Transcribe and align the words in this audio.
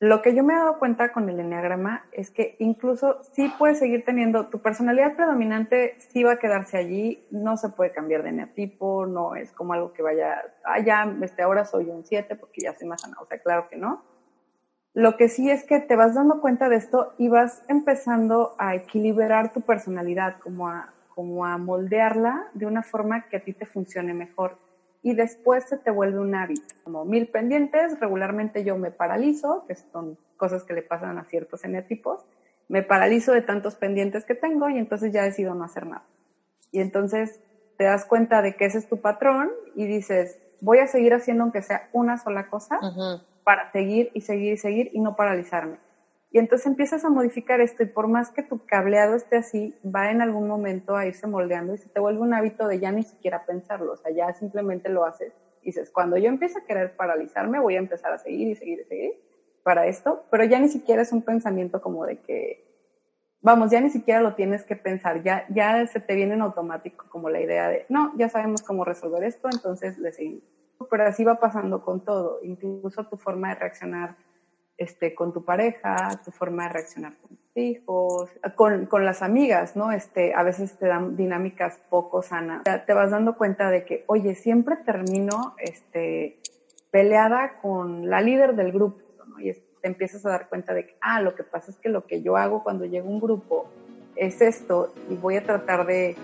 Lo 0.00 0.20
que 0.20 0.34
yo 0.34 0.44
me 0.44 0.52
he 0.52 0.56
dado 0.56 0.78
cuenta 0.78 1.10
con 1.10 1.26
el 1.30 1.40
enneagrama 1.40 2.06
es 2.12 2.30
que 2.30 2.54
incluso 2.58 3.16
sí 3.32 3.48
puedes 3.56 3.78
seguir 3.78 4.04
teniendo, 4.04 4.46
tu 4.46 4.60
personalidad 4.60 5.14
predominante 5.16 5.94
sí 5.96 6.22
va 6.22 6.32
a 6.32 6.36
quedarse 6.38 6.76
allí, 6.76 7.24
no 7.30 7.56
se 7.56 7.70
puede 7.70 7.92
cambiar 7.92 8.22
de 8.22 8.28
eneatipo, 8.28 9.06
no 9.06 9.34
es 9.36 9.52
como 9.52 9.72
algo 9.72 9.92
que 9.94 10.02
vaya, 10.02 10.42
ah, 10.64 10.80
ya, 10.80 11.10
este, 11.22 11.40
ahora 11.42 11.64
soy 11.64 11.88
un 11.88 12.04
7 12.04 12.36
porque 12.36 12.60
ya 12.62 12.74
soy 12.74 12.86
más 12.88 13.00
sana, 13.00 13.16
o 13.20 13.24
sea, 13.24 13.38
claro 13.38 13.66
que 13.70 13.76
no. 13.78 14.02
Lo 14.94 15.16
que 15.16 15.28
sí 15.28 15.50
es 15.50 15.64
que 15.64 15.80
te 15.80 15.96
vas 15.96 16.14
dando 16.14 16.40
cuenta 16.40 16.68
de 16.68 16.76
esto 16.76 17.14
y 17.18 17.28
vas 17.28 17.62
empezando 17.68 18.54
a 18.58 18.74
equilibrar 18.74 19.52
tu 19.52 19.62
personalidad, 19.62 20.36
como 20.40 20.68
a, 20.68 20.94
como 21.08 21.46
a 21.46 21.58
moldearla 21.58 22.46
de 22.54 22.66
una 22.66 22.82
forma 22.82 23.22
que 23.28 23.36
a 23.38 23.40
ti 23.40 23.54
te 23.54 23.66
funcione 23.66 24.14
mejor 24.14 24.58
y 25.06 25.14
después 25.14 25.62
se 25.68 25.78
te 25.78 25.92
vuelve 25.92 26.18
un 26.18 26.34
hábito. 26.34 26.74
Como 26.82 27.04
mil 27.04 27.28
pendientes, 27.28 27.96
regularmente 28.00 28.64
yo 28.64 28.76
me 28.76 28.90
paralizo, 28.90 29.62
que 29.68 29.76
son 29.76 30.18
cosas 30.36 30.64
que 30.64 30.74
le 30.74 30.82
pasan 30.82 31.16
a 31.16 31.22
ciertos 31.22 31.62
eneatipos, 31.62 32.24
me 32.66 32.82
paralizo 32.82 33.30
de 33.30 33.40
tantos 33.40 33.76
pendientes 33.76 34.24
que 34.24 34.34
tengo 34.34 34.68
y 34.68 34.78
entonces 34.78 35.12
ya 35.12 35.22
decido 35.22 35.54
no 35.54 35.62
hacer 35.62 35.86
nada. 35.86 36.02
Y 36.72 36.80
entonces 36.80 37.38
te 37.76 37.84
das 37.84 38.04
cuenta 38.04 38.42
de 38.42 38.56
que 38.56 38.64
ese 38.64 38.78
es 38.78 38.88
tu 38.88 39.00
patrón 39.00 39.48
y 39.76 39.86
dices, 39.86 40.40
voy 40.60 40.78
a 40.78 40.88
seguir 40.88 41.14
haciendo 41.14 41.44
aunque 41.44 41.62
sea 41.62 41.82
una 41.92 42.18
sola 42.18 42.42
cosa 42.42 42.80
para 43.44 43.70
seguir 43.70 44.10
y 44.12 44.22
seguir 44.22 44.54
y 44.54 44.56
seguir 44.56 44.90
y 44.92 44.98
no 44.98 45.14
paralizarme. 45.14 45.78
Y 46.30 46.38
entonces 46.38 46.66
empiezas 46.66 47.04
a 47.04 47.10
modificar 47.10 47.60
esto 47.60 47.82
y 47.82 47.86
por 47.86 48.08
más 48.08 48.30
que 48.30 48.42
tu 48.42 48.60
cableado 48.66 49.14
esté 49.14 49.36
así, 49.36 49.76
va 49.84 50.10
en 50.10 50.20
algún 50.20 50.48
momento 50.48 50.96
a 50.96 51.06
irse 51.06 51.26
moldeando 51.26 51.74
y 51.74 51.78
se 51.78 51.88
te 51.88 52.00
vuelve 52.00 52.20
un 52.20 52.34
hábito 52.34 52.66
de 52.66 52.78
ya 52.80 52.92
ni 52.92 53.04
siquiera 53.04 53.44
pensarlo, 53.46 53.92
o 53.92 53.96
sea, 53.96 54.10
ya 54.12 54.32
simplemente 54.34 54.88
lo 54.88 55.04
haces. 55.04 55.34
Y 55.62 55.66
dices, 55.68 55.90
cuando 55.90 56.16
yo 56.16 56.28
empiezo 56.28 56.58
a 56.58 56.62
querer 56.62 56.92
paralizarme, 56.96 57.60
voy 57.60 57.76
a 57.76 57.78
empezar 57.78 58.12
a 58.12 58.18
seguir 58.18 58.48
y 58.48 58.54
seguir 58.56 58.80
y 58.80 58.84
seguir 58.84 59.12
para 59.62 59.86
esto, 59.86 60.24
pero 60.30 60.44
ya 60.44 60.60
ni 60.60 60.68
siquiera 60.68 61.02
es 61.02 61.12
un 61.12 61.22
pensamiento 61.22 61.80
como 61.80 62.04
de 62.06 62.18
que, 62.18 62.60
vamos, 63.40 63.70
ya 63.70 63.80
ni 63.80 63.90
siquiera 63.90 64.20
lo 64.20 64.34
tienes 64.34 64.64
que 64.64 64.76
pensar, 64.76 65.22
ya, 65.22 65.44
ya 65.48 65.86
se 65.86 66.00
te 66.00 66.14
viene 66.14 66.34
en 66.34 66.42
automático 66.42 67.06
como 67.08 67.30
la 67.30 67.40
idea 67.40 67.68
de, 67.68 67.86
no, 67.88 68.12
ya 68.16 68.28
sabemos 68.28 68.62
cómo 68.62 68.84
resolver 68.84 69.24
esto, 69.24 69.48
entonces 69.52 69.98
le 69.98 70.12
seguimos. 70.12 70.42
Pero 70.90 71.04
así 71.04 71.24
va 71.24 71.36
pasando 71.36 71.80
con 71.80 72.00
todo, 72.02 72.38
incluso 72.42 73.04
tu 73.04 73.16
forma 73.16 73.50
de 73.50 73.54
reaccionar 73.56 74.16
este, 74.78 75.14
con 75.14 75.32
tu 75.32 75.44
pareja, 75.44 76.20
tu 76.24 76.30
forma 76.30 76.64
de 76.64 76.68
reaccionar 76.70 77.16
con 77.16 77.36
tus 77.36 77.56
hijos, 77.56 78.30
con, 78.54 78.86
con, 78.86 79.04
las 79.04 79.22
amigas, 79.22 79.76
¿no? 79.76 79.92
Este, 79.92 80.34
a 80.34 80.42
veces 80.42 80.78
te 80.78 80.86
dan 80.86 81.16
dinámicas 81.16 81.80
poco 81.88 82.22
sanas. 82.22 82.62
Te 82.64 82.92
vas 82.92 83.10
dando 83.10 83.36
cuenta 83.36 83.70
de 83.70 83.84
que, 83.84 84.04
oye, 84.06 84.34
siempre 84.34 84.76
termino 84.76 85.54
este, 85.58 86.38
peleada 86.90 87.58
con 87.62 88.10
la 88.10 88.20
líder 88.20 88.54
del 88.54 88.72
grupo, 88.72 89.00
¿no? 89.26 89.40
Y 89.40 89.52
te 89.52 89.88
empiezas 89.88 90.26
a 90.26 90.30
dar 90.30 90.48
cuenta 90.48 90.74
de 90.74 90.86
que, 90.86 90.96
ah, 91.00 91.20
lo 91.20 91.34
que 91.34 91.42
pasa 91.42 91.70
es 91.70 91.78
que 91.78 91.88
lo 91.88 92.06
que 92.06 92.22
yo 92.22 92.36
hago 92.36 92.62
cuando 92.62 92.84
llega 92.84 93.06
un 93.06 93.20
grupo 93.20 93.70
es 94.14 94.40
esto 94.40 94.92
y 95.08 95.14
voy 95.14 95.36
a 95.36 95.44
tratar 95.44 95.86
de, 95.86 96.16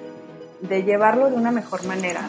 de 0.61 0.83
llevarlo 0.83 1.30
de 1.30 1.36
una 1.36 1.50
mejor 1.50 1.86
manera 1.86 2.28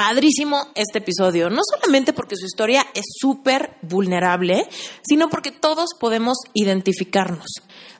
padrísimo 0.00 0.68
este 0.74 1.00
episodio, 1.00 1.50
no 1.50 1.60
solamente 1.62 2.14
porque 2.14 2.34
su 2.34 2.46
historia 2.46 2.86
es 2.94 3.04
súper 3.20 3.76
vulnerable, 3.82 4.66
sino 5.02 5.28
porque 5.28 5.50
todos 5.50 5.90
podemos 6.00 6.38
identificarnos. 6.54 7.44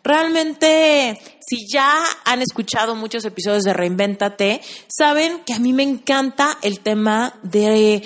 Realmente, 0.03 1.21
si 1.47 1.67
ya 1.71 2.03
han 2.25 2.41
escuchado 2.41 2.95
muchos 2.95 3.27
episodios 3.27 3.65
de 3.65 3.75
Reinvéntate, 3.75 4.63
saben 4.89 5.43
que 5.45 5.53
a 5.53 5.59
mí 5.59 5.75
me 5.75 5.83
encanta 5.83 6.57
el 6.63 6.81
tema 6.81 7.39
de 7.43 8.03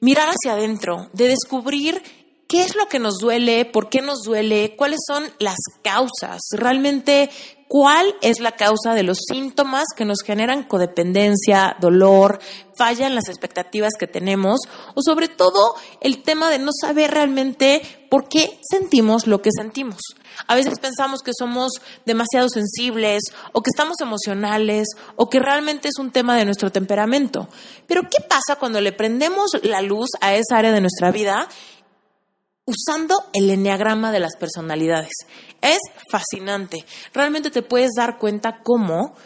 mirar 0.00 0.30
hacia 0.30 0.54
adentro, 0.54 1.08
de 1.12 1.28
descubrir 1.28 2.02
qué 2.48 2.64
es 2.64 2.74
lo 2.74 2.88
que 2.88 2.98
nos 2.98 3.18
duele, 3.18 3.66
por 3.66 3.88
qué 3.88 4.02
nos 4.02 4.22
duele, 4.24 4.74
cuáles 4.74 4.98
son 5.06 5.22
las 5.38 5.58
causas, 5.84 6.40
realmente 6.54 7.30
cuál 7.68 8.14
es 8.22 8.40
la 8.40 8.52
causa 8.52 8.94
de 8.94 9.02
los 9.02 9.18
síntomas 9.30 9.84
que 9.94 10.06
nos 10.06 10.22
generan 10.22 10.64
codependencia, 10.64 11.76
dolor, 11.80 12.40
falla 12.74 13.06
en 13.06 13.14
las 13.14 13.28
expectativas 13.28 13.92
que 13.98 14.06
tenemos 14.06 14.60
o 14.94 15.02
sobre 15.02 15.28
todo 15.28 15.74
el 16.00 16.22
tema 16.22 16.48
de 16.50 16.58
no 16.58 16.70
saber 16.72 17.10
realmente 17.10 17.82
por 18.08 18.28
qué 18.28 18.58
sentimos 18.68 19.26
lo 19.26 19.42
que 19.42 19.50
sentimos. 19.54 20.00
A 20.46 20.54
veces 20.54 20.78
pensamos 20.78 21.20
que 21.20 21.32
somos 21.36 21.72
demasiado 22.06 22.48
sensibles 22.48 23.22
o 23.52 23.62
que 23.62 23.70
estamos 23.70 24.00
emocionales 24.00 24.86
o 25.16 25.28
que 25.28 25.40
realmente 25.40 25.88
es 25.88 25.98
un 25.98 26.10
tema 26.10 26.36
de 26.36 26.44
nuestro 26.44 26.70
temperamento. 26.72 27.48
Pero 27.86 28.02
¿qué 28.02 28.22
pasa 28.26 28.58
cuando 28.58 28.80
le 28.80 28.92
prendemos 28.92 29.50
la 29.62 29.82
luz 29.82 30.08
a 30.20 30.34
esa 30.34 30.56
área 30.56 30.72
de 30.72 30.80
nuestra 30.80 31.10
vida 31.10 31.48
usando 32.68 33.14
el 33.32 33.48
enneagrama 33.48 34.12
de 34.12 34.20
las 34.20 34.36
personalidades. 34.36 35.12
Es 35.62 35.78
fascinante. 36.10 36.84
Realmente 37.14 37.50
te 37.50 37.62
puedes 37.62 37.92
dar 37.96 38.18
cuenta 38.18 38.60
cómo 38.62 39.16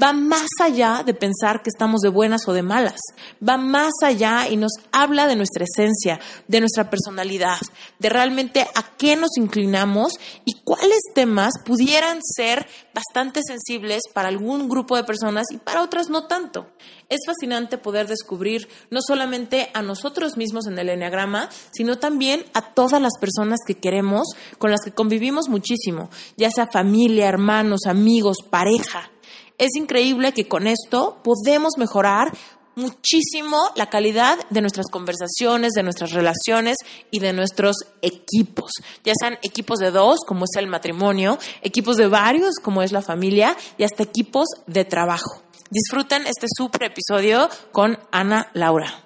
va 0.00 0.12
más 0.12 0.48
allá 0.60 1.02
de 1.04 1.14
pensar 1.14 1.62
que 1.62 1.70
estamos 1.70 2.00
de 2.00 2.08
buenas 2.08 2.46
o 2.46 2.52
de 2.52 2.62
malas. 2.62 3.00
Va 3.46 3.56
más 3.56 3.92
allá 4.02 4.48
y 4.48 4.56
nos 4.56 4.72
habla 4.92 5.26
de 5.26 5.36
nuestra 5.36 5.64
esencia, 5.64 6.20
de 6.46 6.60
nuestra 6.60 6.90
personalidad, 6.90 7.58
de 7.98 8.08
realmente 8.08 8.66
a 8.74 8.96
qué 8.96 9.16
nos 9.16 9.36
inclinamos 9.36 10.14
y 10.44 10.60
cuáles 10.62 11.00
temas 11.14 11.54
pudieran 11.64 12.18
ser 12.22 12.66
bastante 12.94 13.40
sensibles 13.46 14.02
para 14.12 14.28
algún 14.28 14.68
grupo 14.68 14.96
de 14.96 15.04
personas 15.04 15.46
y 15.50 15.58
para 15.58 15.82
otras 15.82 16.10
no 16.10 16.26
tanto. 16.26 16.66
Es 17.08 17.20
fascinante 17.26 17.78
poder 17.78 18.06
descubrir 18.06 18.68
no 18.90 19.00
solamente 19.00 19.70
a 19.72 19.82
nosotros 19.82 20.36
mismos 20.36 20.66
en 20.66 20.78
el 20.78 20.90
enneagrama, 20.90 21.48
sino 21.70 21.98
también 21.98 22.44
a 22.52 22.74
todas 22.74 23.00
las 23.00 23.12
personas 23.18 23.60
que 23.66 23.78
queremos, 23.78 24.26
con 24.58 24.70
las 24.70 24.80
que 24.84 24.92
convivimos 24.92 25.48
muchísimo, 25.48 26.10
ya 26.36 26.50
sea 26.50 26.68
familia, 26.70 27.28
hermanos, 27.28 27.86
amigos, 27.86 28.38
pareja 28.48 29.10
es 29.58 29.74
increíble 29.74 30.32
que 30.32 30.48
con 30.48 30.66
esto 30.66 31.18
podemos 31.22 31.76
mejorar 31.76 32.32
muchísimo 32.78 33.58
la 33.74 33.90
calidad 33.90 34.38
de 34.50 34.60
nuestras 34.60 34.86
conversaciones, 34.86 35.72
de 35.72 35.82
nuestras 35.82 36.12
relaciones 36.12 36.76
y 37.10 37.18
de 37.18 37.32
nuestros 37.32 37.76
equipos, 38.02 38.70
ya 39.04 39.12
sean 39.18 39.38
equipos 39.42 39.80
de 39.80 39.90
dos, 39.90 40.20
como 40.26 40.44
es 40.44 40.56
el 40.56 40.68
matrimonio, 40.68 41.38
equipos 41.62 41.96
de 41.96 42.06
varios, 42.06 42.54
como 42.62 42.82
es 42.82 42.92
la 42.92 43.02
familia, 43.02 43.56
y 43.76 43.82
hasta 43.82 44.04
equipos 44.04 44.46
de 44.66 44.84
trabajo. 44.84 45.42
Disfruten 45.70 46.26
este 46.26 46.46
super 46.56 46.84
episodio 46.84 47.48
con 47.72 47.98
Ana 48.12 48.50
Laura. 48.54 49.04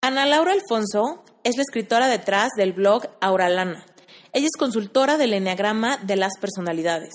Ana 0.00 0.24
Laura 0.24 0.52
Alfonso 0.52 1.22
es 1.44 1.56
la 1.56 1.62
escritora 1.62 2.06
detrás 2.06 2.50
del 2.56 2.72
blog 2.72 3.08
Auralana. 3.20 3.84
Ella 4.32 4.46
es 4.46 4.58
consultora 4.58 5.18
del 5.18 5.34
Enneagrama 5.34 5.98
de 5.98 6.16
las 6.16 6.32
Personalidades 6.40 7.12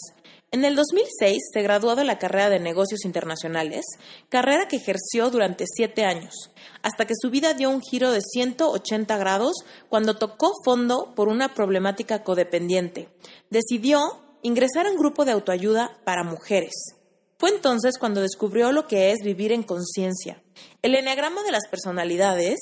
en 0.51 0.63
el 0.63 0.75
2006 0.75 1.37
se 1.53 1.61
graduó 1.61 1.95
de 1.95 2.05
la 2.05 2.19
carrera 2.19 2.49
de 2.49 2.59
negocios 2.59 3.03
internacionales, 3.03 3.85
carrera 4.29 4.67
que 4.69 4.77
ejerció 4.77 5.29
durante 5.29 5.65
siete 5.67 6.05
años, 6.05 6.33
hasta 6.81 7.05
que 7.05 7.15
su 7.19 7.29
vida 7.29 7.53
dio 7.53 7.69
un 7.69 7.81
giro 7.81 8.11
de 8.11 8.21
180 8.21 9.17
grados 9.17 9.53
cuando 9.89 10.15
tocó 10.17 10.53
fondo 10.63 11.13
por 11.15 11.27
una 11.27 11.53
problemática 11.53 12.23
codependiente. 12.23 13.09
Decidió 13.49 13.99
ingresar 14.41 14.85
a 14.85 14.91
un 14.91 14.97
grupo 14.97 15.25
de 15.25 15.33
autoayuda 15.33 15.99
para 16.05 16.23
mujeres. 16.23 16.73
Fue 17.37 17.49
entonces 17.49 17.97
cuando 17.99 18.21
descubrió 18.21 18.71
lo 18.71 18.87
que 18.87 19.11
es 19.11 19.19
vivir 19.23 19.51
en 19.51 19.63
conciencia. 19.63 20.41
El 20.81 20.95
eneagrama 20.95 21.43
de 21.43 21.51
las 21.51 21.67
personalidades 21.69 22.57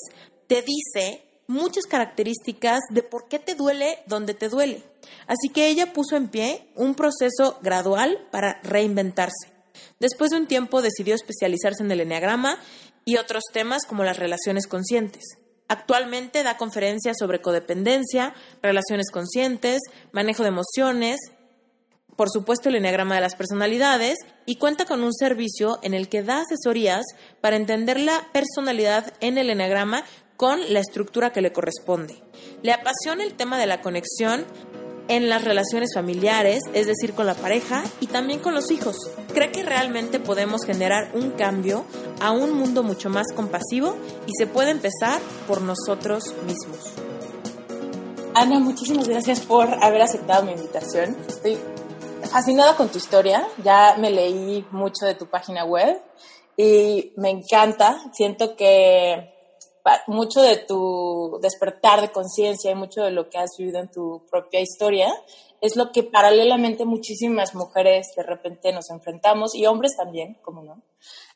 te 0.48 0.62
dice 0.62 1.25
muchas 1.46 1.84
características 1.84 2.80
de 2.90 3.02
por 3.02 3.28
qué 3.28 3.38
te 3.38 3.54
duele 3.54 3.98
donde 4.06 4.34
te 4.34 4.48
duele. 4.48 4.82
Así 5.26 5.48
que 5.52 5.68
ella 5.68 5.92
puso 5.92 6.16
en 6.16 6.28
pie 6.28 6.68
un 6.74 6.94
proceso 6.94 7.58
gradual 7.62 8.26
para 8.30 8.60
reinventarse. 8.62 9.52
Después 10.00 10.30
de 10.30 10.38
un 10.38 10.46
tiempo 10.46 10.82
decidió 10.82 11.14
especializarse 11.14 11.82
en 11.82 11.90
el 11.90 12.00
enneagrama 12.00 12.58
y 13.04 13.16
otros 13.16 13.44
temas 13.52 13.84
como 13.86 14.04
las 14.04 14.18
relaciones 14.18 14.66
conscientes. 14.66 15.24
Actualmente 15.68 16.42
da 16.42 16.56
conferencias 16.56 17.16
sobre 17.18 17.40
codependencia, 17.40 18.34
relaciones 18.62 19.10
conscientes, 19.10 19.80
manejo 20.12 20.42
de 20.42 20.50
emociones, 20.50 21.18
por 22.16 22.30
supuesto 22.30 22.68
el 22.68 22.76
enneagrama 22.76 23.16
de 23.16 23.20
las 23.20 23.36
personalidades 23.36 24.16
y 24.46 24.56
cuenta 24.56 24.86
con 24.86 25.02
un 25.02 25.12
servicio 25.12 25.78
en 25.82 25.92
el 25.92 26.08
que 26.08 26.22
da 26.22 26.40
asesorías 26.40 27.04
para 27.40 27.56
entender 27.56 28.00
la 28.00 28.28
personalidad 28.32 29.12
en 29.20 29.38
el 29.38 29.50
enneagrama 29.50 30.04
con 30.36 30.60
la 30.72 30.80
estructura 30.80 31.32
que 31.32 31.40
le 31.40 31.52
corresponde. 31.52 32.22
Le 32.62 32.72
apasiona 32.72 33.24
el 33.24 33.34
tema 33.34 33.58
de 33.58 33.66
la 33.66 33.80
conexión 33.80 34.44
en 35.08 35.28
las 35.28 35.44
relaciones 35.44 35.94
familiares, 35.94 36.60
es 36.72 36.86
decir, 36.86 37.14
con 37.14 37.26
la 37.26 37.34
pareja 37.34 37.84
y 38.00 38.06
también 38.06 38.40
con 38.40 38.54
los 38.54 38.70
hijos. 38.70 38.96
Cree 39.32 39.52
que 39.52 39.62
realmente 39.62 40.18
podemos 40.18 40.64
generar 40.64 41.10
un 41.14 41.30
cambio 41.30 41.84
a 42.20 42.32
un 42.32 42.52
mundo 42.52 42.82
mucho 42.82 43.08
más 43.08 43.26
compasivo 43.34 43.96
y 44.26 44.32
se 44.36 44.46
puede 44.46 44.70
empezar 44.70 45.20
por 45.46 45.62
nosotros 45.62 46.34
mismos. 46.46 46.92
Ana, 48.34 48.58
muchísimas 48.58 49.08
gracias 49.08 49.40
por 49.40 49.66
haber 49.82 50.02
aceptado 50.02 50.44
mi 50.44 50.52
invitación. 50.52 51.16
Estoy 51.28 51.56
fascinada 52.30 52.76
con 52.76 52.88
tu 52.88 52.98
historia. 52.98 53.46
Ya 53.64 53.96
me 53.98 54.10
leí 54.10 54.66
mucho 54.72 55.06
de 55.06 55.14
tu 55.14 55.26
página 55.26 55.64
web 55.64 56.00
y 56.56 57.12
me 57.16 57.30
encanta. 57.30 57.98
Siento 58.12 58.56
que 58.56 59.35
mucho 60.06 60.42
de 60.42 60.56
tu 60.56 61.38
despertar 61.40 62.00
de 62.00 62.10
conciencia 62.10 62.70
y 62.70 62.74
mucho 62.74 63.02
de 63.02 63.10
lo 63.10 63.28
que 63.28 63.38
has 63.38 63.50
vivido 63.58 63.80
en 63.80 63.90
tu 63.90 64.22
propia 64.30 64.60
historia 64.60 65.08
es 65.60 65.76
lo 65.76 65.90
que 65.90 66.02
paralelamente 66.02 66.84
muchísimas 66.84 67.54
mujeres 67.54 68.08
de 68.16 68.22
repente 68.22 68.72
nos 68.72 68.90
enfrentamos 68.90 69.54
y 69.54 69.66
hombres 69.66 69.96
también, 69.96 70.38
como 70.42 70.62
no. 70.62 70.82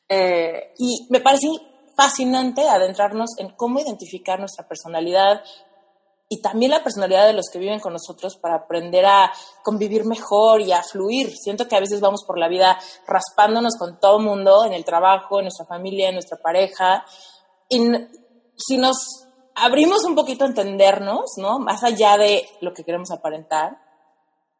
Eh, 0.07 0.73
y 0.77 1.07
me 1.09 1.21
parece 1.21 1.47
fascinante 1.95 2.67
adentrarnos 2.67 3.31
en 3.37 3.49
cómo 3.49 3.79
identificar 3.79 4.39
nuestra 4.39 4.67
personalidad 4.67 5.41
y 6.29 6.41
también 6.41 6.71
la 6.71 6.83
personalidad 6.83 7.27
de 7.27 7.33
los 7.33 7.49
que 7.51 7.59
viven 7.59 7.81
con 7.81 7.91
nosotros 7.91 8.37
para 8.37 8.55
aprender 8.55 9.05
a 9.05 9.31
convivir 9.63 10.05
mejor 10.05 10.61
y 10.61 10.71
a 10.71 10.81
fluir. 10.81 11.35
Siento 11.35 11.67
que 11.67 11.75
a 11.75 11.81
veces 11.81 11.99
vamos 11.99 12.23
por 12.25 12.37
la 12.37 12.47
vida 12.47 12.79
raspándonos 13.05 13.75
con 13.77 13.99
todo 13.99 14.17
mundo, 14.19 14.63
en 14.63 14.71
el 14.71 14.85
trabajo, 14.85 15.39
en 15.39 15.45
nuestra 15.45 15.65
familia, 15.65 16.07
en 16.07 16.15
nuestra 16.15 16.37
pareja, 16.37 17.05
y 17.67 17.79
si 18.65 18.77
nos 18.77 19.27
abrimos 19.55 20.03
un 20.05 20.15
poquito 20.15 20.45
a 20.45 20.47
entendernos, 20.47 21.31
¿no? 21.37 21.59
Más 21.59 21.83
allá 21.83 22.17
de 22.17 22.47
lo 22.61 22.73
que 22.73 22.83
queremos 22.83 23.11
aparentar, 23.11 23.77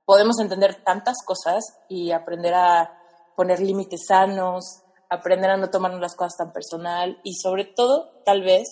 podemos 0.05 0.39
entender 0.39 0.83
tantas 0.83 1.17
cosas 1.25 1.63
y 1.87 2.11
aprender 2.11 2.53
a 2.53 2.97
poner 3.35 3.59
límites 3.59 4.05
sanos, 4.07 4.83
aprender 5.09 5.49
a 5.51 5.57
no 5.57 5.69
tomarnos 5.69 6.01
las 6.01 6.15
cosas 6.15 6.37
tan 6.37 6.53
personal 6.53 7.19
y 7.23 7.35
sobre 7.35 7.65
todo, 7.65 8.21
tal 8.25 8.41
vez, 8.41 8.67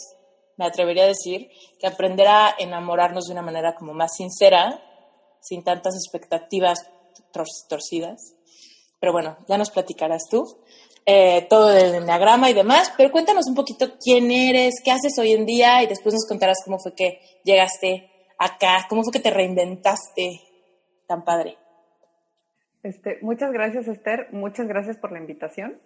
me 0.58 0.66
atrevería 0.66 1.04
a 1.04 1.08
decir, 1.08 1.50
que 1.80 1.88
aprender 1.88 2.28
a 2.28 2.56
enamorarnos 2.58 3.26
de 3.26 3.34
una 3.34 3.42
manera 3.42 3.76
como 3.76 3.94
más 3.94 4.12
sincera, 4.16 4.84
sin 5.42 5.64
tantas 5.64 5.96
expectativas 5.96 6.80
torcidas. 7.68 8.36
Pero 9.00 9.14
bueno, 9.14 9.38
ya 9.48 9.58
nos 9.58 9.72
platicarás 9.72 10.24
tú. 10.30 10.44
Eh, 11.12 11.48
todo 11.50 11.70
del 11.70 11.96
enneagrama 11.96 12.52
y 12.52 12.54
demás, 12.54 12.94
pero 12.96 13.12
cuéntanos 13.12 13.48
un 13.50 13.56
poquito 13.56 13.98
quién 14.00 14.30
eres, 14.30 14.76
qué 14.86 14.92
haces 14.92 15.18
hoy 15.18 15.32
en 15.32 15.48
día 15.48 15.82
y 15.82 15.88
después 15.88 16.14
nos 16.14 16.28
contarás 16.28 16.62
cómo 16.64 16.78
fue 16.78 16.94
que 16.94 17.20
llegaste 17.44 18.12
acá, 18.38 18.86
cómo 18.88 19.02
fue 19.02 19.14
que 19.14 19.20
te 19.20 19.32
reinventaste 19.32 20.40
tan 21.08 21.26
padre. 21.26 21.58
Este, 22.84 23.18
muchas 23.24 23.52
gracias 23.52 23.88
Esther, 23.88 24.28
muchas 24.34 24.68
gracias 24.68 24.98
por 24.98 25.12
la 25.12 25.18
invitación. 25.18 25.80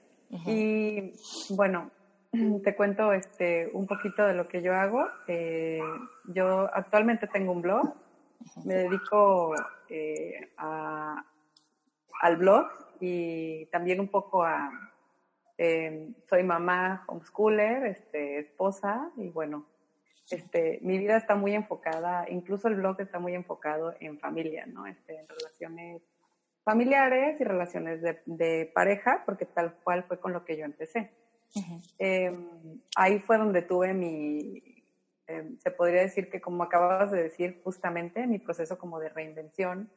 Y 0.45 1.13
bueno, 1.51 1.89
te 2.65 2.75
cuento 2.75 3.13
este, 3.13 3.69
un 3.73 3.87
poquito 3.87 4.27
de 4.27 4.33
lo 4.33 4.49
que 4.49 4.61
yo 4.61 4.75
hago. 4.75 5.07
Eh, 5.29 5.79
yo 6.25 6.69
actualmente 6.73 7.27
tengo 7.27 7.53
un 7.53 7.61
blog, 7.61 7.93
me 8.65 8.75
dedico 8.75 9.55
eh, 9.87 10.51
al 10.57 12.35
blog 12.35 12.67
y 12.99 13.67
también 13.67 14.01
un 14.01 14.09
poco 14.09 14.43
a, 14.43 14.69
Em, 15.65 16.13
soy 16.29 16.43
mamá 16.43 17.05
homeschooler, 17.07 17.85
este, 17.85 18.39
esposa 18.39 19.09
y 19.15 19.29
bueno, 19.29 19.65
este, 20.29 20.79
mi 20.81 20.97
vida 20.97 21.15
está 21.15 21.35
muy 21.35 21.53
enfocada, 21.53 22.25
incluso 22.29 22.67
el 22.67 22.75
blog 22.75 22.99
está 22.99 23.17
muy 23.17 23.33
enfocado 23.33 23.95
en 24.01 24.19
familia, 24.19 24.65
¿no? 24.65 24.85
Este, 24.87 25.17
en 25.17 25.25
relaciones 25.25 26.01
familiares 26.65 27.39
y 27.39 27.45
relaciones 27.45 28.01
de, 28.25 28.71
pareja, 28.75 29.23
porque 29.25 29.45
tal 29.45 29.75
cual 29.85 30.03
fue 30.03 30.19
con 30.19 30.33
lo 30.33 30.43
que 30.43 30.57
yo 30.57 30.65
empecé. 30.65 31.11
Em, 31.97 32.81
ahí 32.97 33.19
fue 33.19 33.37
donde 33.37 33.61
tuve 33.61 33.93
mi, 33.93 34.61
em, 35.27 35.57
se 35.59 35.71
podría 35.71 36.01
decir 36.01 36.29
que 36.29 36.41
como 36.41 36.61
acababas 36.63 37.09
de 37.09 37.23
decir 37.23 37.61
justamente, 37.63 38.27
mi 38.27 38.37
proceso 38.37 38.77
como 38.77 38.99
de 38.99 39.07
reinvención, 39.07 39.89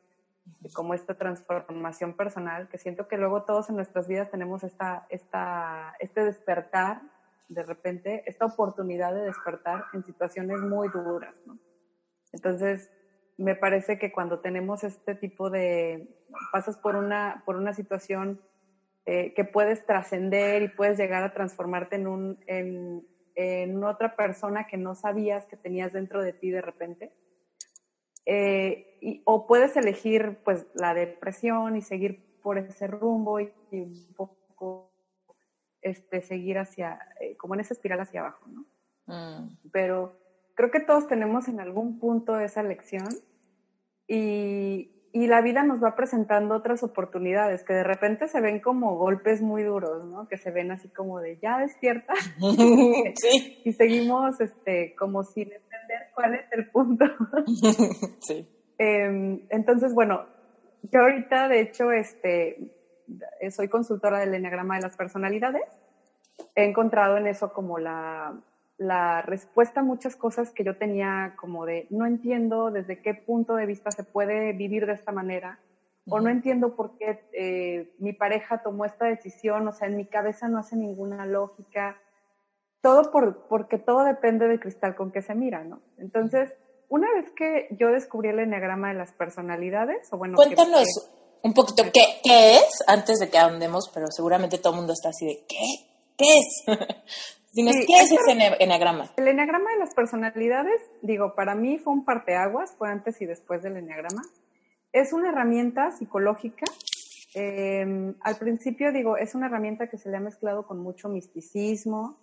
como 0.73 0.95
esta 0.95 1.15
transformación 1.15 2.15
personal, 2.15 2.69
que 2.69 2.79
siento 2.79 3.09
que 3.09 3.17
luego 3.17 3.45
todos 3.45 3.69
en 3.69 3.77
nuestras 3.77 4.09
vidas 4.09 4.31
tenemos 4.31 4.63
esta, 4.65 5.07
esta, 5.09 5.95
este 5.99 6.25
despertar, 6.25 7.03
de 7.49 7.63
repente, 7.63 8.23
esta 8.27 8.47
oportunidad 8.47 9.15
de 9.15 9.23
despertar 9.23 9.85
en 9.93 10.05
situaciones 10.05 10.61
muy 10.61 10.89
duras, 10.89 11.35
¿no? 11.47 11.59
Entonces, 12.33 12.91
me 13.39 13.55
parece 13.55 13.99
que 13.99 14.11
cuando 14.11 14.41
tenemos 14.41 14.83
este 14.83 15.15
tipo 15.15 15.51
de, 15.51 16.09
pasas 16.53 16.77
por 16.77 16.97
una, 16.97 17.43
por 17.45 17.57
una 17.57 17.73
situación 17.73 18.41
eh, 19.05 19.33
que 19.35 19.45
puedes 19.45 19.85
trascender 19.87 20.63
y 20.63 20.69
puedes 20.69 20.99
llegar 20.99 21.23
a 21.23 21.33
transformarte 21.33 21.97
en, 21.97 22.09
un, 22.09 22.39
en, 22.47 23.07
en 23.35 23.85
otra 23.85 24.17
persona 24.17 24.67
que 24.67 24.77
no 24.77 24.95
sabías 24.95 25.47
que 25.47 25.57
tenías 25.57 25.93
dentro 25.93 26.23
de 26.23 26.33
ti 26.33 26.51
de 26.51 26.63
repente, 26.63 27.13
eh, 28.27 28.99
y, 29.01 29.23
o 29.25 29.47
puedes 29.47 29.77
elegir 29.77 30.39
pues 30.45 30.67
la 30.75 30.93
depresión 30.93 31.77
y 31.77 31.83
seguir 31.83 32.27
por 32.43 32.59
ese 32.59 32.87
rumbo 32.87 33.41
y, 33.41 33.51
un 33.73 34.15
poco 34.17 34.93
este, 35.81 36.21
seguir 36.21 36.59
hacia, 36.59 36.99
eh, 37.21 37.37
como 37.37 37.55
en 37.55 37.61
esa 37.61 37.75
espiral 37.75 38.01
hacia 38.01 38.21
abajo, 38.21 38.47
¿no? 38.49 38.67
Mm. 39.07 39.57
Pero 39.73 40.17
creo 40.55 40.71
que 40.71 40.81
todos 40.81 41.07
tenemos 41.07 41.47
en 41.49 41.61
algún 41.61 42.01
punto 42.01 42.41
esa 42.41 42.63
lección 42.63 43.09
y, 44.09 44.91
y, 45.13 45.27
la 45.27 45.41
vida 45.41 45.63
nos 45.63 45.83
va 45.83 45.95
presentando 45.95 46.55
otras 46.55 46.83
oportunidades 46.83 47.65
que 47.65 47.75
de 47.75 47.85
repente 47.85 48.29
se 48.29 48.41
ven 48.41 48.61
como 48.61 48.97
golpes 48.97 49.43
muy 49.43 49.63
duros, 49.63 50.05
¿no? 50.05 50.27
Que 50.29 50.37
se 50.37 50.51
ven 50.51 50.71
así 50.71 50.89
como 50.89 51.21
de 51.21 51.39
ya 51.39 51.59
despierta 51.59 52.15
sí. 53.15 53.63
y 53.65 53.73
seguimos 53.73 54.41
este, 54.41 54.95
como 54.97 55.25
sin 55.25 55.53
cuál 56.17 56.35
es 56.35 56.47
el 56.53 56.71
punto. 56.71 57.05
sí. 58.21 58.49
Em, 58.79 59.43
entonces, 59.51 59.95
bueno, 59.95 60.25
yo 60.91 61.01
ahorita, 61.01 61.49
de 61.49 61.61
hecho, 61.61 61.93
este, 61.93 62.73
soy 63.51 63.69
consultora 63.69 64.19
del 64.19 64.35
Enneagrama 64.35 64.77
de 64.77 64.83
las 64.83 64.97
Personalidades. 64.97 65.63
He 66.55 66.65
encontrado 66.65 67.19
en 67.19 67.27
eso 67.27 67.53
como 67.53 67.79
la, 67.79 68.35
la 68.79 69.23
respuesta 69.23 69.81
a 69.81 69.85
muchas 69.85 70.17
cosas 70.17 70.53
que 70.53 70.65
yo 70.65 70.77
tenía 70.77 71.35
como 71.37 71.67
de 71.67 71.87
no 71.91 72.07
entiendo 72.07 72.71
desde 72.71 73.01
qué 73.03 73.15
punto 73.15 73.57
de 73.57 73.67
vista 73.67 73.91
se 73.91 74.05
puede 74.05 74.53
vivir 74.53 74.87
de 74.87 74.93
esta 74.93 75.13
manera 75.13 75.59
o 76.09 76.21
no 76.21 76.31
entiendo 76.31 76.77
por 76.77 76.97
qué 76.99 77.21
eh, 77.33 77.93
mi 77.99 78.13
pareja 78.13 78.63
tomó 78.63 78.85
esta 78.85 79.07
decisión, 79.07 79.67
o 79.67 79.73
sea, 79.73 79.89
en 79.89 79.97
mi 79.97 80.07
cabeza 80.07 80.49
no 80.49 80.59
hace 80.59 80.77
ninguna 80.77 81.27
lógica 81.27 81.97
todo 82.87 83.11
por, 83.11 83.49
porque 83.49 83.79
todo 83.79 84.05
depende 84.05 84.47
del 84.47 84.61
cristal 84.61 84.95
con 84.95 85.11
que 85.11 85.21
se 85.21 85.35
mira, 85.35 85.65
¿no? 85.65 85.81
Entonces, 85.99 86.53
una 86.89 87.13
vez 87.15 87.33
que 87.37 87.67
yo 87.77 87.89
descubrí 87.89 88.29
el 88.29 88.39
enneagrama 88.39 88.91
de 88.91 88.95
las 88.95 89.13
personalidades, 89.13 90.07
o 90.13 90.19
bueno... 90.19 90.37
Cuéntanos 90.37 90.87
un 91.43 91.53
poquito 91.53 91.83
qué, 91.93 92.21
qué 92.23 92.59
es, 92.59 92.85
antes 92.87 93.19
de 93.19 93.29
que 93.29 93.39
andemos, 93.39 93.91
pero 93.93 94.07
seguramente 94.11 94.59
todo 94.59 94.75
el 94.75 94.79
mundo 94.79 94.93
está 94.93 95.09
así 95.09 95.27
de, 95.27 95.45
¿qué? 95.49 95.65
¿Qué 96.17 96.39
es? 96.39 96.79
Dinos, 97.55 97.75
¿qué 97.89 97.97
es 97.97 98.13
ese 98.13 98.55
enneagrama? 98.61 99.11
El 99.17 99.27
enneagrama 99.27 99.73
de 99.73 99.79
las 99.81 99.93
personalidades, 99.93 100.81
digo, 101.03 101.35
para 101.35 101.57
mí 101.57 101.79
fue 101.79 101.93
un 101.93 102.05
parteaguas, 102.05 102.73
fue 102.79 102.89
antes 102.89 103.21
y 103.21 103.27
después 103.27 103.65
del 103.65 103.79
enneagrama. 103.79 104.23
Es 104.93 105.13
una 105.13 105.31
herramienta 105.31 105.91
psicológica 105.91 106.67
em, 107.35 108.15
al 108.21 108.37
principio 108.37 108.93
digo, 108.93 109.17
es 109.17 109.35
una 109.35 109.47
herramienta 109.47 109.89
que 109.89 109.99
se 109.99 110.09
le 110.09 110.19
ha 110.19 110.21
mezclado 110.21 110.69
con 110.69 110.79
mucho 110.79 111.09
misticismo, 111.09 112.17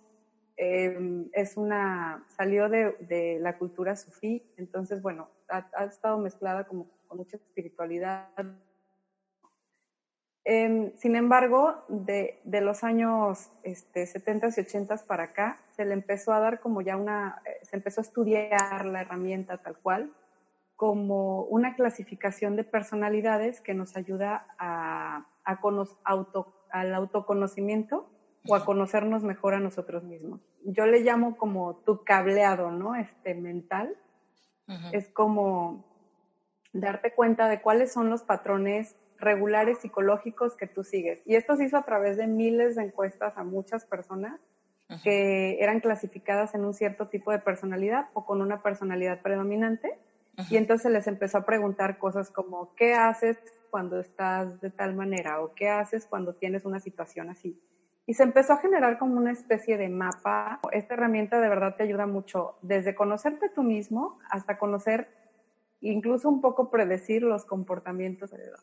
Em, 0.56 1.28
es 1.32 1.56
una, 1.56 2.24
salió 2.28 2.68
de, 2.68 3.38
la 3.40 3.54
cultura 3.54 3.96
sufí, 3.96 4.42
entonces, 4.56 5.02
bueno, 5.02 5.28
ha, 5.48 5.84
estado 5.84 6.16
mezclada 6.18 6.64
como 6.64 6.86
con 7.08 7.18
mucha 7.18 7.36
espiritualidad. 7.36 8.28
Em, 10.44 10.92
sin 10.94 11.16
embargo, 11.16 11.84
de, 11.88 12.38
los 12.44 12.84
años 12.84 13.50
este, 13.64 14.06
70 14.06 14.48
y 14.56 14.60
80 14.60 14.96
para 15.08 15.24
acá, 15.24 15.58
se 15.70 15.84
le 15.84 15.94
empezó 15.94 16.32
a 16.32 16.38
dar 16.38 16.60
como 16.60 16.82
ya 16.82 16.96
una, 16.96 17.42
eh, 17.44 17.58
se 17.62 17.76
empezó 17.76 18.00
a 18.00 18.02
estudiar 18.02 18.86
la 18.86 19.00
herramienta 19.00 19.58
tal 19.58 19.76
cual, 19.78 20.12
como 20.76 21.44
una 21.44 21.74
clasificación 21.74 22.54
de 22.56 22.64
personalidades 22.64 23.60
que 23.60 23.74
nos 23.74 23.96
ayuda 23.96 24.46
a, 24.58 25.26
a 25.44 25.60
auto, 26.04 26.52
al 26.70 26.94
autoconocimiento 26.94 28.13
o 28.46 28.54
a 28.54 28.64
conocernos 28.64 29.24
mejor 29.24 29.54
a 29.54 29.60
nosotros 29.60 30.04
mismos. 30.04 30.40
Yo 30.60 30.86
le 30.86 31.00
llamo 31.00 31.36
como 31.36 31.74
tu 31.84 32.02
cableado, 32.04 32.70
¿no? 32.70 32.94
Este 32.94 33.34
mental. 33.34 33.96
Es 34.90 35.08
como 35.10 35.84
darte 36.72 37.12
cuenta 37.14 37.48
de 37.48 37.60
cuáles 37.60 37.92
son 37.92 38.10
los 38.10 38.24
patrones 38.24 38.96
regulares 39.18 39.80
psicológicos 39.80 40.56
que 40.56 40.66
tú 40.68 40.84
sigues. 40.84 41.20
Y 41.24 41.36
esto 41.36 41.56
se 41.56 41.64
hizo 41.66 41.76
a 41.78 41.84
través 41.84 42.16
de 42.16 42.26
miles 42.26 42.74
de 42.76 42.82
encuestas 42.84 43.36
a 43.36 43.44
muchas 43.44 43.86
personas 43.86 44.40
que 45.02 45.58
eran 45.60 45.80
clasificadas 45.80 46.54
en 46.54 46.64
un 46.64 46.74
cierto 46.74 47.08
tipo 47.08 47.32
de 47.32 47.40
personalidad 47.40 48.06
o 48.14 48.24
con 48.24 48.42
una 48.42 48.58
personalidad 48.58 49.20
predominante. 49.22 49.90
Y 50.48 50.56
entonces 50.58 50.92
les 50.92 51.06
empezó 51.08 51.38
a 51.38 51.44
preguntar 51.46 51.98
cosas 51.98 52.30
como, 52.30 52.70
¿qué 52.76 52.94
haces 52.94 53.38
cuando 53.70 54.00
estás 54.00 54.60
de 54.60 54.70
tal 54.70 54.94
manera? 54.94 55.42
¿O 55.42 55.52
qué 55.56 55.68
haces 55.70 56.06
cuando 56.06 56.34
tienes 56.34 56.64
una 56.66 56.80
situación 56.80 57.30
así? 57.30 57.58
Y 58.06 58.14
se 58.14 58.22
empezó 58.22 58.52
a 58.54 58.58
generar 58.58 58.98
como 58.98 59.16
una 59.16 59.32
especie 59.32 59.78
de 59.78 59.88
mapa. 59.88 60.58
Esta 60.72 60.94
herramienta 60.94 61.40
de 61.40 61.48
verdad 61.48 61.74
te 61.76 61.84
ayuda 61.84 62.06
mucho 62.06 62.54
desde 62.60 62.94
conocerte 62.94 63.48
tú 63.54 63.62
mismo 63.62 64.16
hasta 64.30 64.56
conocer, 64.56 65.08
incluso 65.80 66.28
un 66.28 66.40
poco 66.40 66.70
predecir 66.70 67.22
los 67.22 67.44
comportamientos 67.46 68.32
alrededor. 68.32 68.60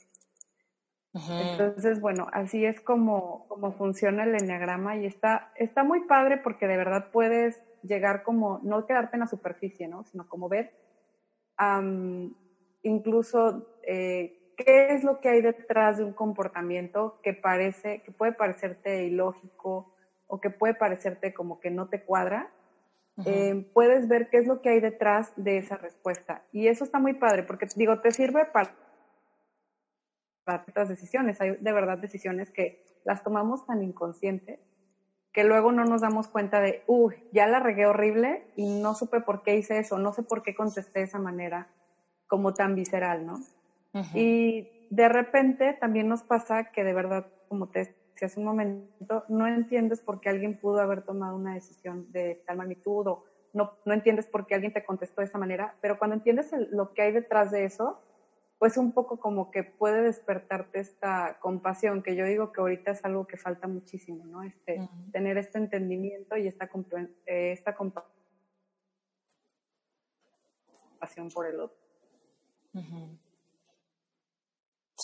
Entonces, 1.37 1.99
bueno, 1.99 2.27
así 2.31 2.65
es 2.65 2.79
como, 2.81 3.45
como 3.47 3.71
funciona 3.73 4.23
el 4.23 4.35
enneagrama 4.35 4.97
y 4.97 5.05
está, 5.05 5.47
está 5.55 5.83
muy 5.83 6.01
padre 6.01 6.37
porque 6.37 6.67
de 6.67 6.77
verdad 6.77 7.05
puedes 7.11 7.61
llegar 7.81 8.21
como, 8.21 8.59
no 8.61 8.83
quedarte 8.85 9.15
en 9.15 9.21
la 9.21 9.27
superficie, 9.27 9.87
¿no? 9.87 10.03
Sino 10.03 10.25
como 10.25 10.49
ver 10.49 10.69
incluso 12.83 13.61
eh, 13.87 14.31
qué 14.63 14.93
es 14.93 15.03
lo 15.03 15.19
que 15.19 15.29
hay 15.29 15.41
detrás 15.41 15.97
de 15.97 16.03
un 16.03 16.13
comportamiento 16.13 17.19
que 17.23 17.33
parece, 17.33 18.01
que 18.01 18.11
puede 18.11 18.33
parecerte 18.33 19.05
ilógico 19.05 19.93
o 20.27 20.39
que 20.39 20.49
puede 20.49 20.73
parecerte 20.73 21.33
como 21.33 21.59
que 21.59 21.71
no 21.71 21.89
te 21.89 22.03
cuadra. 22.03 22.51
Eh, 23.25 23.69
puedes 23.73 24.07
ver 24.07 24.29
qué 24.29 24.37
es 24.37 24.47
lo 24.47 24.61
que 24.61 24.69
hay 24.69 24.79
detrás 24.79 25.33
de 25.35 25.57
esa 25.57 25.77
respuesta. 25.77 26.43
Y 26.51 26.67
eso 26.67 26.83
está 26.83 26.97
muy 26.99 27.13
padre 27.13 27.43
porque, 27.43 27.67
digo, 27.75 27.99
te 27.99 28.11
sirve 28.11 28.45
para 28.45 28.73
estas 30.65 30.89
decisiones. 30.89 31.39
Hay 31.41 31.57
de 31.57 31.71
verdad 31.71 31.97
decisiones 31.97 32.49
que 32.51 32.83
las 33.03 33.23
tomamos 33.23 33.65
tan 33.65 33.83
inconscientes 33.83 34.59
que 35.33 35.43
luego 35.43 35.71
no 35.71 35.85
nos 35.85 36.01
damos 36.01 36.27
cuenta 36.27 36.59
de, 36.59 36.83
uy, 36.87 37.15
ya 37.31 37.47
la 37.47 37.59
regué 37.59 37.85
horrible 37.85 38.51
y 38.55 38.81
no 38.81 38.95
supe 38.95 39.21
por 39.21 39.43
qué 39.43 39.55
hice 39.55 39.79
eso, 39.79 39.97
no 39.97 40.11
sé 40.11 40.23
por 40.23 40.43
qué 40.43 40.53
contesté 40.53 40.99
de 40.99 41.05
esa 41.05 41.19
manera 41.19 41.69
como 42.27 42.53
tan 42.53 42.75
visceral, 42.75 43.25
¿no? 43.25 43.39
Y 44.13 44.67
de 44.89 45.09
repente 45.09 45.73
también 45.79 46.07
nos 46.07 46.23
pasa 46.23 46.63
que 46.65 46.83
de 46.83 46.93
verdad, 46.93 47.25
como 47.47 47.67
te 47.67 47.79
decía 47.79 47.95
hace 48.25 48.39
un 48.39 48.45
momento, 48.45 49.23
no 49.27 49.47
entiendes 49.47 50.01
por 50.01 50.19
qué 50.19 50.29
alguien 50.29 50.55
pudo 50.55 50.79
haber 50.79 51.01
tomado 51.01 51.35
una 51.35 51.53
decisión 51.55 52.05
de 52.11 52.37
tal 52.45 52.57
magnitud 52.57 53.07
o 53.07 53.19
no, 53.53 53.71
no 53.85 53.93
entiendes 53.93 54.27
por 54.27 54.45
qué 54.45 54.55
alguien 54.55 54.71
te 54.71 54.83
contestó 54.83 55.21
de 55.21 55.25
esa 55.25 55.37
manera, 55.39 55.75
pero 55.81 55.97
cuando 55.97 56.15
entiendes 56.15 56.51
lo 56.69 56.87
que 56.93 57.01
hay 57.01 57.11
detrás 57.11 57.51
de 57.51 57.65
eso, 57.65 57.97
pues 58.59 58.77
un 58.77 58.91
poco 58.93 59.17
como 59.17 59.49
que 59.49 59.63
puede 59.63 60.03
despertarte 60.03 60.79
esta 60.79 61.35
compasión, 61.39 62.03
que 62.03 62.15
yo 62.15 62.25
digo 62.25 62.51
que 62.51 62.61
ahorita 62.61 62.91
es 62.91 63.03
algo 63.03 63.25
que 63.25 63.37
falta 63.37 63.67
muchísimo, 63.67 64.25
¿no? 64.27 64.43
Este, 64.43 64.83
Tener 65.11 65.37
este 65.37 65.57
entendimiento 65.57 66.37
y 66.37 66.47
esta, 66.47 66.69
eh, 67.25 67.51
esta 67.51 67.73
compasión 67.73 68.05
por 71.33 71.47
el 71.47 71.59
otro. 71.59 71.75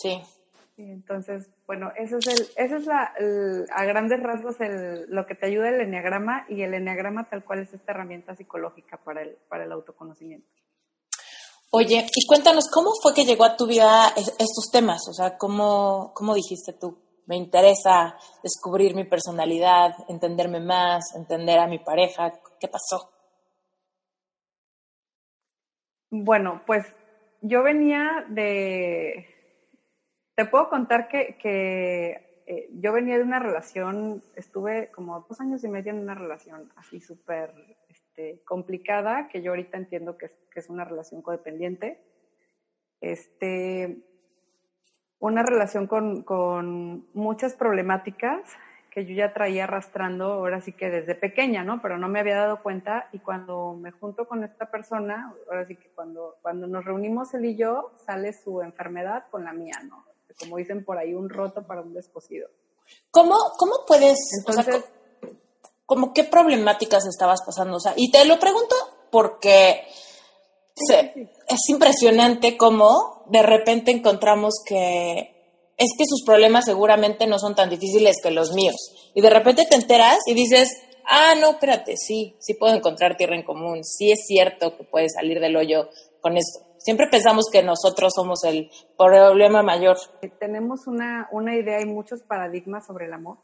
Sí. 0.00 0.22
Entonces, 0.76 1.50
bueno, 1.66 1.90
eso 1.96 2.18
es, 2.18 2.26
el, 2.28 2.46
eso 2.56 2.76
es 2.76 2.86
la, 2.86 3.12
a 3.74 3.84
grandes 3.84 4.22
rasgos 4.22 4.60
el, 4.60 5.06
lo 5.08 5.26
que 5.26 5.34
te 5.34 5.46
ayuda 5.46 5.70
el 5.70 5.80
enneagrama 5.80 6.46
y 6.48 6.62
el 6.62 6.72
enneagrama 6.72 7.28
tal 7.28 7.44
cual 7.44 7.60
es 7.60 7.74
esta 7.74 7.90
herramienta 7.92 8.36
psicológica 8.36 8.96
para 8.96 9.22
el, 9.22 9.36
para 9.48 9.64
el 9.64 9.72
autoconocimiento. 9.72 10.46
Oye, 11.70 12.06
y 12.14 12.26
cuéntanos, 12.26 12.70
¿cómo 12.72 12.92
fue 13.02 13.12
que 13.12 13.24
llegó 13.24 13.44
a 13.44 13.56
tu 13.56 13.66
vida 13.66 14.14
estos 14.16 14.70
temas? 14.72 15.06
O 15.08 15.12
sea, 15.12 15.36
¿cómo, 15.36 16.12
cómo 16.14 16.34
dijiste 16.34 16.72
tú? 16.72 16.96
Me 17.26 17.36
interesa 17.36 18.16
descubrir 18.42 18.94
mi 18.94 19.04
personalidad, 19.04 19.94
entenderme 20.08 20.60
más, 20.60 21.14
entender 21.14 21.58
a 21.58 21.66
mi 21.66 21.78
pareja. 21.78 22.32
¿Qué 22.58 22.68
pasó? 22.68 23.10
Bueno, 26.08 26.62
pues 26.66 26.86
yo 27.42 27.62
venía 27.62 28.24
de... 28.28 29.26
Te 30.38 30.44
puedo 30.44 30.68
contar 30.68 31.08
que, 31.08 31.36
que 31.42 32.44
eh, 32.46 32.70
yo 32.74 32.92
venía 32.92 33.16
de 33.16 33.24
una 33.24 33.40
relación, 33.40 34.22
estuve 34.36 34.88
como 34.92 35.26
dos 35.28 35.40
años 35.40 35.64
y 35.64 35.68
medio 35.68 35.90
en 35.90 35.98
una 35.98 36.14
relación 36.14 36.70
así 36.76 37.00
súper 37.00 37.52
este, 37.88 38.40
complicada, 38.44 39.26
que 39.26 39.42
yo 39.42 39.50
ahorita 39.50 39.76
entiendo 39.78 40.16
que 40.16 40.26
es, 40.26 40.32
que 40.52 40.60
es 40.60 40.68
una 40.68 40.84
relación 40.84 41.22
codependiente. 41.22 42.00
Este, 43.00 43.98
una 45.18 45.42
relación 45.42 45.88
con, 45.88 46.22
con, 46.22 47.08
muchas 47.14 47.54
problemáticas 47.54 48.40
que 48.92 49.06
yo 49.06 49.16
ya 49.16 49.32
traía 49.34 49.64
arrastrando 49.64 50.34
ahora 50.34 50.60
sí 50.60 50.70
que 50.70 50.88
desde 50.88 51.16
pequeña, 51.16 51.64
¿no? 51.64 51.82
Pero 51.82 51.98
no 51.98 52.06
me 52.06 52.20
había 52.20 52.36
dado 52.36 52.62
cuenta 52.62 53.08
y 53.10 53.18
cuando 53.18 53.74
me 53.74 53.90
junto 53.90 54.28
con 54.28 54.44
esta 54.44 54.70
persona, 54.70 55.34
ahora 55.48 55.66
sí 55.66 55.74
que 55.74 55.88
cuando, 55.96 56.36
cuando 56.42 56.68
nos 56.68 56.84
reunimos 56.84 57.34
él 57.34 57.44
y 57.44 57.56
yo, 57.56 57.92
sale 57.96 58.32
su 58.32 58.62
enfermedad 58.62 59.24
con 59.32 59.42
la 59.42 59.52
mía, 59.52 59.80
¿no? 59.82 60.07
Como 60.38 60.56
dicen 60.56 60.84
por 60.84 60.98
ahí, 60.98 61.14
un 61.14 61.28
roto 61.28 61.66
para 61.66 61.80
un 61.80 61.92
descosido. 61.92 62.48
¿Cómo, 63.10 63.36
cómo 63.58 63.84
puedes, 63.86 64.18
Entonces, 64.38 64.84
como 65.84 66.12
qué 66.12 66.24
problemáticas 66.24 67.06
estabas 67.06 67.40
pasando. 67.44 67.76
O 67.76 67.80
sea, 67.80 67.94
y 67.96 68.10
te 68.10 68.24
lo 68.24 68.38
pregunto 68.38 68.74
porque 69.10 69.84
es 71.48 71.68
impresionante 71.68 72.56
cómo 72.56 73.24
de 73.26 73.42
repente 73.42 73.90
encontramos 73.90 74.54
que 74.64 75.34
es 75.76 75.90
que 75.96 76.04
sus 76.06 76.24
problemas 76.24 76.64
seguramente 76.64 77.26
no 77.26 77.38
son 77.38 77.54
tan 77.54 77.70
difíciles 77.70 78.16
que 78.22 78.32
los 78.32 78.52
míos. 78.52 78.76
Y 79.14 79.20
de 79.20 79.30
repente 79.30 79.64
te 79.64 79.76
enteras 79.76 80.18
y 80.26 80.34
dices, 80.34 80.70
ah, 81.06 81.34
no, 81.40 81.52
espérate, 81.52 81.96
sí, 81.96 82.36
sí 82.40 82.54
puedo 82.54 82.74
encontrar 82.74 83.16
tierra 83.16 83.36
en 83.36 83.44
común, 83.44 83.84
sí 83.84 84.10
es 84.10 84.26
cierto 84.26 84.76
que 84.76 84.84
puedes 84.84 85.12
salir 85.14 85.40
del 85.40 85.56
hoyo 85.56 85.88
con 86.20 86.36
esto. 86.36 86.67
Siempre 86.88 87.08
pensamos 87.08 87.50
que 87.52 87.62
nosotros 87.62 88.14
somos 88.16 88.42
el 88.44 88.70
problema 88.96 89.62
mayor. 89.62 89.98
Tenemos 90.40 90.86
una, 90.86 91.28
una 91.32 91.54
idea 91.54 91.82
y 91.82 91.84
muchos 91.84 92.22
paradigmas 92.22 92.86
sobre 92.86 93.04
el 93.04 93.12
amor 93.12 93.36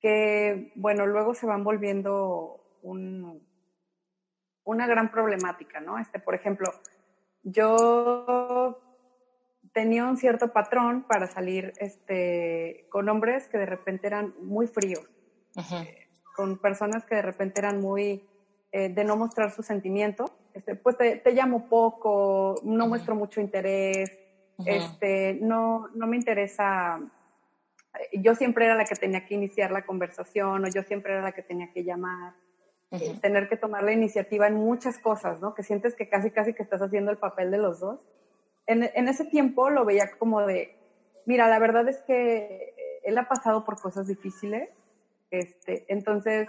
que, 0.00 0.72
bueno, 0.74 1.06
luego 1.06 1.32
se 1.32 1.46
van 1.46 1.62
volviendo 1.62 2.60
un, 2.82 3.46
una 4.64 4.88
gran 4.88 5.12
problemática, 5.12 5.78
¿no? 5.78 5.96
Este, 6.00 6.18
por 6.18 6.34
ejemplo, 6.34 6.72
yo 7.44 8.80
tenía 9.72 10.04
un 10.06 10.16
cierto 10.16 10.52
patrón 10.52 11.06
para 11.06 11.28
salir 11.28 11.72
este, 11.78 12.88
con 12.90 13.08
hombres 13.08 13.46
que 13.46 13.58
de 13.58 13.66
repente 13.66 14.08
eran 14.08 14.34
muy 14.42 14.66
fríos, 14.66 15.08
eh, 15.56 16.08
con 16.34 16.58
personas 16.58 17.04
que 17.06 17.14
de 17.14 17.22
repente 17.22 17.60
eran 17.60 17.80
muy 17.80 18.28
eh, 18.72 18.88
de 18.88 19.04
no 19.04 19.16
mostrar 19.16 19.52
su 19.52 19.62
sentimiento, 19.62 20.24
este, 20.54 20.74
pues 20.74 20.96
te, 20.96 21.22
llamo 21.32 21.68
poco, 21.68 22.56
no 22.64 22.88
muestro 22.88 23.14
mucho 23.14 23.40
interés, 23.40 24.10
este, 24.64 25.38
no, 25.40 25.88
no 25.94 26.06
me 26.06 26.16
interesa 26.16 27.00
yo 28.12 28.34
siempre 28.34 28.66
era 28.66 28.74
la 28.74 28.84
que 28.84 28.94
tenía 28.94 29.24
que 29.24 29.34
iniciar 29.34 29.70
la 29.70 29.84
conversación 29.84 30.64
o 30.64 30.68
yo 30.68 30.82
siempre 30.82 31.12
era 31.12 31.22
la 31.22 31.32
que 31.32 31.42
tenía 31.42 31.72
que 31.72 31.84
llamar. 31.84 32.34
Eh, 32.92 33.16
tener 33.22 33.48
que 33.48 33.56
tomar 33.56 33.84
la 33.84 33.92
iniciativa 33.92 34.48
en 34.48 34.54
muchas 34.54 34.98
cosas, 34.98 35.40
¿no? 35.40 35.54
Que 35.54 35.62
sientes 35.62 35.94
que 35.94 36.08
casi, 36.08 36.32
casi 36.32 36.54
que 36.54 36.64
estás 36.64 36.82
haciendo 36.82 37.12
el 37.12 37.18
papel 37.18 37.52
de 37.52 37.58
los 37.58 37.78
dos. 37.78 38.00
En, 38.66 38.90
en 38.94 39.06
ese 39.06 39.24
tiempo 39.26 39.70
lo 39.70 39.84
veía 39.84 40.10
como 40.18 40.44
de, 40.44 40.76
mira, 41.24 41.48
la 41.48 41.60
verdad 41.60 41.88
es 41.88 41.98
que 42.02 42.74
él 43.04 43.16
ha 43.16 43.28
pasado 43.28 43.64
por 43.64 43.80
cosas 43.80 44.08
difíciles, 44.08 44.70
este, 45.30 45.84
entonces 45.86 46.48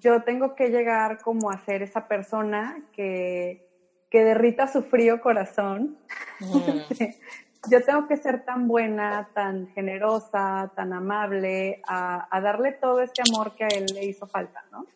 yo 0.00 0.22
tengo 0.22 0.54
que 0.54 0.68
llegar 0.68 1.18
como 1.22 1.50
a 1.50 1.58
ser 1.64 1.82
esa 1.82 2.08
persona 2.08 2.82
que, 2.92 3.68
que 4.10 4.24
derrita 4.24 4.66
su 4.66 4.82
frío 4.82 5.20
corazón, 5.20 5.98
yo 7.70 7.84
tengo 7.84 8.08
que 8.08 8.16
ser 8.16 8.44
tan 8.44 8.66
buena, 8.66 9.28
tan 9.34 9.68
generosa, 9.68 10.70
tan 10.74 10.92
amable, 10.92 11.80
a, 11.86 12.28
darle 12.42 12.72
todo 12.72 13.00
este 13.00 13.22
amor 13.30 13.54
que 13.54 13.64
a 13.64 13.68
él 13.68 13.86
le 13.94 14.04
hizo 14.04 14.26
falta, 14.26 14.64
¿no? 14.70 14.86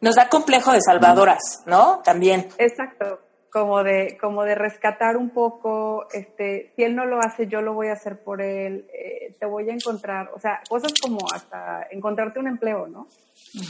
Nos 0.00 0.14
da 0.16 0.28
complejo 0.28 0.72
de 0.72 0.80
salvadoras, 0.80 1.62
¿no? 1.66 2.00
También. 2.04 2.48
Exacto, 2.58 3.20
como 3.50 3.82
de, 3.82 4.18
como 4.20 4.44
de 4.44 4.54
rescatar 4.54 5.16
un 5.16 5.30
poco, 5.30 6.06
este, 6.12 6.72
si 6.76 6.82
él 6.82 6.94
no 6.94 7.06
lo 7.06 7.20
hace, 7.20 7.46
yo 7.46 7.60
lo 7.62 7.74
voy 7.74 7.88
a 7.88 7.94
hacer 7.94 8.22
por 8.22 8.42
él, 8.42 8.86
eh, 8.92 9.34
te 9.38 9.46
voy 9.46 9.70
a 9.70 9.74
encontrar, 9.74 10.30
o 10.34 10.38
sea, 10.40 10.60
cosas 10.68 10.92
como 11.00 11.18
hasta 11.32 11.86
encontrarte 11.90 12.38
un 12.38 12.48
empleo, 12.48 12.86
¿no? 12.86 13.08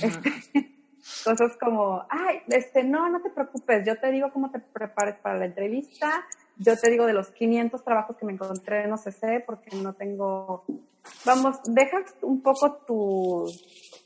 Este, 0.03 0.33
cosas 1.25 1.57
como, 1.61 2.05
ay, 2.09 2.41
este, 2.49 2.85
no, 2.85 3.09
no 3.09 3.21
te 3.21 3.31
preocupes, 3.31 3.87
yo 3.87 3.99
te 3.99 4.11
digo 4.11 4.31
cómo 4.33 4.51
te 4.51 4.59
prepares 4.59 5.17
para 5.21 5.39
la 5.39 5.47
entrevista, 5.47 6.25
yo 6.57 6.77
te 6.77 6.91
digo 6.91 7.07
de 7.07 7.13
los 7.13 7.31
500 7.31 7.85
trabajos 7.85 8.17
que 8.17 8.27
me 8.27 8.33
encontré 8.33 8.89
no 8.89 8.97
sé 8.97 9.45
porque 9.47 9.77
no 9.77 9.93
tengo, 9.95 10.65
vamos, 11.25 11.57
dejas 11.65 12.15
un 12.23 12.43
poco 12.43 12.79
tu, 12.87 13.45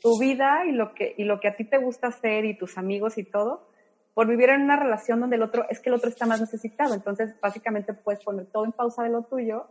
tu 0.01 0.19
vida 0.19 0.65
y 0.67 0.71
lo, 0.71 0.93
que, 0.93 1.15
y 1.17 1.23
lo 1.23 1.39
que 1.39 1.47
a 1.47 1.55
ti 1.55 1.63
te 1.63 1.79
gusta 1.79 2.07
hacer 2.07 2.45
y 2.45 2.57
tus 2.57 2.77
amigos 2.77 3.17
y 3.17 3.23
todo, 3.23 3.67
por 4.13 4.27
vivir 4.27 4.49
en 4.49 4.61
una 4.61 4.75
relación 4.75 5.19
donde 5.19 5.37
el 5.37 5.43
otro, 5.43 5.65
es 5.69 5.79
que 5.79 5.89
el 5.89 5.95
otro 5.95 6.09
está 6.09 6.25
más 6.25 6.39
necesitado. 6.39 6.93
Entonces, 6.93 7.35
básicamente 7.41 7.93
puedes 7.93 8.23
poner 8.23 8.45
todo 8.47 8.65
en 8.65 8.71
pausa 8.71 9.03
de 9.03 9.09
lo 9.09 9.23
tuyo 9.23 9.67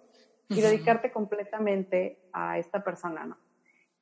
y 0.49 0.61
dedicarte 0.61 1.13
completamente 1.13 2.19
a 2.33 2.59
esta 2.59 2.83
persona, 2.83 3.25
¿no? 3.25 3.37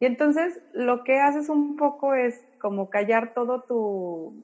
Y 0.01 0.07
entonces 0.07 0.63
lo 0.73 1.05
que 1.05 1.21
haces 1.21 1.51
un 1.51 1.77
poco 1.77 2.15
es 2.15 2.43
como 2.59 2.89
callar 2.89 3.35
todo 3.35 3.63
tu, 3.63 4.43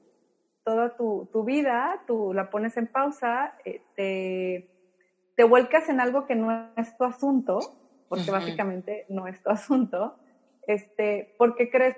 toda 0.63 0.95
tu, 0.95 1.27
tu 1.33 1.43
vida, 1.43 2.03
tú 2.05 2.31
la 2.31 2.51
pones 2.51 2.77
en 2.77 2.85
pausa, 2.85 3.55
eh, 3.65 3.81
te, 3.95 4.69
te 5.35 5.43
vuelcas 5.43 5.89
en 5.89 5.99
algo 5.99 6.27
que 6.27 6.35
no 6.35 6.69
es 6.77 6.95
tu 6.95 7.03
asunto, 7.05 7.59
porque 8.07 8.29
básicamente 8.29 9.05
no 9.09 9.27
es 9.27 9.41
tu 9.41 9.49
asunto, 9.49 10.15
este, 10.67 11.33
porque 11.39 11.71
crees 11.71 11.95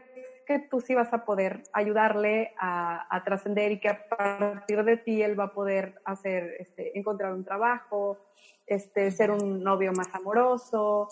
que 0.50 0.58
tú 0.58 0.82
sí 0.82 0.96
vas 0.96 1.14
a 1.14 1.26
poder 1.26 1.62
ayudarle 1.74 2.56
a, 2.60 3.22
trascender 3.24 3.72
y 3.72 3.80
que 3.80 3.90
a 3.90 4.10
partir 4.10 4.84
de 4.84 4.98
ti 4.98 5.22
él 5.22 5.40
va 5.40 5.44
a 5.44 5.54
poder 5.54 6.02
hacer, 6.06 6.56
este, 6.58 6.98
encontrar 6.98 7.34
un 7.34 7.46
trabajo, 7.46 8.18
este, 8.66 9.12
ser 9.12 9.30
un 9.30 9.62
novio 9.62 9.94
más 9.94 10.08
amoroso, 10.16 11.08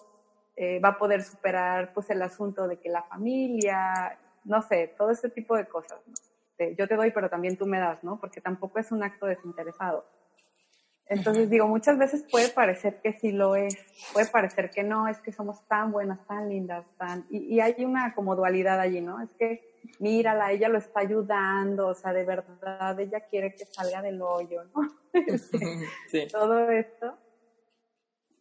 eh, 0.56 0.80
va 0.80 0.90
a 0.90 0.98
poder 0.98 1.22
superar 1.22 1.94
pues 1.94 2.10
el 2.10 2.24
asunto 2.24 2.68
de 2.68 2.80
que 2.80 2.90
la 2.90 3.04
familia, 3.04 4.18
no 4.44 4.64
sé, 4.64 4.96
todo 4.98 5.12
ese 5.12 5.30
tipo 5.30 5.56
de 5.56 5.68
cosas. 5.68 6.00
yo 6.76 6.88
te 6.88 6.96
doy, 6.96 7.12
pero 7.12 7.30
también 7.30 7.58
tú 7.58 7.68
me 7.68 7.78
das, 7.78 8.04
¿no? 8.04 8.20
Porque 8.20 8.42
tampoco 8.42 8.80
es 8.80 8.92
un 8.92 9.04
acto 9.04 9.28
desinteresado. 9.28 10.04
Entonces 11.10 11.50
digo, 11.50 11.68
muchas 11.68 11.98
veces 11.98 12.26
puede 12.30 12.50
parecer 12.50 13.00
que 13.02 13.14
sí 13.14 13.32
lo 13.32 13.56
es, 13.56 13.78
puede 14.14 14.28
parecer 14.28 14.70
que 14.70 14.84
no, 14.84 15.08
es 15.08 15.20
que 15.20 15.32
somos 15.32 15.66
tan 15.68 15.92
buenas, 15.92 16.26
tan 16.28 16.50
lindas, 16.50 16.86
tan... 16.98 17.26
Y, 17.30 17.56
y 17.56 17.60
hay 17.62 17.86
una 17.86 18.14
como 18.14 18.36
dualidad 18.36 18.80
allí, 18.80 19.02
¿no? 19.02 19.22
Es 19.22 19.30
que 19.40 19.78
mírala, 20.00 20.52
ella 20.52 20.70
lo 20.70 20.78
está 20.78 21.02
ayudando, 21.02 21.88
o 21.88 21.94
sea, 21.94 22.14
de 22.14 22.26
verdad, 22.26 23.00
ella 23.00 23.22
quiere 23.22 23.56
que 23.56 23.66
salga 23.66 24.02
del 24.02 24.22
hoyo, 24.22 24.64
¿no? 24.76 24.88
sí. 26.08 26.28
Todo 26.32 26.70
esto. 26.70 27.18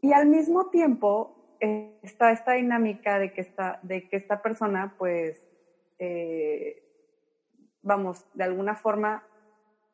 Y 0.01 0.13
al 0.13 0.27
mismo 0.27 0.69
tiempo, 0.71 1.57
está 1.61 2.33
esta 2.33 2.53
dinámica 2.53 3.19
de 3.19 3.33
que 3.33 3.41
esta, 3.41 3.81
de 3.83 4.09
que 4.09 4.17
esta 4.17 4.43
persona, 4.43 4.95
pues, 4.99 5.43
eh, 5.99 6.83
vamos, 7.83 8.25
de 8.35 8.45
alguna 8.45 8.75
forma, 8.75 9.27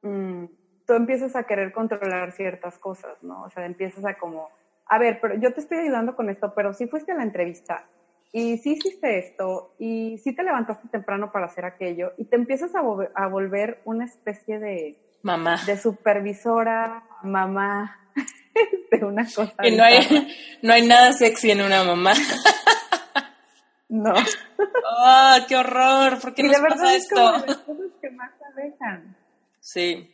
mm, 0.02 0.44
tú 0.86 0.94
empiezas 0.94 1.36
a 1.36 1.44
querer 1.44 1.72
controlar 1.72 2.32
ciertas 2.32 2.78
cosas, 2.78 3.22
¿no? 3.22 3.42
O 3.44 3.50
sea, 3.50 3.66
empiezas 3.66 4.04
a 4.04 4.14
como, 4.14 4.50
a 4.86 4.98
ver, 4.98 5.18
pero 5.20 5.34
yo 5.36 5.52
te 5.52 5.60
estoy 5.60 5.78
ayudando 5.78 6.16
con 6.16 6.28
esto, 6.30 6.52
pero 6.54 6.72
si 6.72 6.86
fuiste 6.86 7.12
a 7.12 7.16
la 7.16 7.22
entrevista 7.22 7.86
y 8.32 8.58
si 8.58 8.72
hiciste 8.72 9.18
esto 9.18 9.74
y 9.78 10.18
si 10.18 10.34
te 10.34 10.42
levantaste 10.42 10.88
temprano 10.88 11.30
para 11.32 11.46
hacer 11.46 11.64
aquello 11.64 12.12
y 12.16 12.24
te 12.24 12.36
empiezas 12.36 12.74
a, 12.74 12.80
a 13.14 13.28
volver 13.28 13.80
una 13.84 14.04
especie 14.04 14.58
de... 14.58 14.98
Mamá. 15.22 15.60
De 15.66 15.78
supervisora, 15.78 17.04
mamá, 17.22 17.96
de 18.90 19.04
una 19.04 19.24
cosa. 19.24 19.54
Y 19.62 19.76
no 19.76 19.84
hay, 19.84 19.98
no 20.62 20.72
hay 20.72 20.86
nada 20.86 21.12
sexy 21.12 21.52
en 21.52 21.62
una 21.62 21.84
mamá. 21.84 22.12
No. 23.92 24.14
¡Ah, 25.04 25.40
qué 25.48 25.54
horror! 25.54 26.18
¿Por 26.18 26.34
qué 26.34 26.40
y 26.40 26.46
nos 26.46 26.56
de 26.56 26.62
verdad 26.62 26.76
pasa 26.78 26.94
es 26.94 27.02
esto? 27.02 27.14
como 27.14 27.46
las 27.46 27.58
cosas 27.58 27.90
que 28.00 28.10
más 28.10 28.32
alejan. 28.52 29.16
Sí. 29.60 30.10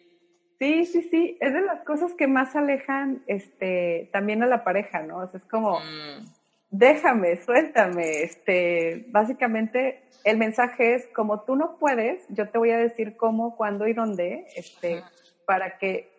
Sí, 0.59 0.87
sí, 0.87 1.03
sí. 1.03 1.39
Es 1.41 1.53
de 1.53 1.61
las 1.61 1.85
cosas 1.85 2.15
que 2.15 2.27
más 2.27 2.57
alejan 2.57 3.23
este, 3.27 4.09
también 4.13 4.43
a 4.43 4.47
la 4.47 4.65
pareja, 4.65 5.03
¿no? 5.03 5.19
O 5.19 5.27
sea, 5.29 5.39
es 5.39 5.47
como, 5.47 5.79
Mm, 5.79 6.27
déjame, 6.71 7.37
suéltame. 7.37 8.23
Este, 8.23 9.07
básicamente, 9.09 10.03
el 10.25 10.37
mensaje 10.37 10.95
es, 10.95 11.07
como 11.09 11.43
tú 11.43 11.57
no 11.57 11.77
puedes, 11.79 12.27
yo 12.29 12.49
te 12.49 12.59
voy 12.59 12.71
a 12.71 12.79
decir 12.79 13.17
cómo, 13.17 13.57
cuándo 13.57 13.87
y 13.87 13.93
dónde, 13.93 14.47
este, 14.57 15.03
para 15.47 15.79
que 15.79 16.11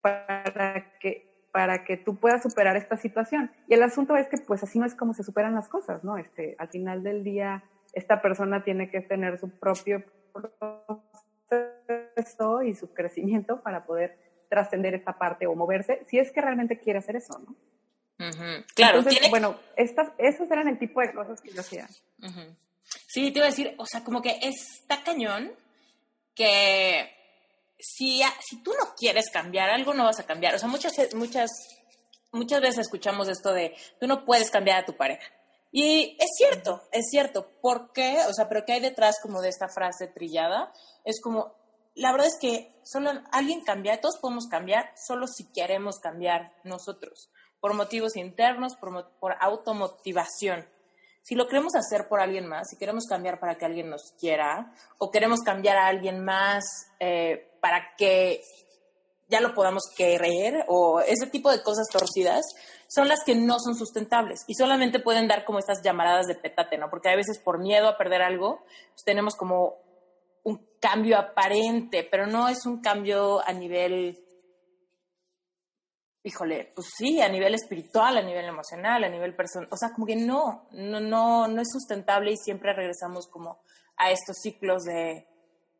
para 0.00 0.98
que 1.00 1.26
para 1.50 1.84
que 1.84 1.96
tú 1.96 2.16
puedas 2.16 2.42
superar 2.42 2.76
esta 2.76 2.96
situación. 2.96 3.50
Y 3.66 3.74
el 3.74 3.82
asunto 3.82 4.16
es 4.16 4.28
que 4.28 4.36
pues 4.38 4.62
así 4.62 4.78
no 4.78 4.86
es 4.86 4.94
como 4.94 5.14
se 5.14 5.24
superan 5.24 5.54
las 5.54 5.68
cosas, 5.68 6.04
¿no? 6.04 6.16
Este, 6.16 6.54
al 6.58 6.68
final 6.68 7.02
del 7.02 7.24
día 7.24 7.64
esta 7.94 8.22
persona 8.22 8.62
tiene 8.62 8.90
que 8.90 9.00
tener 9.00 9.38
su 9.38 9.50
propio 9.50 10.04
proceso 10.32 11.02
y 12.64 12.74
su 12.74 12.92
crecimiento 12.92 13.62
para 13.62 13.84
poder 13.84 14.18
trascender 14.48 14.94
esta 14.94 15.18
parte 15.18 15.46
o 15.46 15.54
moverse, 15.54 16.04
si 16.08 16.18
es 16.18 16.32
que 16.32 16.40
realmente 16.40 16.78
quiere 16.78 16.98
hacer 16.98 17.16
eso, 17.16 17.38
¿no? 17.38 17.54
Claro, 18.74 18.98
Entonces, 18.98 19.20
tiene... 19.20 19.30
bueno, 19.30 19.58
estas, 19.76 20.08
esos 20.18 20.50
eran 20.50 20.66
el 20.68 20.78
tipo 20.78 21.00
de 21.00 21.12
cosas 21.12 21.40
que 21.40 21.52
yo 21.52 21.60
hacía. 21.60 21.88
Sí, 23.06 23.30
te 23.30 23.38
iba 23.38 23.46
a 23.46 23.50
decir, 23.50 23.74
o 23.78 23.86
sea, 23.86 24.02
como 24.02 24.22
que 24.22 24.38
está 24.42 25.02
cañón 25.04 25.52
que 26.34 27.12
si, 27.78 28.22
si 28.40 28.62
tú 28.62 28.72
no 28.72 28.94
quieres 28.96 29.30
cambiar, 29.30 29.70
algo 29.70 29.94
no 29.94 30.04
vas 30.04 30.18
a 30.18 30.26
cambiar. 30.26 30.54
O 30.54 30.58
sea, 30.58 30.68
muchas, 30.68 30.92
muchas, 31.14 31.50
muchas 32.32 32.60
veces 32.60 32.78
escuchamos 32.78 33.28
esto 33.28 33.52
de 33.52 33.76
tú 34.00 34.06
no 34.06 34.24
puedes 34.24 34.50
cambiar 34.50 34.82
a 34.82 34.86
tu 34.86 34.96
pareja. 34.96 35.26
Y 35.70 36.16
es 36.18 36.30
cierto, 36.36 36.82
es 36.92 37.06
cierto. 37.10 37.50
¿Por 37.60 37.92
qué? 37.92 38.18
O 38.28 38.32
sea, 38.32 38.48
pero 38.48 38.64
¿qué 38.64 38.74
hay 38.74 38.80
detrás 38.80 39.16
como 39.22 39.40
de 39.40 39.50
esta 39.50 39.68
frase 39.68 40.06
trillada? 40.06 40.72
Es 41.04 41.20
como, 41.20 41.54
la 41.94 42.12
verdad 42.12 42.28
es 42.28 42.38
que 42.40 42.74
solo 42.84 43.10
alguien 43.32 43.62
cambia, 43.62 44.00
todos 44.00 44.18
podemos 44.18 44.46
cambiar, 44.46 44.92
solo 44.96 45.26
si 45.26 45.44
queremos 45.52 45.98
cambiar 45.98 46.52
nosotros, 46.64 47.30
por 47.60 47.74
motivos 47.74 48.16
internos, 48.16 48.76
por, 48.76 49.10
por 49.18 49.34
automotivación. 49.40 50.66
Si 51.22 51.34
lo 51.34 51.46
queremos 51.46 51.74
hacer 51.74 52.08
por 52.08 52.20
alguien 52.20 52.46
más, 52.46 52.68
si 52.70 52.78
queremos 52.78 53.04
cambiar 53.06 53.38
para 53.38 53.58
que 53.58 53.66
alguien 53.66 53.90
nos 53.90 54.14
quiera, 54.18 54.72
o 54.96 55.10
queremos 55.10 55.40
cambiar 55.40 55.76
a 55.76 55.86
alguien 55.88 56.24
más 56.24 56.64
eh, 57.00 57.50
para 57.60 57.94
que 57.98 58.42
ya 59.28 59.40
lo 59.42 59.52
podamos 59.52 59.82
querer, 59.94 60.64
o 60.68 61.00
ese 61.00 61.26
tipo 61.26 61.50
de 61.50 61.62
cosas 61.62 61.86
torcidas, 61.92 62.46
son 62.88 63.06
las 63.06 63.22
que 63.24 63.36
no 63.36 63.60
son 63.60 63.76
sustentables 63.76 64.44
y 64.46 64.54
solamente 64.54 64.98
pueden 64.98 65.28
dar 65.28 65.44
como 65.44 65.58
estas 65.58 65.82
llamaradas 65.82 66.26
de 66.26 66.34
petate, 66.34 66.78
¿no? 66.78 66.88
Porque 66.88 67.10
a 67.10 67.16
veces 67.16 67.38
por 67.38 67.58
miedo 67.58 67.86
a 67.86 67.98
perder 67.98 68.22
algo, 68.22 68.64
pues 68.94 69.04
tenemos 69.04 69.36
como 69.36 69.76
un 70.44 70.66
cambio 70.80 71.18
aparente, 71.18 72.08
pero 72.10 72.26
no 72.26 72.48
es 72.48 72.64
un 72.64 72.80
cambio 72.80 73.46
a 73.46 73.52
nivel, 73.52 74.18
híjole, 76.22 76.72
pues 76.74 76.88
sí, 76.96 77.20
a 77.20 77.28
nivel 77.28 77.54
espiritual, 77.54 78.16
a 78.16 78.22
nivel 78.22 78.46
emocional, 78.46 79.04
a 79.04 79.08
nivel 79.08 79.36
personal, 79.36 79.68
o 79.70 79.76
sea, 79.76 79.90
como 79.92 80.06
que 80.06 80.16
no, 80.16 80.66
no, 80.72 81.00
no, 81.00 81.46
no 81.46 81.60
es 81.60 81.68
sustentable 81.70 82.32
y 82.32 82.36
siempre 82.36 82.72
regresamos 82.72 83.28
como 83.28 83.60
a 83.98 84.10
estos 84.10 84.38
ciclos 84.42 84.84
de, 84.84 85.28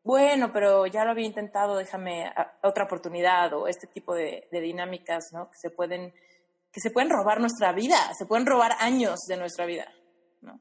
bueno, 0.03 0.51
pero 0.53 0.85
ya 0.85 1.05
lo 1.05 1.11
había 1.11 1.25
intentado, 1.25 1.75
déjame 1.75 2.31
otra 2.61 2.83
oportunidad 2.83 3.53
o 3.53 3.67
este 3.67 3.87
tipo 3.87 4.13
de, 4.13 4.47
de 4.51 4.61
dinámicas, 4.61 5.29
¿no? 5.33 5.49
Que 5.49 5.57
se 5.57 5.69
pueden, 5.71 6.13
que 6.71 6.81
se 6.81 6.91
pueden 6.91 7.09
robar 7.09 7.39
nuestra 7.39 7.71
vida, 7.71 7.97
se 8.17 8.25
pueden 8.25 8.45
robar 8.45 8.73
años 8.79 9.19
de 9.27 9.37
nuestra 9.37 9.65
vida, 9.65 9.87
¿no? 10.41 10.59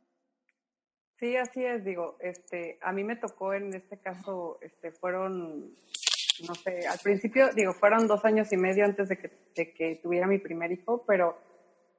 Sí, 1.18 1.36
así 1.36 1.64
es, 1.64 1.84
digo, 1.84 2.16
este, 2.20 2.78
a 2.82 2.92
mí 2.92 3.04
me 3.04 3.16
tocó 3.16 3.52
en 3.54 3.74
este 3.74 3.98
caso, 3.98 4.58
este, 4.62 4.92
fueron, 4.92 5.74
no 6.46 6.54
sé, 6.54 6.86
al 6.86 6.98
principio, 6.98 7.50
digo, 7.54 7.72
fueron 7.74 8.06
dos 8.06 8.24
años 8.24 8.52
y 8.52 8.56
medio 8.56 8.84
antes 8.84 9.08
de 9.08 9.18
que, 9.18 9.30
de 9.54 9.72
que 9.72 9.96
tuviera 10.02 10.26
mi 10.26 10.38
primer 10.38 10.72
hijo, 10.72 11.04
pero 11.06 11.36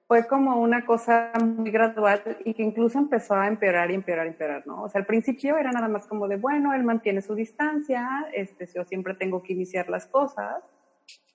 fue 0.10 0.26
como 0.26 0.60
una 0.60 0.88
cosa 0.88 1.32
muy 1.40 1.70
gradual 1.70 2.40
y 2.44 2.56
que 2.56 2.64
incluso 2.64 2.98
empezó 2.98 3.36
a 3.36 3.48
empeorar 3.48 3.92
y 3.92 3.94
empeorar 3.94 4.26
y 4.26 4.30
empeorar, 4.30 4.66
¿no? 4.66 4.82
O 4.82 4.90
sea, 4.90 5.02
al 5.02 5.06
principio 5.06 5.56
era 5.56 5.72
nada 5.72 5.88
más 5.88 6.08
como 6.08 6.28
de, 6.28 6.38
bueno, 6.38 6.74
él 6.74 6.84
mantiene 6.84 7.22
su 7.22 7.36
distancia, 7.36 8.28
este, 8.34 8.66
yo 8.74 8.84
siempre 8.86 9.14
tengo 9.14 9.44
que 9.44 9.54
iniciar 9.54 9.88
las 9.88 10.08
cosas. 10.08 10.64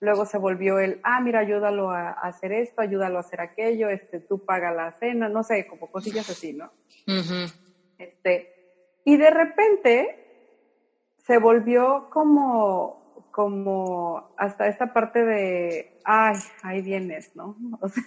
Luego 0.05 0.27
se 0.27 0.39
volvió 0.39 0.79
el, 0.79 1.01
ah, 1.03 1.21
mira, 1.21 1.41
ayúdalo 1.41 1.91
a, 1.91 2.11
a 2.11 2.29
hacer 2.29 2.53
esto, 2.53 2.83
ayúdalo 2.83 3.17
a 3.17 3.21
hacer 3.21 3.41
aquello, 3.41 3.89
este, 3.89 4.21
tú 4.21 4.45
paga 4.45 4.71
la 4.71 4.93
cena, 4.99 5.29
no 5.29 5.43
sé, 5.43 5.67
como 5.67 5.91
cosillas 5.91 6.29
así, 6.29 6.53
¿no? 6.53 6.71
Este, 7.99 8.49
y 9.05 9.17
de 9.17 9.31
repente 9.31 10.25
se 11.19 11.39
volvió 11.39 12.09
como, 12.11 13.29
como 13.31 14.35
hasta 14.37 14.69
esta 14.69 14.93
parte 14.93 15.25
de, 15.25 16.01
ay, 16.05 16.37
ahí 16.63 16.83
vienes, 16.83 17.35
¿no? 17.35 17.57
O 17.81 17.89
sea, 17.89 18.03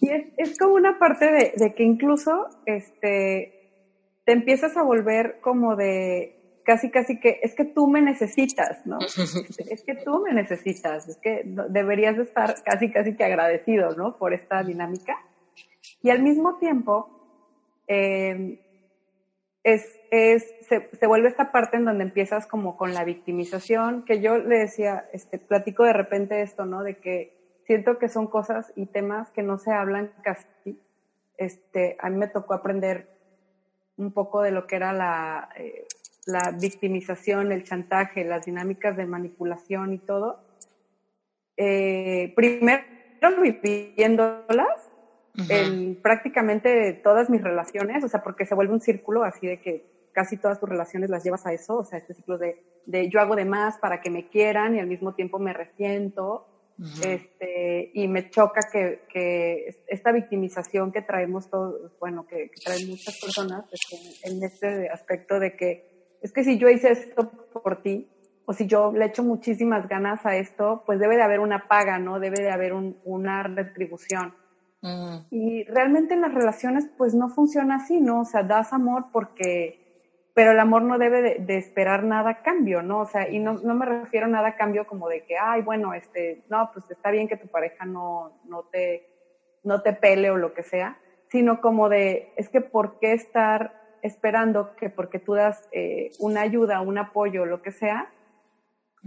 y 0.00 0.10
es, 0.10 0.26
es 0.36 0.58
como 0.58 0.74
una 0.74 0.98
parte 0.98 1.30
de, 1.30 1.52
de 1.56 1.72
que 1.74 1.84
incluso, 1.84 2.48
este, 2.66 3.54
te 4.24 4.32
empiezas 4.32 4.76
a 4.76 4.82
volver 4.82 5.38
como 5.40 5.76
de, 5.76 6.37
casi, 6.68 6.90
casi 6.90 7.18
que, 7.18 7.40
es 7.42 7.54
que 7.54 7.64
tú 7.64 7.88
me 7.88 8.02
necesitas, 8.02 8.84
¿no? 8.84 8.98
Es 9.70 9.82
que 9.84 9.94
tú 10.04 10.22
me 10.22 10.34
necesitas, 10.34 11.08
es 11.08 11.16
que 11.16 11.40
deberías 11.70 12.18
de 12.18 12.24
estar 12.24 12.62
casi, 12.62 12.92
casi 12.92 13.16
que 13.16 13.24
agradecido, 13.24 13.96
¿no? 13.96 14.18
Por 14.18 14.34
esta 14.34 14.62
dinámica. 14.62 15.16
Y 16.02 16.10
al 16.10 16.22
mismo 16.22 16.58
tiempo, 16.58 17.08
eh, 17.86 18.60
es, 19.62 19.82
es 20.10 20.44
se, 20.68 20.90
se, 20.92 21.06
vuelve 21.06 21.28
esta 21.28 21.52
parte 21.52 21.78
en 21.78 21.86
donde 21.86 22.04
empiezas 22.04 22.46
como 22.46 22.76
con 22.76 22.92
la 22.92 23.02
victimización, 23.02 24.04
que 24.04 24.20
yo 24.20 24.36
le 24.36 24.58
decía, 24.58 25.08
este, 25.14 25.38
platico 25.38 25.84
de 25.84 25.94
repente 25.94 26.42
esto, 26.42 26.66
¿no? 26.66 26.82
De 26.82 26.98
que 26.98 27.34
siento 27.64 27.98
que 27.98 28.10
son 28.10 28.26
cosas 28.26 28.74
y 28.76 28.84
temas 28.84 29.30
que 29.30 29.42
no 29.42 29.56
se 29.56 29.72
hablan 29.72 30.12
casi. 30.22 30.78
Este, 31.38 31.96
a 31.98 32.10
mí 32.10 32.18
me 32.18 32.28
tocó 32.28 32.52
aprender 32.52 33.08
un 33.96 34.12
poco 34.12 34.42
de 34.42 34.50
lo 34.50 34.66
que 34.66 34.76
era 34.76 34.92
la, 34.92 35.48
eh, 35.56 35.86
la 36.28 36.50
victimización, 36.50 37.52
el 37.52 37.64
chantaje, 37.64 38.22
las 38.22 38.44
dinámicas 38.44 38.98
de 38.98 39.06
manipulación 39.06 39.94
y 39.94 39.98
todo. 39.98 40.40
Eh, 41.56 42.34
primero 42.36 42.84
viviéndolas 43.42 44.90
en 45.48 45.96
prácticamente 46.02 46.92
todas 47.02 47.30
mis 47.30 47.42
relaciones, 47.42 48.04
o 48.04 48.08
sea, 48.08 48.22
porque 48.22 48.44
se 48.44 48.54
vuelve 48.54 48.74
un 48.74 48.80
círculo 48.80 49.24
así 49.24 49.46
de 49.46 49.60
que 49.60 50.10
casi 50.12 50.36
todas 50.36 50.60
tus 50.60 50.68
relaciones 50.68 51.08
las 51.08 51.24
llevas 51.24 51.46
a 51.46 51.52
eso, 51.54 51.78
o 51.78 51.84
sea, 51.84 51.98
este 51.98 52.12
ciclo 52.12 52.36
de, 52.36 52.62
de 52.84 53.08
yo 53.08 53.20
hago 53.20 53.34
de 53.34 53.46
más 53.46 53.78
para 53.78 54.02
que 54.02 54.10
me 54.10 54.28
quieran 54.28 54.74
y 54.74 54.80
al 54.80 54.86
mismo 54.86 55.14
tiempo 55.14 55.38
me 55.38 55.54
resiento, 55.54 56.46
este, 57.02 57.90
y 57.94 58.06
me 58.06 58.30
choca 58.30 58.60
que, 58.70 59.00
que, 59.12 59.82
esta 59.88 60.12
victimización 60.12 60.92
que 60.92 61.02
traemos 61.02 61.48
todos, 61.48 61.98
bueno, 61.98 62.26
que, 62.26 62.50
traen 62.64 62.88
muchas 62.88 63.18
personas 63.18 63.64
este, 63.72 64.28
en 64.28 64.42
este 64.42 64.88
aspecto 64.90 65.40
de 65.40 65.56
que 65.56 65.97
es 66.22 66.32
que 66.32 66.44
si 66.44 66.58
yo 66.58 66.68
hice 66.68 66.92
esto 66.92 67.30
por 67.62 67.82
ti, 67.82 68.08
o 68.46 68.52
si 68.52 68.66
yo 68.66 68.92
le 68.92 69.06
echo 69.06 69.22
muchísimas 69.22 69.88
ganas 69.88 70.24
a 70.24 70.36
esto, 70.36 70.82
pues 70.86 70.98
debe 70.98 71.16
de 71.16 71.22
haber 71.22 71.40
una 71.40 71.68
paga, 71.68 71.98
¿no? 71.98 72.18
Debe 72.18 72.40
de 72.40 72.50
haber 72.50 72.72
un, 72.72 72.96
una 73.04 73.42
retribución. 73.42 74.34
Y 75.30 75.64
realmente 75.64 76.14
en 76.14 76.20
las 76.20 76.32
relaciones, 76.32 76.88
pues 76.96 77.12
no 77.12 77.28
funciona 77.28 77.76
así, 77.76 78.00
¿no? 78.00 78.20
O 78.20 78.24
sea, 78.24 78.44
das 78.44 78.72
amor 78.72 79.06
porque 79.12 79.88
pero 80.38 80.52
el 80.52 80.60
amor 80.60 80.82
no 80.82 80.98
debe 80.98 81.40
de, 81.40 81.56
esperar 81.56 82.04
nada 82.04 82.30
a 82.30 82.42
cambio, 82.42 82.80
¿no? 82.80 83.00
O 83.00 83.06
sea, 83.06 83.28
y 83.28 83.40
no, 83.40 83.54
no, 83.54 83.74
me 83.74 83.84
refiero 83.84 84.26
a 84.26 84.28
nada 84.28 84.50
a 84.50 84.54
cambio 84.54 84.86
como 84.86 85.08
de 85.08 85.24
que, 85.24 85.36
ay, 85.36 85.62
bueno, 85.62 85.94
este, 85.94 86.44
no, 86.48 86.70
pues 86.72 86.88
está 86.92 87.10
bien 87.10 87.26
que 87.26 87.36
tu 87.36 87.48
pareja 87.48 87.84
no, 87.84 88.38
no, 88.44 88.62
te, 88.70 89.04
no 89.64 89.82
te 89.82 89.94
pele 89.94 90.30
o 90.30 90.36
lo 90.36 90.54
que 90.54 90.62
sea, 90.62 90.96
sino 91.28 91.60
como 91.60 91.88
de, 91.88 92.32
es 92.36 92.48
que 92.50 92.60
¿por 92.60 93.00
qué 93.00 93.14
estar 93.14 93.82
esperando 94.02 94.74
que 94.76 94.90
porque 94.90 95.18
tú 95.18 95.34
das 95.34 95.68
eh, 95.72 96.10
una 96.18 96.42
ayuda, 96.42 96.80
un 96.80 96.98
apoyo, 96.98 97.44
lo 97.44 97.62
que 97.62 97.72
sea, 97.72 98.10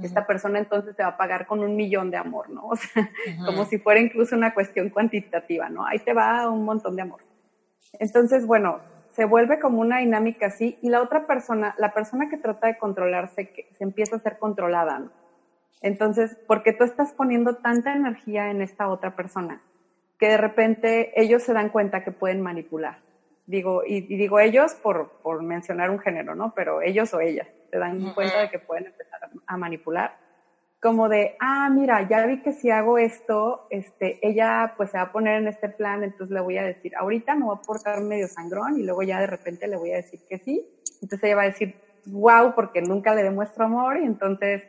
esta 0.02 0.26
persona 0.26 0.58
entonces 0.58 0.96
te 0.96 1.04
va 1.04 1.10
a 1.10 1.18
pagar 1.18 1.46
con 1.46 1.60
un 1.60 1.76
millón 1.76 2.12
de 2.12 2.18
amor, 2.18 2.50
¿no? 2.50 2.68
O 2.70 2.76
sea, 2.76 3.10
como 3.46 3.66
si 3.66 3.78
fuera 3.78 4.00
incluso 4.00 4.36
una 4.36 4.54
cuestión 4.54 4.90
cuantitativa, 4.90 5.70
¿no? 5.70 5.86
Ahí 5.86 6.00
te 6.00 6.14
va 6.14 6.50
un 6.50 6.64
montón 6.64 6.96
de 6.96 7.04
amor. 7.04 7.22
Entonces, 8.00 8.48
bueno, 8.48 8.80
se 9.12 9.26
vuelve 9.26 9.60
como 9.60 9.82
una 9.82 10.00
dinámica 10.00 10.48
así 10.48 10.78
y 10.82 10.90
la 10.90 11.02
otra 11.02 11.28
persona, 11.28 11.76
la 11.78 11.94
persona 11.94 12.30
que 12.30 12.38
trata 12.38 12.68
de 12.68 12.78
controlarse, 12.78 13.50
que 13.50 13.68
se 13.78 13.84
empieza 13.84 14.16
a 14.16 14.20
ser 14.20 14.38
controlada. 14.40 15.00
¿no? 15.00 15.12
Entonces, 15.82 16.38
porque 16.48 16.74
tú 16.74 16.84
estás 16.84 17.12
poniendo 17.14 17.58
tanta 17.58 17.94
energía 17.94 18.50
en 18.50 18.62
esta 18.62 18.88
otra 18.88 19.16
persona 19.16 19.62
que 20.22 20.28
de 20.28 20.38
repente 20.38 21.20
ellos 21.20 21.42
se 21.42 21.52
dan 21.52 21.70
cuenta 21.70 22.04
que 22.04 22.12
pueden 22.12 22.42
manipular. 22.42 23.00
Digo, 23.52 23.84
y, 23.86 24.02
digo 24.02 24.40
ellos 24.40 24.74
por, 24.76 25.10
por, 25.22 25.44
mencionar 25.44 25.90
un 25.90 26.00
género, 26.00 26.36
¿no? 26.36 26.54
Pero 26.56 26.82
ellos 26.82 27.14
o 27.14 27.20
ellas 27.20 27.48
se 27.70 27.78
dan 27.78 28.14
cuenta 28.14 28.42
de 28.42 28.50
que 28.50 28.60
pueden 28.60 28.86
empezar 28.86 29.20
a 29.46 29.58
manipular 29.58 30.16
como 30.82 31.10
de, 31.10 31.36
ah, 31.40 31.70
mira, 31.70 32.08
ya 32.10 32.26
vi 32.26 32.42
que 32.42 32.54
si 32.54 32.72
hago 32.72 32.98
esto, 32.98 33.68
este, 33.70 34.18
ella 34.28 34.74
pues 34.76 34.90
se 34.90 34.98
va 34.98 35.04
a 35.04 35.12
poner 35.12 35.40
en 35.40 35.48
este 35.48 35.70
plan, 35.70 36.04
entonces 36.04 36.34
le 36.34 36.42
voy 36.42 36.58
a 36.58 36.64
decir, 36.64 36.96
ahorita 36.96 37.36
me 37.36 37.46
voy 37.46 37.56
a 37.56 37.62
portar 37.62 38.02
medio 38.02 38.28
sangrón 38.28 38.80
y 38.80 38.84
luego 38.84 39.04
ya 39.04 39.20
de 39.20 39.28
repente 39.28 39.68
le 39.68 39.78
voy 39.78 39.92
a 39.92 39.98
decir 39.98 40.22
que 40.28 40.40
sí. 40.40 40.68
Entonces 41.04 41.24
ella 41.24 41.36
va 41.36 41.44
a 41.44 41.46
decir, 41.46 41.76
wow, 42.08 42.56
porque 42.56 42.82
nunca 42.82 43.14
le 43.14 43.22
demuestro 43.22 43.66
amor 43.66 43.98
y 43.98 44.06
entonces 44.06 44.64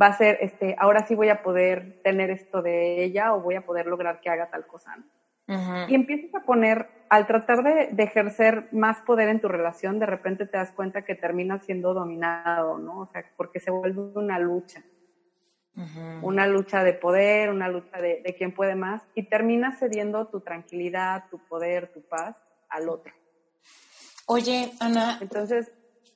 va 0.00 0.06
a 0.06 0.16
ser, 0.16 0.38
este, 0.42 0.76
ahora 0.78 1.04
sí 1.08 1.16
voy 1.16 1.28
a 1.28 1.42
poder 1.42 2.00
tener 2.04 2.30
esto 2.30 2.62
de 2.62 3.02
ella 3.02 3.34
o 3.34 3.40
voy 3.40 3.56
a 3.56 3.62
poder 3.62 3.86
lograr 3.86 4.20
que 4.20 4.30
haga 4.30 4.48
tal 4.50 4.64
cosa. 4.64 4.96
Y 5.88 5.94
empiezas 5.94 6.34
a 6.34 6.44
poner, 6.44 6.88
al 7.08 7.26
tratar 7.26 7.62
de, 7.62 7.88
de, 7.90 8.02
ejercer 8.02 8.68
más 8.70 9.00
poder 9.00 9.30
en 9.30 9.40
tu 9.40 9.48
relación, 9.48 9.98
de 9.98 10.04
repente 10.04 10.44
te 10.44 10.58
das 10.58 10.72
cuenta 10.72 11.06
que 11.06 11.14
terminas 11.14 11.64
siendo 11.64 11.94
dominado, 11.94 12.76
¿no? 12.76 13.00
O 13.00 13.06
sea, 13.06 13.24
porque 13.36 13.58
se 13.58 13.70
vuelve 13.70 14.00
una 14.14 14.38
lucha 14.38 14.84
una 16.22 16.46
lucha 16.46 16.82
de 16.82 16.92
poder, 16.92 17.50
una 17.50 17.68
lucha 17.68 18.00
de, 18.00 18.20
de 18.24 18.34
quién 18.34 18.52
puede 18.52 18.74
más, 18.74 19.02
y 19.14 19.28
terminas 19.28 19.78
cediendo 19.78 20.26
tu 20.26 20.40
tranquilidad, 20.40 21.24
tu 21.30 21.38
poder, 21.46 21.92
tu 21.92 22.02
paz 22.02 22.36
al 22.68 22.88
otro. 22.88 23.12
Oye, 24.26 24.72
Ana. 24.80 25.18
Entonces, 25.20 25.70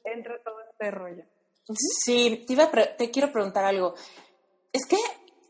entra 0.05 0.35
todo 0.45 0.57
este 0.71 0.91
rollo. 0.91 1.25
Sí, 2.05 2.45
te, 2.47 2.53
iba 2.53 2.71
te 2.71 3.11
quiero 3.11 3.31
preguntar 3.31 3.65
algo. 3.65 3.95
Es 4.73 4.85
que 4.87 4.97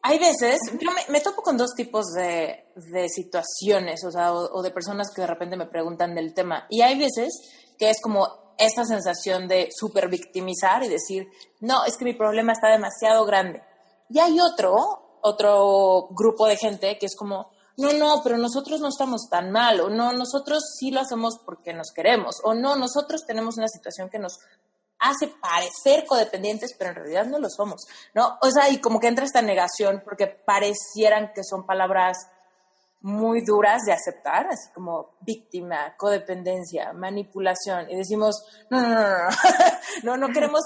hay 0.05 0.19
veces, 0.19 0.59
yo 0.81 0.91
me, 1.09 1.21
topo 1.21 1.43
con 1.43 1.57
dos 1.57 1.75
tipos 1.77 2.07
de, 2.13 2.67
de 2.75 3.09
situaciones, 3.09 4.05
o 4.05 4.11
sea, 4.11 4.35
o, 4.35 4.61
de 4.61 4.73
personas 4.73 5.13
que 5.15 5.21
de 5.21 5.29
repente 5.29 5.57
me 5.57 5.67
preguntan 5.67 6.17
del 6.17 6.35
tema. 6.35 6.67
Y 6.69 6.83
hay 6.83 6.99
veces 6.99 7.33
que 7.79 7.89
es 7.89 8.01
como 8.03 8.55
esta 8.59 8.85
sensación 8.85 9.47
de 9.47 9.69
super 9.71 10.09
victimizar 10.09 10.83
y 10.83 10.89
decir, 10.89 11.29
no, 11.61 11.85
es 11.85 11.97
que 11.97 12.05
mi 12.05 12.15
problema 12.15 12.53
está 12.53 12.69
demasiado 12.69 13.25
grande. 13.25 13.63
Y 14.11 14.19
hay 14.19 14.41
otro, 14.41 15.21
otro 15.23 16.09
grupo 16.11 16.47
de 16.49 16.57
gente 16.57 16.99
que 16.99 17.07
es 17.07 17.15
como, 17.15 17.53
no, 17.77 17.93
no, 17.93 18.23
pero 18.25 18.37
nosotros 18.39 18.81
no 18.81 18.89
estamos 18.89 19.29
tan 19.31 19.53
mal, 19.53 19.81
o 19.81 19.89
no, 19.89 20.13
nosotros 20.13 20.65
sí 20.79 20.91
lo 20.91 21.01
hacemos 21.01 21.39
porque 21.45 21.73
nos 21.73 21.93
queremos, 21.93 22.41
o 22.43 22.55
no, 22.55 22.75
nosotros 22.75 23.25
tenemos 23.25 23.57
una 23.57 23.69
situación 23.69 24.11
que 24.11 24.19
nos 24.19 24.41
hace 25.03 25.29
parecer 25.29 26.07
codependientes, 26.07 26.75
pero 26.79 26.91
en 26.91 26.97
realidad 26.97 27.27
no 27.27 27.39
lo 27.39 27.49
somos, 27.51 27.87
¿no? 28.15 28.39
O 28.41 28.51
sea, 28.51 28.71
y 28.71 28.81
como 28.81 29.01
que 29.01 29.09
entra 29.09 29.25
esta 29.25 29.43
negación 29.43 30.01
porque 30.05 30.27
parecieran 30.27 31.33
que 31.35 31.43
son 31.43 31.67
palabras 31.67 32.17
muy 33.01 33.45
duras 33.45 33.83
de 33.85 33.93
aceptar, 33.93 34.47
así 34.47 34.71
como 34.73 35.17
víctima, 35.21 35.97
codependencia, 35.97 36.93
manipulación, 36.93 37.91
y 37.91 37.97
decimos, 37.97 38.47
no, 38.71 38.81
no, 38.81 38.91
no, 38.91 39.01
no, 39.01 40.17
no, 40.17 40.17
no, 40.29 40.33
queremos 40.33 40.61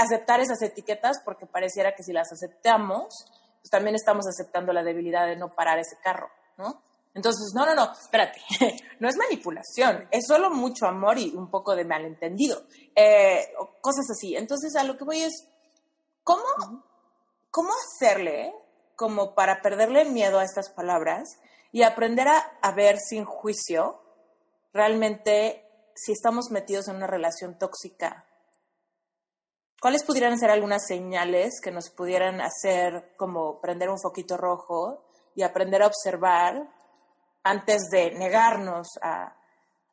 aceptar 0.00 0.40
esas 0.40 0.62
etiquetas 0.62 1.20
porque 1.22 1.44
pareciera 1.44 1.94
que 1.94 2.02
si 2.02 2.14
las 2.14 2.32
aceptamos, 2.32 3.26
pues 3.60 3.70
también 3.70 3.94
estamos 3.94 4.26
aceptando 4.26 4.72
la 4.72 4.82
debilidad 4.82 5.26
de 5.26 5.36
no 5.36 5.54
parar 5.54 5.78
ese 5.78 5.96
carro, 6.02 6.30
¿no? 6.56 6.82
Entonces, 7.14 7.52
no, 7.54 7.66
no, 7.66 7.74
no, 7.74 7.92
espérate, 7.92 8.40
no 9.00 9.08
es 9.08 9.16
manipulación, 9.16 10.08
es 10.10 10.26
solo 10.26 10.50
mucho 10.50 10.86
amor 10.86 11.18
y 11.18 11.34
un 11.34 11.50
poco 11.50 11.76
de 11.76 11.84
malentendido, 11.84 12.62
eh, 12.94 13.52
cosas 13.80 14.06
así. 14.10 14.34
Entonces, 14.34 14.74
a 14.76 14.84
lo 14.84 14.96
que 14.96 15.04
voy 15.04 15.20
es, 15.20 15.46
¿cómo, 16.24 16.42
cómo 17.50 17.70
hacerle 17.72 18.54
como 18.96 19.34
para 19.34 19.62
perderle 19.62 20.04
miedo 20.04 20.38
a 20.38 20.44
estas 20.44 20.70
palabras 20.70 21.28
y 21.72 21.82
aprender 21.82 22.28
a, 22.28 22.72
ver 22.72 22.98
sin 22.98 23.24
juicio 23.24 24.00
realmente 24.72 25.64
si 25.94 26.12
estamos 26.12 26.50
metidos 26.50 26.88
en 26.88 26.96
una 26.96 27.06
relación 27.06 27.58
tóxica. 27.58 28.26
¿Cuáles 29.80 30.04
pudieran 30.04 30.38
ser 30.38 30.50
algunas 30.50 30.86
señales 30.86 31.60
que 31.60 31.72
nos 31.72 31.90
pudieran 31.90 32.40
hacer 32.40 33.14
como 33.16 33.60
prender 33.60 33.90
un 33.90 34.00
foquito 34.00 34.36
rojo 34.36 35.04
y 35.34 35.42
aprender 35.42 35.82
a 35.82 35.88
observar 35.88 36.68
antes 37.42 37.88
de 37.90 38.12
negarnos 38.12 38.88
a, 39.02 39.36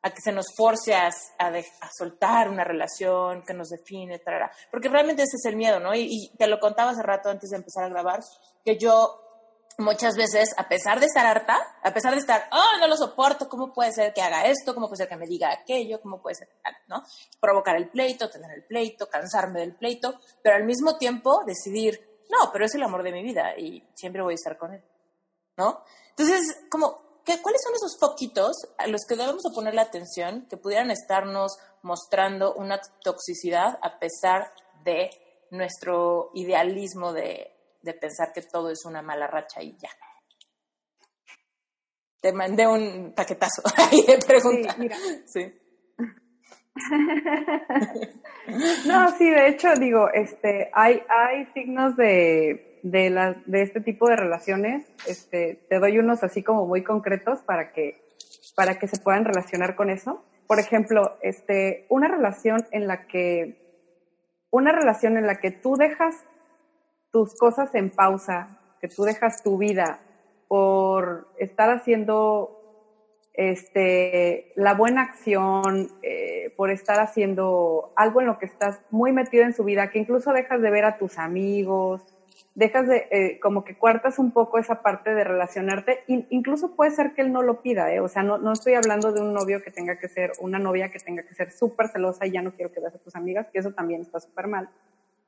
que 0.02 0.20
se 0.22 0.32
nos 0.32 0.46
force 0.56 0.94
a, 0.94 1.08
a, 1.08 1.52
soltar 1.96 2.48
una 2.48 2.64
relación 2.64 3.42
que 3.42 3.54
nos 3.54 3.68
define, 3.68 4.14
etc. 4.14 4.50
Porque 4.70 4.88
realmente 4.88 5.22
ese 5.22 5.36
es 5.36 5.44
el 5.44 5.56
miedo, 5.56 5.78
¿no? 5.80 5.94
Y, 5.94 6.08
y, 6.08 6.36
te 6.36 6.46
lo 6.46 6.58
contaba 6.58 6.92
hace 6.92 7.02
rato 7.02 7.28
antes 7.28 7.50
de 7.50 7.56
empezar 7.56 7.84
a 7.84 7.88
grabar, 7.88 8.20
que 8.64 8.78
yo 8.78 9.30
muchas 9.80 10.16
veces, 10.16 10.54
a 10.56 10.68
pesar 10.68 11.00
de 11.00 11.06
estar 11.06 11.26
harta, 11.26 11.58
a 11.82 11.92
pesar 11.92 12.12
de 12.12 12.20
estar, 12.20 12.48
oh, 12.52 12.78
no 12.78 12.86
lo 12.86 12.96
soporto, 12.96 13.48
¿cómo 13.48 13.72
puede 13.72 13.92
ser 13.92 14.12
que 14.12 14.22
haga 14.22 14.46
esto? 14.46 14.74
¿Cómo 14.74 14.88
puede 14.88 14.98
ser 14.98 15.08
que 15.08 15.16
me 15.16 15.26
diga 15.26 15.50
aquello? 15.50 16.00
¿Cómo 16.00 16.20
puede 16.20 16.36
ser, 16.36 16.48
¿no? 16.86 17.02
Provocar 17.40 17.76
el 17.76 17.88
pleito, 17.88 18.30
tener 18.30 18.50
el 18.52 18.64
pleito, 18.64 19.08
cansarme 19.08 19.60
del 19.60 19.74
pleito, 19.74 20.20
pero 20.42 20.56
al 20.56 20.64
mismo 20.64 20.96
tiempo 20.98 21.42
decidir, 21.46 22.24
no, 22.30 22.50
pero 22.52 22.66
es 22.66 22.74
el 22.74 22.82
amor 22.82 23.02
de 23.02 23.12
mi 23.12 23.22
vida 23.22 23.56
y 23.58 23.82
siempre 23.94 24.22
voy 24.22 24.34
a 24.34 24.36
estar 24.36 24.56
con 24.56 24.74
él, 24.74 24.84
¿no? 25.56 25.82
Entonces, 26.10 26.64
como, 26.70 27.09
¿qué, 27.36 27.42
¿cuáles 27.42 27.62
son 27.62 27.74
esos 27.74 27.96
poquitos 27.98 28.56
a 28.78 28.86
los 28.86 29.02
que 29.06 29.16
debemos 29.16 29.42
poner 29.54 29.74
la 29.74 29.82
atención 29.82 30.46
que 30.48 30.56
pudieran 30.56 30.90
estarnos 30.90 31.58
mostrando 31.82 32.54
una 32.54 32.80
toxicidad 33.02 33.78
a 33.82 33.98
pesar 33.98 34.52
de 34.84 35.10
nuestro 35.50 36.30
idealismo 36.34 37.12
de 37.12 37.60
de 37.82 37.94
pensar 37.94 38.32
que 38.32 38.42
todo 38.42 38.70
es 38.70 38.84
una 38.84 39.02
mala 39.02 39.26
racha 39.26 39.60
y 39.62 39.76
ya. 39.76 39.88
Te 42.20 42.32
mandé 42.32 42.66
un 42.66 43.12
paquetazo 43.14 43.62
ahí 43.76 44.04
de 44.06 44.18
preguntas. 44.18 44.76
Sí, 45.26 45.56
no, 48.86 49.18
sí, 49.18 49.28
de 49.28 49.48
hecho, 49.48 49.74
digo, 49.74 50.08
este, 50.14 50.70
hay, 50.72 51.02
hay 51.08 51.44
signos 51.52 51.96
de, 51.96 52.69
de, 52.82 53.36
de 53.46 53.62
este 53.62 53.80
tipo 53.80 54.08
de 54.08 54.16
relaciones. 54.16 54.86
Este, 55.06 55.60
te 55.68 55.78
doy 55.78 55.98
unos 55.98 56.22
así 56.22 56.42
como 56.42 56.66
muy 56.66 56.82
concretos 56.82 57.40
para 57.40 57.72
que, 57.72 58.02
para 58.54 58.78
que 58.78 58.88
se 58.88 59.00
puedan 59.00 59.24
relacionar 59.24 59.76
con 59.76 59.90
eso. 59.90 60.24
por 60.46 60.58
ejemplo, 60.58 61.16
este, 61.22 61.86
una 61.90 62.08
relación 62.08 62.66
en 62.72 62.88
la 62.88 63.06
que, 63.06 63.56
una 64.50 64.72
relación 64.72 65.16
en 65.16 65.26
la 65.26 65.36
que 65.36 65.52
tú 65.52 65.76
dejas 65.76 66.16
tus 67.12 67.36
cosas 67.36 67.74
en 67.74 67.90
pausa, 67.90 68.58
que 68.80 68.88
tú 68.88 69.04
dejas 69.04 69.42
tu 69.42 69.58
vida 69.58 70.00
por 70.48 71.28
estar 71.38 71.70
haciendo 71.70 72.60
este, 73.34 74.52
la 74.56 74.74
buena 74.74 75.02
acción, 75.02 75.88
eh, 76.02 76.52
por 76.56 76.70
estar 76.70 77.00
haciendo 77.00 77.92
algo 77.96 78.20
en 78.20 78.26
lo 78.26 78.38
que 78.38 78.46
estás 78.46 78.80
muy 78.90 79.12
metido 79.12 79.44
en 79.44 79.54
su 79.54 79.64
vida, 79.64 79.90
que 79.90 79.98
incluso 79.98 80.32
dejas 80.32 80.60
de 80.60 80.70
ver 80.70 80.84
a 80.84 80.98
tus 80.98 81.18
amigos, 81.18 82.02
dejas 82.60 82.86
de, 82.86 83.08
eh, 83.10 83.40
como 83.40 83.64
que 83.64 83.74
cuartas 83.74 84.18
un 84.18 84.32
poco 84.32 84.58
esa 84.58 84.82
parte 84.82 85.14
de 85.14 85.24
relacionarte, 85.24 86.04
incluso 86.06 86.76
puede 86.76 86.90
ser 86.90 87.14
que 87.14 87.22
él 87.22 87.32
no 87.32 87.40
lo 87.40 87.62
pida, 87.62 87.90
¿eh? 87.90 88.00
o 88.00 88.08
sea, 88.08 88.22
no, 88.22 88.36
no 88.36 88.52
estoy 88.52 88.74
hablando 88.74 89.12
de 89.12 89.22
un 89.22 89.32
novio 89.32 89.62
que 89.62 89.70
tenga 89.70 89.98
que 89.98 90.08
ser, 90.08 90.32
una 90.40 90.58
novia 90.58 90.90
que 90.90 90.98
tenga 90.98 91.22
que 91.22 91.34
ser 91.34 91.50
súper 91.52 91.88
celosa 91.88 92.26
y 92.26 92.32
ya 92.32 92.42
no 92.42 92.52
quiero 92.52 92.70
que 92.70 92.80
veas 92.80 92.94
a 92.94 92.98
tus 92.98 93.16
amigas, 93.16 93.46
que 93.50 93.60
eso 93.60 93.72
también 93.72 94.02
está 94.02 94.20
súper 94.20 94.46
mal. 94.46 94.68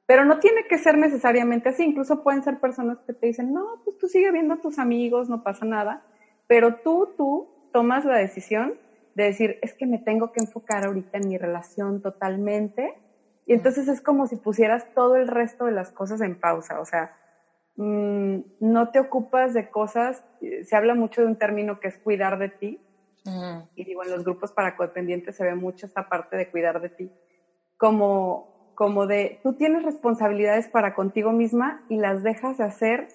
Pero 0.05 0.27
no 0.27 0.41
tiene 0.41 0.67
que 0.69 0.77
ser 0.77 0.99
necesariamente 0.99 1.71
así, 1.71 1.85
incluso 1.85 2.23
pueden 2.23 2.43
ser 2.43 2.61
personas 2.61 2.99
que 3.07 3.15
te 3.15 3.29
dicen, 3.29 3.51
no, 3.51 3.81
pues 3.83 3.97
tú 3.97 4.09
sigue 4.09 4.31
viendo 4.31 4.53
a 4.53 4.61
tus 4.61 4.79
amigos, 4.79 5.31
no 5.31 5.43
pasa 5.43 5.65
nada, 5.65 6.03
pero 6.47 6.75
tú, 6.85 7.15
tú 7.17 7.49
tomas 7.73 8.05
la 8.05 8.19
decisión 8.19 8.75
de 9.15 9.25
decir, 9.25 9.59
es 9.63 9.73
que 9.73 9.87
me 9.87 9.99
tengo 9.99 10.33
que 10.33 10.41
enfocar 10.41 10.85
ahorita 10.85 11.17
en 11.17 11.29
mi 11.29 11.39
relación 11.39 12.03
totalmente, 12.03 12.93
y 13.47 13.55
entonces 13.55 13.89
es 13.89 14.03
como 14.03 14.27
si 14.27 14.37
pusieras 14.37 14.85
todo 14.95 15.17
el 15.17 15.29
resto 15.29 15.65
de 15.65 15.73
las 15.73 15.93
cosas 15.93 16.21
en 16.21 16.39
pausa, 16.39 16.79
o 16.79 16.85
sea, 16.85 17.17
mm, 17.77 18.41
no 18.61 18.91
te 18.91 19.01
ocupas 19.01 19.53
de 19.55 19.69
cosas, 19.71 20.25
eh, 20.41 20.65
se 20.65 20.77
habla 20.77 20.95
mucho 20.95 21.23
de 21.23 21.29
un 21.29 21.37
término 21.37 21.79
que 21.81 21.89
es 21.89 21.99
cuidar 21.99 22.39
de 22.39 22.51
ti, 22.51 22.83
y 23.75 23.85
digo, 23.85 24.05
en 24.05 24.11
los 24.11 24.25
grupos 24.25 24.53
para 24.53 24.75
codependientes 24.75 25.37
se 25.37 25.45
ve 25.45 25.55
mucho 25.55 25.87
esta 25.87 26.05
parte 26.05 26.37
de 26.37 26.49
cuidar 26.49 26.81
de 26.81 26.91
ti, 26.91 27.13
como, 27.79 28.49
como 28.75 29.07
de, 29.07 29.41
tú 29.43 29.55
tienes 29.57 29.85
responsabilidades 29.85 30.69
para 30.71 30.95
contigo 30.95 31.33
misma 31.33 31.83
y 31.89 31.99
las 31.99 32.23
dejas 32.23 32.59
de 32.59 32.65
hacer 32.65 33.09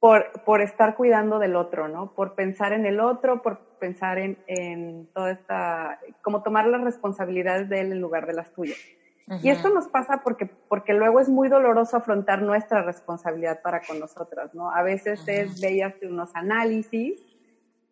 por, 0.00 0.30
por 0.44 0.60
estar 0.60 0.94
cuidando 0.94 1.38
del 1.38 1.56
otro, 1.56 1.88
¿no? 1.88 2.12
Por 2.14 2.34
pensar 2.34 2.72
en 2.72 2.84
el 2.86 3.00
otro, 3.00 3.40
por 3.40 3.60
pensar 3.78 4.18
en, 4.18 4.38
en 4.46 5.08
toda 5.14 5.32
esta, 5.32 5.98
como 6.22 6.42
tomar 6.42 6.66
las 6.66 6.82
responsabilidades 6.82 7.68
de 7.68 7.80
él 7.80 7.92
en 7.92 8.00
lugar 8.00 8.26
de 8.26 8.34
las 8.34 8.52
tuyas. 8.52 8.78
Y 9.42 9.48
esto 9.48 9.70
nos 9.70 9.88
pasa 9.88 10.20
porque, 10.22 10.46
porque 10.46 10.92
luego 10.92 11.18
es 11.18 11.28
muy 11.28 11.48
doloroso 11.48 11.96
afrontar 11.96 12.42
nuestra 12.42 12.82
responsabilidad 12.82 13.62
para 13.62 13.80
con 13.80 13.98
nosotras, 13.98 14.54
¿no? 14.54 14.70
A 14.70 14.82
veces 14.82 15.26
es 15.26 15.60
de 15.60 15.82
hacer 15.82 16.10
unos 16.10 16.34
análisis, 16.34 17.22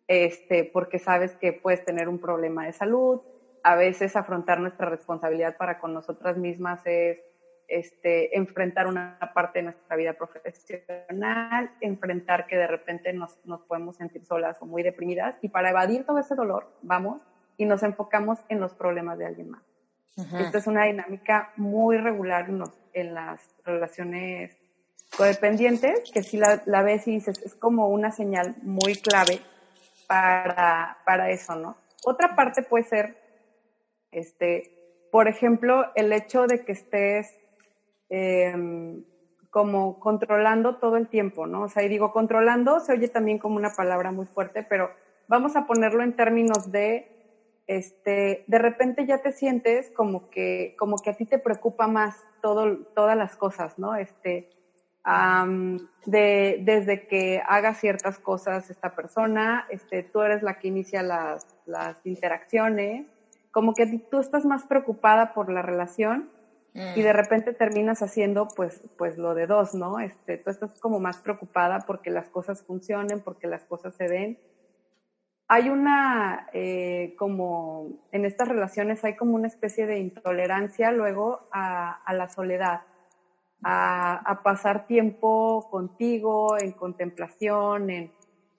este, 0.07 0.63
porque 0.63 0.99
sabes 0.99 1.35
que 1.35 1.53
puedes 1.53 1.83
tener 1.85 2.07
un 2.07 2.19
problema 2.19 2.65
de 2.65 2.73
salud. 2.73 3.21
A 3.63 3.75
veces 3.75 4.15
afrontar 4.15 4.59
nuestra 4.59 4.87
responsabilidad 4.87 5.57
para 5.57 5.79
con 5.79 5.93
nosotras 5.93 6.37
mismas 6.37 6.81
es 6.85 7.19
este, 7.67 8.37
enfrentar 8.37 8.85
una 8.85 9.17
parte 9.33 9.59
de 9.59 9.63
nuestra 9.63 9.95
vida 9.95 10.13
profesional, 10.13 11.71
enfrentar 11.81 12.45
que 12.45 12.57
de 12.57 12.67
repente 12.67 13.11
nos, 13.11 13.43
nos 13.45 13.61
podemos 13.63 13.95
sentir 13.95 14.23
solas 14.23 14.61
o 14.61 14.67
muy 14.67 14.83
deprimidas. 14.83 15.35
Y 15.41 15.49
para 15.49 15.71
evadir 15.71 16.05
todo 16.05 16.19
ese 16.19 16.35
dolor, 16.35 16.67
vamos 16.83 17.21
y 17.57 17.65
nos 17.65 17.81
enfocamos 17.81 18.39
en 18.49 18.59
los 18.59 18.75
problemas 18.75 19.17
de 19.17 19.25
alguien 19.25 19.49
más. 19.49 19.72
Esta 20.15 20.59
es 20.59 20.67
una 20.67 20.85
dinámica 20.85 21.51
muy 21.57 21.97
regular 21.97 22.47
en, 22.93 23.13
las 23.13 23.41
relaciones 23.65 24.55
codependientes, 25.17 26.11
que 26.11 26.21
si 26.21 26.37
la, 26.37 26.61
la, 26.65 26.83
ves 26.83 27.07
y 27.07 27.11
dices, 27.11 27.41
es 27.43 27.55
como 27.55 27.87
una 27.87 28.11
señal 28.11 28.55
muy 28.61 28.95
clave 28.95 29.39
para, 30.07 30.97
para 31.05 31.31
eso, 31.31 31.55
¿no? 31.55 31.77
Otra 32.05 32.35
parte 32.35 32.61
puede 32.61 32.83
ser, 32.83 33.17
este, 34.11 35.07
por 35.11 35.27
ejemplo, 35.27 35.85
el 35.95 36.13
hecho 36.13 36.45
de 36.45 36.63
que 36.63 36.73
estés 36.73 37.35
em, 38.09 39.03
como 39.49 39.99
controlando 39.99 40.77
todo 40.77 40.97
el 40.97 41.07
tiempo, 41.07 41.47
¿no? 41.47 41.63
O 41.63 41.69
sea, 41.69 41.83
y 41.83 41.89
digo, 41.89 42.11
controlando 42.11 42.79
se 42.79 42.93
oye 42.93 43.07
también 43.07 43.39
como 43.39 43.55
una 43.55 43.73
palabra 43.73 44.11
muy 44.11 44.25
fuerte, 44.25 44.63
pero 44.63 44.91
vamos 45.27 45.55
a 45.55 45.65
ponerlo 45.65 46.03
en 46.03 46.15
términos 46.15 46.71
de 46.71 47.12
este, 47.67 48.43
de 48.47 48.59
repente 48.59 49.05
ya 49.05 49.21
te 49.21 49.31
sientes 49.31 49.89
como 49.91 50.29
que, 50.29 50.75
como 50.77 50.97
que 50.97 51.09
a 51.09 51.15
ti 51.15 51.25
te 51.25 51.39
preocupa 51.39 51.87
más 51.87 52.15
todo, 52.41 52.77
todas 52.95 53.17
las 53.17 53.35
cosas, 53.35 53.79
¿no? 53.79 53.95
Este, 53.95 54.49
de, 56.05 56.59
desde 56.61 57.07
que 57.07 57.41
haga 57.45 57.73
ciertas 57.73 58.19
cosas 58.19 58.69
esta 58.69 58.95
persona, 58.95 59.67
este, 59.69 60.03
tú 60.03 60.21
eres 60.21 60.43
la 60.43 60.59
que 60.59 60.69
inicia 60.69 61.03
las, 61.03 61.45
las 61.65 61.97
interacciones, 62.05 63.05
como 63.51 63.73
que 63.73 63.85
tú 64.09 64.19
estás 64.19 64.45
más 64.45 64.63
preocupada 64.63 65.33
por 65.33 65.51
la 65.51 65.61
relación 65.61 66.29
y 66.73 67.03
de 67.03 67.13
mm. 67.13 67.15
repente 67.15 67.53
terminas 67.53 68.01
haciendo 68.01 68.47
pues, 68.47 68.81
pues 68.97 69.17
lo 69.17 69.35
de 69.35 69.45
dos, 69.45 69.75
¿no? 69.75 69.99
Este, 69.99 70.37
tú 70.37 70.49
estás 70.49 70.79
como 70.79 70.99
más 70.99 71.17
preocupada 71.17 71.79
porque 71.85 72.09
las 72.09 72.29
cosas 72.29 72.63
funcionen, 72.63 73.21
porque 73.21 73.47
las 73.47 73.63
cosas 73.65 73.93
se 73.95 74.07
den 74.07 74.39
hay 75.47 75.69
una, 75.69 76.47
eh, 76.53 77.15
como 77.17 78.07
en 78.11 78.25
estas 78.25 78.47
relaciones 78.47 79.03
hay 79.03 79.15
como 79.15 79.35
una 79.35 79.47
especie 79.47 79.85
de 79.85 79.99
intolerancia 79.99 80.91
luego 80.91 81.47
a, 81.51 82.01
la 82.13 82.29
soledad, 82.29 82.81
a, 83.63 84.41
pasar 84.43 84.87
tiempo 84.87 85.67
contigo, 85.69 86.57
en 86.57 86.71
contemplación, 86.71 87.89
en, 87.89 88.11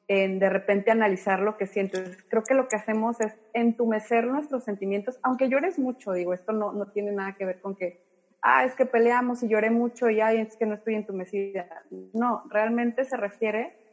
en, 0.09 0.39
de 0.39 0.51
repente 0.51 0.91
analizar 0.91 1.41
lo 1.41 1.57
que 1.57 1.67
sientes. 1.67 2.23
Creo 2.29 2.43
que 2.45 2.55
lo 2.55 2.69
que 2.69 2.77
hacemos 2.77 3.21
es 3.21 3.35
entumecer 3.55 4.27
nuestros 4.27 4.65
sentimientos, 4.65 5.19
aunque 5.23 5.49
llores 5.49 5.79
mucho, 5.79 6.13
digo, 6.13 6.35
esto 6.35 6.53
no, 6.53 6.73
no 6.73 6.87
tiene 6.93 7.13
nada 7.13 7.35
que 7.35 7.47
ver 7.47 7.61
con 7.61 7.77
que, 7.77 8.05
ah, 8.43 8.65
es 8.65 8.75
que 8.75 8.87
peleamos 8.87 9.43
y 9.43 9.49
lloré 9.49 9.71
mucho 9.71 10.11
y 10.11 10.21
ay, 10.21 10.39
es 10.39 10.57
que 10.57 10.67
no 10.67 10.75
estoy 10.75 10.97
entumecida. 10.97 11.67
No, 12.13 12.45
realmente 12.51 13.05
se 13.05 13.17
refiere 13.17 13.84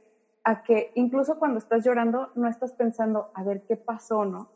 a 0.44 0.64
que 0.64 0.92
incluso 0.96 1.38
cuando 1.38 1.60
estás 1.60 1.84
llorando 1.84 2.30
no 2.36 2.48
estás 2.48 2.74
pensando, 2.74 3.30
a 3.34 3.44
ver, 3.44 3.62
¿qué 3.68 3.76
pasó, 3.76 4.26
no? 4.26 4.50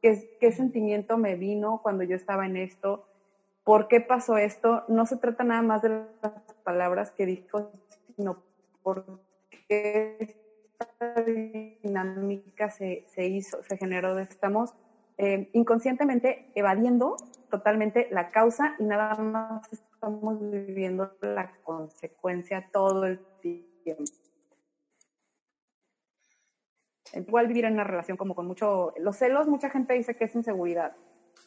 ¿Qué, 0.00 0.36
qué 0.40 0.52
sentimiento 0.52 1.16
me 1.16 1.36
vino 1.36 1.80
cuando 1.82 2.04
yo 2.04 2.16
estaba 2.16 2.46
en 2.46 2.56
esto? 2.56 3.04
¿Por 3.64 3.88
qué 3.88 4.00
pasó 4.00 4.36
esto? 4.36 4.84
No 4.88 5.06
se 5.06 5.16
trata 5.16 5.44
nada 5.44 5.62
más 5.62 5.82
de 5.82 5.90
las 6.22 6.32
palabras 6.64 7.10
que 7.10 7.26
dijo, 7.26 7.70
sino 8.16 8.42
por 8.82 9.04
qué 9.68 10.36
esta 10.80 11.22
dinámica 11.22 12.70
se, 12.70 13.04
se 13.06 13.26
hizo, 13.26 13.62
se 13.62 13.76
generó. 13.76 14.18
Estamos 14.18 14.74
eh, 15.18 15.50
inconscientemente 15.52 16.50
evadiendo 16.54 17.16
totalmente 17.50 18.08
la 18.10 18.30
causa 18.30 18.74
y 18.78 18.84
nada 18.84 19.16
más 19.16 19.72
estamos 19.72 20.38
viviendo 20.50 21.12
la 21.20 21.52
consecuencia 21.64 22.68
todo 22.72 23.04
el 23.04 23.20
tiempo 23.40 24.27
igual 27.14 27.46
vivir 27.46 27.64
en 27.64 27.74
una 27.74 27.84
relación 27.84 28.16
como 28.16 28.34
con 28.34 28.46
mucho, 28.46 28.92
los 28.96 29.16
celos, 29.16 29.48
mucha 29.48 29.70
gente 29.70 29.94
dice 29.94 30.14
que 30.14 30.24
es 30.24 30.34
inseguridad. 30.34 30.92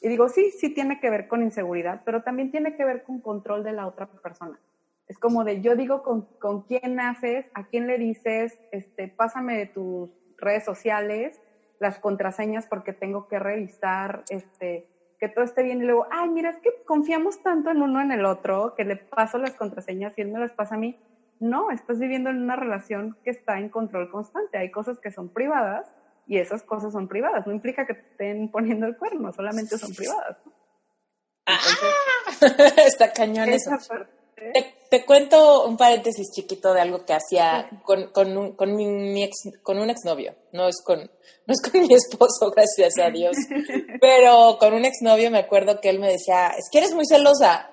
Y 0.01 0.09
digo, 0.09 0.29
sí, 0.29 0.51
sí 0.51 0.73
tiene 0.73 0.99
que 0.99 1.09
ver 1.09 1.27
con 1.27 1.43
inseguridad, 1.43 2.01
pero 2.03 2.23
también 2.23 2.51
tiene 2.51 2.75
que 2.75 2.85
ver 2.85 3.03
con 3.03 3.21
control 3.21 3.63
de 3.63 3.73
la 3.73 3.87
otra 3.87 4.07
persona. 4.07 4.59
Es 5.07 5.17
como 5.17 5.43
de, 5.43 5.61
yo 5.61 5.75
digo 5.75 6.01
con, 6.01 6.27
con 6.39 6.61
quién 6.61 6.99
haces, 6.99 7.45
a 7.53 7.65
quién 7.65 7.85
le 7.85 7.97
dices, 7.97 8.57
este, 8.71 9.09
pásame 9.09 9.57
de 9.57 9.65
tus 9.67 10.09
redes 10.37 10.63
sociales, 10.63 11.39
las 11.79 11.99
contraseñas 11.99 12.65
porque 12.67 12.93
tengo 12.93 13.27
que 13.27 13.37
revisar, 13.37 14.23
este, 14.29 14.85
que 15.19 15.29
todo 15.29 15.43
esté 15.43 15.63
bien 15.63 15.81
y 15.81 15.85
luego, 15.85 16.07
ay, 16.09 16.29
mira, 16.29 16.49
es 16.49 16.57
que 16.57 16.71
confiamos 16.85 17.41
tanto 17.43 17.69
en 17.69 17.81
uno 17.81 18.01
en 18.01 18.11
el 18.11 18.25
otro 18.25 18.73
que 18.75 18.85
le 18.85 18.95
paso 18.95 19.37
las 19.37 19.55
contraseñas 19.55 20.13
y 20.17 20.21
él 20.21 20.31
me 20.31 20.39
las 20.39 20.53
pasa 20.53 20.75
a 20.75 20.77
mí 20.79 20.97
no, 21.41 21.71
estás 21.71 21.99
viviendo 21.99 22.29
en 22.29 22.41
una 22.41 22.55
relación 22.55 23.17
que 23.23 23.31
está 23.31 23.59
en 23.59 23.69
control 23.69 24.09
constante. 24.09 24.57
Hay 24.57 24.71
cosas 24.71 24.99
que 24.99 25.11
son 25.11 25.29
privadas 25.29 25.91
y 26.27 26.37
esas 26.37 26.63
cosas 26.63 26.93
son 26.93 27.07
privadas. 27.07 27.45
No 27.45 27.53
implica 27.53 27.85
que 27.85 27.95
te 27.95 28.01
estén 28.11 28.51
poniendo 28.51 28.85
el 28.85 28.95
cuerno, 28.95 29.33
solamente 29.33 29.77
son 29.77 29.93
privadas. 29.93 30.37
ah, 31.47 31.59
está 32.85 33.11
cañón 33.11 33.49
eso. 33.49 33.71
Te, 34.89 35.05
cuento 35.05 35.67
un 35.67 35.77
paréntesis 35.77 36.31
chiquito 36.31 36.73
de 36.73 36.81
algo 36.81 37.05
que 37.05 37.13
hacía 37.13 37.69
con, 37.83 38.11
con, 38.11 38.35
un, 38.35 38.55
con, 38.55 38.75
mi, 38.75 39.23
ex, 39.23 39.35
con 39.61 39.77
un 39.77 39.89
exnovio. 39.89 40.35
No 40.51 40.67
es 40.67 40.81
con, 40.83 40.99
no 41.47 41.53
es 41.53 41.61
con 41.61 41.81
mi 41.81 41.93
esposo, 41.93 42.51
gracias 42.55 42.97
a 42.97 43.09
Dios. 43.09 43.35
Pero 44.01 44.57
con 44.59 44.73
un 44.73 44.85
exnovio 44.85 45.31
me 45.31 45.39
acuerdo 45.39 45.79
que 45.79 45.89
él 45.89 45.99
me 45.99 46.11
decía, 46.11 46.49
es 46.49 46.69
que 46.71 46.79
eres 46.79 46.93
muy 46.93 47.05
celosa. 47.05 47.69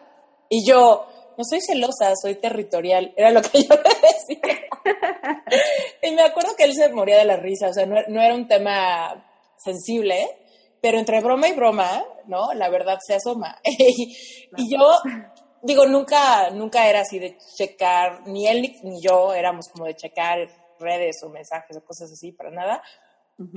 Y 0.51 0.67
yo, 0.67 1.07
no 1.39 1.45
soy 1.45 1.61
celosa, 1.61 2.13
soy 2.21 2.35
territorial, 2.35 3.15
era 3.17 3.31
lo 3.31 3.41
que 3.41 3.63
yo 3.63 3.75
le 3.75 4.09
decía. 4.09 4.61
y 6.03 6.11
me 6.11 6.23
acuerdo 6.23 6.57
que 6.57 6.65
él 6.65 6.75
se 6.75 6.93
moría 6.93 7.17
de 7.17 7.25
la 7.25 7.37
risa, 7.37 7.69
o 7.69 7.73
sea, 7.73 7.87
no, 7.87 8.21
era 8.21 8.35
un 8.35 8.49
tema 8.49 9.25
sensible, 9.57 10.29
pero 10.83 10.99
entre 10.99 11.21
broma 11.21 11.49
y 11.49 11.53
broma, 11.53 12.05
¿no? 12.27 12.53
La 12.55 12.69
verdad 12.69 12.99
se 13.05 13.15
asoma. 13.15 13.57
y 13.65 14.71
yo, 14.71 14.99
digo, 15.63 15.87
nunca, 15.87 16.51
nunca 16.51 16.89
era 16.89 17.01
así 17.01 17.21
de 17.21 17.39
checar, 17.57 18.27
ni 18.27 18.49
él 18.49 18.61
ni, 18.83 19.01
yo 19.01 19.33
éramos 19.33 19.69
como 19.69 19.87
de 19.87 19.95
checar 19.95 20.39
redes 20.81 21.17
o 21.25 21.29
mensajes 21.29 21.77
o 21.77 21.85
cosas 21.85 22.11
así, 22.13 22.33
para 22.33 22.51
nada. 22.51 22.83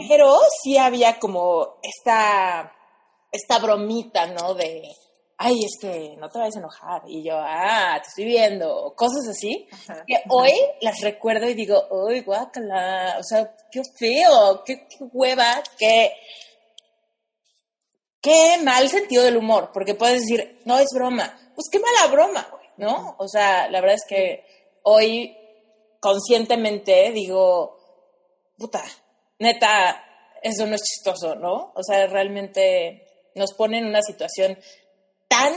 pero 0.07 0.37
sí 0.61 0.77
había 0.77 1.19
como 1.19 1.79
esta, 1.81 2.71
esta 3.31 3.57
bromita, 3.57 4.27
¿no? 4.27 4.53
De, 4.53 4.83
ay, 5.43 5.55
es 5.65 5.77
que 5.79 6.15
no 6.19 6.29
te 6.29 6.37
vayas 6.37 6.55
a 6.55 6.59
enojar. 6.59 7.01
Y 7.07 7.23
yo, 7.23 7.33
ah, 7.35 7.99
te 8.01 8.07
estoy 8.07 8.25
viendo, 8.25 8.93
cosas 8.95 9.27
así, 9.27 9.67
que 10.05 10.21
hoy 10.29 10.53
las 10.81 11.01
recuerdo 11.01 11.49
y 11.49 11.55
digo, 11.55 11.87
uy, 11.89 12.21
guácala, 12.21 13.15
o 13.19 13.23
sea, 13.23 13.55
qué 13.71 13.81
feo, 13.97 14.63
qué, 14.63 14.87
qué 14.87 14.97
hueva, 15.11 15.63
qué, 15.79 16.13
qué 18.21 18.59
mal 18.63 18.87
sentido 18.87 19.23
del 19.23 19.37
humor, 19.37 19.71
porque 19.73 19.95
puedes 19.95 20.21
decir, 20.21 20.61
no 20.65 20.77
es 20.77 20.89
broma, 20.93 21.35
pues 21.55 21.67
qué 21.71 21.79
mala 21.79 22.13
broma, 22.13 22.47
¿no? 22.77 23.15
O 23.17 23.27
sea, 23.27 23.67
la 23.69 23.81
verdad 23.81 23.95
es 23.95 24.05
que 24.07 24.45
hoy 24.83 25.35
conscientemente 25.99 27.11
digo, 27.11 27.77
puta, 28.57 28.83
neta, 29.39 30.05
eso 30.43 30.67
no 30.67 30.75
es 30.75 30.83
chistoso, 30.83 31.33
¿no? 31.33 31.71
O 31.75 31.83
sea, 31.83 32.05
realmente 32.05 33.07
nos 33.33 33.53
pone 33.53 33.79
en 33.79 33.85
una 33.85 34.01
situación 34.01 34.57
tan, 35.31 35.53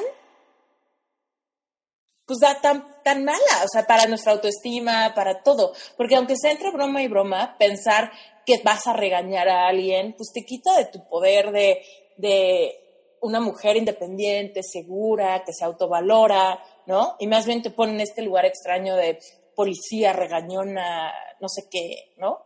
pues 2.27 2.39
da 2.39 2.61
tan, 2.61 2.87
tan 3.03 3.25
mala, 3.25 3.65
o 3.65 3.69
sea, 3.69 3.85
para 3.89 4.07
nuestra 4.07 4.33
autoestima, 4.33 5.13
para 5.17 5.43
todo. 5.43 5.73
Porque 5.97 6.15
aunque 6.15 6.37
sea 6.37 6.53
entre 6.53 6.71
broma 6.71 7.03
y 7.03 7.09
broma, 7.09 7.57
pensar 7.59 8.13
que 8.47 8.61
vas 8.63 8.87
a 8.87 8.93
regañar 8.93 9.49
a 9.49 9.67
alguien, 9.67 10.15
pues 10.17 10.31
te 10.33 10.45
quita 10.45 10.77
de 10.79 10.85
tu 10.87 11.09
poder 11.09 11.51
de, 11.51 11.83
de 12.19 13.17
una 13.21 13.41
mujer 13.41 13.77
independiente, 13.77 14.63
segura, 14.63 15.43
que 15.45 15.53
se 15.53 15.65
autovalora, 15.65 16.63
¿no? 16.87 17.17
Y 17.19 17.27
más 17.27 17.45
bien 17.45 17.61
te 17.61 17.71
pone 17.71 17.95
en 17.95 18.01
este 18.01 18.23
lugar 18.23 18.45
extraño 18.45 18.95
de 18.95 19.19
policía, 19.57 20.13
regañona, 20.13 21.13
no 21.41 21.49
sé 21.49 21.65
qué, 21.69 22.15
¿no? 22.19 22.39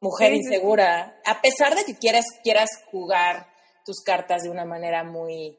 Mujer 0.00 0.34
insegura. 0.34 1.20
A 1.24 1.40
pesar 1.40 1.74
de 1.74 1.84
que 1.84 1.98
quieras, 1.98 2.26
quieras 2.44 2.70
jugar 2.92 3.48
tus 3.84 4.02
cartas 4.02 4.44
de 4.44 4.50
una 4.50 4.64
manera 4.64 5.02
muy, 5.02 5.58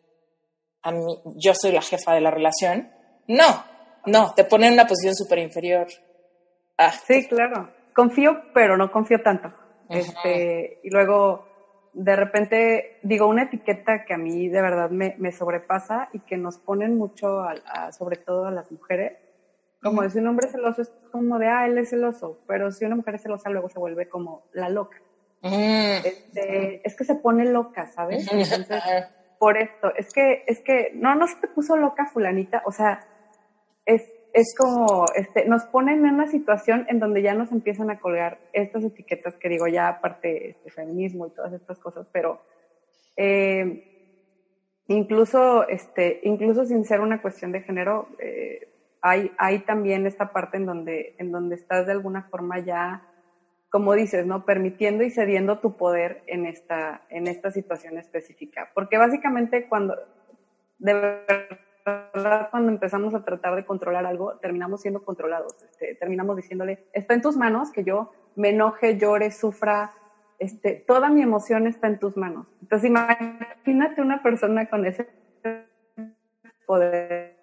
a 0.85 0.91
mí, 0.91 1.19
yo 1.37 1.53
soy 1.55 1.71
la 1.71 1.81
jefa 1.81 2.13
de 2.13 2.21
la 2.21 2.29
relación, 2.29 2.89
no, 3.27 3.65
no, 4.05 4.33
te 4.35 4.43
pone 4.43 4.67
en 4.67 4.73
una 4.73 4.85
posición 4.85 5.15
súper 5.15 5.39
inferior. 5.39 5.87
Ah. 6.77 6.91
Sí, 6.91 7.27
claro. 7.27 7.71
Confío, 7.93 8.43
pero 8.53 8.77
no 8.77 8.91
confío 8.91 9.21
tanto. 9.23 9.51
Este, 9.89 10.79
y 10.83 10.89
luego, 10.91 11.47
de 11.93 12.15
repente, 12.15 12.99
digo, 13.01 13.25
una 13.25 13.43
etiqueta 13.43 14.05
que 14.05 14.13
a 14.13 14.17
mí 14.17 14.47
de 14.47 14.61
verdad 14.61 14.91
me, 14.91 15.15
me 15.17 15.31
sobrepasa 15.31 16.09
y 16.13 16.19
que 16.19 16.37
nos 16.37 16.59
ponen 16.59 16.97
mucho, 16.97 17.41
a, 17.41 17.91
sobre 17.91 18.17
todo 18.17 18.45
a 18.45 18.51
las 18.51 18.71
mujeres, 18.71 19.17
como 19.81 20.03
decir 20.03 20.21
un 20.21 20.27
hombre 20.27 20.49
celoso 20.49 20.83
es 20.83 20.91
como 21.11 21.39
de, 21.39 21.47
ah, 21.47 21.65
él 21.65 21.77
es 21.79 21.89
celoso, 21.89 22.39
pero 22.47 22.71
si 22.71 22.85
una 22.85 22.95
mujer 22.95 23.15
es 23.15 23.23
celosa 23.23 23.49
luego 23.49 23.69
se 23.69 23.79
vuelve 23.79 24.07
como 24.07 24.43
la 24.53 24.69
loca. 24.69 24.97
este, 25.41 26.81
es 26.83 26.95
que 26.95 27.05
se 27.05 27.15
pone 27.15 27.45
loca, 27.45 27.87
¿sabes? 27.87 28.27
Entonces, 28.31 28.83
por 29.39 29.57
esto, 29.57 29.93
es 29.95 30.11
que, 30.13 30.43
es 30.47 30.61
que, 30.61 30.91
no, 30.95 31.15
no 31.15 31.27
se 31.27 31.35
te 31.37 31.47
puso 31.47 31.75
loca 31.75 32.05
fulanita, 32.07 32.61
o 32.65 32.71
sea, 32.71 33.05
es, 33.85 34.03
es 34.33 34.53
como, 34.57 35.05
este, 35.15 35.45
nos 35.45 35.63
ponen 35.65 36.05
en 36.05 36.15
una 36.15 36.27
situación 36.27 36.85
en 36.89 36.99
donde 36.99 37.21
ya 37.21 37.33
nos 37.33 37.51
empiezan 37.51 37.89
a 37.89 37.99
colgar 37.99 38.39
estas 38.53 38.83
etiquetas 38.83 39.35
que 39.35 39.49
digo 39.49 39.67
ya 39.67 39.87
aparte 39.87 40.49
este 40.49 40.71
feminismo 40.71 41.27
y 41.27 41.31
todas 41.31 41.53
estas 41.53 41.79
cosas, 41.79 42.07
pero 42.11 42.41
eh, 43.17 44.15
incluso, 44.87 45.67
este, 45.67 46.19
incluso 46.23 46.65
sin 46.65 46.83
ser 46.83 46.99
una 46.99 47.21
cuestión 47.21 47.51
de 47.51 47.61
género, 47.61 48.09
eh, 48.19 48.69
hay, 49.01 49.31
hay 49.37 49.59
también 49.59 50.07
esta 50.07 50.33
parte 50.33 50.57
en 50.57 50.65
donde, 50.65 51.15
en 51.19 51.31
donde 51.31 51.55
estás 51.55 51.85
de 51.85 51.91
alguna 51.91 52.23
forma 52.23 52.59
ya, 52.59 53.07
como 53.75 53.93
dices, 53.93 54.25
¿no? 54.25 54.45
Permitiendo 54.45 55.03
y 55.03 55.09
cediendo 55.09 55.59
tu 55.59 55.75
poder 55.75 56.23
en 56.27 56.45
esta, 56.45 57.01
en 57.09 57.27
esta 57.27 57.51
situación 57.51 57.97
específica. 57.97 58.71
Porque 58.73 58.97
básicamente 58.97 59.67
cuando, 59.67 59.97
de 60.79 60.93
verdad, 60.93 62.47
cuando 62.51 62.71
empezamos 62.71 63.13
a 63.13 63.25
tratar 63.25 63.53
de 63.53 63.65
controlar 63.65 64.05
algo, 64.05 64.37
terminamos 64.37 64.79
siendo 64.79 65.03
controlados. 65.03 65.61
Este, 65.61 65.93
terminamos 65.95 66.37
diciéndole, 66.37 66.85
está 66.93 67.15
en 67.15 67.21
tus 67.21 67.35
manos 67.35 67.69
que 67.73 67.83
yo 67.83 68.13
me 68.37 68.51
enoje, 68.51 68.97
llore, 68.97 69.29
sufra, 69.29 69.91
este, 70.39 70.75
toda 70.87 71.09
mi 71.09 71.21
emoción 71.21 71.67
está 71.67 71.87
en 71.87 71.99
tus 71.99 72.15
manos. 72.15 72.47
Entonces 72.61 72.89
imagínate 72.89 74.01
una 74.01 74.23
persona 74.23 74.69
con 74.69 74.85
ese 74.85 75.05
poder 76.65 77.35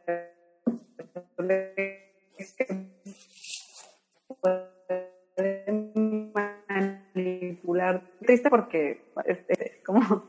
Triste 8.20 8.50
porque 8.50 9.02
este, 9.24 9.80
como 9.84 10.24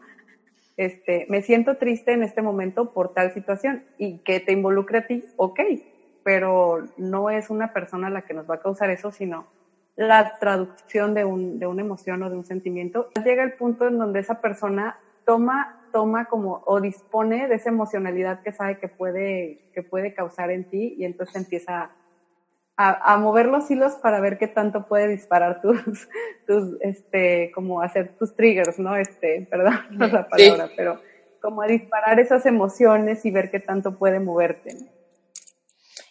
este, 0.77 1.25
me 1.29 1.41
siento 1.41 1.77
triste 1.77 2.13
en 2.13 2.23
este 2.23 2.41
momento 2.41 2.93
por 2.93 3.13
tal 3.13 3.33
situación 3.33 3.83
y 3.97 4.19
que 4.19 4.39
te 4.39 4.51
involucre 4.51 4.99
a 4.99 5.07
ti, 5.07 5.23
ok, 5.37 5.59
pero 6.23 6.87
no 6.97 7.29
es 7.29 7.49
una 7.49 7.73
persona 7.73 8.09
la 8.09 8.23
que 8.23 8.33
nos 8.33 8.49
va 8.49 8.55
a 8.55 8.61
causar 8.61 8.89
eso, 8.89 9.11
sino 9.11 9.47
la 9.95 10.39
traducción 10.39 11.13
de, 11.13 11.25
un, 11.25 11.59
de 11.59 11.67
una 11.67 11.81
emoción 11.81 12.23
o 12.23 12.29
de 12.29 12.37
un 12.37 12.45
sentimiento. 12.45 13.09
Llega 13.23 13.43
el 13.43 13.53
punto 13.53 13.87
en 13.87 13.97
donde 13.97 14.19
esa 14.19 14.41
persona 14.41 14.97
toma 15.25 15.79
toma 15.93 16.25
como 16.25 16.63
o 16.65 16.81
dispone 16.81 17.47
de 17.47 17.55
esa 17.55 17.69
emocionalidad 17.69 18.41
que 18.41 18.51
sabe 18.51 18.79
que 18.79 18.89
puede, 18.89 19.69
que 19.73 19.83
puede 19.83 20.13
causar 20.13 20.49
en 20.49 20.65
ti 20.65 20.95
y 20.97 21.05
entonces 21.05 21.35
empieza 21.35 21.91
a, 22.75 23.13
a, 23.13 23.17
mover 23.17 23.45
los 23.47 23.69
hilos 23.69 23.93
para 24.01 24.19
ver 24.19 24.38
qué 24.38 24.47
tanto 24.47 24.88
puede 24.88 25.07
disparar 25.07 25.62
tus, 25.62 25.79
tus, 26.47 26.77
este, 26.81 27.51
como 27.53 27.81
hacer 27.81 28.15
tus 28.17 28.36
triggers, 28.36 28.79
¿no? 28.79 28.95
Este, 28.95 29.47
perdón 29.49 29.79
no 29.91 30.07
la 30.07 30.27
palabra, 30.27 30.69
pero 30.75 30.99
como 31.41 31.62
a 31.62 31.67
disparar 31.67 32.19
esas 32.19 32.45
emociones 32.45 33.25
y 33.25 33.31
ver 33.31 33.51
qué 33.51 33.59
tanto 33.59 33.97
puede 33.97 34.19
moverte. 34.19 34.77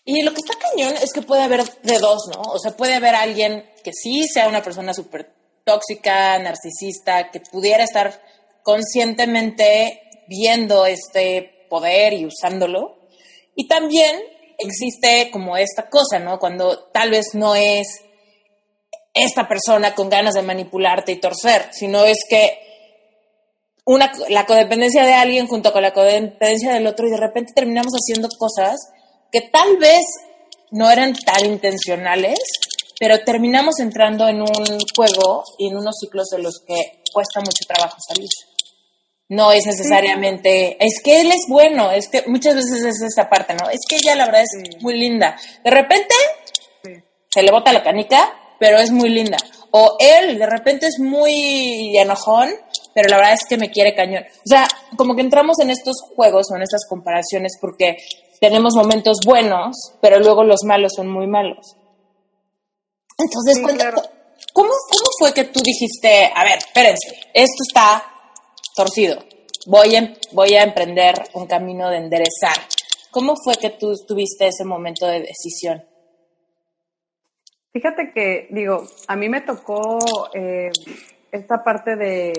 Y 0.05 0.23
lo 0.23 0.33
que 0.33 0.41
está 0.45 0.59
cañón 0.59 0.95
es 1.03 1.13
que 1.13 1.23
puede 1.23 1.43
haber 1.43 1.63
de 1.65 1.99
dos, 1.99 2.29
¿no? 2.35 2.43
O 2.43 2.59
sea, 2.59 2.77
puede 2.77 2.95
haber 2.95 3.15
alguien 3.15 3.65
que 3.83 3.93
sí 3.93 4.27
sea 4.27 4.49
una 4.49 4.63
persona 4.63 4.93
súper 4.93 5.33
tóxica, 5.65 6.39
narcisista, 6.39 7.31
que 7.31 7.41
pudiera 7.41 7.85
estar 7.85 8.21
conscientemente 8.63 10.03
viendo 10.29 10.87
este 10.87 11.67
poder 11.71 12.13
y 12.13 12.27
usándolo. 12.27 12.99
Y 13.55 13.69
también 13.69 14.21
existe 14.59 15.31
como 15.31 15.57
esta 15.57 15.89
cosa, 15.89 16.19
¿no? 16.19 16.39
Cuando 16.39 16.85
tal 16.93 17.11
vez 17.11 17.35
no 17.35 17.55
es 17.55 17.87
esta 19.15 19.49
persona 19.49 19.95
con 19.95 20.09
ganas 20.09 20.35
de 20.35 20.43
manipularte 20.43 21.13
y 21.13 21.21
torcer, 21.21 21.69
sino 21.73 22.05
es 22.05 22.19
que 22.29 22.59
una, 23.85 24.13
la 24.29 24.47
codependencia 24.47 25.05
de 25.05 25.15
alguien 25.15 25.49
junto 25.49 25.73
con 25.73 25.83
la 25.83 25.93
codependencia 25.93 26.73
del 26.73 26.87
otro 26.87 27.07
y 27.07 27.11
de 27.11 27.17
repente 27.17 27.53
terminamos 27.55 27.93
haciendo 27.93 28.29
cosas 28.39 28.77
que 29.31 29.41
tal 29.41 29.77
vez 29.79 30.05
no 30.71 30.91
eran 30.91 31.15
tan 31.15 31.45
intencionales, 31.47 32.39
pero 32.99 33.23
terminamos 33.25 33.81
entrando 33.81 34.29
en 34.29 34.41
un 34.41 34.79
juego 34.95 35.45
y 35.59 35.69
en 35.69 35.77
unos 35.77 35.97
ciclos 36.01 36.29
de 36.31 36.39
los 36.39 36.61
que 36.67 37.03
cuesta 37.13 37.41
mucho 37.41 37.65
trabajo 37.67 37.97
salir 38.07 38.29
no 39.29 39.53
es 39.53 39.65
necesariamente, 39.65 40.77
es 40.85 41.01
que 41.03 41.21
él 41.21 41.33
es 41.33 41.47
bueno, 41.49 41.91
es 41.91 42.09
que 42.09 42.25
muchas 42.27 42.55
veces 42.55 42.85
es 42.85 43.01
esa 43.03 43.31
parte, 43.31 43.55
¿no? 43.55 43.71
Es 43.71 43.81
que 43.89 43.97
ella 43.97 44.15
la 44.15 44.27
verdad 44.27 44.43
es 44.43 44.83
muy 44.83 44.99
linda. 44.99 45.37
De 45.65 45.71
repente 45.71 46.15
se 47.31 47.43
le 47.43 47.51
bota 47.51 47.73
la 47.73 47.83
canica, 47.83 48.31
pero 48.59 48.79
es 48.79 48.91
muy 48.91 49.09
linda. 49.09 49.39
O 49.71 49.97
él 49.99 50.39
de 50.39 50.47
repente 50.47 50.87
es 50.87 50.99
muy 50.99 51.97
enojón, 51.97 52.51
pero 52.95 53.09
la 53.09 53.17
verdad 53.17 53.33
es 53.33 53.47
que 53.49 53.57
me 53.57 53.71
quiere 53.71 53.95
cañón. 53.95 54.25
O 54.25 54.49
sea, 54.49 54.69
como 54.97 55.15
que 55.15 55.23
entramos 55.23 55.59
en 55.61 55.71
estos 55.71 55.97
juegos 56.15 56.47
o 56.51 56.57
en 56.57 56.63
estas 56.63 56.87
comparaciones 56.87 57.53
porque 57.59 57.97
tenemos 58.39 58.75
momentos 58.75 59.19
buenos, 59.25 59.95
pero 60.03 60.19
luego 60.21 60.45
los 60.45 60.61
malos 60.65 60.93
son 60.95 61.09
muy 61.09 61.27
malos. 61.27 61.75
Entonces, 63.17 63.59
¿cómo, 64.53 64.69
¿cómo 64.69 65.09
fue 65.19 65.33
que 65.33 65.45
tú 65.45 65.61
dijiste, 65.63 66.31
a 66.35 66.45
ver, 66.45 66.59
espérense, 66.59 67.09
esto 67.33 67.63
está 67.67 68.12
torcido. 68.75 69.19
Voy 69.67 69.95
a, 69.97 70.15
voy 70.33 70.55
a 70.55 70.65
emprender 70.65 71.15
un 71.35 71.47
camino 71.47 71.89
de 71.89 71.99
enderezar. 71.99 72.57
¿Cómo 73.11 73.35
fue 73.37 73.55
que 73.57 73.71
tú 73.71 73.95
tuviste 74.07 74.49
ese 74.49 74.65
momento 74.65 75.07
de 75.07 75.21
decisión? 75.21 75.85
Fíjate 77.73 78.13
que, 78.13 78.49
digo, 78.51 78.83
a 79.09 79.17
mí 79.17 79.29
me 79.29 79.41
tocó 79.41 79.99
eh, 80.35 80.71
esta 81.31 81.65
parte 81.65 81.97
de... 81.97 82.33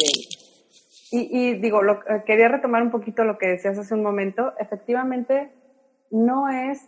Y, 1.11 1.53
digo, 1.59 1.83
lo, 1.83 1.93
eh, 1.93 2.23
quería 2.25 2.47
retomar 2.47 2.81
un 2.81 2.89
poquito 2.89 3.23
lo 3.23 3.37
que 3.37 3.47
decías 3.47 3.77
hace 3.77 3.93
un 3.93 4.01
momento. 4.01 4.53
Efectivamente, 4.59 5.51
no 6.09 6.49
es 6.49 6.81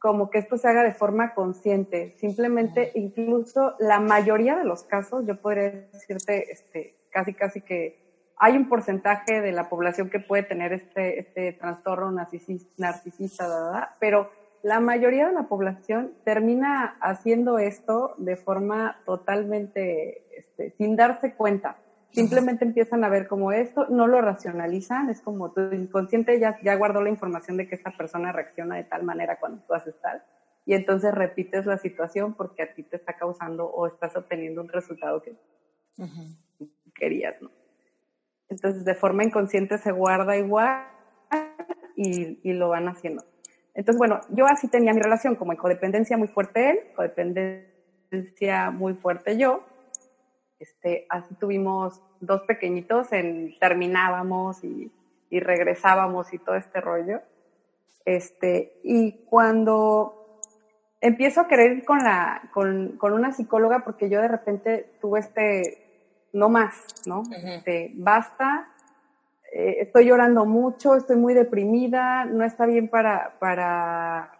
como 0.00 0.28
que 0.28 0.38
esto 0.38 0.56
se 0.56 0.66
haga 0.66 0.82
de 0.82 0.94
forma 0.94 1.34
consciente. 1.34 2.16
Simplemente, 2.18 2.90
incluso 2.96 3.74
la 3.78 4.00
mayoría 4.00 4.56
de 4.56 4.64
los 4.64 4.82
casos, 4.82 5.24
yo 5.26 5.40
podría 5.40 5.70
decirte 5.92 6.50
este, 6.50 6.96
casi, 7.10 7.34
casi 7.34 7.60
que 7.60 8.09
hay 8.42 8.56
un 8.56 8.70
porcentaje 8.70 9.42
de 9.42 9.52
la 9.52 9.68
población 9.68 10.08
que 10.08 10.18
puede 10.18 10.42
tener 10.42 10.72
este, 10.72 11.20
este 11.20 11.52
trastorno 11.52 12.10
narcisista, 12.10 12.72
narcisista 12.78 13.46
¿verdad? 13.46 13.88
pero 14.00 14.30
la 14.62 14.80
mayoría 14.80 15.26
de 15.26 15.34
la 15.34 15.42
población 15.42 16.14
termina 16.24 16.96
haciendo 17.02 17.58
esto 17.58 18.14
de 18.16 18.36
forma 18.36 18.98
totalmente, 19.04 20.24
este, 20.38 20.70
sin 20.72 20.96
darse 20.96 21.34
cuenta. 21.34 21.76
Simplemente 22.12 22.64
empiezan 22.64 23.04
a 23.04 23.08
ver 23.08 23.28
como 23.28 23.52
esto, 23.52 23.86
no 23.88 24.06
lo 24.06 24.20
racionalizan, 24.20 25.10
es 25.10 25.20
como 25.20 25.52
tu 25.52 25.60
inconsciente 25.72 26.40
ya, 26.40 26.58
ya 26.62 26.74
guardó 26.76 27.02
la 27.02 27.10
información 27.10 27.56
de 27.56 27.68
que 27.68 27.74
esta 27.74 27.92
persona 27.92 28.32
reacciona 28.32 28.76
de 28.76 28.84
tal 28.84 29.04
manera 29.04 29.38
cuando 29.38 29.62
tú 29.62 29.74
haces 29.74 29.94
tal, 30.00 30.22
y 30.66 30.74
entonces 30.74 31.14
repites 31.14 31.66
la 31.66 31.78
situación 31.78 32.34
porque 32.34 32.62
a 32.62 32.74
ti 32.74 32.82
te 32.82 32.96
está 32.96 33.16
causando 33.16 33.66
o 33.66 33.86
estás 33.86 34.16
obteniendo 34.16 34.60
un 34.60 34.68
resultado 34.68 35.22
que 35.22 35.36
querías, 36.94 37.40
¿no? 37.40 37.59
Entonces 38.50 38.84
de 38.84 38.94
forma 38.94 39.24
inconsciente 39.24 39.78
se 39.78 39.92
guarda 39.92 40.36
igual 40.36 40.86
y, 41.96 42.52
lo 42.52 42.70
van 42.70 42.88
haciendo. 42.88 43.24
Entonces, 43.74 43.98
bueno, 43.98 44.20
yo 44.30 44.46
así 44.46 44.68
tenía 44.68 44.92
mi 44.92 45.00
relación, 45.00 45.36
como 45.36 45.52
en 45.52 45.58
codependencia 45.58 46.16
muy 46.16 46.28
fuerte 46.28 46.70
él, 46.70 46.78
codependencia 46.96 48.70
muy 48.70 48.94
fuerte 48.94 49.38
yo, 49.38 49.64
este, 50.58 51.06
así 51.08 51.34
tuvimos 51.36 52.02
dos 52.20 52.42
pequeñitos, 52.42 53.12
en, 53.12 53.56
terminábamos 53.58 54.62
y, 54.64 54.90
y, 55.30 55.40
regresábamos 55.40 56.32
y 56.34 56.38
todo 56.38 56.56
este 56.56 56.80
rollo. 56.80 57.20
Este, 58.04 58.80
y 58.82 59.24
cuando 59.24 60.38
empiezo 61.00 61.42
a 61.42 61.48
querer 61.48 61.72
ir 61.72 61.84
con, 61.84 61.98
la, 61.98 62.50
con, 62.52 62.96
con 62.98 63.12
una 63.12 63.32
psicóloga, 63.32 63.84
porque 63.84 64.10
yo 64.10 64.20
de 64.20 64.28
repente 64.28 64.90
tuve 65.00 65.20
este, 65.20 65.89
no 66.32 66.48
más, 66.48 66.84
¿no? 67.06 67.22
este, 67.30 67.92
basta, 67.94 68.68
eh, 69.52 69.76
estoy 69.80 70.06
llorando 70.06 70.44
mucho, 70.44 70.94
estoy 70.94 71.16
muy 71.16 71.34
deprimida, 71.34 72.24
no 72.24 72.44
está 72.44 72.66
bien 72.66 72.88
para, 72.88 73.36
para, 73.38 74.32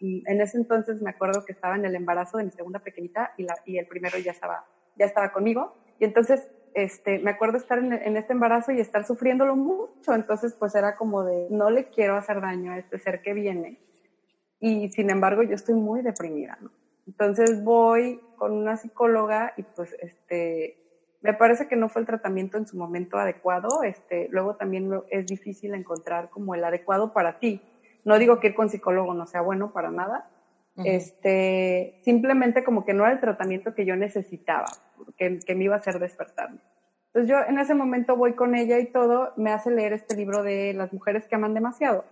en 0.00 0.40
ese 0.40 0.58
entonces 0.58 1.00
me 1.00 1.10
acuerdo 1.10 1.44
que 1.44 1.52
estaba 1.52 1.76
en 1.76 1.84
el 1.84 1.94
embarazo 1.94 2.38
de 2.38 2.44
mi 2.44 2.50
segunda 2.50 2.80
pequeñita 2.80 3.32
y, 3.36 3.44
la, 3.44 3.54
y 3.64 3.78
el 3.78 3.86
primero 3.86 4.18
ya 4.18 4.32
estaba 4.32 4.64
ya 4.96 5.06
estaba 5.06 5.32
conmigo. 5.32 5.76
Y 5.98 6.04
entonces, 6.04 6.50
este, 6.74 7.18
me 7.18 7.30
acuerdo 7.30 7.58
estar 7.58 7.78
en, 7.78 7.92
en, 7.92 8.16
este 8.16 8.32
embarazo 8.32 8.72
y 8.72 8.80
estar 8.80 9.04
sufriéndolo 9.04 9.56
mucho. 9.56 10.14
Entonces, 10.14 10.54
pues 10.58 10.74
era 10.74 10.96
como 10.96 11.24
de, 11.24 11.48
no 11.50 11.70
le 11.70 11.88
quiero 11.88 12.16
hacer 12.16 12.40
daño 12.40 12.72
a 12.72 12.78
este 12.78 12.98
ser 12.98 13.22
que 13.22 13.34
viene. 13.34 13.78
Y 14.58 14.88
sin 14.90 15.10
embargo, 15.10 15.42
yo 15.42 15.54
estoy 15.54 15.74
muy 15.74 16.02
deprimida, 16.02 16.58
¿no? 16.60 16.70
Entonces 17.06 17.62
voy 17.62 18.20
con 18.36 18.52
una 18.52 18.76
psicóloga 18.76 19.52
y 19.56 19.62
pues, 19.62 19.94
este, 20.00 20.85
me 21.26 21.38
parece 21.38 21.68
que 21.68 21.76
no 21.76 21.88
fue 21.88 22.00
el 22.00 22.06
tratamiento 22.06 22.56
en 22.56 22.66
su 22.66 22.76
momento 22.76 23.18
adecuado. 23.18 23.82
Este, 23.82 24.28
luego 24.30 24.56
también 24.56 24.90
es 25.10 25.26
difícil 25.26 25.74
encontrar 25.74 26.30
como 26.30 26.54
el 26.54 26.64
adecuado 26.64 27.12
para 27.12 27.38
ti. 27.38 27.60
No 28.04 28.18
digo 28.18 28.38
que 28.38 28.48
ir 28.48 28.54
con 28.54 28.68
psicólogo 28.68 29.14
no 29.14 29.26
sea 29.26 29.40
bueno 29.40 29.72
para 29.72 29.90
nada, 29.90 30.30
este, 30.84 31.98
simplemente 32.02 32.62
como 32.62 32.84
que 32.84 32.92
no 32.92 33.04
era 33.04 33.14
el 33.14 33.20
tratamiento 33.20 33.74
que 33.74 33.86
yo 33.86 33.96
necesitaba, 33.96 34.66
que, 35.16 35.38
que 35.40 35.54
me 35.54 35.64
iba 35.64 35.74
a 35.74 35.78
hacer 35.78 35.98
despertarme. 35.98 36.60
Entonces 37.06 37.30
yo 37.30 37.38
en 37.48 37.58
ese 37.58 37.74
momento 37.74 38.14
voy 38.14 38.34
con 38.34 38.54
ella 38.54 38.78
y 38.78 38.92
todo, 38.92 39.32
me 39.36 39.50
hace 39.50 39.70
leer 39.70 39.94
este 39.94 40.14
libro 40.14 40.42
de 40.42 40.74
Las 40.74 40.92
mujeres 40.92 41.26
que 41.26 41.34
aman 41.34 41.54
demasiado. 41.54 42.04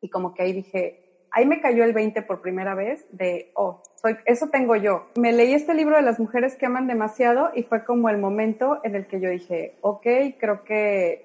Y 0.00 0.08
como 0.10 0.32
que 0.32 0.44
ahí 0.44 0.52
dije, 0.52 1.05
ahí 1.36 1.44
me 1.44 1.60
cayó 1.60 1.84
el 1.84 1.92
20 1.92 2.22
por 2.22 2.40
primera 2.40 2.74
vez 2.74 3.04
de, 3.10 3.50
oh, 3.54 3.78
eso 4.24 4.48
tengo 4.48 4.74
yo. 4.74 5.04
Me 5.18 5.32
leí 5.32 5.52
este 5.52 5.74
libro 5.74 5.96
de 5.96 6.02
Las 6.02 6.18
mujeres 6.18 6.56
que 6.56 6.64
aman 6.64 6.86
demasiado 6.86 7.50
y 7.54 7.62
fue 7.62 7.84
como 7.84 8.08
el 8.08 8.16
momento 8.16 8.78
en 8.82 8.94
el 8.94 9.06
que 9.06 9.20
yo 9.20 9.28
dije, 9.28 9.74
ok, 9.82 10.06
creo 10.38 10.64
que 10.64 11.20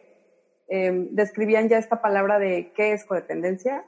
eh, 0.67 1.07
describían 1.11 1.69
ya 1.69 1.77
esta 1.77 2.01
palabra 2.01 2.39
de 2.39 2.67
qué 2.75 2.91
es 2.91 3.05
codependencia. 3.05 3.85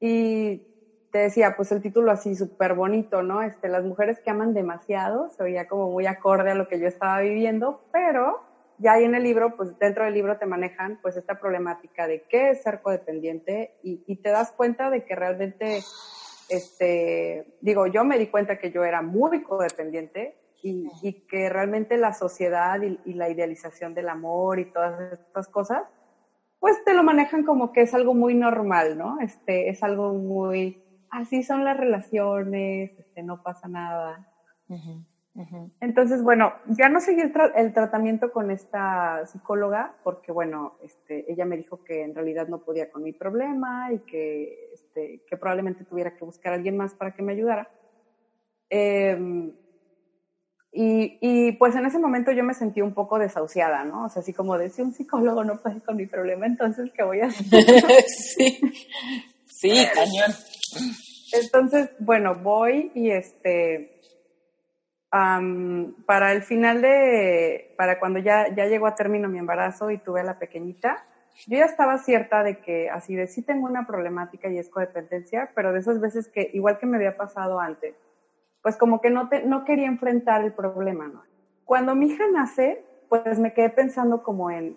Y 0.00 0.62
te 1.10 1.18
decía, 1.18 1.52
pues 1.54 1.70
el 1.72 1.82
título 1.82 2.10
así 2.10 2.34
súper 2.34 2.72
bonito, 2.72 3.22
¿no? 3.22 3.42
Este, 3.42 3.68
las 3.68 3.84
mujeres 3.84 4.20
que 4.24 4.30
aman 4.30 4.54
demasiado, 4.54 5.28
se 5.28 5.42
oía 5.42 5.66
como 5.66 5.90
muy 5.90 6.06
acorde 6.06 6.52
a 6.52 6.54
lo 6.54 6.66
que 6.68 6.78
yo 6.78 6.88
estaba 6.88 7.20
viviendo, 7.20 7.82
pero 7.92 8.40
ya 8.78 8.92
ahí 8.94 9.04
en 9.04 9.14
el 9.14 9.22
libro, 9.22 9.56
pues 9.56 9.78
dentro 9.78 10.04
del 10.04 10.14
libro 10.14 10.38
te 10.38 10.46
manejan 10.46 10.98
pues 11.02 11.16
esta 11.16 11.38
problemática 11.38 12.06
de 12.06 12.22
qué 12.22 12.50
es 12.50 12.62
ser 12.62 12.82
codependiente 12.82 13.76
y, 13.82 14.02
y 14.06 14.16
te 14.16 14.30
das 14.30 14.52
cuenta 14.52 14.90
de 14.90 15.04
que 15.04 15.14
realmente, 15.14 15.80
este, 16.48 17.56
digo, 17.60 17.86
yo 17.86 18.04
me 18.04 18.18
di 18.18 18.28
cuenta 18.28 18.58
que 18.58 18.70
yo 18.70 18.84
era 18.84 19.02
muy 19.02 19.42
codependiente 19.42 20.36
y, 20.62 20.88
y 21.02 21.26
que 21.26 21.48
realmente 21.48 21.96
la 21.96 22.14
sociedad 22.14 22.80
y, 22.82 22.98
y 23.04 23.14
la 23.14 23.28
idealización 23.28 23.94
del 23.94 24.08
amor 24.08 24.58
y 24.58 24.72
todas 24.72 25.12
estas 25.12 25.48
cosas, 25.48 25.82
pues 26.58 26.82
te 26.84 26.94
lo 26.94 27.02
manejan 27.02 27.44
como 27.44 27.72
que 27.72 27.82
es 27.82 27.92
algo 27.92 28.14
muy 28.14 28.34
normal, 28.34 28.96
¿no? 28.96 29.20
Este, 29.20 29.68
es 29.68 29.82
algo 29.82 30.14
muy, 30.14 30.82
así 31.10 31.42
son 31.42 31.64
las 31.64 31.76
relaciones, 31.76 32.98
este, 32.98 33.22
no 33.22 33.42
pasa 33.42 33.68
nada. 33.68 34.26
Entonces, 35.80 36.22
bueno, 36.22 36.52
ya 36.68 36.88
no 36.88 37.00
seguí 37.00 37.22
el, 37.22 37.72
tratamiento 37.72 38.30
con 38.30 38.52
esta 38.52 39.26
psicóloga 39.26 39.96
porque, 40.04 40.30
bueno, 40.30 40.78
este, 40.80 41.30
ella 41.30 41.44
me 41.44 41.56
dijo 41.56 41.82
que 41.82 42.02
en 42.02 42.14
realidad 42.14 42.46
no 42.46 42.62
podía 42.62 42.90
con 42.90 43.02
mi 43.02 43.12
problema 43.12 43.92
y 43.92 43.98
que, 44.00 44.70
este, 44.72 45.22
que 45.28 45.36
probablemente 45.36 45.84
tuviera 45.84 46.14
que 46.14 46.24
buscar 46.24 46.52
a 46.52 46.56
alguien 46.56 46.76
más 46.76 46.94
para 46.94 47.14
que 47.14 47.22
me 47.22 47.32
ayudara. 47.32 47.68
Em, 48.70 49.52
y, 50.70 51.18
y, 51.20 51.52
pues 51.52 51.74
en 51.74 51.86
ese 51.86 51.98
momento 51.98 52.30
yo 52.30 52.44
me 52.44 52.54
sentí 52.54 52.80
un 52.80 52.94
poco 52.94 53.18
desahuciada, 53.18 53.84
¿no? 53.84 54.04
O 54.04 54.08
sea, 54.08 54.22
así 54.22 54.32
como 54.32 54.56
de 54.56 54.70
si 54.70 54.82
un 54.82 54.92
psicólogo 54.92 55.42
no 55.42 55.60
puede 55.60 55.80
con 55.80 55.96
mi 55.96 56.06
problema, 56.06 56.46
entonces, 56.46 56.92
¿qué 56.96 57.02
voy 57.02 57.20
a 57.20 57.26
hacer? 57.26 57.44
sí, 58.06 58.60
sí, 59.46 59.84
cañón. 59.92 60.32
Entonces, 61.32 61.90
bueno, 61.98 62.36
voy 62.36 62.92
y 62.94 63.10
este, 63.10 63.93
para 66.06 66.32
el 66.32 66.42
final 66.42 66.82
de, 66.82 67.72
para 67.76 68.00
cuando 68.00 68.18
ya, 68.18 68.52
ya 68.52 68.66
llegó 68.66 68.86
a 68.86 68.96
término 68.96 69.28
mi 69.28 69.38
embarazo 69.38 69.90
y 69.90 69.98
tuve 69.98 70.20
a 70.20 70.24
la 70.24 70.34
pequeñita, 70.34 71.04
yo 71.46 71.58
ya 71.58 71.66
estaba 71.66 71.98
cierta 71.98 72.42
de 72.42 72.56
que 72.56 72.90
así 72.90 73.14
de 73.14 73.28
sí 73.28 73.42
tengo 73.42 73.66
una 73.66 73.86
problemática 73.86 74.48
y 74.48 74.58
es 74.58 74.68
codependencia, 74.68 75.50
pero 75.54 75.72
de 75.72 75.78
esas 75.78 76.00
veces 76.00 76.28
que, 76.28 76.50
igual 76.52 76.78
que 76.78 76.86
me 76.86 76.96
había 76.96 77.16
pasado 77.16 77.60
antes, 77.60 77.94
pues 78.60 78.76
como 78.76 79.00
que 79.00 79.10
no, 79.10 79.28
te, 79.28 79.44
no 79.44 79.64
quería 79.64 79.86
enfrentar 79.86 80.42
el 80.42 80.52
problema. 80.52 81.24
Cuando 81.64 81.94
mi 81.94 82.06
hija 82.06 82.24
nace, 82.32 82.82
pues 83.08 83.38
me 83.38 83.52
quedé 83.52 83.70
pensando 83.70 84.20
como 84.20 84.50
en, 84.50 84.76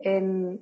en 0.00 0.60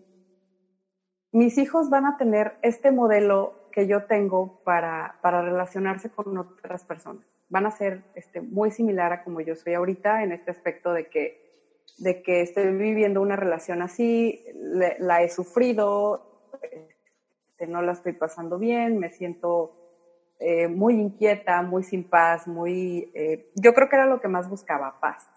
mis 1.32 1.56
hijos 1.56 1.88
van 1.88 2.04
a 2.04 2.18
tener 2.18 2.54
este 2.60 2.90
modelo 2.90 3.54
que 3.72 3.86
yo 3.86 4.02
tengo 4.02 4.52
para, 4.62 5.16
para 5.22 5.40
relacionarse 5.40 6.10
con 6.10 6.36
otras 6.36 6.84
personas. 6.84 7.31
Van 7.52 7.66
a 7.66 7.70
ser 7.70 8.02
este, 8.14 8.40
muy 8.40 8.70
similar 8.70 9.12
a 9.12 9.22
como 9.22 9.42
yo 9.42 9.54
soy 9.54 9.74
ahorita 9.74 10.22
en 10.22 10.32
este 10.32 10.50
aspecto 10.50 10.94
de 10.94 11.04
que, 11.04 11.36
de 11.98 12.22
que 12.22 12.40
estoy 12.40 12.72
viviendo 12.72 13.20
una 13.20 13.36
relación 13.36 13.82
así, 13.82 14.42
la 14.98 15.20
he 15.20 15.28
sufrido, 15.28 16.22
este, 16.62 17.66
no 17.66 17.82
la 17.82 17.92
estoy 17.92 18.14
pasando 18.14 18.58
bien, 18.58 18.98
me 18.98 19.10
siento 19.10 19.70
eh, 20.38 20.66
muy 20.66 20.94
inquieta, 20.94 21.60
muy 21.60 21.82
sin 21.82 22.04
paz, 22.04 22.46
muy... 22.46 23.10
Eh, 23.12 23.44
yo 23.54 23.74
creo 23.74 23.86
que 23.90 23.96
era 23.96 24.06
lo 24.06 24.18
que 24.18 24.28
más 24.28 24.48
buscaba, 24.48 24.98
paz. 24.98 25.28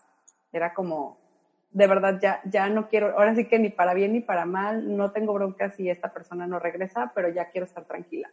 Era 0.53 0.73
como, 0.73 1.17
de 1.71 1.85
verdad 1.87 2.17
ya, 2.21 2.39
ya 2.45 2.69
no 2.69 2.87
quiero, 2.87 3.11
ahora 3.17 3.35
sí 3.35 3.43
que 3.43 3.59
ni 3.59 3.71
para 3.71 3.93
bien 3.93 4.13
ni 4.13 4.21
para 4.21 4.45
mal, 4.45 4.95
no 4.95 5.11
tengo 5.11 5.33
bronca 5.33 5.69
si 5.69 5.89
esta 5.89 6.13
persona 6.13 6.47
no 6.47 6.59
regresa, 6.59 7.11
pero 7.13 7.27
ya 7.27 7.49
quiero 7.49 7.65
estar 7.65 7.83
tranquila. 7.83 8.31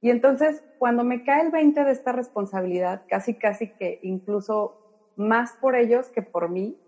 Y 0.00 0.10
entonces, 0.10 0.62
cuando 0.78 1.04
me 1.04 1.22
cae 1.22 1.42
el 1.42 1.50
20 1.50 1.84
de 1.84 1.92
esta 1.92 2.12
responsabilidad, 2.12 3.02
casi, 3.08 3.36
casi 3.36 3.70
que 3.70 3.98
incluso 4.02 4.76
más 5.16 5.54
por 5.58 5.76
ellos 5.76 6.10
que 6.10 6.22
por 6.22 6.50
mí, 6.50 6.78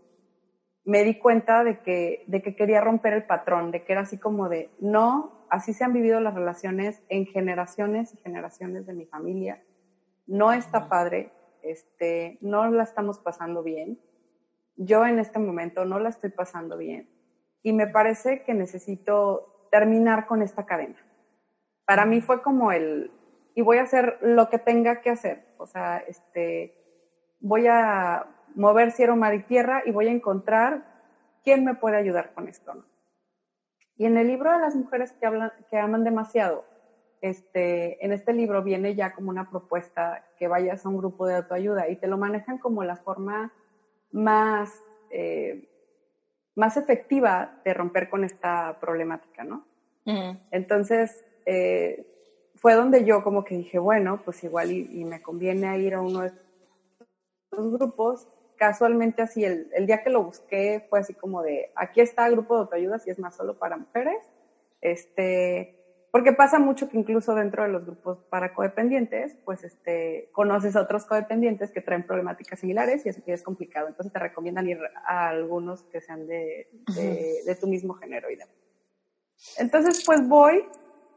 me 0.84 1.04
di 1.04 1.18
cuenta 1.18 1.64
de 1.64 1.78
que, 1.80 2.22
de 2.26 2.40
que 2.40 2.54
quería 2.54 2.80
romper 2.80 3.12
el 3.12 3.24
patrón, 3.24 3.70
de 3.70 3.82
que 3.82 3.92
era 3.92 4.02
así 4.02 4.18
como 4.18 4.48
de, 4.48 4.70
no, 4.78 5.34
así 5.48 5.74
se 5.74 5.84
han 5.84 5.92
vivido 5.92 6.20
las 6.20 6.34
relaciones 6.34 7.02
en 7.09 7.26
generaciones 7.26 8.14
y 8.14 8.18
generaciones 8.18 8.86
de 8.86 8.94
mi 8.94 9.06
familia, 9.06 9.61
no 10.26 10.52
está 10.52 10.88
padre, 10.88 11.32
este, 11.62 12.38
no 12.40 12.70
la 12.70 12.84
estamos 12.84 13.18
pasando 13.18 13.62
bien. 13.62 13.98
Yo 14.76 15.06
en 15.06 15.18
este 15.18 15.38
momento 15.38 15.84
no 15.84 15.98
la 15.98 16.11
estoy 16.11 16.30
pasando 16.30 16.76
bien. 16.76 17.09
Y 17.62 17.72
me 17.72 17.88
parece 17.88 18.42
que 18.46 18.54
necesito 18.54 19.48
terminar 19.70 20.26
con 20.26 20.42
esta 20.42 20.64
cadena. 20.64 21.07
Para 21.89 22.05
mí 22.05 22.20
fue 22.20 22.43
como 22.43 22.70
el, 22.70 23.11
y 23.55 23.62
voy 23.62 23.78
a 23.78 23.84
hacer 23.84 24.18
lo 24.20 24.51
que 24.51 24.59
tenga 24.59 25.01
que 25.01 25.09
hacer, 25.09 25.47
o 25.57 25.64
sea, 25.64 26.05
este, 26.07 26.74
voy 27.41 27.66
a 27.66 28.26
mover 28.55 28.91
cielo, 28.91 29.16
mar 29.16 29.32
y 29.32 29.43
tierra 29.45 29.80
y 29.86 29.91
voy 29.91 30.09
a 30.09 30.11
encontrar 30.11 30.84
quién 31.43 31.64
me 31.64 31.74
puede 31.74 31.97
ayudar 31.97 32.34
con 32.34 32.47
esto. 32.47 32.74
¿no? 32.74 32.84
Y 33.97 34.05
en 34.05 34.18
el 34.18 34.26
libro 34.26 34.53
de 34.53 34.59
las 34.59 34.76
mujeres 34.76 35.12
que, 35.12 35.24
hablan, 35.24 35.51
que 35.70 35.78
aman 35.78 36.05
demasiado, 36.05 36.66
este, 37.22 38.05
en 38.05 38.12
este 38.12 38.34
libro 38.34 38.62
viene 38.62 38.95
ya 38.95 39.14
como 39.14 39.30
una 39.30 39.49
propuesta 39.49 40.26
que 40.39 40.47
vayas 40.47 40.84
a 40.84 40.91
un 40.91 40.99
grupo 40.99 41.26
de 41.26 41.36
autoayuda 41.36 41.89
y 41.89 41.97
te 41.97 42.07
lo 42.07 42.18
manejan 42.18 42.59
como 42.59 42.84
la 42.84 42.97
forma 42.97 43.51
más, 44.12 44.78
eh, 45.11 45.70
más 46.55 46.76
efectiva 46.76 47.62
de 47.64 47.72
romper 47.72 48.11
con 48.11 48.24
esta 48.24 48.78
problemática, 48.78 49.43
¿no? 49.43 49.64
Entonces, 50.51 51.24
eh, 51.51 52.05
fue 52.57 52.74
donde 52.74 53.05
yo 53.05 53.22
como 53.22 53.42
que 53.42 53.57
dije, 53.57 53.78
bueno, 53.78 54.20
pues 54.22 54.44
igual 54.44 54.70
y, 54.70 55.05
me 55.05 55.22
conviene 55.22 55.78
ir 55.78 55.94
a 55.94 56.03
uno 56.03 56.20
de 56.20 56.26
estos 56.28 57.72
grupos. 57.72 58.28
Casualmente 58.57 59.22
así, 59.22 59.44
el, 59.44 59.70
el, 59.72 59.86
día 59.86 60.03
que 60.03 60.11
lo 60.11 60.24
busqué 60.24 60.84
fue 60.90 60.99
así 60.99 61.14
como 61.14 61.42
de, 61.42 61.70
aquí 61.74 62.01
está 62.01 62.26
el 62.26 62.32
grupo 62.32 62.55
de 62.55 62.61
autoayuda, 62.61 62.99
si 62.99 63.11
es 63.11 63.18
más 63.18 63.34
solo 63.34 63.59
para 63.59 63.78
mujeres. 63.78 64.18
Este, 64.82 65.78
porque 66.11 66.32
pasa 66.32 66.59
mucho 66.59 66.90
que 66.90 66.99
incluso 66.99 67.34
dentro 67.34 67.62
de 67.62 67.70
los 67.70 67.86
grupos 67.86 68.18
para 68.28 68.53
codependientes, 68.53 69.34
pues 69.46 69.64
este, 69.64 70.28
conoces 70.32 70.76
a 70.76 70.82
otros 70.82 71.07
codependientes 71.07 71.70
que 71.70 71.80
traen 71.80 72.07
problemáticas 72.07 72.61
similares 72.61 73.07
y 73.07 73.09
eso 73.09 73.22
es 73.24 73.42
complicado. 73.42 73.88
Entonces 73.88 74.12
te 74.12 74.18
recomiendan 74.18 74.68
ir 74.68 74.80
a 75.07 75.28
algunos 75.28 75.84
que 75.84 76.01
sean 76.03 76.26
de, 76.26 76.68
de, 76.94 77.57
tu 77.59 77.68
mismo 77.68 77.94
género 77.94 78.30
y 78.30 78.36
demás. 78.36 78.55
Entonces, 79.59 80.03
pues 80.05 80.26
voy, 80.26 80.64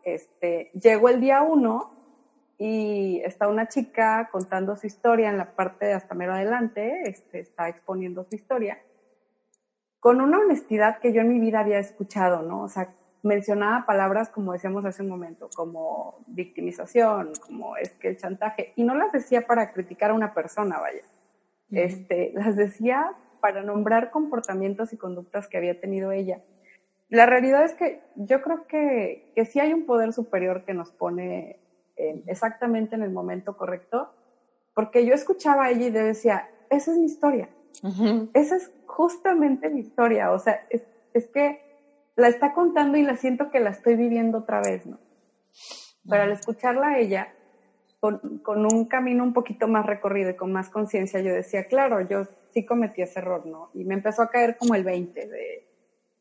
este, 0.03 0.71
llego 0.73 1.09
el 1.09 1.21
día 1.21 1.41
uno 1.41 1.91
y 2.57 3.21
está 3.23 3.47
una 3.47 3.67
chica 3.67 4.29
contando 4.31 4.75
su 4.75 4.87
historia 4.87 5.29
en 5.29 5.37
la 5.37 5.55
parte 5.55 5.87
de 5.87 5.93
hasta 5.93 6.15
mero 6.15 6.33
adelante, 6.33 7.09
este, 7.09 7.39
está 7.39 7.69
exponiendo 7.69 8.23
su 8.23 8.35
historia 8.35 8.79
con 10.01 10.19
una 10.19 10.39
honestidad 10.39 10.97
que 10.97 11.13
yo 11.13 11.21
en 11.21 11.29
mi 11.29 11.39
vida 11.39 11.59
había 11.59 11.77
escuchado, 11.77 12.41
¿no? 12.41 12.63
O 12.63 12.67
sea, 12.67 12.89
mencionaba 13.21 13.85
palabras, 13.85 14.29
como 14.29 14.51
decíamos 14.51 14.83
hace 14.83 15.03
un 15.03 15.09
momento, 15.09 15.47
como 15.55 16.25
victimización, 16.25 17.33
como 17.45 17.77
es 17.77 17.91
que 17.91 18.09
el 18.09 18.17
chantaje, 18.17 18.73
y 18.75 18.83
no 18.83 18.95
las 18.95 19.11
decía 19.11 19.45
para 19.45 19.71
criticar 19.71 20.09
a 20.09 20.15
una 20.15 20.33
persona, 20.33 20.79
vaya. 20.79 21.03
Este, 21.69 22.31
las 22.33 22.55
decía 22.55 23.13
para 23.41 23.61
nombrar 23.61 24.09
comportamientos 24.09 24.91
y 24.91 24.97
conductas 24.97 25.47
que 25.47 25.57
había 25.57 25.79
tenido 25.79 26.11
ella. 26.11 26.41
La 27.11 27.25
realidad 27.25 27.65
es 27.65 27.73
que 27.73 28.01
yo 28.15 28.41
creo 28.41 28.65
que, 28.67 29.31
que 29.35 29.45
sí 29.45 29.59
hay 29.59 29.73
un 29.73 29.85
poder 29.85 30.13
superior 30.13 30.63
que 30.63 30.73
nos 30.73 30.91
pone 30.91 31.59
exactamente 32.25 32.95
en 32.95 33.03
el 33.03 33.11
momento 33.11 33.57
correcto, 33.57 34.09
porque 34.73 35.05
yo 35.05 35.13
escuchaba 35.13 35.65
a 35.65 35.71
ella 35.71 35.87
y 35.87 35.91
decía, 35.91 36.49
esa 36.69 36.91
es 36.91 36.97
mi 36.97 37.05
historia, 37.05 37.49
esa 38.33 38.55
es 38.55 38.71
justamente 38.85 39.69
mi 39.69 39.81
historia, 39.81 40.31
o 40.31 40.39
sea, 40.39 40.65
es, 40.69 40.83
es 41.13 41.27
que 41.27 41.61
la 42.15 42.29
está 42.29 42.53
contando 42.53 42.97
y 42.97 43.03
la 43.03 43.17
siento 43.17 43.51
que 43.51 43.59
la 43.59 43.71
estoy 43.71 43.97
viviendo 43.97 44.39
otra 44.39 44.61
vez, 44.61 44.85
¿no? 44.85 44.97
Pero 46.09 46.23
al 46.23 46.31
escucharla 46.31 46.91
a 46.91 46.99
ella, 46.99 47.33
con, 47.99 48.39
con, 48.39 48.65
un 48.65 48.85
camino 48.85 49.23
un 49.23 49.33
poquito 49.33 49.67
más 49.67 49.85
recorrido 49.85 50.31
y 50.31 50.35
con 50.35 50.53
más 50.53 50.69
conciencia, 50.69 51.19
yo 51.19 51.33
decía, 51.33 51.65
claro, 51.65 52.01
yo 52.01 52.23
sí 52.51 52.65
cometí 52.65 53.01
ese 53.01 53.19
error, 53.19 53.45
¿no? 53.45 53.69
Y 53.73 53.83
me 53.83 53.95
empezó 53.95 54.23
a 54.23 54.29
caer 54.29 54.57
como 54.57 54.75
el 54.75 54.83
20 54.83 55.27
de, 55.27 55.70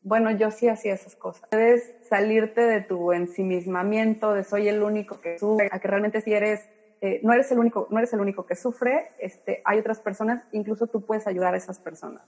bueno, 0.03 0.31
yo 0.31 0.51
sí 0.51 0.67
hacía 0.67 0.93
esas 0.93 1.15
cosas. 1.15 1.47
Puedes 1.49 1.93
salirte 2.07 2.61
de 2.61 2.81
tu 2.81 3.11
ensimismamiento, 3.11 4.33
de 4.33 4.43
soy 4.43 4.67
el 4.67 4.81
único 4.81 5.19
que 5.19 5.37
sufre, 5.37 5.69
a 5.71 5.79
que 5.79 5.87
realmente 5.87 6.21
si 6.21 6.33
eres, 6.33 6.69
eh, 7.01 7.19
no 7.23 7.33
eres 7.33 7.51
el 7.51 7.59
único, 7.59 7.87
no 7.89 7.99
eres 7.99 8.13
el 8.13 8.19
único 8.19 8.45
que 8.45 8.55
sufre, 8.55 9.11
este, 9.19 9.61
hay 9.63 9.79
otras 9.79 9.99
personas, 9.99 10.43
incluso 10.51 10.87
tú 10.87 11.05
puedes 11.05 11.27
ayudar 11.27 11.53
a 11.53 11.57
esas 11.57 11.79
personas. 11.79 12.27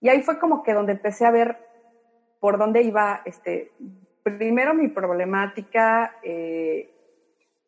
Y 0.00 0.08
ahí 0.08 0.22
fue 0.22 0.38
como 0.38 0.62
que 0.62 0.74
donde 0.74 0.92
empecé 0.92 1.24
a 1.24 1.30
ver 1.30 1.56
por 2.40 2.58
dónde 2.58 2.82
iba, 2.82 3.22
este, 3.24 3.72
primero 4.22 4.74
mi 4.74 4.88
problemática, 4.88 6.16
eh, 6.22 6.92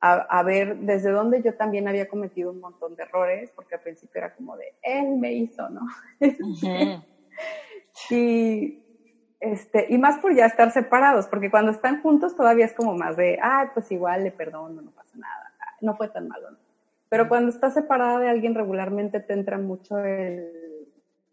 a, 0.07 0.43
ver 0.43 0.77
desde 0.81 1.11
dónde 1.11 1.41
yo 1.43 1.55
también 1.55 1.89
había 1.89 2.09
cometido 2.09 2.51
un 2.51 2.61
montón 2.61 2.95
de 2.95 3.05
errores, 3.05 3.51
porque 3.57 3.77
al 3.77 3.81
principio 3.81 4.19
era 4.19 4.35
como 4.35 4.55
de, 4.55 4.75
él 4.83 5.17
me 5.17 5.33
hizo, 5.33 5.67
¿no? 5.71 5.81
y, 8.11 8.84
este, 9.45 9.87
y 9.91 9.99
más 9.99 10.19
por 10.19 10.35
ya 10.35 10.47
estar 10.47 10.71
separados, 10.71 11.27
porque 11.29 11.51
cuando 11.51 11.71
están 11.71 12.01
juntos 12.01 12.35
todavía 12.35 12.65
es 12.65 12.73
como 12.73 12.95
más 12.95 13.15
de, 13.17 13.39
ah, 13.43 13.71
pues 13.75 13.91
igual 13.93 14.25
le 14.25 14.31
perdono, 14.31 14.81
no 14.81 14.91
pasa 14.91 15.19
nada, 15.19 15.53
no 15.83 15.95
fue 15.97 16.09
tan 16.09 16.29
malo, 16.29 16.53
¿no? 16.53 16.57
Pero 17.11 17.29
cuando 17.29 17.51
estás 17.51 17.75
separada 17.75 18.19
de 18.21 18.31
alguien 18.31 18.55
regularmente 18.55 19.21
te 19.21 19.35
entra 19.35 19.59
mucho 19.59 19.99
el, 19.99 20.89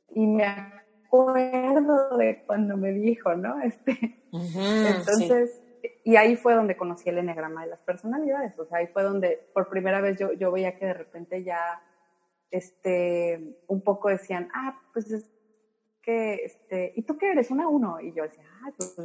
y 0.10 0.28
me 0.28 0.44
acuerdo 0.44 2.18
de 2.18 2.44
cuando 2.46 2.76
me 2.76 2.92
dijo, 2.92 3.34
¿no? 3.36 3.56
Este, 3.64 3.98
entonces, 4.34 5.62
y 6.04 6.16
ahí 6.18 6.36
fue 6.36 6.54
donde 6.54 6.76
conocí 6.76 7.10
el 7.10 7.18
enneagrama 7.18 7.64
de 7.64 7.70
las 7.70 7.82
personalidades, 7.82 8.60
o 8.60 8.66
sea, 8.66 8.80
ahí 8.80 8.88
fue 8.88 9.04
donde 9.04 9.40
por 9.54 9.70
primera 9.70 10.02
vez 10.02 10.20
yo, 10.20 10.34
yo 10.34 10.52
veía 10.52 10.76
que 10.78 10.86
de 10.86 10.94
repente 10.94 11.44
ya, 11.44 11.82
este, 12.50 13.40
un 13.68 13.82
poco 13.82 14.10
decían, 14.10 14.50
ah, 14.54 14.78
pues 14.94 15.12
es 15.12 15.32
que, 16.02 16.36
este, 16.46 16.94
¿y 16.96 17.04
tú 17.04 17.18
qué 17.18 17.32
eres? 17.32 17.52
Una 17.52 17.68
uno. 17.68 18.00
Y 18.00 18.14
yo 18.14 18.24
decía, 18.24 18.44
ah, 18.64 18.72
pues 18.78 18.96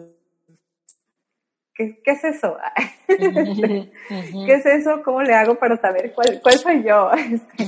¿qué, 1.76 2.00
es 2.04 2.24
eso? 2.24 2.56
¿Qué 3.06 4.52
es 4.54 4.66
eso? 4.66 5.02
¿Cómo 5.04 5.22
le 5.22 5.34
hago 5.34 5.56
para 5.56 5.76
saber 5.76 6.12
cuál, 6.14 6.40
cuál 6.42 6.58
soy 6.58 6.82
yo? 6.82 7.10
Este, 7.16 7.64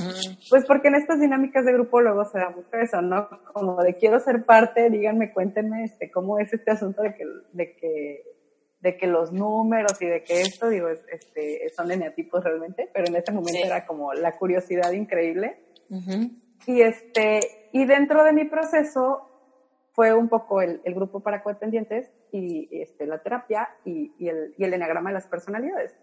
pues 0.49 0.65
porque 0.65 0.87
en 0.87 0.95
estas 0.95 1.19
dinámicas 1.19 1.65
de 1.65 1.73
grupo 1.73 2.01
luego 2.01 2.25
se 2.25 2.39
da 2.39 2.49
mucho 2.49 2.75
eso, 2.81 3.01
¿no? 3.01 3.29
Como 3.53 3.81
de 3.83 3.95
quiero 3.95 4.19
ser 4.19 4.45
parte, 4.45 4.89
díganme, 4.89 5.31
cuéntenme 5.31 5.83
este, 5.83 6.09
cómo 6.09 6.39
es 6.39 6.51
este 6.53 6.71
asunto 6.71 7.01
de 7.01 7.13
que, 7.13 7.25
de 7.53 7.75
que, 7.75 8.23
de 8.81 8.97
que 8.97 9.07
los 9.07 9.31
números 9.31 10.01
y 10.01 10.07
de 10.07 10.23
que 10.23 10.41
esto, 10.41 10.69
digo, 10.69 10.87
este, 10.89 11.69
son 11.75 11.91
eneatipos 11.91 12.43
realmente, 12.43 12.89
pero 12.93 13.07
en 13.07 13.15
ese 13.15 13.31
momento 13.31 13.59
era 13.63 13.85
como 13.85 14.13
la 14.13 14.37
curiosidad 14.37 14.91
increíble. 14.91 15.59
Y 16.65 16.81
este, 16.81 17.39
y 17.71 17.85
dentro 17.85 18.23
de 18.23 18.33
mi 18.33 18.45
proceso 18.45 19.25
fue 19.93 20.13
un 20.13 20.29
poco 20.29 20.61
el, 20.61 20.81
el 20.83 20.93
grupo 20.93 21.19
para 21.19 21.43
codependientes 21.43 22.11
y 22.31 22.69
este, 22.71 23.05
la 23.05 23.21
terapia 23.21 23.69
y, 23.83 24.13
y, 24.17 24.29
el, 24.29 24.53
y 24.57 24.63
el 24.63 24.73
enneagrama 24.73 25.09
de 25.09 25.15
las 25.15 25.27
personalidades. 25.27 25.95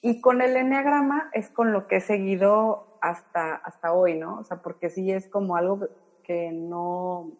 Y 0.00 0.20
con 0.20 0.42
el 0.42 0.56
enneagrama 0.56 1.30
es 1.32 1.48
con 1.48 1.72
lo 1.72 1.86
que 1.86 1.96
he 1.96 2.00
seguido 2.00 2.98
hasta, 3.00 3.54
hasta 3.54 3.92
hoy, 3.92 4.18
¿no? 4.18 4.38
O 4.38 4.44
sea, 4.44 4.62
porque 4.62 4.90
sí 4.90 5.10
es 5.10 5.28
como 5.28 5.56
algo 5.56 5.88
que 6.22 6.52
no, 6.52 7.38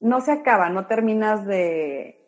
no 0.00 0.20
se 0.20 0.32
acaba, 0.32 0.70
no 0.70 0.86
terminas 0.86 1.44
de, 1.46 2.24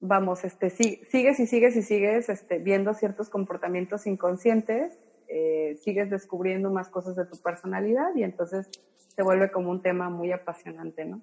vamos, 0.00 0.44
este, 0.44 0.70
sigues 0.70 1.40
y 1.40 1.46
sigues 1.46 1.76
y 1.76 1.82
sigues 1.82 2.28
este, 2.28 2.58
viendo 2.58 2.94
ciertos 2.94 3.28
comportamientos 3.28 4.06
inconscientes, 4.06 4.98
eh, 5.32 5.76
sigues 5.76 6.10
descubriendo 6.10 6.70
más 6.70 6.88
cosas 6.88 7.14
de 7.14 7.24
tu 7.24 7.36
personalidad 7.36 8.14
y 8.16 8.24
entonces 8.24 8.68
se 9.14 9.22
vuelve 9.22 9.52
como 9.52 9.70
un 9.70 9.80
tema 9.80 10.10
muy 10.10 10.32
apasionante, 10.32 11.04
¿no? 11.04 11.20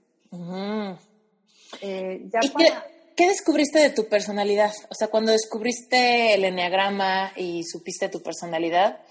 Eh, 1.81 2.29
qué, 3.15 3.27
descubriste 3.27 3.79
de 3.79 3.89
tu 3.89 4.07
personalidad? 4.07 4.71
O 4.89 4.93
sea, 4.93 5.09
cuando 5.09 5.33
descubriste 5.33 6.35
el 6.35 6.45
enneagrama 6.45 7.33
y 7.35 7.63
supiste 7.65 8.07
tu 8.07 8.21
personalidad, 8.21 9.01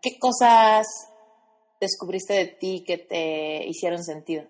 ¿qué 0.00 0.18
cosas 0.18 0.86
descubriste 1.78 2.32
de 2.32 2.46
ti 2.46 2.82
que 2.86 2.96
te 2.96 3.66
hicieron 3.66 4.02
sentido? 4.02 4.44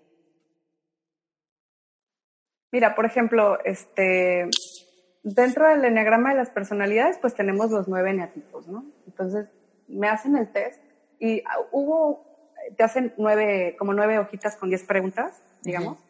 Mira, 2.71 2.95
por 2.95 3.05
ejemplo, 3.05 3.57
este, 3.65 4.49
dentro 5.23 5.67
del 5.67 5.83
enneagrama 5.83 6.29
de 6.29 6.37
las 6.37 6.49
personalidades, 6.49 7.17
pues 7.19 7.35
tenemos 7.35 7.71
los 7.71 7.87
nueve 7.87 8.11
eneatipos, 8.11 8.67
¿no? 8.67 8.85
Entonces, 9.05 9.47
me 9.87 10.07
hacen 10.07 10.35
el 10.35 10.49
test 10.49 10.81
y 11.19 11.41
ah, 11.45 11.59
hubo 11.71 12.27
te 12.75 12.83
hacen 12.83 13.13
nueve, 13.17 13.75
como 13.77 13.93
nueve 13.93 14.19
hojitas 14.19 14.55
con 14.55 14.69
diez 14.69 14.83
preguntas, 14.83 15.43
digamos. 15.61 16.03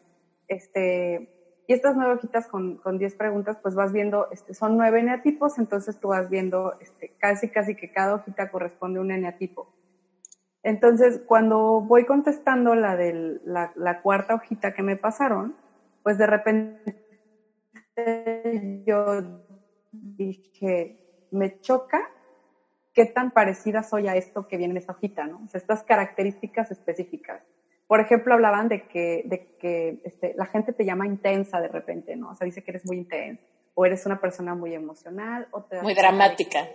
Este, 0.48 1.28
y 1.66 1.72
estas 1.72 1.94
nueve 1.94 2.14
hojitas 2.14 2.46
con, 2.46 2.76
con 2.78 2.98
diez 2.98 3.14
preguntas, 3.14 3.58
pues 3.62 3.74
vas 3.74 3.92
viendo, 3.92 4.26
este, 4.30 4.54
son 4.54 4.76
nueve 4.76 5.00
eneatipos, 5.00 5.58
entonces 5.58 5.98
tú 5.98 6.08
vas 6.08 6.28
viendo, 6.28 6.74
este, 6.80 7.12
casi, 7.18 7.48
casi 7.48 7.74
que 7.74 7.90
cada 7.90 8.14
hojita 8.14 8.48
corresponde 8.48 8.98
a 8.98 9.02
un 9.02 9.10
eneatipo. 9.10 9.68
Entonces, 10.62 11.20
cuando 11.24 11.80
voy 11.80 12.04
contestando 12.04 12.74
la 12.74 12.96
de 12.96 13.38
la, 13.44 13.70
la 13.74 14.00
cuarta 14.00 14.34
hojita 14.34 14.72
que 14.72 14.82
me 14.82 14.96
pasaron, 14.96 15.54
pues 16.02 16.18
de 16.18 16.26
repente 16.26 16.96
yo 18.84 19.20
dije, 19.92 20.96
me 21.30 21.60
choca 21.60 22.00
qué 22.98 23.06
tan 23.06 23.30
parecida 23.30 23.84
soy 23.84 24.08
a 24.08 24.16
esto 24.16 24.48
que 24.48 24.56
viene 24.56 24.72
en 24.72 24.78
esta 24.78 24.90
hojita, 24.90 25.24
¿no? 25.24 25.40
O 25.44 25.46
sea, 25.46 25.60
estas 25.60 25.84
características 25.84 26.72
específicas. 26.72 27.40
Por 27.86 28.00
ejemplo, 28.00 28.34
hablaban 28.34 28.68
de 28.68 28.88
que, 28.88 29.22
de 29.24 29.54
que 29.60 30.00
este, 30.02 30.34
la 30.36 30.46
gente 30.46 30.72
te 30.72 30.84
llama 30.84 31.06
intensa 31.06 31.60
de 31.60 31.68
repente, 31.68 32.16
¿no? 32.16 32.30
O 32.30 32.34
sea, 32.34 32.44
dice 32.44 32.64
que 32.64 32.72
eres 32.72 32.84
muy 32.84 32.96
intensa, 32.96 33.40
o 33.74 33.86
eres 33.86 34.04
una 34.04 34.20
persona 34.20 34.56
muy 34.56 34.74
emocional, 34.74 35.46
o 35.52 35.62
te 35.62 35.80
Muy 35.80 35.94
dramática. 35.94 36.66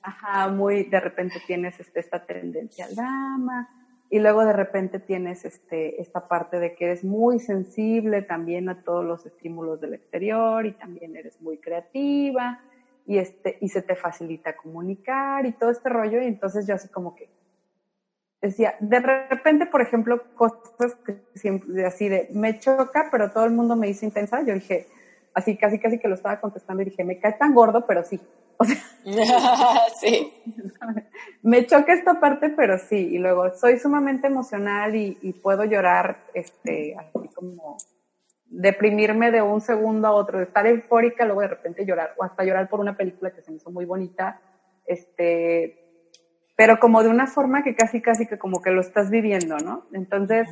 ajá, 0.00 0.48
muy, 0.48 0.84
de 0.84 1.00
repente 1.00 1.34
tienes 1.46 1.78
este, 1.78 2.00
esta 2.00 2.24
tendencia 2.24 2.86
al 2.86 2.94
drama, 2.94 3.68
y 4.08 4.20
luego 4.20 4.46
de 4.46 4.54
repente 4.54 4.98
tienes 5.00 5.44
este, 5.44 6.00
esta 6.00 6.28
parte 6.28 6.58
de 6.58 6.74
que 6.76 6.86
eres 6.86 7.04
muy 7.04 7.40
sensible 7.40 8.22
también 8.22 8.70
a 8.70 8.82
todos 8.84 9.04
los 9.04 9.26
estímulos 9.26 9.82
del 9.82 9.92
exterior, 9.92 10.64
y 10.64 10.72
también 10.72 11.14
eres 11.14 11.42
muy 11.42 11.58
creativa, 11.58 12.58
y, 13.08 13.16
este, 13.16 13.56
y 13.62 13.70
se 13.70 13.80
te 13.80 13.96
facilita 13.96 14.54
comunicar 14.54 15.46
y 15.46 15.52
todo 15.52 15.70
este 15.70 15.88
rollo. 15.88 16.20
Y 16.20 16.26
entonces 16.26 16.66
yo 16.66 16.74
así 16.74 16.88
como 16.88 17.16
que 17.16 17.30
decía, 18.42 18.76
de 18.80 19.00
repente, 19.00 19.64
por 19.64 19.80
ejemplo, 19.80 20.22
cosas 20.34 20.94
que 21.06 21.16
siempre, 21.34 21.86
así 21.86 22.10
de, 22.10 22.28
me 22.32 22.60
choca, 22.60 23.08
pero 23.10 23.30
todo 23.30 23.46
el 23.46 23.52
mundo 23.52 23.76
me 23.76 23.86
dice 23.86 24.04
intensa. 24.04 24.42
Yo 24.42 24.52
dije, 24.52 24.86
así 25.32 25.56
casi 25.56 25.78
casi 25.78 25.98
que 25.98 26.06
lo 26.06 26.16
estaba 26.16 26.38
contestando 26.38 26.82
y 26.82 26.86
dije, 26.86 27.02
me 27.02 27.18
cae 27.18 27.32
tan 27.32 27.54
gordo, 27.54 27.86
pero 27.86 28.04
sí. 28.04 28.20
O 28.58 28.64
sea, 28.66 28.76
sí. 30.00 30.30
me 31.42 31.64
choca 31.64 31.94
esta 31.94 32.20
parte, 32.20 32.50
pero 32.50 32.76
sí. 32.76 33.08
Y 33.14 33.16
luego 33.16 33.54
soy 33.56 33.78
sumamente 33.78 34.26
emocional 34.26 34.94
y, 34.94 35.32
puedo 35.42 35.64
llorar, 35.64 36.24
este, 36.34 36.94
así 36.94 37.28
como 37.34 37.78
deprimirme 38.48 39.30
de 39.30 39.42
un 39.42 39.60
segundo 39.60 40.08
a 40.08 40.12
otro, 40.12 40.38
de 40.38 40.44
estar 40.44 40.66
eufórica, 40.66 41.24
luego 41.24 41.42
de 41.42 41.48
repente 41.48 41.84
llorar, 41.84 42.14
o 42.16 42.24
hasta 42.24 42.44
llorar 42.44 42.68
por 42.68 42.80
una 42.80 42.96
película 42.96 43.30
que 43.30 43.42
se 43.42 43.50
me 43.50 43.58
hizo 43.58 43.70
muy 43.70 43.84
bonita, 43.84 44.40
este, 44.86 45.78
pero 46.56 46.78
como 46.78 47.02
de 47.02 47.08
una 47.08 47.26
forma 47.26 47.62
que 47.62 47.74
casi, 47.74 48.00
casi 48.00 48.26
que 48.26 48.38
como 48.38 48.62
que 48.62 48.70
lo 48.70 48.80
estás 48.80 49.10
viviendo, 49.10 49.58
¿no? 49.58 49.86
Entonces, 49.92 50.48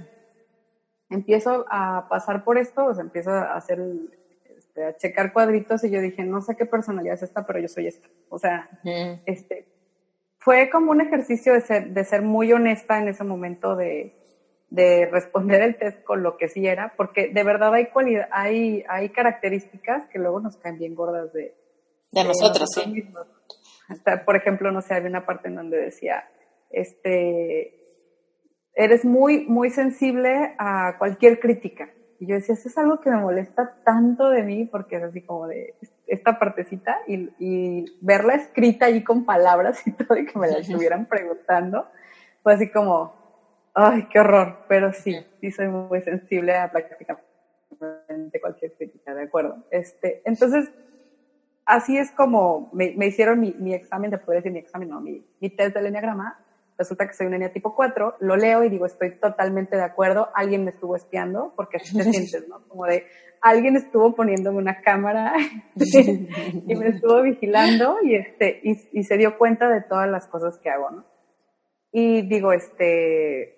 empiezo 1.09 1.64
a 1.70 2.07
pasar 2.09 2.44
por 2.44 2.59
esto, 2.59 2.84
o 2.84 2.94
sea, 2.94 3.03
empiezo 3.03 3.30
a 3.30 3.55
hacer 3.55 3.80
este, 4.57 4.84
a 4.84 4.97
checar 4.97 5.32
cuadritos 5.32 5.82
y 5.84 5.90
yo 5.90 6.01
dije, 6.01 6.22
no 6.22 6.42
sé 6.42 6.55
qué 6.57 6.66
personalidad 6.66 7.14
es 7.14 7.22
esta, 7.22 7.47
pero 7.47 7.59
yo 7.59 7.68
soy 7.68 7.86
esta. 7.86 8.09
O 8.28 8.38
sea, 8.38 8.68
este, 9.24 9.66
fue 10.38 10.68
como 10.70 10.90
un 10.90 11.01
ejercicio 11.01 11.55
de 11.55 11.61
ser, 11.62 11.88
de 11.88 12.05
ser 12.05 12.22
muy 12.22 12.53
honesta 12.53 12.99
en 12.99 13.09
ese 13.09 13.24
momento 13.24 13.74
de, 13.74 14.14
de 14.77 15.07
responder 15.07 15.62
el 15.62 15.79
test 15.79 16.05
con 16.05 16.22
lo 16.22 16.37
que 16.37 16.49
sí 16.49 16.66
era, 16.66 16.93
porque 16.99 17.29
de 17.29 17.43
verdad 17.43 17.72
hay 17.72 17.87
cualidad, 17.87 18.29
hay, 18.31 18.85
hay 18.89 19.09
características 19.09 20.07
que 20.12 20.18
luego 20.18 20.39
nos 20.39 20.59
caen 20.59 20.79
bien 20.79 20.95
gordas 20.95 21.33
de, 21.33 21.55
de, 22.12 22.24
nosotros, 22.24 22.68
sí. 22.74 23.09
Hasta, 23.89 24.24
por 24.24 24.37
ejemplo, 24.37 24.70
no 24.70 24.83
sé, 24.83 24.95
había 24.95 25.09
una 25.09 25.24
parte 25.24 25.49
en 25.49 25.55
donde 25.55 25.79
decía, 25.79 26.29
este, 26.70 27.72
eres 28.74 29.05
muy, 29.07 29.47
muy 29.47 29.70
sensible 29.70 30.55
a 30.59 30.99
cualquier 30.99 31.41
crítica. 31.41 31.89
Y 32.18 32.27
yo 32.27 32.35
decía, 32.35 32.55
eso 32.55 32.68
es 32.68 32.77
algo 32.77 33.01
que 33.01 33.11
me 33.11 33.16
molesta 33.16 33.77
tanto 33.83 34.29
de 34.29 34.43
mí, 34.43 34.66
porque 34.66 34.97
es 34.97 35.05
así 35.05 35.22
como 35.22 35.47
de 35.47 35.74
esta 36.07 36.39
partecita 36.39 36.99
y, 37.07 37.87
verla 38.03 38.35
escrita 38.35 38.87
allí 38.87 39.03
con 39.03 39.24
palabras 39.24 39.87
y 39.87 39.93
todo, 39.93 40.18
y 40.18 40.27
que 40.27 40.39
me 40.39 40.49
la 40.49 40.59
estuvieran 40.59 41.07
preguntando, 41.07 41.87
fue 42.43 42.53
así 42.55 42.70
como, 42.70 43.26
ay, 43.77 44.09
qué 44.11 44.18
horror. 44.18 44.64
Pero 44.68 44.93
sí, 44.93 45.16
sí 45.41 45.53
soy 45.53 45.68
muy 45.68 46.03
sensible 46.03 46.57
a 46.57 46.70
prácticamente 46.70 47.22
cualquier 48.41 48.72
crítica, 48.72 49.14
¿de 49.14 49.22
acuerdo? 49.22 49.64
Este, 49.70 50.22
entonces, 50.24 50.68
así 51.64 51.97
es 51.97 52.11
como 52.11 52.70
me, 52.72 52.95
hicieron 53.07 53.39
mi, 53.39 53.55
mi, 53.59 53.74
examen, 53.74 54.11
de 54.11 54.18
poder 54.18 54.41
decir 54.41 54.53
mi 54.53 54.59
examen, 54.59 54.89
no, 54.89 55.01
mi, 55.01 55.24
mi 55.41 55.51
test 55.51 55.77
del 55.77 55.87
enneagrama, 55.87 56.43
resulta 56.79 57.07
que 57.07 57.14
soy 57.14 57.27
una 57.27 57.39
niña 57.39 57.53
tipo 57.53 57.74
4, 57.74 58.16
lo 58.20 58.37
leo 58.37 58.64
y 58.64 58.68
digo, 58.68 58.87
estoy 58.87 59.18
totalmente 59.18 59.77
de 59.77 59.83
acuerdo, 59.83 60.31
alguien 60.35 60.64
me 60.64 60.70
estuvo 60.70 60.97
espiando, 60.97 61.53
porque 61.57 61.79
así 61.79 61.97
te 61.97 62.05
sientes, 62.11 62.49
¿no? 62.49 62.66
Como 62.68 62.87
de, 62.87 63.07
alguien 63.41 63.77
estuvo 63.77 64.14
poniéndome 64.14 64.59
una 64.59 64.81
cámara 64.81 65.35
y 65.74 66.74
me 66.74 66.89
estuvo 66.89 67.22
vigilando 67.22 67.99
y, 68.03 68.16
este, 68.16 68.61
y, 68.62 69.05
se 69.05 69.16
dio 69.16 69.39
cuenta 69.39 69.68
de 69.68 69.83
todas 69.83 70.09
las 70.09 70.27
cosas 70.27 70.59
que 70.59 70.70
hago, 70.70 70.91
¿no? 70.91 71.05
Y 71.93 72.22
digo, 72.29 72.53
este, 72.53 73.55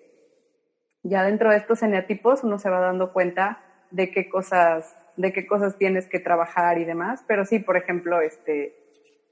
ya 1.03 1.23
dentro 1.23 1.51
de 1.51 1.57
estos 1.57 1.81
eneatipos 1.83 2.43
uno 2.43 2.59
se 2.59 2.69
va 2.69 2.79
dando 2.79 3.13
cuenta 3.13 3.61
de 3.91 4.11
qué 4.11 4.29
cosas, 4.29 4.95
de 5.17 5.33
qué 5.33 5.47
cosas 5.47 5.77
tienes 5.77 6.07
que 6.07 6.19
trabajar 6.19 6.77
y 6.77 6.85
demás, 6.85 7.23
pero 7.27 7.45
sí, 7.45 7.59
por 7.59 7.77
ejemplo, 7.77 8.21
este, 8.21 8.75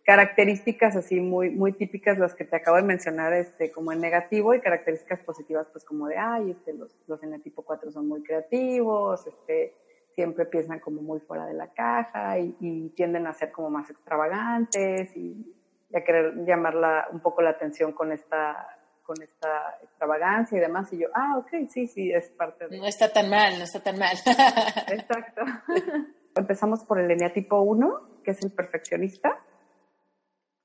características 0.07 0.95
así 0.95 1.19
muy, 1.19 1.49
muy 1.49 1.73
típicas 1.73 2.17
las 2.17 2.33
que 2.33 2.45
te 2.45 2.55
acabo 2.55 2.77
de 2.77 2.83
mencionar, 2.83 3.33
este, 3.33 3.71
como 3.71 3.91
en 3.91 3.99
negativo 3.99 4.53
y 4.53 4.61
características 4.61 5.19
positivas, 5.19 5.67
pues 5.71 5.83
como 5.83 6.07
de, 6.07 6.17
ay, 6.17 6.51
este, 6.51 6.73
los, 6.73 6.95
los 7.07 7.21
en 7.23 7.33
el 7.33 7.41
tipo 7.41 7.63
4 7.63 7.91
son 7.91 8.07
muy 8.07 8.23
creativos, 8.23 9.27
este, 9.27 9.73
siempre 10.15 10.45
piensan 10.45 10.79
como 10.79 11.01
muy 11.01 11.19
fuera 11.19 11.45
de 11.45 11.53
la 11.53 11.67
caja 11.73 12.39
y, 12.39 12.89
tienden 12.95 13.27
a 13.27 13.33
ser 13.33 13.51
como 13.51 13.69
más 13.69 13.89
extravagantes 13.89 15.15
y, 15.15 15.53
a 15.93 16.01
querer 16.01 16.33
llamar 16.45 16.75
la, 16.75 17.07
un 17.11 17.19
poco 17.19 17.41
la 17.41 17.51
atención 17.51 17.91
con 17.91 18.11
esta, 18.11 18.67
con 19.07 19.19
esta 19.23 19.79
extravagancia 19.81 20.57
y 20.59 20.61
demás. 20.61 20.93
Y 20.93 20.99
yo, 20.99 21.07
ah, 21.15 21.37
ok, 21.39 21.67
sí, 21.69 21.87
sí, 21.87 22.11
es 22.11 22.29
parte 22.29 22.67
de... 22.67 22.77
No 22.77 22.85
está 22.85 23.11
tan 23.11 23.29
mal, 23.29 23.57
no 23.57 23.63
está 23.63 23.81
tan 23.81 23.97
mal. 23.97 24.15
Exacto. 24.87 25.41
Empezamos 26.35 26.83
por 26.83 26.99
el 26.99 27.09
eneatipo 27.09 27.61
1, 27.61 28.21
que 28.23 28.31
es 28.31 28.43
el 28.43 28.51
perfeccionista 28.51 29.39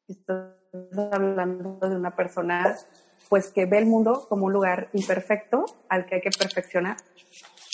estás 0.09 0.55
hablando 1.13 1.79
de 1.81 1.97
una 1.97 2.15
persona 2.15 2.77
pues 3.29 3.51
que 3.51 3.67
ve 3.67 3.79
el 3.79 3.87
mundo 3.87 4.27
como 4.29 4.47
un 4.47 4.53
lugar 4.53 4.89
imperfecto 4.93 5.65
al 5.89 6.07
que 6.07 6.17
hay 6.17 6.21
que 6.21 6.31
perfeccionar 6.31 6.97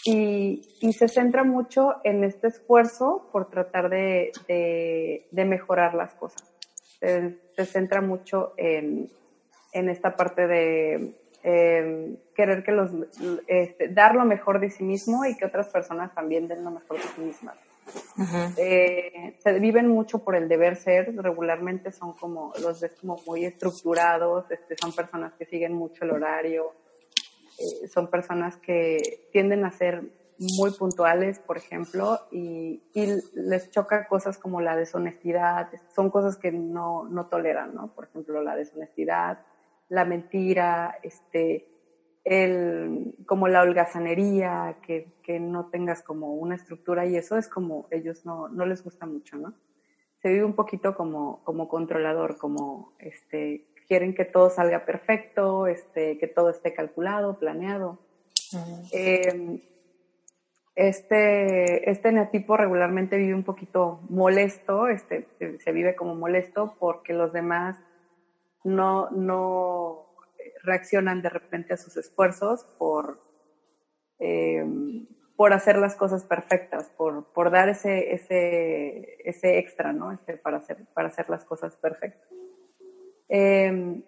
y, 0.05 0.63
se 0.93 1.09
centra 1.09 1.45
mucho 1.45 1.97
en 2.05 2.25
este 2.25 2.49
esfuerzo 2.49 3.29
por 3.33 3.51
tratar 3.51 3.91
de, 3.91 4.33
mejorar 5.33 5.95
las 5.95 6.15
cosas. 6.15 6.51
Se, 7.01 7.67
centra 7.67 8.01
mucho 8.01 8.55
en, 8.57 9.11
esta 9.73 10.17
parte 10.17 10.47
de 10.47 11.15
em, 11.43 12.17
querer 12.35 12.63
que 12.65 12.73
los, 12.73 12.91
este, 13.47 13.89
dar 13.89 14.15
lo 14.15 14.25
mejor 14.25 14.61
de 14.61 14.71
sí 14.71 14.85
mismo 14.85 15.25
y 15.25 15.37
que 15.37 15.47
otras 15.47 15.69
personas 15.69 16.15
también 16.15 16.49
den 16.49 16.65
lo 16.65 16.71
mejor 16.71 16.97
de 16.97 17.03
sí 17.03 17.21
mismas. 17.21 17.57
Eh, 18.59 19.37
se 19.39 19.59
viven 19.59 19.89
mucho 19.89 20.23
por 20.23 20.37
el 20.37 20.49
deber 20.49 20.77
ser, 20.77 21.15
regularmente 21.17 21.93
son 21.93 22.13
como, 22.13 22.53
los 22.61 22.81
ves 22.81 22.95
como 23.01 23.17
muy 23.27 23.45
estructurados, 23.45 24.51
este, 24.51 24.77
son 24.77 24.93
personas 24.93 25.33
que 25.35 25.47
siguen 25.47 25.73
mucho 25.73 26.05
el 26.05 26.11
horario, 26.11 26.73
eh, 27.59 27.89
son 27.89 28.09
personas 28.09 28.57
que 28.59 29.29
tienden 29.33 29.65
a 29.65 29.71
ser 29.71 30.03
muy 30.39 30.71
puntuales, 30.71 31.41
por 31.41 31.57
ejemplo, 31.57 32.21
y, 32.31 32.83
les 33.35 33.71
choca 33.71 34.07
cosas 34.07 34.39
como 34.39 34.61
la 34.61 34.77
deshonestidad, 34.77 35.69
son 35.95 36.11
cosas 36.11 36.37
que 36.37 36.53
no, 36.53 37.05
no 37.05 37.27
toleran, 37.27 37.75
¿no? 37.75 37.93
Por 37.95 38.05
ejemplo, 38.05 38.43
la 38.43 38.55
deshonestidad, 38.55 39.41
la 39.89 40.05
mentira, 40.05 40.99
este, 41.03 41.69
el, 42.25 43.15
como 43.27 43.49
la 43.49 43.63
holgazanería, 43.63 44.77
que, 44.83 45.13
que, 45.23 45.41
no 45.41 45.71
tengas 45.71 46.03
como 46.03 46.35
una 46.35 46.55
estructura 46.55 47.07
y 47.07 47.17
eso 47.17 47.39
es 47.39 47.49
como 47.49 47.87
ellos 47.91 48.27
no, 48.27 48.49
no 48.49 48.67
les 48.67 48.85
gusta 48.85 49.07
mucho, 49.07 49.37
¿no? 49.37 49.55
Se 50.21 50.29
vive 50.29 50.45
un 50.45 50.55
poquito 50.55 50.95
como, 50.95 51.43
como 51.45 51.69
controlador, 51.69 52.37
como 52.39 52.93
este, 52.99 53.67
quieren 53.87 54.15
que 54.15 54.25
todo 54.25 54.51
salga 54.51 54.85
perfecto, 54.85 55.67
este, 55.67 56.19
que 56.19 56.27
todo 56.27 56.51
esté 56.51 56.75
calculado, 56.75 57.39
planeado. 57.39 57.99
Eh, 58.93 59.63
este, 60.75 61.91
este 61.91 62.13
neotipo 62.13 62.57
regularmente 62.57 63.17
vive 63.17 63.35
un 63.35 63.43
poquito 63.43 64.01
molesto, 64.09 64.89
este, 64.89 65.27
se 65.59 65.73
vive 65.73 65.97
como 65.97 66.15
molesto 66.15 66.77
porque 66.79 67.15
los 67.15 67.33
demás 67.33 67.77
no, 68.69 69.11
no, 69.11 70.09
reaccionan 70.63 71.23
de 71.23 71.31
repente 71.31 71.75
a 71.75 71.77
sus 71.77 71.97
esfuerzos 71.97 72.65
por, 72.79 73.21
eh, 74.19 74.65
por 75.37 75.53
hacer 75.53 75.79
las 75.79 75.97
cosas 75.97 76.25
perfectas, 76.25 76.91
por, 76.97 77.33
por 77.33 77.51
dar 77.51 77.69
ese, 77.69 78.13
ese, 78.13 79.17
ese 79.25 79.59
extra, 79.59 79.93
¿no? 79.93 80.13
Este, 80.13 80.37
para, 80.37 80.59
hacer, 80.59 80.79
para 80.95 81.09
hacer 81.09 81.29
las 81.29 81.45
cosas 81.45 81.77
perfectas. 81.77 82.29
Eh, 83.31 84.03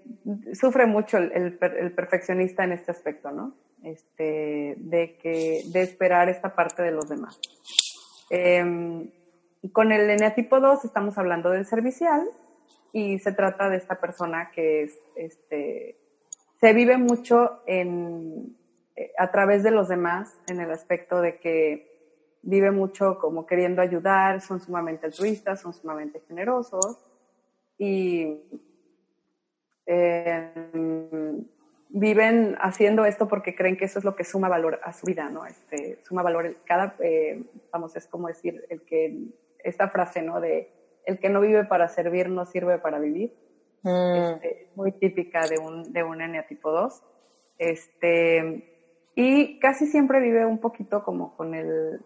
sufre 0.55 0.87
mucho 0.87 1.19
el, 1.19 1.59
perfeccionista 1.95 2.65
en 2.65 2.73
este 2.73 2.91
aspecto, 2.91 3.31
¿no? 3.31 3.55
Este, 3.83 4.75
de, 4.79 5.17
que, 5.19 5.63
de 5.67 5.83
esperar 5.83 6.29
esta 6.29 6.55
parte 6.55 6.83
de 6.83 6.91
los 6.91 7.09
demás. 7.09 7.39
Eh, 8.31 9.11
con 9.73 9.93
el 9.93 10.09
eneatipo 10.09 10.61
2 10.61 10.85
estamos 10.85 11.19
hablando 11.19 11.51
del 11.51 11.67
servicial 11.67 12.27
y 12.93 13.19
se 13.19 13.33
trata 13.33 13.69
de 13.69 13.77
esta 13.77 14.01
persona 14.01 14.51
que 14.53 14.83
es 14.83 14.99
este, 15.15 15.97
se 16.61 16.73
vive 16.75 16.99
mucho 16.99 17.63
en, 17.67 18.57
eh, 18.97 19.13
a 19.19 19.31
través 19.31 19.63
de 19.63 19.71
los 19.71 19.89
demás, 19.89 20.39
en 20.47 20.61
el 20.61 20.71
aspecto 20.71 21.21
de 21.21 21.39
que 21.39 21.91
vive 22.43 22.71
mucho 22.71 23.19
como 23.19 23.47
queriendo 23.47 23.83
ayudar, 23.83 24.41
son 24.41 24.61
sumamente 24.61 25.07
altruistas, 25.07 25.61
son 25.61 25.73
sumamente 25.73 26.21
generosos 26.29 26.99
y 27.79 28.43
em, 29.87 31.45
viven 31.89 32.57
haciendo 32.61 33.05
esto 33.05 33.27
porque 33.27 33.55
creen 33.55 33.77
que 33.77 33.87
eso 33.87 33.99
es 33.99 34.05
lo 34.05 34.15
que 34.15 34.25
suma 34.25 34.49
valor 34.49 34.81
a 34.85 34.93
su 34.93 35.07
vida, 35.07 35.29
¿no? 35.31 35.47
Este, 35.47 35.99
suma 36.05 36.23
valor, 36.23 36.57
cada, 36.65 36.95
eh, 37.01 37.43
vamos, 37.73 37.97
es 37.97 38.07
como 38.07 38.29
decir, 38.29 38.65
el 38.69 38.83
que, 38.83 39.19
esta 39.65 39.89
frase, 39.89 40.23
¿no? 40.23 40.41
De, 40.41 40.80
el 41.07 41.19
que 41.19 41.29
no 41.29 41.41
vive 41.41 41.65
para 41.65 41.89
servir 41.89 42.29
no 42.29 42.45
sirve 42.47 42.79
para 42.79 42.99
vivir. 42.99 43.33
Mm. 43.83 43.89
Este, 44.15 44.69
muy 44.75 44.93
típica 44.93 45.47
de 45.47 45.59
un, 45.59 45.93
de 45.93 46.03
un 46.03 46.21
eneatipo 46.21 46.71
2. 46.71 47.03
Este, 47.59 49.11
y 49.15 49.59
casi 49.59 49.87
siempre 49.87 50.21
vive 50.21 50.47
un 50.47 50.59
poquito 50.59 51.03
como 51.03 51.37
con 51.37 51.55
el, 51.55 52.01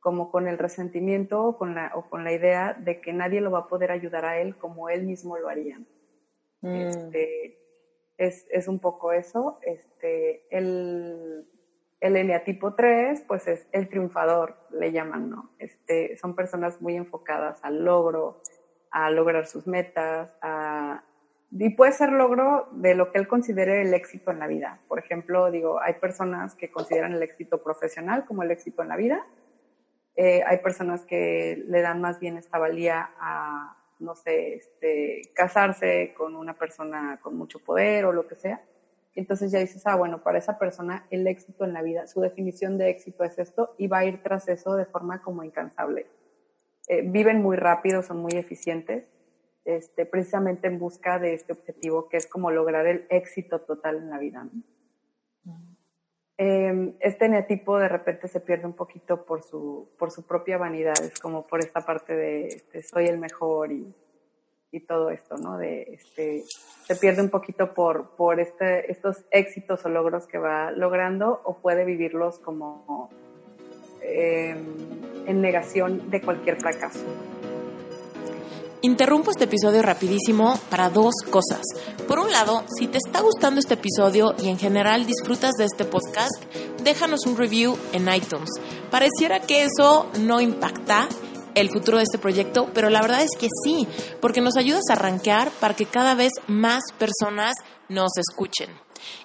como 0.00 0.30
con 0.30 0.48
el 0.48 0.58
resentimiento 0.58 1.42
o 1.42 1.56
con, 1.56 1.74
la, 1.74 1.92
o 1.94 2.08
con 2.10 2.24
la 2.24 2.32
idea 2.32 2.74
de 2.74 3.00
que 3.00 3.12
nadie 3.12 3.40
lo 3.40 3.50
va 3.50 3.60
a 3.60 3.68
poder 3.68 3.90
ayudar 3.90 4.24
a 4.24 4.38
él 4.38 4.56
como 4.56 4.88
él 4.88 5.04
mismo 5.04 5.38
lo 5.38 5.48
haría. 5.48 5.78
Mm. 6.60 6.74
Este, 6.74 7.58
es, 8.18 8.46
es, 8.50 8.68
un 8.68 8.78
poco 8.80 9.12
eso. 9.12 9.58
Este, 9.62 10.46
el, 10.50 11.46
El 12.00 12.16
eneatipo 12.16 12.74
3, 12.74 13.24
pues 13.26 13.48
es 13.48 13.66
el 13.72 13.88
triunfador, 13.88 14.56
le 14.70 14.92
llaman, 14.92 15.30
¿no? 15.30 15.50
Este, 15.58 16.16
son 16.16 16.34
personas 16.34 16.80
muy 16.82 16.96
enfocadas 16.96 17.64
al 17.64 17.84
logro, 17.84 18.42
a 18.90 19.10
lograr 19.10 19.46
sus 19.46 19.66
metas, 19.66 20.30
a 20.42 21.02
y 21.56 21.70
puede 21.70 21.92
ser 21.92 22.10
logro 22.10 22.68
de 22.72 22.96
lo 22.96 23.12
que 23.12 23.18
él 23.18 23.28
considere 23.28 23.82
el 23.82 23.94
éxito 23.94 24.32
en 24.32 24.40
la 24.40 24.48
vida. 24.48 24.80
Por 24.88 24.98
ejemplo, 24.98 25.52
digo, 25.52 25.80
hay 25.80 25.94
personas 25.94 26.56
que 26.56 26.72
consideran 26.72 27.12
el 27.12 27.22
éxito 27.22 27.62
profesional 27.62 28.24
como 28.24 28.42
el 28.42 28.50
éxito 28.50 28.82
en 28.82 28.88
la 28.88 28.96
vida. 28.96 29.24
Eh, 30.16 30.42
hay 30.44 30.58
personas 30.58 31.04
que 31.04 31.62
le 31.68 31.80
dan 31.80 32.00
más 32.00 32.18
bien 32.18 32.38
esta 32.38 32.58
valía 32.58 33.10
a, 33.20 33.76
no 34.00 34.16
sé, 34.16 34.54
este, 34.54 35.30
casarse 35.32 36.12
con 36.16 36.34
una 36.34 36.54
persona 36.54 37.20
con 37.22 37.36
mucho 37.36 37.60
poder 37.60 38.04
o 38.04 38.12
lo 38.12 38.26
que 38.26 38.34
sea. 38.34 38.60
Entonces 39.14 39.52
ya 39.52 39.60
dices, 39.60 39.86
ah, 39.86 39.96
bueno, 39.96 40.22
para 40.22 40.38
esa 40.38 40.58
persona 40.58 41.06
el 41.10 41.26
éxito 41.26 41.64
en 41.64 41.72
la 41.72 41.82
vida, 41.82 42.06
su 42.06 42.20
definición 42.20 42.78
de 42.78 42.90
éxito 42.90 43.24
es 43.24 43.38
esto 43.38 43.74
y 43.78 43.86
va 43.86 43.98
a 43.98 44.04
ir 44.04 44.22
tras 44.22 44.48
eso 44.48 44.74
de 44.74 44.86
forma 44.86 45.22
como 45.22 45.44
incansable. 45.44 46.06
Eh, 46.88 47.02
viven 47.02 47.40
muy 47.40 47.56
rápido, 47.56 48.02
son 48.02 48.18
muy 48.18 48.32
eficientes 48.32 49.04
este, 49.64 50.04
precisamente 50.04 50.66
en 50.66 50.78
busca 50.78 51.18
de 51.18 51.32
este 51.34 51.52
objetivo 51.52 52.08
que 52.08 52.18
es 52.18 52.26
como 52.26 52.50
lograr 52.50 52.86
el 52.86 53.06
éxito 53.08 53.60
total 53.60 53.96
en 53.96 54.10
la 54.10 54.18
vida. 54.18 54.46
Em, 56.36 56.94
este 57.00 57.28
neatipo 57.28 57.78
de 57.78 57.88
repente 57.88 58.28
se 58.28 58.40
pierde 58.40 58.66
un 58.66 58.74
poquito 58.74 59.24
por 59.24 59.42
su, 59.42 59.88
por 59.98 60.10
su 60.10 60.26
propia 60.26 60.58
vanidad, 60.58 61.00
es 61.02 61.18
como 61.20 61.46
por 61.46 61.60
esta 61.60 61.80
parte 61.80 62.14
de 62.14 62.48
este, 62.48 62.82
soy 62.82 63.06
el 63.06 63.18
mejor 63.18 63.72
y, 63.72 63.94
y, 64.74 64.80
todo 64.80 65.10
esto, 65.10 65.36
¿no? 65.36 65.56
De, 65.56 65.82
este, 65.82 66.44
se 66.86 66.96
pierde 66.96 67.22
un 67.22 67.30
poquito 67.30 67.72
por, 67.72 68.10
por 68.16 68.40
este, 68.40 68.90
estos 68.90 69.24
éxitos 69.30 69.84
o 69.84 69.88
logros 69.88 70.26
que 70.26 70.38
va 70.38 70.70
logrando 70.70 71.40
o 71.44 71.56
puede 71.58 71.84
vivirlos 71.84 72.38
como 72.38 73.08
em, 74.02 74.58
en 75.26 75.40
negación 75.40 76.10
de 76.10 76.20
cualquier 76.20 76.60
fracaso. 76.60 77.04
Interrumpo 78.84 79.30
este 79.30 79.44
episodio 79.44 79.80
rapidísimo 79.80 80.58
para 80.68 80.90
dos 80.90 81.14
cosas. 81.30 81.62
Por 82.06 82.18
un 82.18 82.30
lado, 82.30 82.64
si 82.78 82.86
te 82.86 82.98
está 82.98 83.22
gustando 83.22 83.58
este 83.58 83.74
episodio 83.74 84.34
y 84.38 84.50
en 84.50 84.58
general 84.58 85.06
disfrutas 85.06 85.52
de 85.54 85.64
este 85.64 85.86
podcast, 85.86 86.44
déjanos 86.82 87.24
un 87.24 87.38
review 87.38 87.78
en 87.94 88.12
iTunes. 88.12 88.50
Pareciera 88.90 89.40
que 89.40 89.64
eso 89.64 90.10
no 90.20 90.42
impacta 90.42 91.08
el 91.54 91.70
futuro 91.70 91.98
de 91.98 92.04
este 92.04 92.18
proyecto, 92.18 92.70
pero 92.74 92.90
la 92.90 93.00
verdad 93.00 93.22
es 93.22 93.30
que 93.38 93.48
sí, 93.64 93.86
porque 94.20 94.40
nos 94.40 94.56
ayudas 94.56 94.84
a 94.88 94.94
arranquear 94.94 95.50
para 95.52 95.74
que 95.74 95.86
cada 95.86 96.14
vez 96.14 96.32
más 96.46 96.82
personas 96.98 97.54
nos 97.88 98.10
escuchen. 98.16 98.70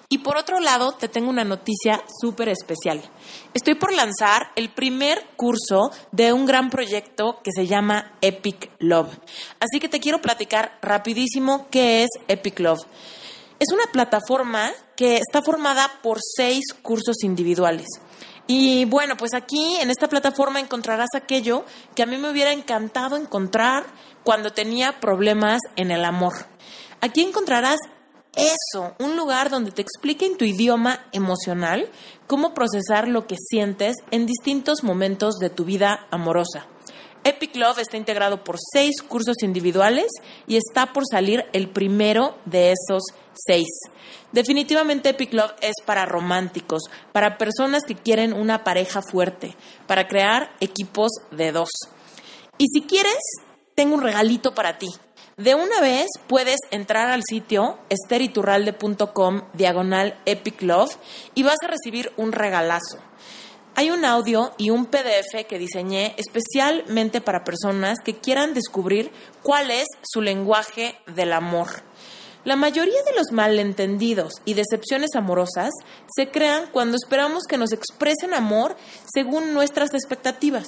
Y 0.08 0.18
por 0.18 0.36
otro 0.36 0.60
lado, 0.60 0.92
te 0.92 1.08
tengo 1.08 1.30
una 1.30 1.44
noticia 1.44 2.02
súper 2.20 2.48
especial. 2.48 3.00
Estoy 3.54 3.76
por 3.76 3.94
lanzar 3.94 4.50
el 4.56 4.70
primer 4.70 5.24
curso 5.36 5.90
de 6.10 6.32
un 6.32 6.46
gran 6.46 6.68
proyecto 6.68 7.38
que 7.42 7.52
se 7.54 7.66
llama 7.66 8.12
Epic 8.20 8.70
Love. 8.78 9.18
Así 9.60 9.78
que 9.80 9.88
te 9.88 10.00
quiero 10.00 10.20
platicar 10.20 10.78
rapidísimo 10.82 11.68
qué 11.70 12.02
es 12.02 12.08
Epic 12.28 12.58
Love. 12.58 12.80
Es 13.60 13.72
una 13.72 13.84
plataforma 13.92 14.72
que 14.96 15.16
está 15.16 15.42
formada 15.42 15.88
por 16.02 16.18
seis 16.20 16.64
cursos 16.82 17.22
individuales. 17.22 17.86
Y 18.52 18.84
bueno, 18.84 19.16
pues 19.16 19.32
aquí 19.32 19.76
en 19.76 19.90
esta 19.90 20.08
plataforma 20.08 20.58
encontrarás 20.58 21.10
aquello 21.14 21.64
que 21.94 22.02
a 22.02 22.06
mí 22.06 22.16
me 22.16 22.28
hubiera 22.28 22.52
encantado 22.52 23.16
encontrar 23.16 23.86
cuando 24.24 24.50
tenía 24.50 24.98
problemas 24.98 25.60
en 25.76 25.92
el 25.92 26.04
amor. 26.04 26.32
Aquí 27.00 27.22
encontrarás 27.22 27.78
eso, 28.34 28.96
un 28.98 29.16
lugar 29.16 29.50
donde 29.50 29.70
te 29.70 29.82
explique 29.82 30.26
en 30.26 30.36
tu 30.36 30.44
idioma 30.44 30.98
emocional 31.12 31.92
cómo 32.26 32.52
procesar 32.52 33.06
lo 33.06 33.28
que 33.28 33.36
sientes 33.38 33.94
en 34.10 34.26
distintos 34.26 34.82
momentos 34.82 35.36
de 35.36 35.50
tu 35.50 35.64
vida 35.64 36.08
amorosa. 36.10 36.66
Epic 37.24 37.54
Love 37.56 37.78
está 37.78 37.96
integrado 37.96 38.42
por 38.44 38.56
seis 38.72 39.02
cursos 39.02 39.42
individuales 39.42 40.06
y 40.46 40.56
está 40.56 40.92
por 40.92 41.04
salir 41.06 41.44
el 41.52 41.68
primero 41.68 42.36
de 42.46 42.72
esos 42.72 43.02
seis. 43.34 43.68
Definitivamente 44.32 45.10
Epic 45.10 45.32
Love 45.32 45.52
es 45.60 45.74
para 45.84 46.06
románticos, 46.06 46.84
para 47.12 47.36
personas 47.36 47.82
que 47.86 47.94
quieren 47.94 48.32
una 48.32 48.64
pareja 48.64 49.02
fuerte, 49.02 49.56
para 49.86 50.08
crear 50.08 50.50
equipos 50.60 51.10
de 51.30 51.52
dos. 51.52 51.70
Y 52.58 52.66
si 52.72 52.82
quieres, 52.82 53.18
tengo 53.74 53.94
un 53.94 54.02
regalito 54.02 54.54
para 54.54 54.78
ti. 54.78 54.88
De 55.36 55.54
una 55.54 55.80
vez 55.80 56.06
puedes 56.26 56.58
entrar 56.70 57.10
al 57.10 57.22
sitio 57.22 57.78
esteriturralde.com 57.88 59.42
diagonal 59.54 60.18
Epic 60.26 60.60
Love 60.62 60.96
y 61.34 61.42
vas 61.42 61.56
a 61.64 61.68
recibir 61.68 62.12
un 62.16 62.32
regalazo. 62.32 62.98
Hay 63.80 63.88
un 63.90 64.04
audio 64.04 64.52
y 64.58 64.68
un 64.68 64.84
PDF 64.84 65.46
que 65.48 65.58
diseñé 65.58 66.14
especialmente 66.18 67.22
para 67.22 67.44
personas 67.44 67.96
que 68.04 68.18
quieran 68.18 68.52
descubrir 68.52 69.10
cuál 69.42 69.70
es 69.70 69.86
su 70.02 70.20
lenguaje 70.20 70.98
del 71.06 71.32
amor. 71.32 71.68
La 72.44 72.56
mayoría 72.56 73.02
de 73.06 73.16
los 73.16 73.32
malentendidos 73.32 74.34
y 74.44 74.52
decepciones 74.52 75.12
amorosas 75.16 75.70
se 76.14 76.30
crean 76.30 76.66
cuando 76.70 76.94
esperamos 76.94 77.44
que 77.44 77.56
nos 77.56 77.72
expresen 77.72 78.34
amor 78.34 78.76
según 79.10 79.54
nuestras 79.54 79.94
expectativas. 79.94 80.66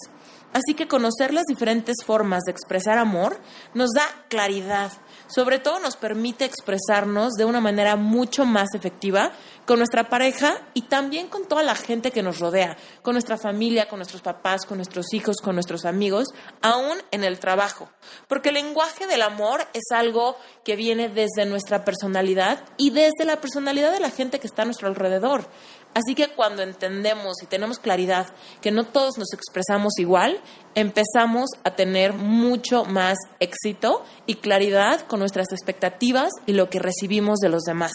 Así 0.54 0.72
que 0.72 0.88
conocer 0.88 1.34
las 1.34 1.44
diferentes 1.44 1.96
formas 2.06 2.44
de 2.46 2.52
expresar 2.52 2.96
amor 2.96 3.38
nos 3.74 3.90
da 3.94 4.06
claridad. 4.30 4.90
Sobre 5.34 5.58
todo 5.58 5.78
nos 5.78 5.96
permite 5.96 6.44
expresarnos 6.44 7.32
de 7.34 7.46
una 7.46 7.60
manera 7.60 7.96
mucho 7.96 8.44
más 8.44 8.68
efectiva 8.74 9.32
con 9.64 9.78
nuestra 9.78 10.08
pareja 10.10 10.58
y 10.74 10.82
también 10.82 11.28
con 11.28 11.46
toda 11.46 11.62
la 11.62 11.74
gente 11.74 12.10
que 12.10 12.22
nos 12.22 12.38
rodea, 12.38 12.76
con 13.00 13.14
nuestra 13.14 13.38
familia, 13.38 13.88
con 13.88 13.98
nuestros 13.98 14.20
papás, 14.20 14.66
con 14.66 14.76
nuestros 14.78 15.14
hijos, 15.14 15.36
con 15.42 15.54
nuestros 15.54 15.86
amigos, 15.86 16.28
aún 16.60 16.98
en 17.12 17.24
el 17.24 17.38
trabajo. 17.38 17.88
Porque 18.28 18.50
el 18.50 18.56
lenguaje 18.56 19.06
del 19.06 19.22
amor 19.22 19.66
es 19.72 19.84
algo 19.94 20.36
que 20.64 20.76
viene 20.76 21.08
desde 21.08 21.46
nuestra 21.46 21.84
personalidad 21.84 22.62
y 22.76 22.90
desde 22.90 23.24
la 23.24 23.40
personalidad 23.40 23.92
de 23.92 24.00
la 24.00 24.10
gente 24.10 24.38
que 24.38 24.46
está 24.46 24.62
a 24.62 24.66
nuestro 24.66 24.88
alrededor. 24.88 25.48
Así 25.94 26.14
que 26.14 26.28
cuando 26.28 26.62
entendemos 26.62 27.42
y 27.42 27.46
tenemos 27.46 27.78
claridad 27.78 28.28
que 28.62 28.70
no 28.70 28.84
todos 28.84 29.18
nos 29.18 29.32
expresamos 29.34 29.98
igual, 29.98 30.40
empezamos 30.74 31.50
a 31.64 31.72
tener 31.72 32.14
mucho 32.14 32.84
más 32.84 33.18
éxito 33.40 34.04
y 34.26 34.36
claridad 34.36 35.02
con 35.06 35.20
nuestras 35.20 35.52
expectativas 35.52 36.30
y 36.46 36.52
lo 36.52 36.70
que 36.70 36.78
recibimos 36.78 37.40
de 37.40 37.50
los 37.50 37.62
demás. 37.64 37.92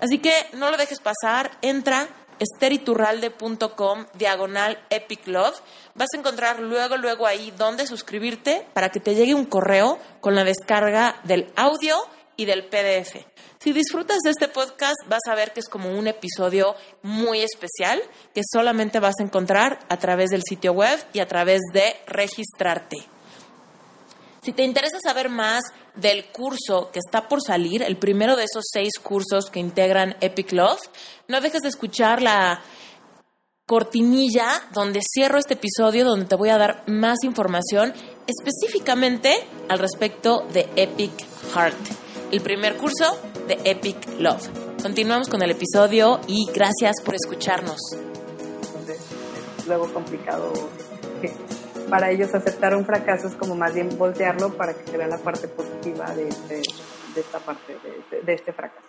Así 0.00 0.18
que 0.18 0.32
no 0.54 0.70
lo 0.72 0.76
dejes 0.76 0.98
pasar, 0.98 1.52
entra 1.62 2.08
esteriturralde.com 2.40 4.06
diagonal 4.14 4.84
epic 4.90 5.28
love. 5.28 5.60
Vas 5.94 6.08
a 6.14 6.18
encontrar 6.18 6.58
luego, 6.58 6.96
luego 6.96 7.26
ahí 7.26 7.52
donde 7.56 7.86
suscribirte 7.86 8.66
para 8.72 8.90
que 8.90 8.98
te 8.98 9.14
llegue 9.14 9.34
un 9.34 9.44
correo 9.44 9.98
con 10.20 10.34
la 10.34 10.42
descarga 10.42 11.20
del 11.22 11.52
audio 11.54 11.96
y 12.36 12.46
del 12.46 12.64
PDF. 12.64 13.31
Si 13.62 13.72
disfrutas 13.72 14.18
de 14.24 14.30
este 14.30 14.48
podcast, 14.48 14.96
vas 15.08 15.20
a 15.30 15.36
ver 15.36 15.52
que 15.52 15.60
es 15.60 15.68
como 15.68 15.96
un 15.96 16.08
episodio 16.08 16.74
muy 17.02 17.42
especial 17.42 18.02
que 18.34 18.40
solamente 18.52 18.98
vas 18.98 19.14
a 19.20 19.22
encontrar 19.22 19.78
a 19.88 19.98
través 19.98 20.30
del 20.30 20.42
sitio 20.42 20.72
web 20.72 20.98
y 21.12 21.20
a 21.20 21.28
través 21.28 21.60
de 21.72 21.94
registrarte. 22.08 22.96
Si 24.42 24.52
te 24.52 24.64
interesa 24.64 24.98
saber 25.00 25.28
más 25.28 25.62
del 25.94 26.24
curso 26.32 26.90
que 26.90 26.98
está 26.98 27.28
por 27.28 27.40
salir, 27.40 27.84
el 27.84 27.98
primero 27.98 28.34
de 28.34 28.46
esos 28.50 28.64
seis 28.68 28.94
cursos 29.00 29.48
que 29.48 29.60
integran 29.60 30.16
Epic 30.20 30.50
Love, 30.50 30.80
no 31.28 31.40
dejes 31.40 31.62
de 31.62 31.68
escuchar 31.68 32.20
la 32.20 32.60
cortinilla 33.64 34.60
donde 34.72 35.02
cierro 35.08 35.38
este 35.38 35.54
episodio, 35.54 36.04
donde 36.04 36.26
te 36.26 36.34
voy 36.34 36.48
a 36.48 36.58
dar 36.58 36.82
más 36.88 37.18
información 37.22 37.94
específicamente 38.26 39.46
al 39.68 39.78
respecto 39.78 40.48
de 40.52 40.68
Epic 40.74 41.12
Heart 41.54 42.01
el 42.32 42.40
primer 42.40 42.78
curso 42.78 43.20
de 43.46 43.58
Epic 43.70 44.18
Love. 44.18 44.48
Continuamos 44.82 45.28
con 45.28 45.42
el 45.42 45.50
episodio 45.50 46.18
y 46.26 46.46
gracias 46.52 46.96
por 47.04 47.14
escucharnos. 47.14 47.78
luego 49.66 49.92
complicado 49.92 50.50
para 51.90 52.10
ellos 52.10 52.34
aceptar 52.34 52.74
un 52.74 52.86
fracaso 52.86 53.28
es 53.28 53.34
como 53.34 53.54
más 53.54 53.74
bien 53.74 53.98
voltearlo 53.98 54.56
para 54.56 54.72
que 54.72 54.82
se 54.84 54.96
vea 54.96 55.06
la 55.08 55.18
parte 55.18 55.46
positiva 55.46 56.06
de, 56.14 56.28
este, 56.28 56.62
de 57.14 57.20
esta 57.20 57.38
parte, 57.38 57.76
de, 58.24 58.32
este 58.32 58.52
fracaso. 58.54 58.88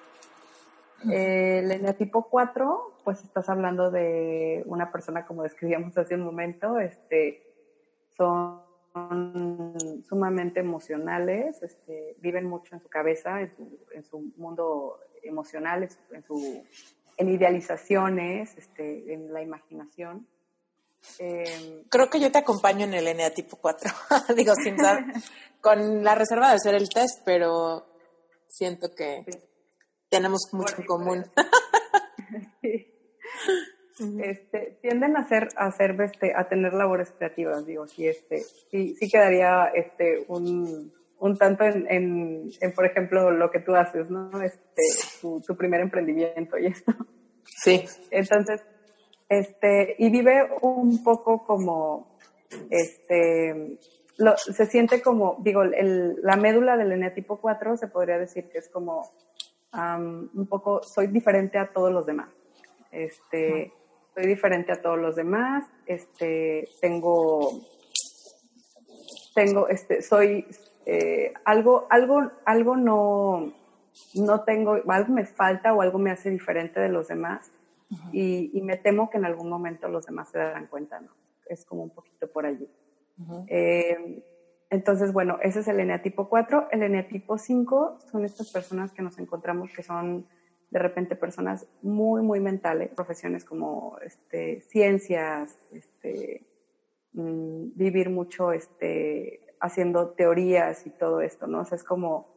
el 1.12 1.70
eneatipo 1.70 2.30
4, 2.30 2.94
pues 3.04 3.22
estás 3.26 3.50
hablando 3.50 3.92
de 3.92 4.64
una 4.68 4.90
persona 4.90 5.26
como 5.26 5.44
describíamos 5.44 5.98
hace 5.98 6.16
un 6.16 6.22
momento, 6.22 6.80
este, 6.80 7.44
son 8.16 8.63
son 8.94 10.04
sumamente 10.08 10.60
emocionales, 10.60 11.62
este, 11.64 12.16
viven 12.20 12.46
mucho 12.46 12.76
en 12.76 12.82
su 12.82 12.90
cabeza, 12.90 13.42
en 13.42 13.56
su, 13.56 13.80
en 13.92 14.04
su 14.04 14.20
mundo 14.38 15.00
emocional, 15.24 15.90
en, 16.12 16.24
su, 16.24 16.64
en 17.18 17.30
idealizaciones, 17.30 18.56
este, 18.56 19.14
en 19.14 19.34
la 19.34 19.42
imaginación. 19.42 20.28
Em, 21.20 21.84
Creo 21.90 22.10
que 22.10 22.20
yo 22.20 22.32
te 22.32 22.38
acompaño 22.38 22.86
en 22.86 22.94
el 22.94 23.08
ENEA 23.08 23.34
tipo 23.34 23.58
4, 23.58 23.92
digo, 24.36 24.54
sin 24.56 24.78
saber, 24.78 25.06
con 25.62 26.04
la 26.04 26.16
reserva 26.16 26.50
de 26.50 26.56
hacer 26.56 26.76
el 26.76 26.90
test, 26.90 27.22
pero 27.26 27.88
siento 28.48 28.94
que 28.96 29.26
tenemos 30.10 30.42
mucho 30.52 30.76
en 30.78 30.86
común. 30.86 31.26
este, 34.00 34.78
tienden 34.82 35.16
a 35.16 35.22
hacer, 35.22 35.50
a 35.56 35.68
hacer, 35.68 36.00
este, 36.02 36.34
a 36.36 36.48
tener 36.48 36.74
labores 36.74 37.12
creativas, 37.12 37.66
digo, 37.66 37.88
sí, 37.88 38.08
este, 38.08 38.40
sí, 38.72 38.96
sí 38.96 39.10
quedaría, 39.10 39.68
este, 39.74 40.26
un, 40.28 40.92
un 41.20 41.38
tanto 41.38 41.64
en, 41.64 41.86
en, 41.90 42.74
por 42.74 42.86
ejemplo, 42.86 43.32
lo 43.32 43.52
que 43.52 43.60
tú 43.60 43.76
haces, 43.76 44.10
¿no? 44.10 44.42
Este, 44.42 44.82
tu, 45.22 45.42
tu 45.42 45.56
primer 45.56 45.82
emprendimiento 45.82 46.58
y 46.58 46.68
esto. 46.68 46.94
Sí. 47.46 47.86
Entonces, 48.12 48.62
este, 49.30 49.96
y 50.00 50.10
vive 50.10 50.50
un 50.62 51.04
poco 51.04 51.46
como, 51.46 52.18
este, 52.70 53.78
se 54.36 54.66
siente 54.66 55.02
como, 55.02 55.38
digo, 55.40 55.64
el, 55.64 56.22
la 56.22 56.36
médula 56.36 56.78
del 56.78 56.92
eneatipo 56.92 57.38
4 57.40 57.78
se 57.78 57.88
podría 57.88 58.18
decir 58.18 58.50
que 58.50 58.60
es 58.60 58.70
como 58.70 59.10
un 59.74 60.48
poco, 60.48 60.84
soy 60.84 61.08
diferente 61.08 61.58
a 61.58 61.72
todos 61.72 61.92
los 61.92 62.06
demás. 62.06 62.30
Este, 62.92 63.72
soy 64.14 64.28
diferente 64.28 64.72
a 64.72 64.82
todos 64.82 65.00
los 65.00 65.16
demás, 65.16 65.66
este, 65.86 66.68
tengo, 66.82 67.62
tengo, 69.34 69.68
este, 69.68 70.02
soy, 70.02 70.46
eh, 70.86 71.34
algo, 71.46 71.88
algo, 71.90 72.32
algo 72.46 72.78
no, 72.78 73.54
no 74.16 74.44
tengo, 74.44 74.80
algo 74.88 75.14
me 75.14 75.26
falta 75.26 75.74
o 75.74 75.82
algo 75.82 76.00
me 76.00 76.12
hace 76.12 76.30
diferente 76.30 76.80
de 76.80 76.90
los 76.90 77.08
demás 77.08 77.52
y, 78.12 78.60
me 78.64 78.78
temo 78.78 79.10
que 79.10 79.18
en 79.18 79.26
algún 79.26 79.50
momento 79.50 79.88
los 79.88 80.06
demás 80.06 80.30
se 80.30 80.40
darán 80.40 80.68
cuenta, 80.68 81.00
¿no? 81.00 81.10
Es 81.46 81.66
como 81.66 81.84
un 81.84 81.92
poquito 81.92 82.28
por 82.32 82.46
allí. 82.46 82.68
Eh, 83.48 84.24
entonces, 84.70 85.14
bueno, 85.14 85.38
ese 85.44 85.60
es 85.60 85.68
el 85.68 85.80
eneatipo 85.80 86.28
4. 86.28 86.70
El 86.72 86.82
eneatipo 86.82 87.38
5 87.38 88.00
son 88.12 88.26
estas 88.26 88.52
personas 88.52 88.92
que 88.92 89.04
nos 89.04 89.20
encontramos 89.20 89.72
que 89.72 89.84
son 89.84 90.26
de 90.74 90.80
repente 90.80 91.16
personas 91.16 91.68
muy, 91.84 92.24
muy 92.24 92.40
mentales, 92.40 92.90
profesiones 92.90 93.46
como 93.46 93.98
este, 94.04 94.62
ciencias, 94.62 95.60
este, 95.72 96.44
mm, 97.14 97.76
vivir 97.76 98.10
mucho 98.10 98.52
este, 98.52 99.46
haciendo 99.60 100.10
teorías 100.10 100.88
y 100.88 100.90
todo 100.90 101.22
esto, 101.22 101.46
¿no? 101.46 101.60
O 101.60 101.66
sea, 101.66 101.76
es 101.76 101.84
como, 101.84 102.28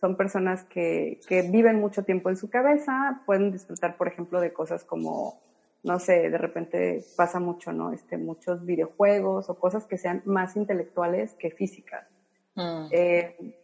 son 0.00 0.16
personas 0.16 0.64
que, 0.64 1.20
que 1.28 1.42
viven 1.42 1.80
mucho 1.80 2.02
tiempo 2.02 2.30
en 2.30 2.38
su 2.38 2.48
cabeza, 2.48 3.22
pueden 3.26 3.52
disfrutar, 3.52 3.98
por 3.98 4.08
ejemplo, 4.08 4.40
de 4.40 4.54
cosas 4.54 4.84
como 4.84 5.42
no 5.84 5.98
sé, 5.98 6.30
de 6.30 6.38
repente 6.38 7.04
pasa 7.16 7.40
mucho, 7.40 7.72
¿no? 7.72 7.92
Este, 7.92 8.16
muchos 8.16 8.64
videojuegos 8.64 9.50
o 9.50 9.58
cosas 9.58 9.84
que 9.84 9.98
sean 9.98 10.22
más 10.24 10.54
intelectuales 10.56 11.34
que 11.34 11.50
físicas. 11.50 12.06
Mm. 12.54 12.86
Eh, 12.92 13.61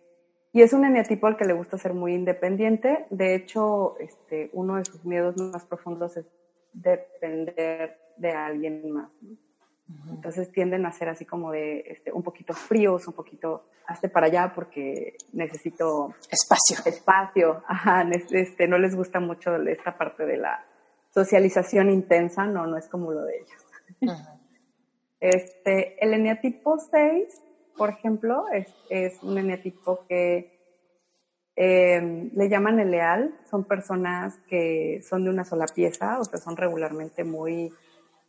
y 0.53 0.63
es 0.63 0.73
un 0.73 0.85
eneatipo 0.85 1.27
al 1.27 1.37
que 1.37 1.45
le 1.45 1.53
gusta 1.53 1.79
ser 1.79 1.95
muy 1.95 2.15
independiente. 2.15 3.07
De 3.11 3.35
hecho, 3.35 3.99
este, 3.99 4.51
uno 4.53 4.77
de 4.77 4.85
sus 4.85 5.05
miedos 5.05 5.37
más 5.37 5.67
profundos 5.67 6.17
es 6.17 6.27
depender 6.73 7.99
de 8.17 8.31
alguien 8.33 8.91
más. 8.91 9.11
Entonces 10.11 10.53
tienden 10.53 10.85
a 10.85 10.93
ser 10.93 11.09
así 11.09 11.25
como 11.25 11.51
de 11.51 11.81
este, 11.87 12.13
un 12.13 12.23
poquito 12.23 12.53
fríos, 12.53 13.09
un 13.09 13.15
poquito 13.15 13.65
hazte 13.87 14.11
para 14.11 14.27
allá 14.27 14.53
porque 14.55 15.17
necesito 15.33 16.15
espacio. 16.31 16.79
Espacio. 16.85 17.63
Ajá, 17.67 18.07
este, 18.31 18.69
no 18.69 18.79
les 18.79 18.95
gusta 18.95 19.19
mucho 19.19 19.57
esta 19.57 19.97
parte 19.97 20.27
de 20.27 20.37
la 20.37 20.63
socialización 21.11 21.89
intensa, 21.91 22.45
no, 22.45 22.67
no 22.67 22.77
es 22.77 22.87
como 22.89 23.13
lo 23.13 23.23
de 23.23 23.39
ellos. 23.39 24.19
Este, 25.21 26.05
el 26.05 26.15
eneatipo 26.15 26.79
6, 26.79 27.43
por 27.79 27.91
ejemplo, 27.91 28.47
es, 28.53 28.75
es 28.91 29.23
un 29.23 29.39
eneatipo 29.39 30.05
que 30.09 30.59
em, 31.57 32.31
le 32.35 32.49
llaman 32.49 32.81
el 32.81 32.91
leal, 32.91 33.39
son 33.49 33.65
personas 33.65 34.39
que 34.49 35.01
son 35.09 35.25
de 35.25 35.31
una 35.31 35.45
sola 35.45 35.67
pieza, 35.67 36.19
o 36.21 36.25
sea, 36.25 36.39
son 36.39 36.57
regularmente 36.57 37.25
muy, 37.25 37.73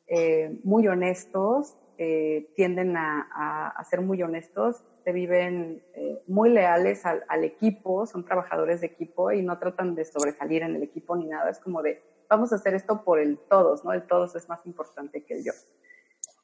eh, 0.07 0.59
muy 0.63 0.87
honestos, 0.87 1.75
eh, 1.97 2.53
tienden 2.55 2.95
a, 2.95 3.73
a, 3.75 3.83
ser 3.83 3.99
muy 4.01 4.21
honestos, 4.23 4.85
se 5.03 5.11
viven 5.11 5.83
eh, 5.95 6.21
muy 6.27 6.49
leales 6.49 7.05
al, 7.05 7.25
al, 7.27 7.43
equipo, 7.43 8.05
son 8.05 8.23
trabajadores 8.23 8.79
de 8.79 8.87
equipo 8.87 9.31
y 9.31 9.41
no 9.41 9.59
tratan 9.59 9.95
de 9.95 10.05
sobresalir 10.05 10.61
en 10.63 10.75
el 10.75 10.83
equipo 10.83 11.17
ni 11.17 11.25
nada, 11.25 11.49
es 11.49 11.59
como 11.59 11.81
de, 11.81 12.01
vamos 12.29 12.53
a 12.53 12.55
hacer 12.55 12.73
esto 12.73 13.03
por 13.03 13.19
el 13.19 13.37
todos, 13.37 13.83
¿no? 13.83 13.91
El 13.91 14.03
todos 14.03 14.35
es 14.35 14.47
más 14.47 14.65
importante 14.65 15.23
que 15.25 15.33
el 15.33 15.43
yo. 15.43 15.51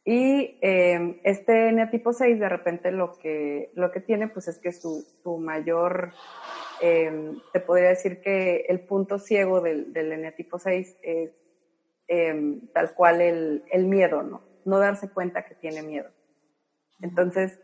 Y 0.08 0.60
eh, 0.62 1.20
este 1.24 1.72
neatipo 1.72 2.14
6 2.14 2.40
de 2.40 2.48
repente 2.48 2.92
lo 2.92 3.12
que, 3.12 3.72
lo 3.74 3.92
que 3.92 4.02
tiene 4.02 4.28
pues 4.28 4.48
es 4.48 4.60
que 4.60 4.72
su, 4.72 5.04
su 5.24 5.38
mayor, 5.40 6.12
eh, 6.80 7.34
te 7.52 7.60
podría 7.60 7.90
decir 7.90 8.20
que 8.22 8.66
el 8.70 8.82
punto 8.82 9.18
ciego 9.18 9.62
del, 9.62 9.92
del 9.92 10.12
eneatipo 10.12 10.60
6 10.60 10.98
es 11.02 11.32
eh, 12.08 12.60
tal 12.72 12.94
cual 12.94 13.20
el, 13.20 13.64
el 13.72 13.86
miedo, 13.88 14.22
¿no? 14.22 14.44
No 14.64 14.78
darse 14.78 15.10
cuenta 15.10 15.42
que 15.42 15.56
tiene 15.56 15.82
miedo. 15.82 16.12
Entonces, 17.02 17.60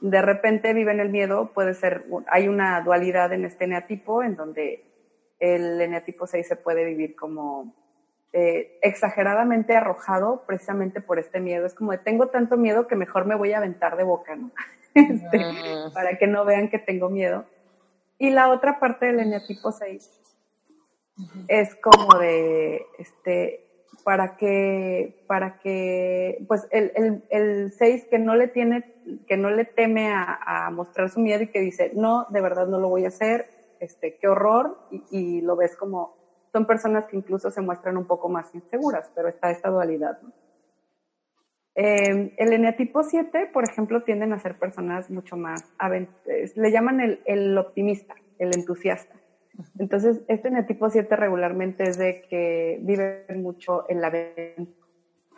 de 0.00 0.22
repente 0.22 0.72
vive 0.72 0.92
en 0.92 1.00
el 1.00 1.10
miedo, 1.10 1.52
puede 1.52 1.74
ser, 1.74 2.04
hay 2.26 2.48
una 2.48 2.80
dualidad 2.80 3.34
en 3.34 3.44
este 3.44 3.64
eneatipo 3.64 4.22
en 4.22 4.34
donde 4.34 4.82
el 5.38 5.80
eneatipo 5.80 6.26
6 6.26 6.46
se 6.48 6.56
puede 6.56 6.84
vivir 6.84 7.14
como 7.14 7.74
eh, 8.32 8.78
exageradamente 8.82 9.76
arrojado 9.76 10.44
precisamente 10.46 11.00
por 11.00 11.18
este 11.18 11.40
miedo. 11.40 11.66
Es 11.66 11.74
como 11.74 11.92
de 11.92 11.98
tengo 11.98 12.28
tanto 12.28 12.56
miedo 12.56 12.86
que 12.86 12.96
mejor 12.96 13.26
me 13.26 13.34
voy 13.34 13.52
a 13.52 13.58
aventar 13.58 13.96
de 13.96 14.04
boca, 14.04 14.36
¿no? 14.36 14.50
Este, 14.94 15.38
mm. 15.38 15.94
Para 15.94 16.18
que 16.18 16.26
no 16.26 16.44
vean 16.44 16.68
que 16.68 16.78
tengo 16.78 17.08
miedo. 17.08 17.46
Y 18.18 18.28
la 18.28 18.50
otra 18.50 18.78
parte 18.78 19.06
del 19.06 19.20
eneatipo 19.20 19.72
6 19.72 20.20
es 21.48 21.74
como 21.76 22.18
de, 22.18 22.84
este, 22.98 23.72
para 24.04 24.36
que, 24.36 25.24
para 25.26 25.58
que, 25.58 26.44
pues 26.48 26.66
el, 26.70 26.92
el, 26.94 27.24
el 27.30 27.72
6 27.72 28.06
que 28.10 28.18
no 28.18 28.34
le 28.34 28.48
tiene, 28.48 28.94
que 29.26 29.36
no 29.36 29.50
le 29.50 29.64
teme 29.64 30.10
a, 30.12 30.66
a, 30.66 30.70
mostrar 30.70 31.10
su 31.10 31.20
miedo 31.20 31.42
y 31.42 31.48
que 31.48 31.60
dice, 31.60 31.92
no, 31.94 32.26
de 32.30 32.40
verdad 32.40 32.66
no 32.66 32.78
lo 32.78 32.88
voy 32.88 33.04
a 33.04 33.08
hacer, 33.08 33.48
este, 33.80 34.16
qué 34.16 34.28
horror, 34.28 34.78
y, 35.10 35.40
lo 35.40 35.56
ves 35.56 35.76
como, 35.76 36.16
son 36.52 36.66
personas 36.66 37.06
que 37.06 37.16
incluso 37.16 37.50
se 37.50 37.62
muestran 37.62 37.96
un 37.96 38.06
poco 38.06 38.28
más 38.28 38.54
inseguras, 38.54 39.10
pero 39.14 39.28
está 39.28 39.50
esta 39.50 39.70
dualidad, 39.70 40.18
em, 41.74 42.32
el 42.36 42.52
eneatipo 42.52 43.02
7, 43.02 43.48
por 43.52 43.64
ejemplo, 43.64 44.02
tienden 44.02 44.34
a 44.34 44.38
ser 44.38 44.58
personas 44.58 45.10
mucho 45.10 45.36
más, 45.38 45.72
le 46.54 46.70
llaman 46.70 47.18
el, 47.24 47.56
optimista, 47.56 48.14
el 48.38 48.54
entusiasta. 48.54 49.16
Entonces, 49.78 50.20
este 50.28 50.48
eneatipo 50.48 50.90
7 50.90 51.16
regularmente 51.16 51.84
es 51.84 51.96
de 51.96 52.22
que 52.28 52.78
viven 52.82 53.42
mucho 53.42 53.86
en 53.88 54.02
la 54.02 54.08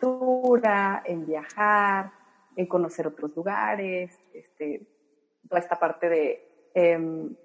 aventura, 0.01 1.03
en 1.07 1.27
viajar, 1.27 2.11
en 2.57 2.67
conocer 2.67 3.07
otros 3.07 3.37
lugares, 3.37 4.19
este, 4.33 4.87
toda 5.49 5.61
esta 5.61 5.79
parte 5.79 6.09
de 6.09 6.49
em, 6.75 7.37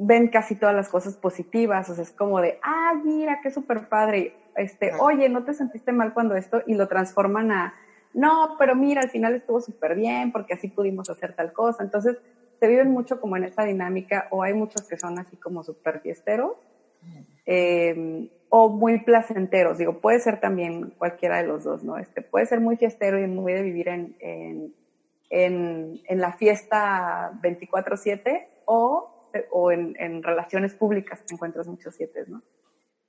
ven 0.00 0.28
casi 0.28 0.54
todas 0.54 0.76
las 0.76 0.88
cosas 0.88 1.16
positivas, 1.16 1.90
o 1.90 1.94
sea, 1.94 2.04
es 2.04 2.12
como 2.12 2.40
de, 2.40 2.56
ah, 2.62 2.94
mira, 3.02 3.40
qué 3.42 3.50
súper 3.50 3.88
padre, 3.88 4.32
este, 4.54 4.92
oye, 5.00 5.28
¿no 5.28 5.42
te 5.42 5.54
sentiste 5.54 5.90
mal 5.90 6.12
cuando 6.12 6.36
esto? 6.36 6.62
Y 6.66 6.74
lo 6.74 6.86
transforman 6.86 7.50
a, 7.50 7.74
no, 8.12 8.54
pero 8.60 8.76
mira, 8.76 9.02
al 9.02 9.10
final 9.10 9.34
estuvo 9.34 9.60
súper 9.60 9.96
bien 9.96 10.30
porque 10.30 10.54
así 10.54 10.68
pudimos 10.68 11.10
hacer 11.10 11.34
tal 11.34 11.52
cosa. 11.52 11.82
Entonces, 11.82 12.16
se 12.60 12.68
viven 12.68 12.90
mucho 12.90 13.18
como 13.18 13.36
en 13.36 13.44
esa 13.44 13.64
dinámica, 13.64 14.28
o 14.30 14.44
hay 14.44 14.54
muchos 14.54 14.86
que 14.86 14.96
son 14.96 15.18
así 15.18 15.36
como 15.36 15.64
súper 15.64 16.00
fiesteros, 16.00 16.52
em, 17.44 18.28
o 18.50 18.68
muy 18.68 19.02
placenteros, 19.02 19.78
digo, 19.78 20.00
puede 20.00 20.20
ser 20.20 20.38
también 20.40 20.90
cualquiera 20.96 21.38
de 21.38 21.44
los 21.44 21.64
dos, 21.64 21.82
¿no? 21.82 21.98
Este, 21.98 22.22
puede 22.22 22.46
ser 22.46 22.60
muy 22.60 22.76
fiestero 22.76 23.18
y 23.20 23.26
muy 23.26 23.52
de 23.52 23.62
vivir 23.62 23.88
en, 23.88 24.14
en, 24.20 24.74
en, 25.28 26.00
en 26.04 26.20
la 26.20 26.32
fiesta 26.32 27.32
24/7, 27.42 28.46
o 28.64 29.17
o 29.50 29.70
en, 29.70 29.94
en 29.98 30.22
relaciones 30.22 30.74
públicas 30.74 31.24
te 31.24 31.34
encuentras 31.34 31.66
muchos 31.66 31.94
siete, 31.94 32.24
¿no? 32.26 32.42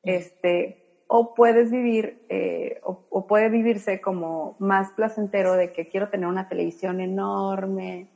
Este, 0.03 0.89
o 1.07 1.34
puedes 1.34 1.72
vivir, 1.72 2.24
eh, 2.30 2.80
o, 2.84 3.26
puede 3.26 3.49
vivirse 3.49 3.99
como 3.99 4.55
más 4.59 4.91
placentero 4.91 5.53
de 5.53 5.74
que 5.74 5.88
quiero 5.88 6.09
tener 6.09 6.28
una 6.28 6.47
televisión 6.47 7.01
enorme 7.01 8.07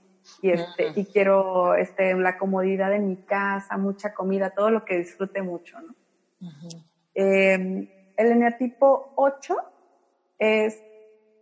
y, 0.44 0.52
este, 0.52 0.92
y 0.96 1.06
quiero 1.06 1.74
este, 1.74 2.14
la 2.14 2.38
comodidad 2.38 2.92
de 2.92 3.00
mi 3.00 3.18
casa, 3.18 3.78
mucha 3.78 4.14
comida, 4.14 4.52
todo 4.52 4.70
lo 4.70 4.86
que 4.86 5.00
disfrute 5.00 5.42
mucho, 5.42 5.78
¿no? 5.82 5.96
Em, 7.16 7.90
el 8.16 8.32
eneatipo 8.32 9.12
8 9.16 9.56
es, 10.38 10.80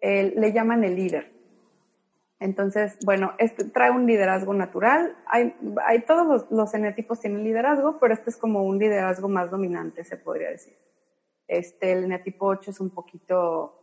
le 0.02 0.54
llaman 0.54 0.86
el 0.86 0.96
líder. 0.96 1.34
Entonces, 2.42 2.98
bueno, 3.06 3.34
este 3.38 3.66
trae 3.66 3.92
un 3.92 4.08
liderazgo 4.08 4.52
natural. 4.56 5.16
Hay, 5.28 5.56
hay 5.86 6.02
todos 6.02 6.26
los, 6.26 6.52
los 6.52 6.74
eneatipos 6.74 7.20
tienen 7.20 7.44
liderazgo, 7.44 8.00
pero 8.00 8.16
este 8.16 8.32
es 8.32 8.38
como 8.38 8.64
un 8.64 8.80
liderazgo 8.80 9.30
más 9.30 9.52
dominante, 9.52 10.04
se 10.04 10.18
podría 10.18 10.50
decir. 10.50 10.76
Este, 11.48 11.92
el 11.92 12.06
eneatipo 12.06 12.48
8 12.48 12.72
es 12.72 12.80
un 12.80 12.90
poquito, 12.90 13.78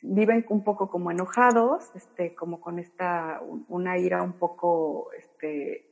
viven 0.00 0.46
un 0.48 0.62
poco 0.62 0.88
como 0.88 1.10
enojados, 1.10 1.90
este, 1.96 2.36
como 2.36 2.60
con 2.60 2.78
esta, 2.78 3.42
una 3.66 3.98
ira 3.98 4.22
un 4.22 4.34
poco, 4.34 5.10
este, 5.18 5.90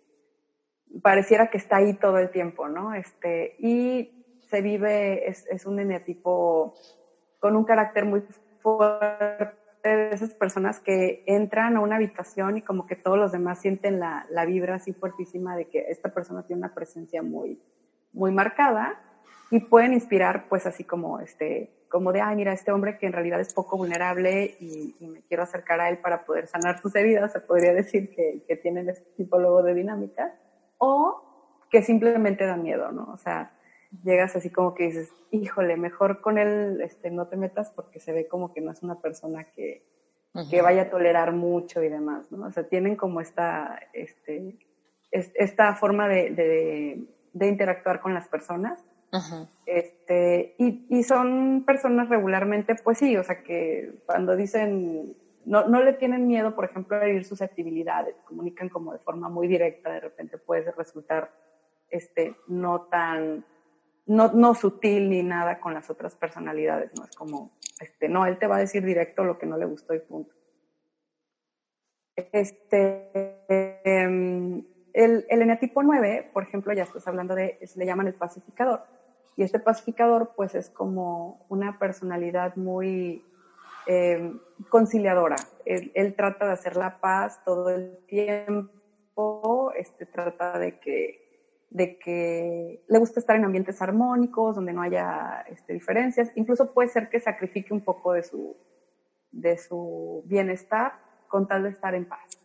pareciera 1.03 1.51
que 1.51 1.59
está 1.59 1.79
ahí 1.79 1.95
todo 1.95 2.19
el 2.19 2.31
tiempo, 2.31 2.69
¿no? 2.69 2.95
Este, 2.95 3.57
y 3.59 4.39
se 4.49 4.61
vive, 4.61 5.29
es, 5.29 5.45
es 5.49 5.67
un 5.67 5.81
eneatipo 5.81 6.75
con 7.41 7.57
un 7.57 7.65
carácter 7.65 8.05
muy 8.05 8.21
fuerte 8.61 9.62
esas 9.83 10.35
personas 10.35 10.81
que 10.81 11.25
entran 11.27 11.77
a 11.77 11.81
una 11.81 11.97
habitación 11.97 12.57
y 12.57 12.63
como 12.63 12.87
que 12.87 12.97
todos 12.97 13.19
los 13.19 13.33
demás 13.33 13.61
sienten 13.61 13.99
la, 13.99 14.27
la 14.31 14.45
vibra 14.45 14.77
así 14.77 14.93
fuertísima 14.93 15.57
de 15.57 15.69
que 15.69 15.87
esta 15.89 16.13
persona 16.15 16.47
tiene 16.47 16.61
una 16.61 16.75
presencia 16.75 17.23
muy, 17.23 17.61
muy 18.13 18.31
marcada 18.31 19.01
y 19.51 19.61
pueden 19.61 19.93
inspirar 19.93 20.47
pues 20.49 20.67
así 20.67 20.83
como 20.85 21.21
este 21.21 21.71
como 21.89 22.13
de 22.13 22.23
ay 22.23 22.37
mira 22.37 22.55
este 22.55 22.73
hombre 22.73 22.97
que 22.97 23.07
en 23.07 23.13
realidad 23.13 23.39
es 23.41 23.53
poco 23.53 23.77
vulnerable 23.77 24.57
y, 24.59 24.97
me 25.01 25.21
quiero 25.23 25.43
acercar 25.43 25.79
a 25.81 25.91
él 25.91 25.99
para 25.99 26.25
poder 26.25 26.47
sanar 26.47 26.81
sus 26.81 26.95
heridas 26.97 27.33
se 27.33 27.41
podría 27.41 27.75
decir 27.75 28.09
que, 28.15 28.43
que 28.49 28.57
tienen 28.57 28.89
este 28.89 29.05
tipo 29.17 29.63
de 29.63 29.75
dinámica 29.75 30.35
o 30.79 31.23
que 31.71 31.83
simplemente 31.83 32.47
da 32.47 32.57
miedo 32.57 32.91
no 32.93 33.11
o 33.13 33.19
sea 33.19 33.53
llegas 34.03 34.35
así 34.37 34.51
como 34.51 34.75
que 34.75 34.85
dices, 34.85 35.13
híjole, 35.31 35.77
mejor 35.77 36.21
con 36.21 36.39
él 36.39 36.81
este, 36.83 37.11
no 37.11 37.27
te 37.27 37.37
metas 37.37 37.71
porque 37.71 38.01
se 38.01 38.13
ve 38.13 38.27
como 38.27 38.53
que 38.53 38.61
no 38.61 38.71
es 38.71 38.83
una 38.83 39.01
persona 39.01 39.45
que, 39.45 39.83
que 40.51 40.63
vaya 40.63 40.83
a 40.83 40.91
tolerar 40.91 41.33
mucho 41.33 41.83
y 41.83 41.89
demás, 41.89 42.33
¿no? 42.33 42.47
O 42.47 42.53
sea, 42.53 42.65
tienen 42.65 42.97
como 42.97 43.21
esta, 43.21 43.79
este, 43.93 44.57
esta 45.11 45.75
forma 45.75 46.09
de, 46.09 46.31
de, 46.31 47.05
de, 47.33 47.47
interactuar 47.47 48.01
con 48.01 48.15
las 48.15 48.29
personas. 48.29 48.83
Este, 49.67 50.55
y, 50.57 50.87
y, 50.89 51.03
son 51.03 51.65
personas 51.67 52.09
regularmente, 52.09 52.75
pues 52.77 52.97
sí, 52.97 53.15
o 53.19 53.23
sea, 53.23 53.43
que 53.43 53.93
cuando 54.07 54.37
dicen, 54.37 55.15
no, 55.45 55.69
no 55.69 55.83
le 55.83 55.93
tienen 55.93 56.27
miedo, 56.27 56.55
por 56.55 56.65
ejemplo, 56.65 56.97
a 56.97 57.05
herir 57.05 57.27
susceptibilidades, 57.27 58.17
comunican 58.25 58.71
como 58.71 58.95
de 58.95 59.01
forma 59.01 59.29
muy 59.29 59.49
directa, 59.49 59.93
de 59.93 60.01
repente 60.01 60.39
puede 60.39 60.73
resultar 60.73 61.31
este, 61.91 62.35
no 62.49 62.87
tan 62.91 63.45
no, 64.07 64.33
no 64.33 64.55
sutil 64.55 65.09
ni 65.11 65.23
nada 65.23 65.61
con 65.61 65.75
las 65.75 65.91
otras 65.91 66.17
personalidades, 66.17 66.91
¿no? 66.97 67.05
Es 67.05 67.15
como, 67.15 67.53
este, 67.81 68.09
no, 68.09 68.27
él 68.27 68.39
te 68.39 68.47
va 68.47 68.57
a 68.57 68.61
decir 68.61 68.85
directo 68.85 69.25
lo 69.25 69.39
que 69.39 69.47
no 69.47 69.57
le 69.57 69.67
gustó 69.67 69.95
y 69.95 70.01
punto. 70.01 70.35
Este, 72.17 73.11
em, 73.49 74.65
el, 74.93 75.25
el 75.29 75.43
eneatipo 75.43 75.83
9, 75.83 76.31
por 76.33 76.43
ejemplo, 76.43 76.73
ya 76.73 76.83
estás 76.83 77.07
hablando 77.07 77.35
de, 77.35 77.59
se 77.65 77.79
le 77.79 77.87
llaman 77.87 78.09
el 78.09 78.15
pacificador. 78.15 78.83
Y 79.37 79.45
este 79.45 79.59
pacificador, 79.59 80.33
pues 80.37 80.55
es 80.55 80.69
como 80.69 81.47
una 81.49 81.79
personalidad 81.79 82.55
muy 82.57 83.25
em, 83.87 84.39
conciliadora. 84.69 85.37
Él, 85.65 85.91
él, 85.95 86.15
trata 86.15 86.47
de 86.47 86.53
hacer 86.53 86.77
la 86.77 87.01
paz 87.01 87.43
todo 87.45 87.71
el 87.71 87.99
tiempo, 88.07 89.73
este, 89.75 90.05
trata 90.05 90.59
de 90.59 90.79
que 90.79 91.22
de 91.73 91.99
que 91.99 92.85
le 92.87 92.99
gusta 92.99 93.19
estar 93.19 93.35
en 93.35 93.47
ambientes 93.47 93.81
armónicos, 93.81 94.57
donde 94.57 94.75
no 94.75 94.83
haya 94.83 95.43
este, 95.49 95.73
diferencias. 95.73 96.31
Incluso 96.35 96.73
puede 96.75 96.89
ser 96.89 97.09
que 97.09 97.19
sacrifique 97.19 97.73
un 97.73 97.81
poco 97.81 98.13
de 98.13 98.23
su, 98.23 98.57
de 99.31 99.57
su 99.57 100.23
bienestar 100.27 100.93
con 101.29 101.49
tal 101.49 101.63
de 101.63 101.71
estar 101.71 101.95
en 101.95 102.05
paz, 102.05 102.39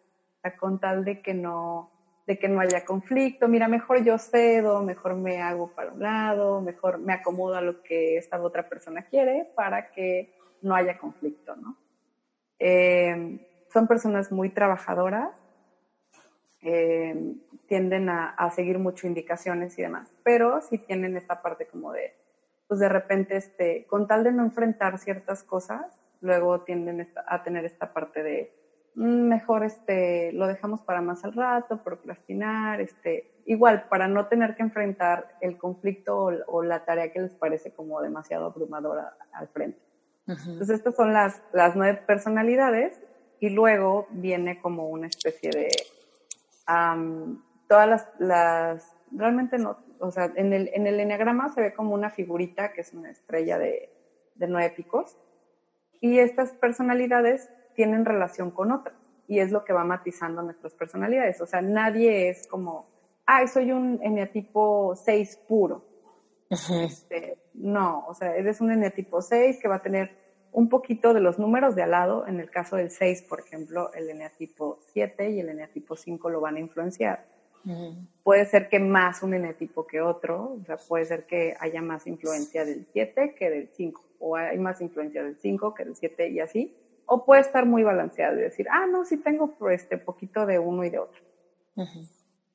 con 0.57 0.79
tal 0.79 1.03
de 1.03 1.21
que 1.21 1.33
no 1.33 1.91
de 2.25 2.37
que 2.37 2.49
no 2.49 2.59
haya 2.59 2.83
conflicto, 2.83 3.47
mira, 3.47 3.69
mejor 3.69 4.03
yo 4.03 4.17
cedo, 4.17 4.83
mejor 4.83 5.15
me 5.15 5.41
hago 5.41 5.73
para 5.73 5.93
un 5.93 6.01
lado, 6.01 6.59
mejor 6.59 6.99
me 6.99 7.13
acomodo 7.13 7.55
a 7.55 7.61
lo 7.61 7.81
que 7.81 8.17
esta 8.17 8.41
otra 8.41 8.67
persona 8.67 9.03
quiere 9.03 9.49
para 9.55 9.91
que 9.91 10.33
no 10.61 10.75
haya 10.75 10.97
conflicto, 10.97 11.55
¿no? 11.55 11.77
Eh, 12.59 13.39
son 13.71 13.87
personas 13.87 14.29
muy 14.29 14.49
trabajadoras, 14.49 15.29
eh, 16.69 17.15
tienden 17.67 18.09
a, 18.09 18.51
seguir 18.53 18.77
mucho 18.77 19.07
indicaciones 19.07 19.79
y 19.79 19.83
demás, 19.83 20.11
pero 20.23 20.59
sí 20.61 20.77
tienen 20.77 21.15
esta 21.15 21.41
parte 21.41 21.65
como 21.65 21.93
de, 21.93 22.13
pues 22.67 22.81
de 22.81 22.89
repente, 22.89 23.37
este, 23.37 23.85
con 23.87 24.05
tal 24.05 24.25
de 24.25 24.33
no 24.33 24.43
enfrentar 24.43 24.97
ciertas 24.97 25.43
cosas, 25.43 25.97
luego 26.19 26.61
tienden 26.61 27.07
a 27.25 27.43
tener 27.43 27.63
esta 27.63 27.93
parte 27.93 28.21
de, 28.21 28.53
mm, 28.95 29.27
mejor 29.29 29.63
este, 29.63 30.33
lo 30.33 30.45
dejamos 30.45 30.81
para 30.81 31.01
más 31.01 31.23
al 31.23 31.31
rato, 31.31 31.81
procrastinar, 31.83 32.81
este, 32.81 33.31
igual, 33.45 33.87
para 33.87 34.09
no 34.09 34.27
tener 34.27 34.57
que 34.57 34.63
enfrentar 34.63 35.37
el 35.39 35.57
conflicto 35.57 36.31
o, 36.47 36.63
la 36.63 36.83
tarea 36.83 37.13
que 37.13 37.21
les 37.21 37.33
parece 37.33 37.71
como 37.71 38.01
demasiado 38.01 38.47
abrumadora 38.47 39.15
al 39.31 39.47
frente. 39.47 39.79
Entonces, 40.27 40.71
estas 40.71 40.95
son 40.95 41.13
las, 41.13 41.41
las 41.53 41.77
nueve 41.77 42.01
personalidades 42.05 42.99
y 43.39 43.49
luego 43.51 44.07
viene 44.11 44.59
como 44.59 44.89
una 44.89 45.07
especie 45.07 45.51
de 45.51 45.69
todas 47.67 47.87
las, 47.87 48.09
las, 48.19 48.95
realmente 49.11 49.57
no, 49.57 49.77
o 49.99 50.11
sea, 50.11 50.31
en 50.35 50.53
el, 50.53 50.69
en 50.73 50.87
el 50.87 50.99
enneagrama 50.99 51.49
se 51.49 51.61
ve 51.61 51.73
como 51.73 51.93
una 51.93 52.09
figurita 52.09 52.73
que 52.73 52.81
es 52.81 52.93
una 52.93 53.09
estrella 53.09 53.57
de, 53.57 53.89
de 54.35 54.47
nueve 54.47 54.73
picos 54.75 55.17
y 56.01 56.19
estas 56.19 56.51
personalidades 56.53 57.49
tienen 57.75 58.05
relación 58.05 58.51
con 58.51 58.71
otras 58.71 58.95
y 59.27 59.39
es 59.39 59.51
lo 59.51 59.63
que 59.65 59.73
va 59.73 59.83
matizando 59.83 60.41
nuestras 60.41 60.73
personalidades. 60.73 61.41
O 61.41 61.45
sea, 61.45 61.61
nadie 61.61 62.29
es 62.29 62.47
como, 62.47 62.87
ay, 63.25 63.47
soy 63.47 63.71
un 63.71 63.99
eneatipo 64.01 64.95
6 64.95 65.43
puro. 65.47 65.85
Este, 66.49 67.37
no, 67.55 68.05
o 68.07 68.13
sea, 68.13 68.35
eres 68.35 68.61
un 68.61 68.71
eneatipo 68.71 69.21
6 69.21 69.59
que 69.61 69.67
va 69.67 69.75
a 69.75 69.81
tener 69.81 70.26
un 70.51 70.69
poquito 70.69 71.13
de 71.13 71.19
los 71.19 71.39
números 71.39 71.75
de 71.75 71.83
al 71.83 71.91
lado, 71.91 72.27
en 72.27 72.39
el 72.39 72.49
caso 72.49 72.75
del 72.75 72.89
6, 72.89 73.23
por 73.23 73.39
ejemplo, 73.39 73.91
el 73.93 74.09
eneatipo 74.09 74.79
7 74.93 75.31
y 75.31 75.39
el 75.39 75.49
eneatipo 75.49 75.95
5 75.95 76.29
lo 76.29 76.41
van 76.41 76.55
a 76.55 76.59
influenciar. 76.59 77.25
Puede 78.23 78.45
ser 78.45 78.69
que 78.69 78.79
más 78.79 79.23
un 79.23 79.33
eneatipo 79.33 79.85
que 79.85 79.99
otro, 79.99 80.57
o 80.61 80.63
sea, 80.65 80.77
puede 80.77 81.03
ser 81.03 81.25
que 81.25 81.55
haya 81.59 81.81
más 81.81 82.07
influencia 82.07 82.63
del 82.63 82.87
7 82.93 83.35
que 83.37 83.49
del 83.49 83.69
5, 83.73 84.03
o 84.19 84.37
hay 84.37 84.57
más 84.57 84.79
influencia 84.79 85.21
del 85.21 85.35
5 85.37 85.73
que 85.73 85.83
del 85.83 85.95
7 85.95 86.29
y 86.29 86.39
así, 86.39 86.73
o 87.05 87.25
puede 87.25 87.41
estar 87.41 87.65
muy 87.65 87.83
balanceado 87.83 88.37
y 88.37 88.41
decir, 88.41 88.67
ah, 88.71 88.85
no, 88.85 89.03
sí 89.03 89.17
tengo 89.17 89.53
este 89.69 89.97
poquito 89.97 90.45
de 90.45 90.59
uno 90.59 90.85
y 90.85 90.89
de 90.89 90.99
otro. 90.99 91.21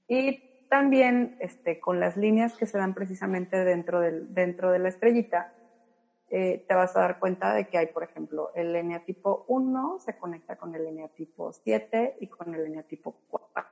Y 0.09 0.43
también 0.68 1.36
este, 1.40 1.78
con 1.78 2.01
las 2.01 2.16
líneas 2.16 2.55
que 2.57 2.64
se 2.64 2.78
dan 2.78 2.95
precisamente 2.95 3.64
dentro, 3.64 4.01
del, 4.01 4.32
dentro 4.32 4.72
de 4.72 4.78
la 4.78 4.88
estrellita, 4.88 5.53
eh, 6.34 6.64
te 6.66 6.74
vas 6.74 6.96
a 6.96 7.00
dar 7.00 7.18
cuenta 7.18 7.52
de 7.52 7.68
que 7.68 7.76
hay, 7.76 7.88
por 7.88 8.04
ejemplo, 8.04 8.52
el 8.54 8.74
eneatipo 8.74 9.44
1 9.48 9.98
se 9.98 10.16
conecta 10.16 10.56
con 10.56 10.74
el 10.74 10.86
eneatipo 10.86 11.52
7 11.52 12.16
y 12.20 12.26
con 12.28 12.54
el 12.54 12.64
eneatipo 12.64 13.14
4. 13.28 13.66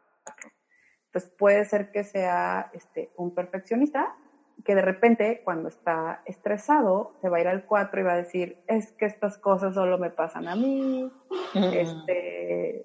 Entonces 1.06 1.30
puede 1.38 1.64
ser 1.64 1.90
que 1.90 2.04
sea 2.04 2.70
este, 2.74 3.12
un 3.16 3.34
perfeccionista 3.34 4.14
que 4.62 4.74
de 4.74 4.82
repente 4.82 5.40
cuando 5.42 5.70
está 5.70 6.20
estresado 6.26 7.14
se 7.22 7.30
va 7.30 7.38
a 7.38 7.40
ir 7.40 7.48
al 7.48 7.64
4 7.64 7.98
y 7.98 8.04
va 8.04 8.12
a 8.12 8.16
decir, 8.16 8.62
es 8.66 8.92
que 8.92 9.06
estas 9.06 9.38
cosas 9.38 9.72
solo 9.72 9.96
me 9.96 10.11
pasan 10.11 10.46
a 10.46 10.54
mí, 10.54 11.11
este, 11.54 12.84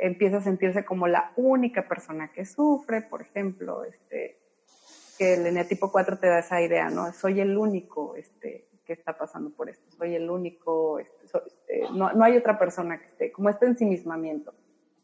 empieza 0.00 0.38
a 0.38 0.42
sentirse 0.42 0.84
como 0.84 1.06
la 1.06 1.32
única 1.36 1.86
persona 1.86 2.32
que 2.32 2.44
sufre, 2.44 3.02
por 3.02 3.22
ejemplo, 3.22 3.84
este, 3.84 4.40
que 5.16 5.34
el 5.34 5.46
eneatipo 5.46 5.92
4 5.92 6.18
te 6.18 6.26
da 6.26 6.40
esa 6.40 6.60
idea, 6.60 6.90
¿no? 6.90 7.12
Soy 7.12 7.40
el 7.40 7.56
único, 7.56 8.16
este, 8.16 8.71
que 8.94 9.00
está 9.00 9.16
pasando 9.16 9.50
por 9.50 9.68
esto. 9.68 9.90
Soy 9.96 10.14
el 10.14 10.30
único, 10.30 10.98
este, 10.98 11.38
este, 11.46 11.82
no, 11.92 12.12
no, 12.12 12.24
hay 12.24 12.36
otra 12.36 12.58
persona 12.58 12.98
que 12.98 13.06
esté, 13.06 13.32
como 13.32 13.48
este 13.48 13.66
ensimismamiento. 13.66 14.54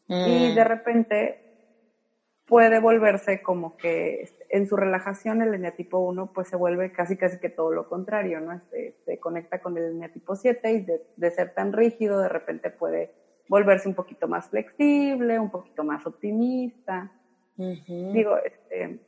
Y 0.08 0.52
mm. 0.52 0.54
de 0.54 0.64
repente 0.64 1.48
puede 2.46 2.80
volverse 2.80 3.42
como 3.42 3.76
que 3.76 4.28
en 4.48 4.66
su 4.66 4.76
relajación 4.76 5.42
el 5.42 5.52
eneatipo 5.52 5.98
1 5.98 6.32
pues 6.32 6.48
se 6.48 6.56
vuelve 6.56 6.92
casi 6.92 7.16
casi 7.16 7.38
que 7.38 7.50
todo 7.50 7.72
lo 7.72 7.88
contrario, 7.88 8.40
¿no? 8.40 8.52
Este, 8.52 8.96
se 9.04 9.18
conecta 9.18 9.60
con 9.60 9.76
el 9.76 9.84
eneatipo 9.84 10.34
7 10.34 10.72
y 10.72 10.80
de, 10.80 11.02
de, 11.16 11.30
ser 11.30 11.52
tan 11.52 11.74
rígido 11.74 12.20
de 12.20 12.28
repente 12.28 12.70
puede 12.70 13.12
volverse 13.48 13.88
un 13.88 13.94
poquito 13.94 14.28
más 14.28 14.48
flexible, 14.48 15.38
un 15.38 15.50
poquito 15.50 15.84
más 15.84 16.06
optimista. 16.06 17.12
Digo, 17.56 18.38
este, 18.38 19.00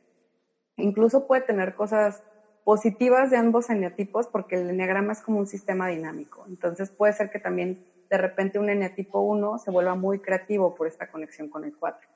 incluso 0.75 1.25
puede 1.25 1.41
tener 1.43 1.73
cosas 1.73 2.23
positivas 2.63 3.29
de 3.29 3.37
ambos 3.37 3.69
eneatipos 3.69 4.27
porque 4.27 4.55
el 4.55 4.69
eneagrama 4.69 5.13
es 5.13 5.21
como 5.21 5.39
un 5.39 5.47
sistema 5.47 5.87
dinámico. 5.87 6.45
Entonces 6.47 6.91
puede 6.91 7.13
ser 7.13 7.29
que 7.29 7.39
también 7.39 7.85
de 8.09 8.17
repente 8.17 8.59
un 8.59 8.69
eneatipo 8.69 9.21
1 9.21 9.57
se 9.59 9.71
vuelva 9.71 9.95
muy 9.95 10.19
creativo 10.19 10.75
por 10.75 10.87
esta 10.87 11.09
conexión 11.09 11.49
con 11.49 11.63
el 11.63 11.75
4. 11.75 12.09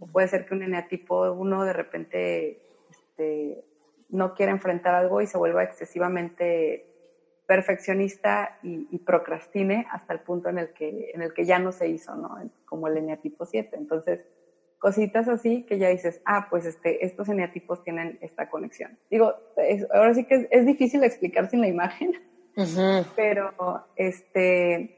O 0.00 0.06
puede 0.06 0.28
ser 0.28 0.46
que 0.46 0.54
un 0.54 0.62
eneatipo 0.62 1.32
1 1.32 1.64
de 1.64 1.72
repente 1.72 2.62
este, 2.90 3.64
no 4.08 4.34
quiera 4.34 4.52
enfrentar 4.52 4.94
algo 4.94 5.20
y 5.20 5.26
se 5.26 5.38
vuelva 5.38 5.64
excesivamente 5.64 6.86
perfeccionista 7.46 8.58
y, 8.62 8.98
procrastine 8.98 9.86
hasta 9.90 10.12
el 10.12 10.20
punto 10.20 10.50
en 10.50 10.58
el 10.58 10.72
que 10.74 11.10
en 11.14 11.22
el 11.22 11.32
que 11.32 11.46
ya 11.46 11.58
no 11.58 11.72
se 11.72 11.88
hizo, 11.88 12.14
¿no? 12.14 12.38
Como 12.66 12.88
el 12.88 12.98
eneatipo 12.98 13.46
7. 13.46 13.74
Entonces, 13.74 14.26
cositas 14.78 15.28
así 15.28 15.64
que 15.64 15.78
ya 15.78 15.88
dices, 15.88 16.20
ah, 16.24 16.46
pues 16.50 16.64
este, 16.64 17.04
estos 17.04 17.28
eneatipos 17.28 17.82
tienen 17.82 18.18
esta 18.20 18.48
conexión. 18.48 18.98
Digo, 19.10 19.34
ahora 19.92 20.14
sí 20.14 20.24
que 20.24 20.48
es, 20.50 20.66
difícil 20.66 21.04
explicar 21.04 21.50
sin 21.50 21.60
la 21.60 21.68
imagen, 21.68 22.12
pero 23.16 23.86
este, 23.96 24.96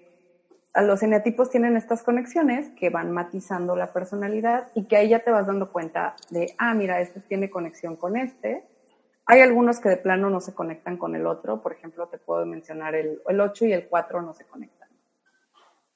los 0.74 1.02
eneatipos 1.02 1.50
tienen 1.50 1.76
estas 1.76 2.02
conexiones 2.02 2.70
que 2.78 2.90
van 2.90 3.10
matizando 3.10 3.76
la 3.76 3.92
personalidad 3.92 4.68
y 4.74 4.84
que 4.84 4.96
ahí 4.96 5.08
ya 5.08 5.20
te 5.20 5.30
vas 5.30 5.46
dando 5.46 5.72
cuenta 5.72 6.16
de, 6.30 6.54
ah, 6.58 6.74
mira, 6.74 7.00
este 7.00 7.20
tiene 7.20 7.50
conexión 7.50 7.96
con 7.96 8.16
este, 8.16 8.64
hay 9.26 9.40
algunos 9.42 9.78
que 9.78 9.88
de 9.88 9.96
plano 9.96 10.28
no 10.28 10.40
se 10.40 10.54
conectan 10.54 10.96
con 10.96 11.14
el 11.14 11.26
otro, 11.26 11.62
por 11.62 11.72
ejemplo, 11.72 12.08
te 12.08 12.18
puedo 12.18 12.44
mencionar 12.46 12.96
el, 12.96 13.22
el 13.28 13.40
8 13.40 13.66
y 13.66 13.72
el 13.72 13.88
4 13.88 14.22
no 14.22 14.34
se 14.34 14.44
conectan. 14.44 14.88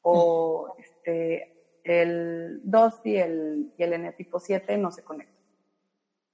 O 0.02 0.76
este, 0.78 1.53
el 1.84 2.60
2 2.64 3.00
y 3.04 3.16
el, 3.16 3.72
y 3.76 3.82
el 3.82 3.92
N 3.92 4.12
tipo 4.12 4.40
7 4.40 4.76
no 4.78 4.90
se 4.90 5.04
conectan. 5.04 5.34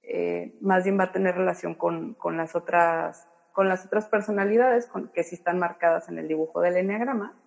Eh, 0.03 0.57
más 0.61 0.83
bien 0.83 0.99
va 0.99 1.05
a 1.05 1.11
tener 1.11 1.35
relación 1.35 1.75
con, 1.75 2.15
con, 2.15 2.35
las 2.35 2.55
otras 2.55 3.27
con 3.53 3.69
las 3.69 3.85
otras 3.85 4.07
personalidades 4.07 4.87
con, 4.87 5.09
que 5.09 5.23
sí 5.23 5.35
están 5.35 5.59
marcadas 5.59 6.09
en 6.09 6.17
el 6.17 6.27
dibujo 6.27 6.61
del 6.61 6.77
enneagrama. 6.77 7.37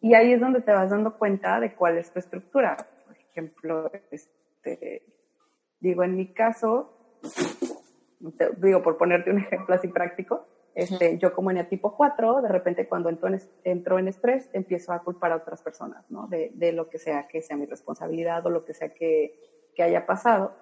Y 0.00 0.14
ahí 0.14 0.32
es 0.32 0.40
donde 0.40 0.60
te 0.60 0.72
vas 0.72 0.90
dando 0.90 1.18
cuenta 1.18 1.58
de 1.58 1.74
cuál 1.74 1.98
es 1.98 2.12
tu 2.12 2.20
estructura. 2.20 2.76
Por 3.06 3.16
ejemplo, 3.16 3.90
este, 4.10 5.02
digo, 5.80 6.04
en 6.04 6.16
mi 6.16 6.32
caso, 6.32 7.18
digo, 8.58 8.82
por 8.82 8.98
ponerte 8.98 9.30
un 9.30 9.38
ejemplo 9.38 9.74
así 9.74 9.88
práctico, 9.88 10.46
este, 10.74 11.18
yo 11.18 11.34
como 11.34 11.52
tipo 11.66 11.96
4, 11.96 12.42
de 12.42 12.48
repente 12.48 12.88
cuando 12.88 13.10
entro 13.10 13.28
en, 13.28 13.40
entro 13.64 13.98
en 13.98 14.08
estrés, 14.08 14.48
empiezo 14.52 14.92
a 14.92 15.02
culpar 15.02 15.32
a 15.32 15.36
otras 15.36 15.62
personas, 15.62 16.10
¿no? 16.10 16.26
De, 16.28 16.50
de, 16.54 16.72
lo 16.72 16.88
que 16.88 16.98
sea 16.98 17.28
que 17.28 17.42
sea 17.42 17.56
mi 17.56 17.66
responsabilidad 17.66 18.44
o 18.46 18.50
lo 18.50 18.64
que 18.64 18.72
sea 18.72 18.88
que, 18.88 19.70
que 19.74 19.82
haya 19.82 20.06
pasado. 20.06 20.54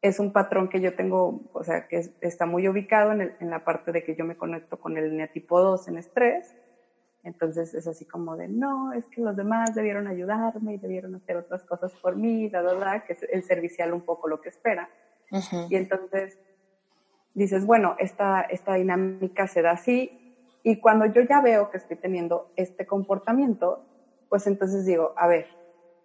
Es 0.00 0.20
un 0.20 0.32
patrón 0.32 0.68
que 0.68 0.80
yo 0.80 0.94
tengo, 0.94 1.40
o 1.52 1.64
sea, 1.64 1.88
que 1.88 2.10
está 2.20 2.46
muy 2.46 2.68
ubicado 2.68 3.12
en, 3.12 3.20
el, 3.22 3.36
en, 3.40 3.50
la 3.50 3.64
parte 3.64 3.90
de 3.90 4.04
que 4.04 4.14
yo 4.14 4.24
me 4.24 4.36
conecto 4.36 4.78
con 4.78 4.96
el 4.96 5.30
tipo 5.32 5.60
2 5.60 5.88
en 5.88 5.98
estrés. 5.98 6.54
Entonces 7.24 7.74
es 7.74 7.88
así 7.88 8.04
como 8.04 8.36
de, 8.36 8.46
no, 8.46 8.92
es 8.92 9.08
que 9.08 9.20
los 9.20 9.34
demás 9.34 9.74
debieron 9.74 10.06
ayudarme 10.06 10.74
y 10.74 10.78
debieron 10.78 11.16
hacer 11.16 11.36
otras 11.36 11.64
cosas 11.64 11.92
por 11.94 12.14
mí, 12.14 12.48
la 12.50 12.62
verdad, 12.62 13.02
que 13.04 13.14
es 13.14 13.24
el 13.24 13.42
servicial 13.42 13.92
un 13.92 14.02
poco 14.02 14.28
lo 14.28 14.40
que 14.40 14.50
espera. 14.50 14.88
Y 15.68 15.74
entonces 15.74 16.38
dices, 17.36 17.66
bueno, 17.66 17.96
esta, 17.98 18.42
esta 18.42 18.74
dinámica 18.74 19.46
se 19.46 19.62
da 19.62 19.72
así 19.72 20.34
y 20.62 20.80
cuando 20.80 21.06
yo 21.06 21.20
ya 21.22 21.40
veo 21.40 21.70
que 21.70 21.76
estoy 21.76 21.96
teniendo 21.96 22.50
este 22.56 22.86
comportamiento, 22.86 23.84
pues 24.28 24.46
entonces 24.46 24.84
digo, 24.86 25.12
a 25.16 25.26
ver, 25.26 25.46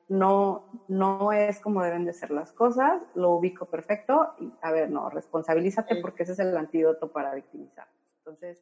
no, 0.10 0.66
no 0.90 1.32
es 1.32 1.60
como 1.62 1.82
deben 1.84 2.06
de 2.06 2.14
ser 2.14 2.32
las 2.32 2.52
cosas, 2.52 3.02
lo 3.16 3.32
ubico 3.32 3.66
perfecto 3.66 4.34
y 4.40 4.52
a 4.62 4.72
ver, 4.72 4.92
no, 4.92 5.10
responsabilízate 5.10 6.02
porque 6.02 6.24
ese 6.24 6.34
es 6.34 6.40
el 6.40 6.56
antídoto 6.56 7.12
para 7.12 7.34
victimizar. 7.34 7.88
Entonces, 8.18 8.62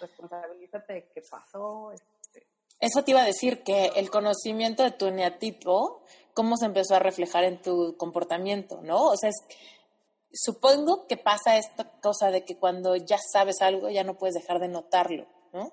responsabilízate 0.00 0.92
de 0.92 1.08
qué 1.14 1.22
pasó. 1.28 1.92
Este. 1.92 2.46
Eso 2.78 3.02
te 3.02 3.12
iba 3.12 3.22
a 3.22 3.26
decir 3.26 3.62
que 3.62 3.86
el 3.96 4.10
conocimiento 4.10 4.82
de 4.82 4.90
tu 4.90 5.06
eneatipo, 5.06 6.04
cómo 6.34 6.58
se 6.58 6.66
empezó 6.66 6.94
a 6.94 6.98
reflejar 6.98 7.44
en 7.44 7.62
tu 7.62 7.96
comportamiento, 7.96 8.82
¿no? 8.82 9.06
O 9.06 9.16
sea, 9.16 9.30
es, 9.30 9.42
supongo 10.32 11.06
que 11.06 11.16
pasa 11.16 11.58
esta 11.58 11.84
cosa 12.00 12.30
de 12.30 12.44
que 12.44 12.56
cuando 12.56 12.96
ya 12.96 13.18
sabes 13.18 13.60
algo 13.60 13.90
ya 13.90 14.04
no 14.04 14.14
puedes 14.14 14.34
dejar 14.34 14.58
de 14.58 14.68
notarlo, 14.68 15.26
¿no? 15.52 15.72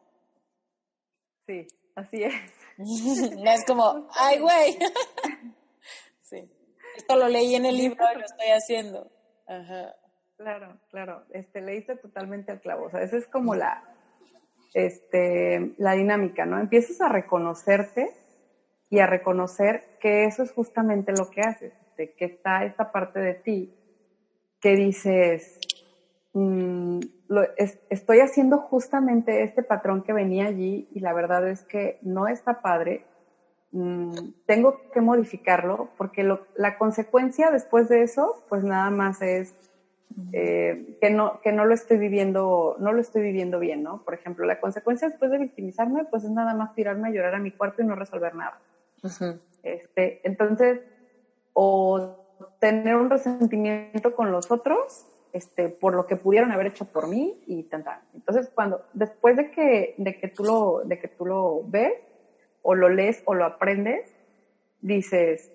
Sí, 1.48 1.68
así 1.96 2.24
es. 2.24 2.34
no 2.78 3.52
es 3.52 3.66
como, 3.66 4.08
ay, 4.16 4.40
güey. 4.40 4.78
sí. 6.22 6.52
Esto 6.96 7.16
lo 7.16 7.28
leí 7.28 7.56
en 7.56 7.66
el 7.66 7.78
libro 7.78 8.06
y 8.14 8.20
lo 8.20 8.26
estoy 8.26 8.48
haciendo. 8.50 9.10
Ajá. 9.48 9.96
Claro, 10.38 10.80
claro. 10.90 11.26
Este, 11.32 11.62
leíste 11.62 11.96
totalmente 11.98 12.52
al 12.52 12.62
clavo. 12.62 12.86
O 12.86 12.90
sea, 12.90 13.02
esa 13.02 13.18
es 13.18 13.28
como 13.28 13.56
la, 13.56 13.84
este, 14.74 15.74
la 15.78 15.94
dinámica, 15.94 16.46
¿no? 16.46 16.60
Empiezas 16.60 17.02
a 17.02 17.10
reconocerte 17.10 18.10
y 18.90 19.00
a 19.00 19.08
reconocer 19.08 19.98
que 20.00 20.26
eso 20.26 20.44
es 20.44 20.52
justamente 20.52 21.12
lo 21.12 21.30
que 21.30 21.42
haces, 21.42 21.74
de 21.98 22.14
que 22.14 22.26
está 22.26 22.64
esta 22.64 22.92
parte 22.92 23.20
de 23.20 23.34
ti 23.34 23.79
que 24.62 24.76
dices, 24.76 25.60
mm, 26.34 27.00
estoy 27.90 28.20
haciendo 28.20 28.58
justamente 28.58 29.44
este 29.44 29.64
patrón 29.64 30.04
que 30.04 30.14
venía 30.14 30.48
allí 30.48 30.90
y 30.92 31.00
la 31.00 31.14
verdad 31.14 31.48
es 31.48 31.64
que 31.64 32.00
no 32.02 32.28
está 32.28 32.62
padre, 32.62 33.06
mm, 33.72 34.14
tengo 34.46 34.90
que 34.92 35.02
modificarlo 35.02 35.90
porque 35.98 36.24
la 36.56 36.78
consecuencia 36.78 37.52
después 37.52 37.88
de 37.90 38.04
eso, 38.04 38.44
pues 38.50 38.64
nada 38.64 38.90
más 38.90 39.22
es 39.22 39.56
eh, 40.34 40.98
que 41.00 41.12
no 41.12 41.40
que 41.42 41.52
no 41.52 41.66
lo 41.66 41.74
estoy 41.74 41.98
viviendo 41.98 42.76
no 42.80 42.92
lo 42.92 43.00
estoy 43.00 43.22
viviendo 43.22 43.60
bien 43.60 43.84
no 43.84 44.04
por 44.04 44.16
ejemplo 44.16 44.44
la 44.46 44.60
consecuencia 44.60 45.08
después 45.08 45.30
de 45.30 45.38
victimizarme 45.38 46.04
pues 46.06 46.24
es 46.24 46.32
nada 46.32 46.56
más 46.56 46.74
tirarme 46.74 47.08
a 47.08 47.12
llorar 47.12 47.36
a 47.36 47.40
mi 47.40 47.52
cuarto 47.52 47.84
y 47.84 47.86
no 47.86 47.96
resolver 47.96 48.36
nada. 48.36 48.60
Este 49.64 50.20
entonces 50.28 50.82
o 51.54 52.19
tener 52.60 52.96
un 52.96 53.10
resentimiento 53.10 54.16
con 54.16 54.32
los 54.32 54.52
otros 54.52 55.08
este, 55.34 55.70
por 55.70 55.94
lo 55.94 56.08
que 56.08 56.16
pudieron 56.16 56.52
haber 56.52 56.68
hecho 56.68 56.86
por 56.86 57.08
mí 57.08 57.44
y 57.46 57.64
tan, 57.64 57.84
Entonces, 58.14 58.50
cuando, 58.54 58.86
después 58.94 59.38
de 59.38 59.52
que, 59.52 59.96
de 59.98 60.18
que 60.18 60.28
tú 60.28 60.44
lo, 60.44 60.82
de 60.86 61.00
que 61.00 61.08
tú 61.08 61.26
lo 61.26 61.64
ves, 61.66 61.94
o 62.62 62.76
lo 62.76 62.90
lees, 62.90 63.22
o 63.26 63.36
lo 63.36 63.46
aprendes, 63.46 64.12
dices, 64.82 65.52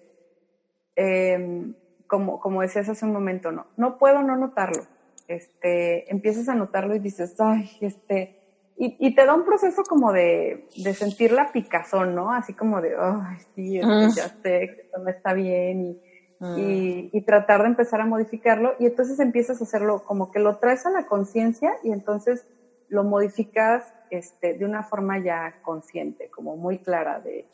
em, 0.97 1.75
como, 2.07 2.41
como 2.41 2.63
decías 2.63 2.89
hace 2.89 3.05
un 3.05 3.13
momento, 3.13 3.51
no, 3.51 3.67
no 3.77 3.99
puedo 3.99 4.23
no 4.23 4.37
notarlo. 4.37 4.87
Este, 5.27 6.11
empiezas 6.11 6.49
a 6.49 6.55
notarlo 6.55 6.95
y 6.95 6.99
dices, 7.01 7.35
ay, 7.41 7.71
este, 7.81 8.39
y, 8.77 8.97
y 8.99 9.15
te 9.15 9.25
da 9.25 9.35
un 9.35 9.45
proceso 9.45 9.83
como 9.85 10.13
de, 10.13 10.69
de 10.77 10.95
sentir 10.95 11.33
la 11.33 11.51
picazón, 11.53 12.15
¿no? 12.15 12.33
Así 12.33 12.55
como 12.55 12.81
de, 12.81 12.95
ay, 12.99 13.39
sí, 13.55 13.81
ya 13.81 14.29
sé 14.43 14.65
esto 14.65 14.99
no 14.99 15.11
está 15.11 15.33
bien 15.33 15.81
y, 15.83 16.03
Ah. 16.47 16.57
y, 16.59 17.23
tratar 17.23 17.63
de 17.63 17.69
empezar 17.69 18.03
a 18.03 18.07
modificarlo 18.07 18.75
y 18.79 18.85
entonces 18.85 19.19
empiezas 19.19 19.61
a 19.61 19.65
hacerlo 19.65 20.03
como 20.05 20.31
que 20.31 20.41
lo 20.41 20.57
traes 20.57 20.85
a 20.85 20.91
la 20.91 21.05
conciencia 21.05 21.73
y 21.83 21.91
entonces 21.91 22.45
lo 22.89 23.03
modificas 23.03 23.95
este, 24.11 24.53
de 24.53 24.67
una 24.67 24.83
forma 24.83 25.19
ya 25.19 25.55
consciente, 25.63 26.29
como 26.29 26.57
muy 26.57 26.77
clara 26.79 27.19
de, 27.21 27.47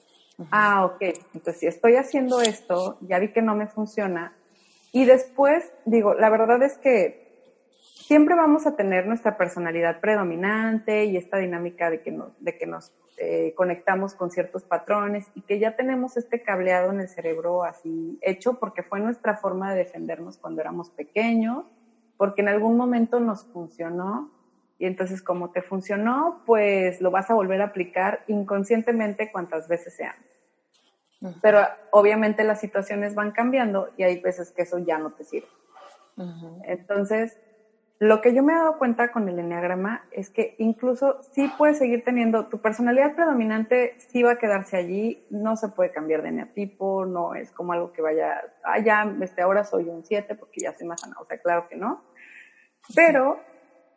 ah, 0.50 0.86
ok, 0.86 1.02
entonces 1.34 1.60
si 1.60 1.66
estoy 1.68 1.94
haciendo 1.94 2.40
esto, 2.40 2.96
ya 3.00 3.20
vi 3.20 3.28
que 3.28 3.42
no 3.42 3.54
me 3.54 3.68
funciona 3.68 4.32
y 4.90 5.04
después 5.04 5.72
digo, 5.84 6.14
la 6.14 6.28
verdad 6.28 6.60
es 6.64 6.76
que 6.78 7.29
siempre 8.10 8.34
vamos 8.34 8.66
a 8.66 8.74
tener 8.74 9.06
nuestra 9.06 9.36
personalidad 9.36 10.00
predominante 10.00 11.04
y 11.04 11.16
esta 11.16 11.36
dinámica 11.36 11.90
de 11.90 12.02
que, 12.02 12.20
de 12.40 12.58
que 12.58 12.66
nos 12.66 12.92
eh, 13.18 13.54
conectamos 13.56 14.14
con 14.14 14.32
ciertos 14.32 14.64
patrones 14.64 15.28
y 15.36 15.42
que 15.42 15.60
ya 15.60 15.76
tenemos 15.76 16.16
este 16.16 16.42
cableado 16.42 16.90
en 16.90 16.98
el 16.98 17.08
cerebro 17.08 17.62
así 17.62 18.18
hecho 18.20 18.54
porque 18.58 18.82
fue 18.82 18.98
nuestra 18.98 19.36
forma 19.36 19.70
de 19.70 19.78
defendernos 19.84 20.38
cuando 20.38 20.60
éramos 20.60 20.90
pequeños, 20.90 21.66
porque 22.16 22.42
en 22.42 22.48
algún 22.48 22.76
momento 22.76 23.20
nos 23.20 23.44
funcionó 23.44 24.28
y 24.76 24.86
entonces 24.86 25.22
como 25.22 25.50
te 25.52 25.62
funcionó, 25.62 26.42
pues 26.46 27.00
lo 27.00 27.12
vas 27.12 27.30
a 27.30 27.34
volver 27.34 27.60
a 27.60 27.66
aplicar 27.66 28.24
inconscientemente 28.26 29.30
cuantas 29.30 29.68
veces 29.68 29.94
sean. 29.94 30.16
Pero 31.40 31.60
obviamente 31.92 32.42
las 32.42 32.58
situaciones 32.58 33.14
van 33.14 33.30
cambiando 33.30 33.90
y 33.96 34.02
hay 34.02 34.20
veces 34.20 34.50
que 34.50 34.62
eso 34.62 34.78
ya 34.78 34.98
no 34.98 35.12
te 35.12 35.22
sirve. 35.22 35.46
Entonces, 36.64 37.38
lo 38.00 38.22
que 38.22 38.34
yo 38.34 38.42
me 38.42 38.54
he 38.54 38.56
dado 38.56 38.78
cuenta 38.78 39.08
con 39.12 39.28
el 39.28 39.38
enneagrama 39.38 40.06
es 40.10 40.30
que 40.30 40.54
incluso 40.56 41.18
sí 41.20 41.50
puedes 41.58 41.76
seguir 41.78 42.02
teniendo, 42.02 42.46
tu 42.48 42.58
personalidad 42.58 43.14
predominante 43.14 43.94
sí 43.98 44.22
va 44.22 44.32
a 44.32 44.36
quedarse 44.38 44.78
allí, 44.78 45.22
no 45.28 45.54
se 45.56 45.68
puede 45.68 45.90
cambiar 45.90 46.22
de 46.22 46.30
eneatipo, 46.30 47.04
no 47.04 47.34
es 47.34 47.52
como 47.52 47.74
algo 47.74 47.90
que 47.92 48.00
vaya, 48.00 48.40
ah, 48.64 48.78
ya, 48.80 49.04
este, 49.20 49.42
ahora 49.42 49.64
soy 49.64 49.90
un 49.90 50.02
7 50.02 50.34
porque 50.34 50.62
ya 50.62 50.72
soy 50.72 50.86
más 50.86 51.00
sana, 51.02 51.14
o 51.20 51.26
sea, 51.26 51.36
claro 51.38 51.66
que 51.68 51.76
no. 51.76 52.00
Pero, 52.94 53.44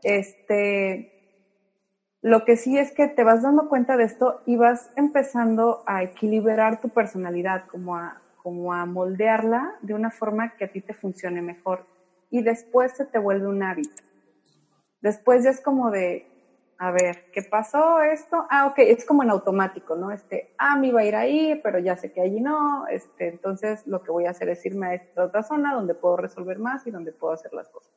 este, 0.04 1.08
lo 2.24 2.46
que 2.46 2.56
sí 2.56 2.78
es 2.78 2.92
que 2.94 3.08
te 3.10 3.24
vas 3.24 3.42
dando 3.42 3.68
cuenta 3.68 3.98
de 3.98 4.06
esto 4.06 4.42
y 4.46 4.56
vas 4.56 4.90
empezando 4.96 5.84
a 5.86 6.04
equilibrar 6.04 6.80
tu 6.80 6.90
personalidad, 6.90 7.64
como 7.68 7.98
a, 7.98 8.22
como 8.36 8.74
a 8.74 8.86
moldearla 8.86 9.70
de 9.82 9.94
una 9.94 10.10
forma 10.10 10.50
que 10.56 10.64
a 10.66 10.68
ti 10.70 10.82
te 10.82 10.94
funcione 10.94 11.42
mejor 11.42 11.86
y 12.34 12.42
después 12.42 12.94
se 12.94 13.06
te 13.06 13.20
vuelve 13.20 13.46
un 13.46 13.62
hábito. 13.62 14.02
Después 15.02 15.44
ya 15.44 15.52
es 15.52 15.62
como 15.62 15.92
de, 15.92 16.26
a 16.80 16.90
ver, 16.90 17.26
¿qué 17.32 17.44
pasó 17.44 18.02
esto? 18.02 18.48
Ah, 18.50 18.66
ok, 18.66 18.80
es 18.80 19.06
como 19.06 19.22
en 19.22 19.30
automático, 19.30 19.96
¿no? 19.96 20.12
Este, 20.12 20.50
ah, 20.58 20.76
me 20.76 20.88
iba 20.88 21.02
a 21.02 21.06
ir 21.06 21.16
ahí, 21.16 21.62
pero 21.62 21.78
ya 21.78 21.96
sé 21.96 22.12
que 22.12 22.22
allí 22.22 22.42
no, 22.42 22.88
este, 22.88 23.28
entonces 23.28 23.86
lo 23.86 24.02
que 24.02 24.12
voy 24.12 24.26
a 24.26 24.32
hacer 24.32 24.50
es 24.50 24.66
irme 24.66 24.88
a 24.88 24.94
esta 24.96 25.26
otra 25.26 25.44
zona 25.44 25.76
donde 25.76 25.94
puedo 25.94 26.18
resolver 26.18 26.58
más 26.58 26.88
y 26.88 26.92
donde 26.92 27.12
puedo 27.12 27.34
hacer 27.34 27.54
las 27.54 27.70
cosas. 27.70 27.94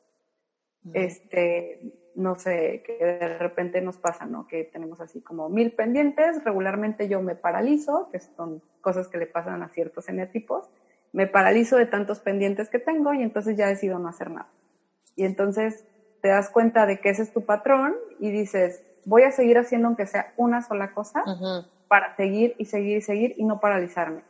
Este, 0.93 1.81
no 2.13 2.35
sé, 2.35 2.83
que 2.85 3.03
de 3.03 3.39
repente 3.39 3.81
nos 3.81 3.97
pasa, 3.97 4.27
¿no? 4.27 4.45
Que 4.45 4.65
tenemos 4.65 5.01
así 5.01 5.19
como 5.19 5.49
mil 5.49 5.71
pendientes, 5.71 6.43
regularmente 6.43 7.09
yo 7.09 7.23
me 7.23 7.35
paralizo, 7.35 8.07
que 8.11 8.19
son 8.19 8.61
cosas 8.81 9.07
que 9.07 9.17
le 9.17 9.25
pasan 9.25 9.63
a 9.63 9.69
ciertos 9.69 10.07
eneatipos, 10.07 10.69
me 11.17 11.25
paralizo 11.25 11.77
de 11.77 11.87
tantos 11.87 12.21
pendientes 12.21 12.69
que 12.69 12.77
tengo 12.77 13.11
y 13.11 13.23
entonces 13.23 13.57
ya 13.57 13.65
decido 13.67 13.97
no 13.97 14.07
hacer 14.07 14.29
nada. 14.29 14.45
Y 15.15 15.25
entonces 15.25 15.83
te 16.21 16.29
das 16.29 16.47
cuenta 16.51 16.85
de 16.85 16.97
que 16.99 17.09
ese 17.09 17.23
es 17.23 17.31
tu 17.31 17.43
patrón 17.43 17.95
y 18.19 18.29
dices, 18.29 18.83
voy 19.03 19.23
a 19.23 19.31
seguir 19.31 19.57
haciendo 19.57 19.87
aunque 19.87 20.05
sea 20.05 20.27
una 20.35 20.61
sola 20.61 20.89
cosa 20.89 21.27
para 21.87 22.13
seguir 22.15 22.53
y 22.59 22.65
seguir 22.65 22.97
y 22.97 23.01
seguir 23.01 23.33
y 23.35 23.45
no 23.45 23.57
paralizarme. 23.57 24.25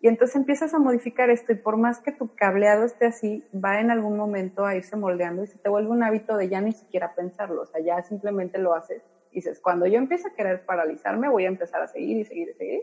Y 0.00 0.08
entonces 0.08 0.34
empiezas 0.34 0.74
a 0.74 0.80
modificar 0.80 1.30
esto 1.30 1.52
y 1.52 1.56
por 1.58 1.76
más 1.76 2.00
que 2.00 2.10
tu 2.10 2.28
cableado 2.34 2.84
esté 2.84 3.06
así, 3.06 3.44
va 3.54 3.78
en 3.80 3.92
algún 3.92 4.16
momento 4.16 4.64
a 4.66 4.74
irse 4.74 4.96
moldeando 4.96 5.44
y 5.44 5.46
se 5.46 5.60
te 5.60 5.68
vuelve 5.68 5.90
un 5.90 6.02
hábito 6.02 6.36
de 6.36 6.48
ya 6.48 6.60
ni 6.60 6.72
siquiera 6.72 7.08
pensarlo, 7.14 7.62
o 7.62 7.66
sea, 7.66 7.80
ya 7.84 8.02
simplemente 8.02 8.58
lo 8.58 8.74
haces. 8.74 9.04
Y 9.30 9.36
dices, 9.36 9.60
cuando 9.60 9.86
yo 9.86 9.98
empiezo 9.98 10.26
a 10.26 10.32
querer 10.32 10.60
paralizarme, 10.66 11.28
voy 11.28 11.44
a 11.44 11.48
empezar 11.48 11.82
a 11.82 11.86
seguir 11.86 12.16
y 12.18 12.24
seguir 12.24 12.48
y 12.48 12.54
seguir 12.54 12.80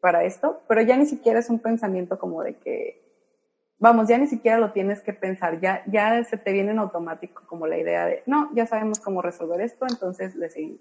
para 0.00 0.24
esto, 0.24 0.62
pero 0.68 0.80
ya 0.82 0.96
ni 0.96 1.06
siquiera 1.06 1.38
es 1.38 1.50
un 1.50 1.58
pensamiento 1.58 2.18
como 2.18 2.42
de 2.42 2.56
que, 2.56 3.00
vamos, 3.78 4.08
ya 4.08 4.18
ni 4.18 4.26
siquiera 4.26 4.58
lo 4.58 4.72
tienes 4.72 5.00
que 5.02 5.12
pensar, 5.12 5.60
ya, 5.60 5.82
ya 5.86 6.22
se 6.24 6.36
te 6.36 6.52
viene 6.52 6.72
en 6.72 6.78
automático 6.78 7.42
como 7.46 7.66
la 7.66 7.78
idea 7.78 8.06
de, 8.06 8.22
no, 8.26 8.50
ya 8.54 8.66
sabemos 8.66 8.98
cómo 9.00 9.22
resolver 9.22 9.60
esto, 9.60 9.86
entonces 9.88 10.34
le 10.36 10.50
seguimos. 10.50 10.80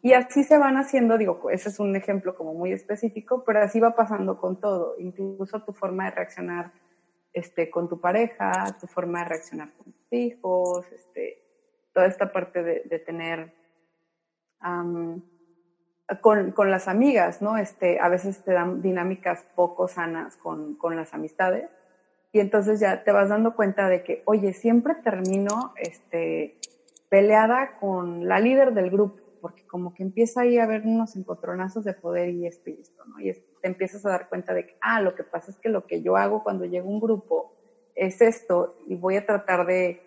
Y 0.00 0.14
así 0.14 0.44
se 0.44 0.56
van 0.56 0.78
haciendo, 0.78 1.18
digo, 1.18 1.50
ese 1.50 1.68
es 1.68 1.78
un 1.78 1.94
ejemplo 1.94 2.34
como 2.34 2.54
muy 2.54 2.72
específico, 2.72 3.44
pero 3.44 3.60
así 3.60 3.80
va 3.80 3.94
pasando 3.94 4.38
con 4.38 4.58
todo, 4.58 4.94
incluso 4.98 5.62
tu 5.62 5.72
forma 5.72 6.06
de 6.06 6.12
reaccionar 6.12 6.72
este, 7.34 7.70
con 7.70 7.88
tu 7.88 8.00
pareja, 8.00 8.76
tu 8.80 8.86
forma 8.86 9.20
de 9.20 9.24
reaccionar 9.26 9.72
con 9.74 9.92
tus 9.92 10.12
hijos, 10.12 10.86
este, 10.92 11.42
toda 11.92 12.06
esta 12.06 12.32
parte 12.32 12.62
de, 12.62 12.98
tener 13.00 13.52
con, 16.20 16.52
con, 16.52 16.70
las 16.70 16.88
amigas, 16.88 17.42
¿no? 17.42 17.56
Este, 17.56 18.00
a 18.00 18.08
veces 18.08 18.42
te 18.44 18.52
dan 18.52 18.82
dinámicas 18.82 19.44
poco 19.54 19.88
sanas 19.88 20.36
con, 20.36 20.74
con 20.76 20.96
las 20.96 21.14
amistades 21.14 21.70
y 22.32 22.40
entonces 22.40 22.80
ya 22.80 23.04
te 23.04 23.12
vas 23.12 23.28
dando 23.28 23.54
cuenta 23.54 23.88
de 23.88 24.02
que, 24.02 24.22
oye, 24.24 24.52
siempre 24.52 24.94
termino 24.96 25.74
este, 25.76 26.58
peleada 27.08 27.76
con 27.78 28.26
la 28.26 28.40
líder 28.40 28.72
del 28.74 28.90
grupo 28.90 29.22
porque 29.42 29.66
como 29.66 29.92
que 29.92 30.04
empieza 30.04 30.42
ahí 30.42 30.56
a 30.58 30.62
haber 30.62 30.82
unos 30.86 31.16
encontronazos 31.16 31.84
de 31.84 31.92
poder 31.92 32.30
y 32.30 32.46
esto 32.46 32.70
y 32.70 32.80
esto, 32.80 33.04
¿no? 33.04 33.20
Y 33.20 33.32
te 33.32 33.68
empiezas 33.68 34.06
a 34.06 34.10
dar 34.10 34.28
cuenta 34.28 34.54
de 34.54 34.68
que, 34.68 34.76
ah, 34.80 35.02
lo 35.02 35.16
que 35.16 35.24
pasa 35.24 35.50
es 35.50 35.58
que 35.58 35.68
lo 35.68 35.84
que 35.84 36.00
yo 36.00 36.16
hago 36.16 36.44
cuando 36.44 36.64
llega 36.64 36.86
un 36.86 37.00
grupo 37.00 37.52
es 37.96 38.22
esto 38.22 38.76
y 38.86 38.94
voy 38.94 39.16
a 39.16 39.26
tratar 39.26 39.66
de, 39.66 40.00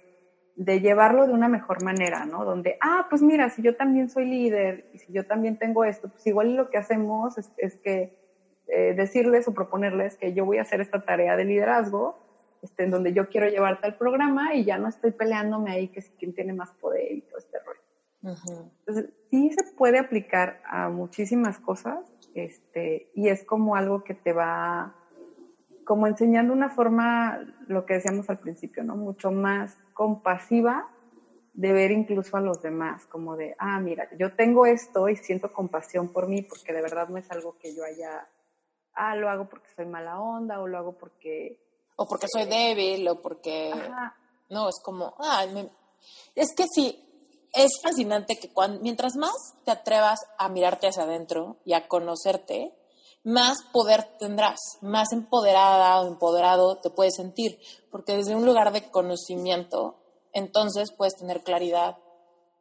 de 0.56 0.80
llevarlo 0.80 1.28
de 1.28 1.34
una 1.34 1.50
mejor 1.50 1.84
manera, 1.84 2.26
¿no? 2.26 2.46
Donde, 2.46 2.78
ah, 2.80 3.06
pues 3.10 3.22
mira, 3.22 3.50
si 3.50 3.62
yo 3.62 3.76
también 3.76 4.10
soy 4.10 4.26
líder 4.26 4.86
y 4.94 5.00
si 5.00 5.12
yo 5.12 5.26
también 5.26 5.58
tengo 5.58 5.84
esto, 5.84 6.08
pues 6.10 6.26
igual 6.28 6.56
lo 6.56 6.70
que 6.70 6.78
hacemos 6.78 7.38
es, 7.38 7.76
que 7.78 8.10
eh, 8.68 8.94
decirles 8.96 9.48
o 9.48 9.54
proponerles 9.54 10.16
que 10.16 10.34
yo 10.34 10.46
voy 10.46 10.58
a 10.58 10.62
hacer 10.62 10.80
esta 10.80 11.00
tarea 11.00 11.36
de 11.36 11.46
liderazgo, 11.46 12.16
este, 12.62 12.84
en 12.84 12.92
donde 12.92 13.14
yo 13.14 13.28
quiero 13.28 13.48
llevarte 13.48 13.86
al 13.86 13.96
programa 13.96 14.56
y 14.56 14.64
ya 14.64 14.78
no 14.78 14.88
estoy 14.88 15.12
peleándome 15.12 15.72
ahí 15.72 15.90
que 15.90 16.02
si 16.02 16.12
quién 16.14 16.34
tiene 16.34 16.54
más 16.54 16.72
poder 16.74 17.12
y 17.12 17.22
todo 17.22 17.38
este 17.38 17.60
rollo. 17.60 17.82
Entonces, 18.80 19.14
sí 19.30 19.52
se 19.52 19.76
puede 19.76 20.00
aplicar 20.00 20.58
a 20.64 20.90
muchísimas 20.90 21.60
cosas, 21.60 22.00
este, 22.34 23.08
y 23.14 23.28
es 23.28 23.44
como 23.44 23.76
algo 23.76 24.04
que 24.04 24.16
te 24.16 24.34
va 24.34 24.96
como 25.86 26.08
enseñando 26.08 26.54
una 26.54 26.70
forma, 26.70 27.40
lo 27.68 27.86
que 27.86 27.96
decíamos 27.96 28.30
al 28.30 28.40
principio, 28.40 28.84
¿no? 28.84 28.96
Mucho 28.96 29.32
más 29.32 29.78
compasiva 29.94 30.90
de 31.54 31.72
ver 31.72 31.92
incluso 31.92 32.36
a 32.36 32.42
los 32.42 32.62
demás, 32.62 33.06
como 33.06 33.38
de, 33.38 33.56
ah, 33.60 33.80
mira, 33.80 34.10
yo 34.20 34.36
tengo 34.36 34.66
esto 34.66 35.08
y 35.08 35.16
siento 35.16 35.54
compasión 35.54 36.10
por 36.10 36.28
mí 36.28 36.42
porque 36.42 36.74
de 36.74 36.82
verdad 36.82 37.08
no 37.08 37.18
es 37.18 37.32
algo 37.32 37.58
que 37.58 37.74
yo 37.74 37.86
haya, 37.86 38.28
ah, 38.94 39.16
lo 39.16 39.30
hago 39.30 39.48
porque 39.48 39.70
soy 39.74 39.86
mala 39.86 40.20
onda 40.20 40.60
o 40.60 40.68
lo 40.68 40.78
hago 40.78 40.98
porque... 40.98 41.62
O 41.96 42.08
porque 42.08 42.28
soy 42.28 42.46
débil 42.46 43.08
o 43.08 43.22
porque... 43.22 43.72
No, 44.50 44.68
es 44.68 44.82
como, 44.84 45.16
ah, 45.20 45.46
es 46.36 46.54
que 46.56 46.66
sí, 46.68 47.02
es 47.54 47.80
fascinante 47.82 48.36
que 48.36 48.52
cuando, 48.52 48.82
mientras 48.82 49.16
más 49.16 49.56
te 49.64 49.72
atrevas 49.72 50.20
a 50.38 50.50
mirarte 50.50 50.88
hacia 50.88 51.04
adentro 51.04 51.58
y 51.64 51.74
a 51.74 51.88
conocerte, 51.88 52.74
más 53.26 53.58
poder 53.74 54.08
tendrás, 54.20 54.60
más 54.82 55.12
empoderada 55.12 56.00
o 56.00 56.08
empoderado 56.08 56.78
te 56.78 56.92
puedes 56.92 57.16
sentir, 57.16 57.60
porque 57.92 58.16
desde 58.16 58.36
un 58.36 58.46
lugar 58.46 58.72
de 58.72 58.90
conocimiento, 58.92 59.96
entonces 60.32 60.94
puedes 60.96 61.16
tener 61.16 61.44
claridad 61.44 61.98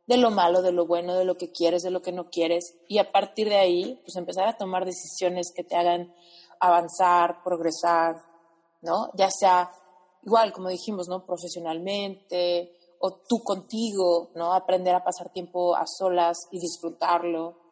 de 0.07 0.16
lo 0.16 0.31
malo, 0.31 0.62
de 0.62 0.73
lo 0.73 0.86
bueno, 0.86 1.15
de 1.15 1.24
lo 1.24 1.36
que 1.36 1.53
quieres, 1.53 1.82
de 1.82 1.91
lo 1.91 2.01
que 2.01 2.12
no 2.12 2.31
quieres, 2.31 2.77
y 2.89 2.99
a 2.99 3.12
partir 3.12 3.49
de 3.49 3.57
ahí, 3.57 4.01
pues 4.05 4.16
empezar 4.16 4.49
a 4.49 4.57
tomar 4.57 4.86
decisiones 4.86 5.53
que 5.55 5.65
te 5.65 5.77
hagan 5.77 6.15
avanzar, 6.61 7.43
progresar, 7.45 8.16
¿no? 8.81 9.11
Ya 9.15 9.28
sea 9.31 9.70
igual, 10.23 10.53
como 10.53 10.70
dijimos, 10.70 11.09
¿no? 11.09 11.27
Profesionalmente, 11.27 12.73
o 13.01 13.20
tú 13.28 13.43
contigo, 13.45 14.31
¿no? 14.35 14.55
Aprender 14.55 14.95
a 14.95 15.05
pasar 15.05 15.31
tiempo 15.31 15.77
a 15.77 15.85
solas 15.86 16.39
y 16.51 16.59
disfrutarlo. 16.59 17.64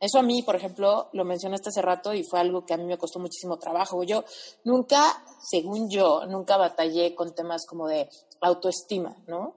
Eso 0.00 0.18
a 0.18 0.22
mí, 0.22 0.42
por 0.42 0.56
ejemplo, 0.56 1.10
lo 1.12 1.26
mencionaste 1.26 1.68
hace 1.68 1.82
rato 1.82 2.14
y 2.14 2.24
fue 2.24 2.40
algo 2.40 2.64
que 2.64 2.72
a 2.72 2.78
mí 2.78 2.84
me 2.84 2.96
costó 2.96 3.18
muchísimo 3.18 3.58
trabajo. 3.58 4.02
Yo 4.02 4.24
nunca, 4.64 5.22
según 5.42 5.90
yo, 5.90 6.24
nunca 6.26 6.56
batallé 6.56 7.14
con 7.14 7.34
temas 7.34 7.66
como 7.68 7.86
de 7.86 8.08
autoestima, 8.40 9.14
¿no? 9.26 9.56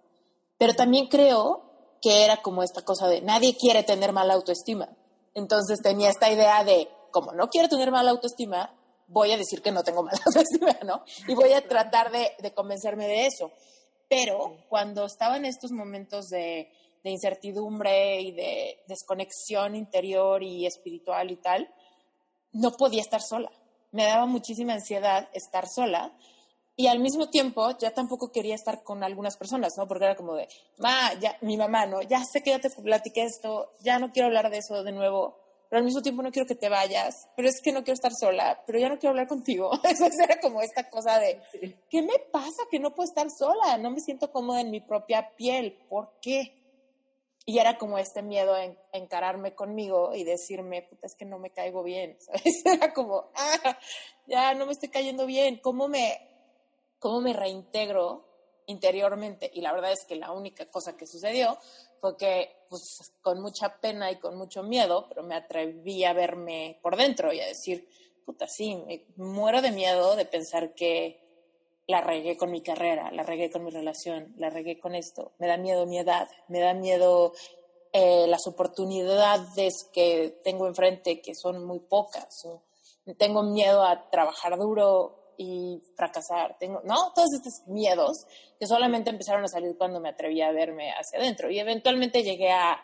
Pero 0.57 0.74
también 0.74 1.07
creo 1.07 1.64
que 2.02 2.26
era 2.26 2.41
como 2.41 2.61
esta 2.61 2.82
cosa 2.82 3.07
de 3.07 3.22
nadie 3.22 3.56
quiere 3.57 3.84
tener 3.84 4.11
mala 4.11 4.34
autoestima. 4.34 4.90
Entonces 5.34 5.80
tenía 5.82 6.10
esta 6.10 6.30
idea 6.30 6.65
de, 6.65 6.90
como 7.11 7.32
no 7.32 7.48
quiero 7.48 7.70
tener 7.70 7.90
mala 7.90 8.11
autoestima, 8.11 8.76
voy 9.07 9.32
a 9.32 9.38
decir 9.38 9.61
que 9.61 9.72
no 9.72 9.84
tengo 9.84 10.03
mala 10.03 10.20
autoestima, 10.26 10.78
¿no? 10.84 11.06
Y 11.26 11.36
voy 11.36 11.53
a 11.53 11.65
tratar 11.65 12.11
de, 12.11 12.34
de 12.40 12.53
convencerme 12.53 13.07
de 13.07 13.28
eso. 13.28 13.49
Pero 14.10 14.57
cuando 14.68 15.06
estaba 15.06 15.38
en 15.38 15.45
estos 15.45 15.72
momentos 15.72 16.28
de, 16.28 16.70
incertidumbre 17.11 18.21
y 18.21 18.31
de 18.31 18.84
desconexión 18.88 19.75
interior 19.75 20.41
y 20.43 20.65
espiritual 20.65 21.31
y 21.31 21.38
tal, 21.38 21.69
no 22.51 22.71
podía 22.71 23.01
estar 23.01 23.21
sola. 23.21 23.51
Me 23.91 24.05
daba 24.05 24.25
muchísima 24.25 24.73
ansiedad 24.73 25.30
estar 25.34 25.67
sola 25.67 26.11
y 26.75 26.88
al 26.88 26.99
mismo 26.99 27.30
tiempo 27.30 27.77
ya 27.77 27.91
tampoco 27.91 28.31
quería 28.31 28.55
estar 28.55 28.84
con 28.84 29.03
algunas 29.03 29.38
personas, 29.38 29.73
¿no? 29.77 29.88
Porque 29.88 30.05
era 30.05 30.15
como 30.15 30.35
de, 30.35 30.47
ma, 30.77 31.13
ya, 31.19 31.38
mi 31.41 31.57
mamá, 31.57 31.85
¿no? 31.85 32.01
Ya 32.01 32.23
sé 32.23 32.41
que 32.41 32.51
ya 32.51 32.59
te 32.59 32.69
platiqué 32.69 33.23
esto, 33.23 33.73
ya 33.81 33.99
no 33.99 34.11
quiero 34.11 34.27
hablar 34.27 34.49
de 34.49 34.57
eso 34.57 34.84
de 34.84 34.91
nuevo 34.91 35.43
pero 35.73 35.80
al 35.80 35.85
mismo 35.85 36.03
tiempo 36.03 36.21
no 36.21 36.31
quiero 36.31 36.45
que 36.47 36.53
te 36.53 36.69
vayas, 36.69 37.27
pero 37.35 37.49
es 37.49 37.59
que 37.59 37.71
no 37.71 37.84
quiero 37.84 37.95
estar 37.95 38.11
sola, 38.13 38.61
pero 38.63 38.77
ya 38.77 38.89
no 38.89 38.99
quiero 38.99 39.09
hablar 39.09 39.27
contigo. 39.27 39.71
Eso 39.84 40.05
era 40.23 40.39
como 40.39 40.61
esta 40.61 40.88
cosa 40.88 41.17
de, 41.17 41.41
¿qué 41.89 42.03
me 42.03 42.19
pasa 42.31 42.61
que 42.69 42.77
no 42.80 42.93
puedo 42.93 43.09
estar 43.09 43.27
sola? 43.31 43.80
No 43.80 43.89
me 43.89 43.99
siento 43.99 44.31
cómoda 44.31 44.61
en 44.61 44.69
mi 44.69 44.81
propia 44.81 45.31
piel, 45.35 45.80
¿por 45.89 46.13
qué? 46.21 46.62
Y 47.45 47.60
era 47.60 47.78
como 47.78 47.98
este 47.98 48.22
miedo 48.22 48.56
en 48.57 48.78
encararme 48.94 49.53
conmigo 49.53 50.14
y 50.15 50.24
decirme, 50.24 50.84
puta, 50.84 51.07
es 51.07 51.15
que 51.15 51.26
no 51.26 51.40
me 51.40 51.52
caigo 51.52 51.84
bien, 51.84 52.18
¿sabes? 52.20 52.65
Era 52.65 52.94
como, 52.94 53.32
ah, 53.36 53.78
ya 54.28 54.53
no 54.53 54.65
me 54.65 54.72
estoy 54.72 54.90
cayendo 54.90 55.26
bien, 55.26 55.60
¿cómo 55.61 55.88
me, 55.88 56.30
cómo 56.99 57.20
me 57.20 57.34
reintegro 57.34 58.26
interiormente? 58.68 59.52
Y 59.53 59.61
la 59.61 59.74
verdad 59.74 59.91
es 59.91 60.06
que 60.06 60.15
la 60.15 60.32
única 60.32 60.70
cosa 60.72 60.95
que 60.95 61.06
sucedió 61.06 61.57
fue 61.99 62.15
que, 62.18 62.65
pues, 62.70 63.14
con 63.22 63.41
mucha 63.41 63.80
pena 63.80 64.10
y 64.10 64.20
con 64.20 64.38
mucho 64.38 64.64
miedo, 64.64 65.06
pero 65.10 65.24
me 65.24 65.36
atreví 65.36 66.06
a 66.06 66.14
verme 66.14 66.80
por 66.82 66.95
dentro 66.95 67.34
y 67.34 67.41
a 67.41 67.48
decir, 67.48 67.88
puta, 68.26 68.48
sí, 68.48 68.76
me 68.76 69.06
muero 69.18 69.61
de 69.61 69.72
miedo 69.72 70.15
de 70.15 70.26
pensar 70.26 70.74
que 70.74 71.22
la 71.88 72.01
regué 72.01 72.38
con 72.38 72.51
mi 72.51 72.61
carrera, 72.61 73.11
la 73.11 73.23
regué 73.23 73.51
con 73.51 73.64
mi 73.64 73.72
relación, 73.72 74.34
la 74.38 74.49
regué 74.49 74.80
con 74.80 74.95
esto. 74.95 75.34
Me 75.39 75.47
da 75.47 75.57
miedo 75.57 75.85
mi 75.85 75.99
edad, 75.99 76.27
me 76.47 76.60
da 76.60 76.73
miedo 76.73 77.34
eh, 77.91 78.26
las 78.27 78.47
oportunidades 78.47 79.89
que 79.93 80.39
tengo 80.43 80.68
enfrente, 80.68 81.22
que 81.22 81.35
son 81.35 81.65
muy 81.65 81.80
pocas. 81.80 82.47
tengo 83.18 83.43
miedo 83.43 83.84
a 83.84 84.10
trabajar 84.10 84.57
duro 84.57 85.35
y 85.38 85.81
fracasar. 85.95 86.57
Tengo, 86.57 86.81
¿no? 86.84 87.11
Todos 87.14 87.30
estos 87.34 87.68
miedos 87.68 88.26
que 88.60 88.68
solamente 88.68 89.10
empezaron 89.10 89.43
a 89.43 89.47
salir 89.47 89.77
cuando 89.77 89.99
me 89.99 90.10
atreví 90.10 90.41
a 90.41 90.51
verme 90.51 90.91
hacia 90.91 91.19
adentro. 91.19 91.49
Y 91.51 91.60
eventualmente 91.60 92.23
llegué 92.23 92.51
a, 92.51 92.84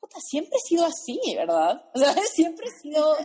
puta, 0.00 0.18
siempre 0.20 0.56
he 0.56 0.68
sido 0.68 0.84
así, 0.84 1.20
¿verdad? 1.34 1.82
O 1.94 1.98
sea, 1.98 2.12
siempre 2.32 2.66
he 2.66 2.80
sido, 2.80 3.16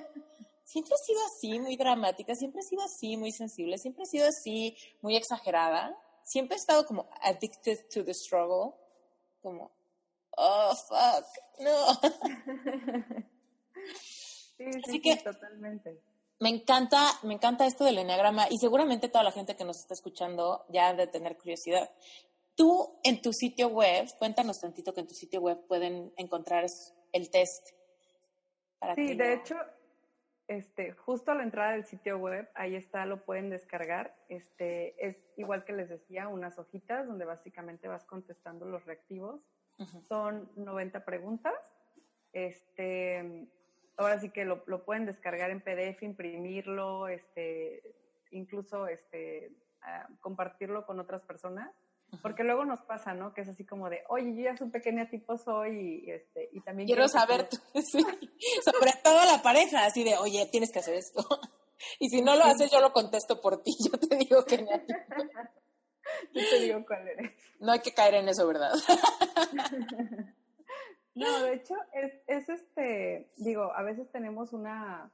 siempre 0.71 0.95
he 0.95 1.05
sido 1.05 1.19
así, 1.25 1.59
muy 1.59 1.75
dramática, 1.75 2.35
siempre 2.35 2.61
he 2.61 2.63
sido 2.63 2.83
así, 2.83 3.17
muy 3.17 3.31
sensible, 3.31 3.77
siempre 3.77 4.03
he 4.03 4.07
sido 4.07 4.27
así, 4.27 4.77
muy 5.01 5.15
exagerada. 5.15 5.97
Siempre 6.23 6.55
he 6.55 6.59
estado 6.59 6.85
como 6.85 7.09
addicted 7.21 7.79
to 7.93 8.05
the 8.05 8.13
struggle, 8.13 8.73
como, 9.41 9.71
oh, 10.37 10.75
fuck, 10.75 11.25
no. 11.59 11.87
Sí, 14.57 14.67
sí, 14.85 15.01
sí, 15.03 15.17
totalmente 15.23 15.99
me 16.41 16.49
encanta, 16.49 17.19
me 17.21 17.35
encanta 17.35 17.67
esto 17.67 17.85
del 17.85 17.99
enneagrama 17.99 18.47
y 18.49 18.57
seguramente 18.57 19.09
toda 19.09 19.23
la 19.23 19.31
gente 19.31 19.55
que 19.55 19.63
nos 19.63 19.77
está 19.77 19.93
escuchando 19.93 20.65
ya 20.69 20.87
ha 20.87 20.93
de 20.95 21.05
tener 21.05 21.37
curiosidad. 21.37 21.89
Tú 22.55 22.99
en 23.03 23.21
tu 23.21 23.31
sitio 23.31 23.67
web, 23.67 24.07
cuéntanos 24.17 24.59
tantito 24.59 24.91
que 24.91 25.01
en 25.01 25.07
tu 25.07 25.13
sitio 25.13 25.39
web 25.39 25.59
pueden 25.67 26.11
encontrar 26.17 26.65
el 27.11 27.29
test. 27.29 27.69
sí, 28.95 29.13
de 29.13 29.33
hecho, 29.35 29.55
este, 30.51 30.91
justo 30.91 31.31
a 31.31 31.35
la 31.35 31.43
entrada 31.43 31.71
del 31.71 31.85
sitio 31.85 32.17
web, 32.17 32.49
ahí 32.55 32.75
está, 32.75 33.05
lo 33.05 33.23
pueden 33.23 33.49
descargar. 33.49 34.13
Este, 34.27 35.07
es 35.07 35.15
igual 35.37 35.63
que 35.63 35.71
les 35.71 35.87
decía, 35.87 36.27
unas 36.27 36.59
hojitas 36.59 37.07
donde 37.07 37.23
básicamente 37.23 37.87
vas 37.87 38.03
contestando 38.03 38.65
los 38.65 38.85
reactivos. 38.85 39.41
Son 40.09 40.51
90 40.57 41.05
preguntas. 41.05 41.55
Este, 42.33 43.47
ahora 43.95 44.19
sí 44.19 44.29
que 44.29 44.43
lo, 44.43 44.61
lo, 44.67 44.83
pueden 44.83 45.05
descargar 45.05 45.51
en 45.51 45.61
PDF, 45.61 46.03
imprimirlo, 46.03 47.07
este, 47.07 47.81
incluso 48.31 48.87
este, 48.87 49.51
ah, 49.81 50.07
compartirlo 50.19 50.85
con 50.85 50.99
otras 50.99 51.23
personas. 51.23 51.73
Porque 52.21 52.43
luego 52.43 52.65
nos 52.65 52.81
pasa, 52.81 53.13
¿no? 53.13 53.33
Que 53.33 53.41
es 53.41 53.49
así 53.49 53.65
como 53.65 53.89
de, 53.89 54.03
oye, 54.09 54.35
yo 54.35 54.43
ya 54.43 54.57
supe 54.57 54.81
qué 54.81 54.91
tipo 55.09 55.37
soy 55.37 56.03
y, 56.05 56.11
este, 56.11 56.49
y 56.51 56.61
también... 56.61 56.87
Quiero, 56.87 57.07
saber, 57.07 57.47
sobre 57.73 58.91
todo 59.03 59.25
la 59.25 59.41
pareja, 59.41 59.85
así 59.85 60.03
de, 60.03 60.17
oye, 60.17 60.47
tienes 60.51 60.71
que 60.71 60.79
hacer 60.79 60.95
esto. 60.95 61.23
Y 61.99 62.09
si 62.09 62.21
no 62.21 62.35
lo 62.35 62.43
haces, 62.43 62.69
yo 62.69 62.79
lo 62.79 62.93
contesto 62.93 63.41
por 63.41 63.63
ti. 63.63 63.71
Yo 63.83 63.97
te 63.97 64.15
digo 64.15 64.45
que 64.45 64.57
Yo 66.33 66.41
te 66.49 66.59
digo 66.59 66.85
cuál 66.85 67.07
eres. 67.07 67.31
No 67.59 67.71
hay 67.71 67.79
que 67.79 67.91
caer 67.91 68.13
en 68.13 68.29
eso, 68.29 68.45
¿verdad? 68.45 68.71
No, 71.13 71.43
de 71.43 71.55
hecho, 71.55 71.75
es, 71.93 72.13
es 72.27 72.49
este, 72.49 73.31
digo, 73.37 73.73
a 73.75 73.83
veces 73.83 74.09
tenemos 74.11 74.53
una 74.53 75.11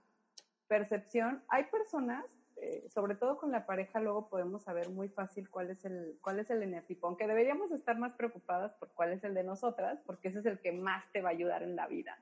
percepción. 0.68 1.44
Hay 1.50 1.64
personas, 1.66 2.26
eh, 2.60 2.88
sobre 2.90 3.16
todo 3.16 3.38
con 3.38 3.52
la 3.52 3.66
pareja, 3.66 4.00
luego 4.00 4.30
podemos 4.30 4.64
saber 4.64 4.90
muy 4.90 5.10
fácil 5.10 5.50
cuál 5.50 5.70
es 5.70 5.86
el, 5.86 6.18
cuál 6.22 6.40
es 6.40 6.50
el 6.50 6.64
eneatipo, 6.64 7.08
aunque 7.08 7.28
deberíamos 7.28 7.72
estar 7.72 7.98
más 7.98 8.14
preocupadas 8.14 8.74
por 8.74 8.90
cuál 8.94 9.14
es 9.14 9.24
el 9.24 9.34
de 9.34 9.44
nosotras, 9.44 10.00
porque 10.06 10.30
ese 10.30 10.40
es 10.40 10.46
el 10.46 10.60
que 10.60 10.72
más 10.72 11.10
te 11.12 11.22
va 11.22 11.30
a 11.30 11.34
ayudar 11.34 11.64
en 11.64 11.76
la 11.76 11.88
vida. 11.88 12.18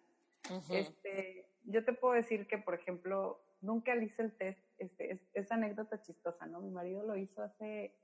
este, 0.70 1.48
yo 1.64 1.84
te 1.84 1.94
puedo 1.94 2.14
decir 2.14 2.48
que, 2.48 2.58
por 2.58 2.76
ejemplo, 2.76 3.42
nunca 3.62 3.96
le 3.96 4.06
hice 4.06 4.24
el 4.24 4.34
test, 4.34 4.60
este, 4.78 5.20
es, 5.34 5.52
anécdota 5.52 6.02
chistosa, 6.02 6.46
¿no? 6.46 6.60
Mi 6.60 6.70
marido 6.70 7.04
lo 7.04 7.16
hizo 7.16 7.42
hace, 7.42 7.96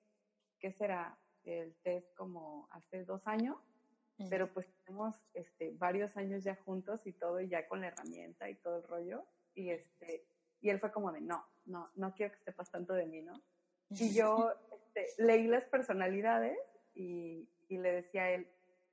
¿qué 0.59 0.71
será? 0.71 1.17
El 1.43 1.75
test 1.83 2.15
como 2.15 2.67
hace 2.71 3.03
dos 3.03 3.27
años 3.27 3.57
pero 4.29 4.51
pues 4.53 4.67
tenemos 4.85 5.15
este, 5.33 5.71
varios 5.71 6.15
años 6.17 6.43
ya 6.43 6.55
juntos 6.55 7.05
y 7.05 7.13
todo, 7.13 7.41
y 7.41 7.47
ya 7.47 7.67
con 7.67 7.81
la 7.81 7.87
herramienta 7.87 8.49
y 8.49 8.55
todo 8.55 8.77
el 8.77 8.83
rollo, 8.83 9.25
y 9.55 9.69
este, 9.69 10.25
y 10.61 10.69
él 10.69 10.79
fue 10.79 10.91
como 10.91 11.11
de, 11.11 11.21
no, 11.21 11.45
no, 11.65 11.89
no 11.95 12.13
quiero 12.13 12.33
que 12.33 12.43
sepas 12.43 12.69
tanto 12.71 12.93
de 12.93 13.05
mí, 13.05 13.21
¿no? 13.21 13.41
Y 13.89 14.13
yo 14.13 14.53
este, 14.71 15.07
leí 15.21 15.47
las 15.47 15.65
personalidades 15.65 16.57
y, 16.95 17.49
y, 17.67 17.77
le 17.77 17.91
decía 17.91 18.23
a 18.23 18.31
él, 18.31 18.47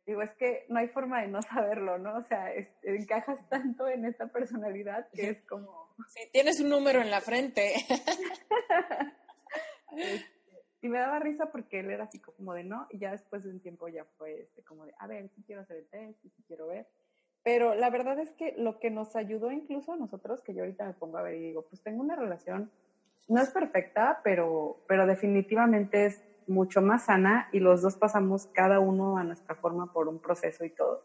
digo, 0.06 0.22
es 0.22 0.32
que 0.32 0.66
no 0.68 0.80
hay 0.80 0.88
forma 0.88 1.20
de 1.20 1.28
no 1.28 1.40
saberlo, 1.42 1.98
¿no? 1.98 2.16
O 2.16 2.24
sea, 2.24 2.52
encajas 2.82 3.38
tanto 3.48 3.88
en 3.88 4.06
esta 4.06 4.26
personalidad 4.26 5.08
que 5.12 5.30
es 5.30 5.42
como... 5.42 5.94
Sí, 6.08 6.28
tienes 6.32 6.60
un 6.60 6.70
número 6.70 7.00
en 7.00 7.10
la 7.10 7.20
frente. 7.20 7.74
Y 10.80 10.88
me 10.88 10.98
daba 10.98 11.18
risa 11.18 11.50
porque 11.50 11.80
él 11.80 11.90
era 11.90 12.04
así 12.04 12.20
como 12.20 12.54
de 12.54 12.62
no, 12.62 12.86
y 12.90 12.98
ya 12.98 13.10
después 13.10 13.42
de 13.42 13.50
un 13.50 13.60
tiempo 13.60 13.88
ya 13.88 14.04
fue 14.16 14.42
este, 14.42 14.62
como 14.62 14.86
de, 14.86 14.94
a 14.98 15.06
ver, 15.08 15.28
si 15.30 15.42
quiero 15.42 15.62
hacer 15.62 15.78
el 15.78 15.88
test, 15.88 16.22
si 16.22 16.42
quiero 16.44 16.68
ver. 16.68 16.86
Pero 17.44 17.74
la 17.74 17.90
verdad 17.90 18.18
es 18.18 18.32
que 18.34 18.52
lo 18.56 18.78
que 18.78 18.90
nos 18.90 19.16
ayudó 19.16 19.52
incluso 19.52 19.92
a 19.92 19.96
nosotros, 19.96 20.42
que 20.42 20.54
yo 20.54 20.62
ahorita 20.62 20.86
me 20.86 20.94
pongo 20.94 21.18
a 21.18 21.22
ver 21.22 21.34
y 21.36 21.40
digo, 21.40 21.64
pues 21.68 21.82
tengo 21.82 22.02
una 22.02 22.16
relación, 22.16 22.70
no 23.28 23.40
es 23.42 23.50
perfecta, 23.50 24.20
pero, 24.24 24.78
pero 24.86 25.06
definitivamente 25.06 26.06
es 26.06 26.24
mucho 26.46 26.82
más 26.82 27.04
sana 27.06 27.48
y 27.52 27.60
los 27.60 27.82
dos 27.82 27.96
pasamos 27.96 28.46
cada 28.52 28.80
uno 28.80 29.18
a 29.18 29.24
nuestra 29.24 29.56
forma 29.56 29.88
por 29.88 30.08
un 30.08 30.20
proceso 30.20 30.64
y 30.64 30.70
todo. 30.70 31.02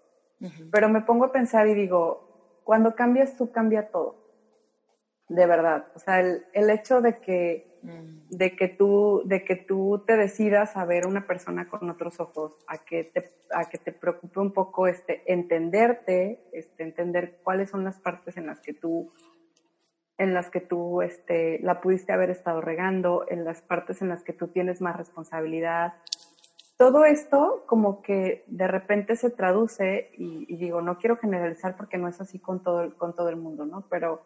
Pero 0.72 0.90
me 0.90 1.02
pongo 1.02 1.26
a 1.26 1.32
pensar 1.32 1.68
y 1.68 1.76
digo, 1.76 2.24
cuando 2.64 2.96
cambias 2.96 3.36
tú, 3.36 3.52
cambia 3.52 3.84
todo. 3.84 4.18
De 5.30 5.46
verdad. 5.46 5.84
O 5.94 6.00
sea, 6.00 6.20
el, 6.20 6.44
el 6.54 6.70
hecho 6.70 7.02
de 7.02 7.14
que 7.14 7.64
Mm. 7.84 8.30
de 8.30 8.56
que 8.56 8.70
tú, 8.70 9.22
de 9.26 9.42
que 9.42 9.58
tú 9.58 10.02
te 10.06 10.16
decidas 10.16 10.76
a 10.78 10.86
ver 10.86 11.06
una 11.06 11.20
persona 11.20 11.66
con 11.66 11.90
otros 11.90 12.20
ojos, 12.20 12.54
a 12.66 12.78
que 12.78 13.04
te, 13.04 13.22
a 13.52 13.66
que 13.66 13.78
te 13.78 13.92
preocupe 13.92 14.40
un 14.40 14.52
poco 14.52 14.88
este, 14.88 15.22
entenderte, 15.26 16.40
este, 16.54 16.84
entender 16.84 17.30
cuáles 17.44 17.70
son 17.70 17.84
las 17.84 18.00
partes 18.00 18.38
en 18.38 18.46
las 18.48 18.62
que 18.62 18.74
tú, 18.74 19.06
en 20.18 20.34
las 20.34 20.50
que 20.50 20.62
tú 20.62 21.02
este, 21.02 21.60
la 21.60 21.82
pudiste 21.82 22.14
haber 22.14 22.30
estado 22.30 22.62
regando, 22.62 23.26
en 23.28 23.44
las 23.44 23.62
partes 23.62 24.02
en 24.02 24.08
las 24.08 24.24
que 24.24 24.32
tú 24.34 24.48
tienes 24.48 24.80
más 24.80 24.96
responsabilidad. 24.96 25.92
Todo 26.78 27.04
esto 27.04 27.64
como 27.66 28.02
que 28.02 28.44
de 28.46 28.68
repente 28.68 29.18
se 29.18 29.30
traduce, 29.30 30.08
y, 30.14 30.46
y 30.48 30.56
digo, 30.56 30.82
no 30.82 30.96
quiero 30.96 31.18
generalizar 31.18 31.76
porque 31.76 31.98
no 31.98 32.08
es 32.08 32.22
así 32.22 32.40
con 32.40 32.62
todo, 32.62 32.90
con 32.96 33.14
todo 33.14 33.28
el 33.28 33.36
mundo, 33.36 33.66
¿no? 33.66 33.84
Pero 33.90 34.22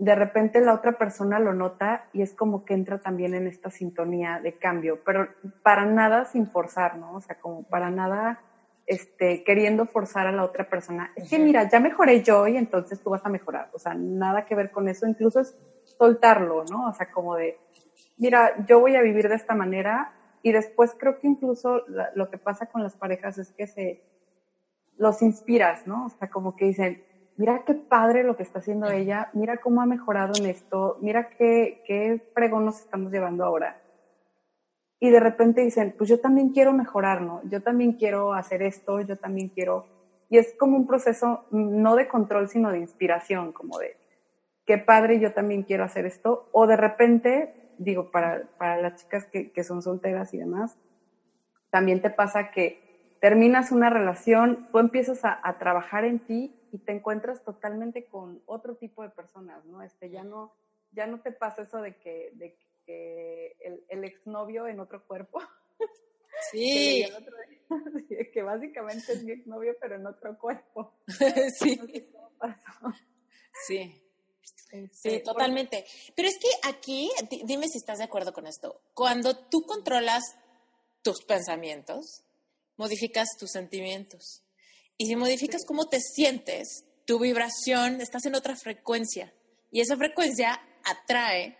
de 0.00 0.14
repente 0.14 0.62
la 0.62 0.72
otra 0.72 0.92
persona 0.92 1.38
lo 1.38 1.52
nota 1.52 2.06
y 2.14 2.22
es 2.22 2.32
como 2.32 2.64
que 2.64 2.72
entra 2.72 3.00
también 3.00 3.34
en 3.34 3.46
esta 3.46 3.70
sintonía 3.70 4.40
de 4.40 4.54
cambio, 4.54 5.00
pero 5.04 5.28
para 5.62 5.84
nada 5.84 6.24
sin 6.24 6.46
forzar, 6.46 6.96
¿no? 6.96 7.16
O 7.16 7.20
sea, 7.20 7.38
como 7.38 7.64
para 7.64 7.90
nada 7.90 8.40
este, 8.86 9.44
queriendo 9.44 9.84
forzar 9.84 10.26
a 10.26 10.32
la 10.32 10.42
otra 10.42 10.70
persona. 10.70 11.12
Es 11.14 11.28
que 11.28 11.38
mira, 11.38 11.68
ya 11.68 11.80
mejoré 11.80 12.22
yo 12.22 12.48
y 12.48 12.56
entonces 12.56 12.98
tú 13.02 13.10
vas 13.10 13.26
a 13.26 13.28
mejorar. 13.28 13.68
O 13.74 13.78
sea, 13.78 13.92
nada 13.92 14.46
que 14.46 14.54
ver 14.54 14.70
con 14.70 14.88
eso, 14.88 15.06
incluso 15.06 15.40
es 15.40 15.54
soltarlo, 15.84 16.64
¿no? 16.64 16.88
O 16.88 16.94
sea, 16.94 17.10
como 17.10 17.36
de, 17.36 17.58
mira, 18.16 18.64
yo 18.66 18.80
voy 18.80 18.96
a 18.96 19.02
vivir 19.02 19.28
de 19.28 19.34
esta 19.34 19.54
manera 19.54 20.14
y 20.42 20.52
después 20.52 20.96
creo 20.98 21.20
que 21.20 21.26
incluso 21.26 21.82
lo 22.14 22.30
que 22.30 22.38
pasa 22.38 22.70
con 22.70 22.82
las 22.82 22.96
parejas 22.96 23.36
es 23.36 23.52
que 23.52 23.66
se 23.66 24.02
los 24.96 25.20
inspiras, 25.20 25.86
¿no? 25.86 26.06
O 26.06 26.08
sea, 26.08 26.30
como 26.30 26.56
que 26.56 26.64
dicen, 26.64 27.04
mira 27.40 27.62
qué 27.64 27.72
padre 27.72 28.22
lo 28.22 28.36
que 28.36 28.42
está 28.42 28.58
haciendo 28.58 28.90
ella, 28.90 29.30
mira 29.32 29.56
cómo 29.56 29.80
ha 29.80 29.86
mejorado 29.86 30.34
en 30.38 30.44
esto, 30.44 30.98
mira 31.00 31.30
qué, 31.30 31.82
qué 31.86 32.20
fregón 32.34 32.66
nos 32.66 32.80
estamos 32.80 33.10
llevando 33.10 33.46
ahora. 33.46 33.80
Y 35.00 35.08
de 35.08 35.20
repente 35.20 35.62
dicen, 35.62 35.94
pues 35.96 36.10
yo 36.10 36.20
también 36.20 36.50
quiero 36.50 36.74
mejorar, 36.74 37.22
¿no? 37.22 37.40
Yo 37.44 37.62
también 37.62 37.94
quiero 37.94 38.34
hacer 38.34 38.60
esto, 38.60 39.00
yo 39.00 39.16
también 39.16 39.48
quiero... 39.48 39.86
Y 40.28 40.36
es 40.36 40.54
como 40.58 40.76
un 40.76 40.86
proceso 40.86 41.46
no 41.50 41.96
de 41.96 42.08
control, 42.08 42.46
sino 42.46 42.70
de 42.72 42.78
inspiración, 42.80 43.52
como 43.52 43.78
de, 43.78 43.96
qué 44.66 44.76
padre, 44.76 45.18
yo 45.18 45.32
también 45.32 45.62
quiero 45.62 45.84
hacer 45.84 46.04
esto. 46.04 46.50
O 46.52 46.66
de 46.66 46.76
repente, 46.76 47.72
digo, 47.78 48.10
para, 48.10 48.42
para 48.58 48.76
las 48.82 48.96
chicas 48.96 49.24
que, 49.32 49.50
que 49.50 49.64
son 49.64 49.80
solteras 49.80 50.34
y 50.34 50.36
demás, 50.36 50.76
también 51.70 52.02
te 52.02 52.10
pasa 52.10 52.50
que 52.50 53.16
terminas 53.18 53.72
una 53.72 53.88
relación, 53.88 54.68
tú 54.70 54.78
empiezas 54.78 55.24
a, 55.24 55.40
a 55.42 55.56
trabajar 55.56 56.04
en 56.04 56.18
ti 56.18 56.59
y 56.72 56.78
te 56.78 56.92
encuentras 56.92 57.42
totalmente 57.44 58.06
con 58.06 58.42
otro 58.46 58.76
tipo 58.76 59.02
de 59.02 59.10
personas, 59.10 59.64
¿no? 59.64 59.82
Este, 59.82 60.10
ya 60.10 60.24
no, 60.24 60.54
ya 60.92 61.06
no 61.06 61.20
te 61.20 61.32
pasa 61.32 61.62
eso 61.62 61.80
de 61.80 61.96
que, 61.96 62.30
de 62.34 62.56
que 62.86 63.56
el, 63.60 63.84
el 63.88 64.04
exnovio 64.04 64.66
en 64.66 64.80
otro 64.80 65.06
cuerpo. 65.06 65.40
Sí. 66.52 67.04
que, 68.08 68.30
que 68.32 68.42
básicamente 68.42 69.12
es 69.12 69.22
mi 69.24 69.32
exnovio, 69.32 69.76
pero 69.78 69.96
en 69.96 70.06
otro 70.06 70.38
cuerpo. 70.38 70.94
sí. 71.58 71.78
Sí. 73.66 74.02
Sí, 74.42 74.76
este, 74.76 75.20
totalmente. 75.20 75.84
Pero 76.14 76.28
es 76.28 76.38
que 76.38 76.68
aquí, 76.68 77.10
dime 77.44 77.66
si 77.68 77.78
estás 77.78 77.98
de 77.98 78.04
acuerdo 78.04 78.32
con 78.32 78.46
esto. 78.46 78.80
Cuando 78.94 79.36
tú 79.36 79.62
controlas 79.66 80.22
tus 81.02 81.24
pensamientos, 81.24 82.24
modificas 82.76 83.28
tus 83.38 83.50
sentimientos. 83.50 84.42
Y 85.00 85.06
si 85.06 85.16
modificas 85.16 85.64
cómo 85.66 85.88
te 85.88 85.98
sientes, 85.98 86.84
tu 87.06 87.18
vibración, 87.18 88.02
estás 88.02 88.26
en 88.26 88.34
otra 88.34 88.54
frecuencia. 88.54 89.32
Y 89.70 89.80
esa 89.80 89.96
frecuencia 89.96 90.60
atrae 90.84 91.56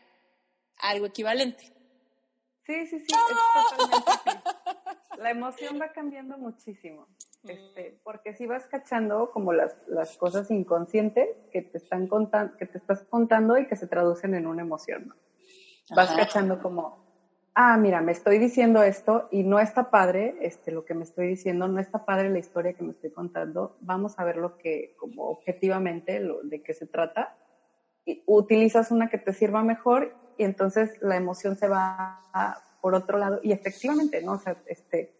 algo 0.76 1.06
equivalente. 1.06 1.72
Sí, 2.66 2.86
sí, 2.86 2.98
sí, 2.98 3.06
es 3.08 3.78
totalmente 3.78 4.42
La 5.22 5.30
emoción 5.30 5.80
va 5.80 5.90
cambiando 5.90 6.36
muchísimo. 6.36 7.08
Este, 7.42 7.92
mm. 7.92 8.02
porque 8.04 8.34
si 8.34 8.44
vas 8.44 8.66
cachando 8.66 9.30
como 9.30 9.54
las, 9.54 9.74
las 9.88 10.18
cosas 10.18 10.50
inconscientes 10.50 11.26
que 11.50 11.62
te 11.62 11.78
están 11.78 12.08
contando, 12.08 12.58
que 12.58 12.66
te 12.66 12.76
estás 12.76 13.04
contando 13.04 13.56
y 13.56 13.66
que 13.66 13.76
se 13.76 13.86
traducen 13.86 14.34
en 14.34 14.46
una 14.46 14.60
emoción, 14.60 15.14
Vas 15.94 16.14
cachando 16.14 16.60
como, 16.62 16.99
ah, 17.62 17.76
mira, 17.76 18.00
me 18.00 18.12
estoy 18.12 18.38
diciendo 18.38 18.82
esto 18.82 19.28
y 19.30 19.42
no 19.42 19.60
está 19.60 19.90
padre 19.90 20.34
este, 20.40 20.72
lo 20.72 20.86
que 20.86 20.94
me 20.94 21.04
estoy 21.04 21.26
diciendo, 21.26 21.68
no 21.68 21.78
está 21.78 22.06
padre 22.06 22.30
la 22.30 22.38
historia 22.38 22.72
que 22.72 22.82
me 22.82 22.92
estoy 22.92 23.10
contando, 23.10 23.76
vamos 23.82 24.18
a 24.18 24.24
ver 24.24 24.38
lo 24.38 24.56
que, 24.56 24.94
como 24.98 25.24
objetivamente, 25.24 26.20
lo, 26.20 26.42
de 26.42 26.62
qué 26.62 26.72
se 26.72 26.86
trata. 26.86 27.36
Y 28.06 28.22
utilizas 28.24 28.90
una 28.90 29.10
que 29.10 29.18
te 29.18 29.34
sirva 29.34 29.62
mejor 29.62 30.14
y 30.38 30.44
entonces 30.44 30.96
la 31.02 31.16
emoción 31.16 31.54
se 31.54 31.68
va 31.68 32.24
por 32.80 32.94
otro 32.94 33.18
lado 33.18 33.40
y 33.42 33.52
efectivamente, 33.52 34.22
¿no? 34.22 34.32
O 34.32 34.38
sea, 34.38 34.56
este, 34.64 35.19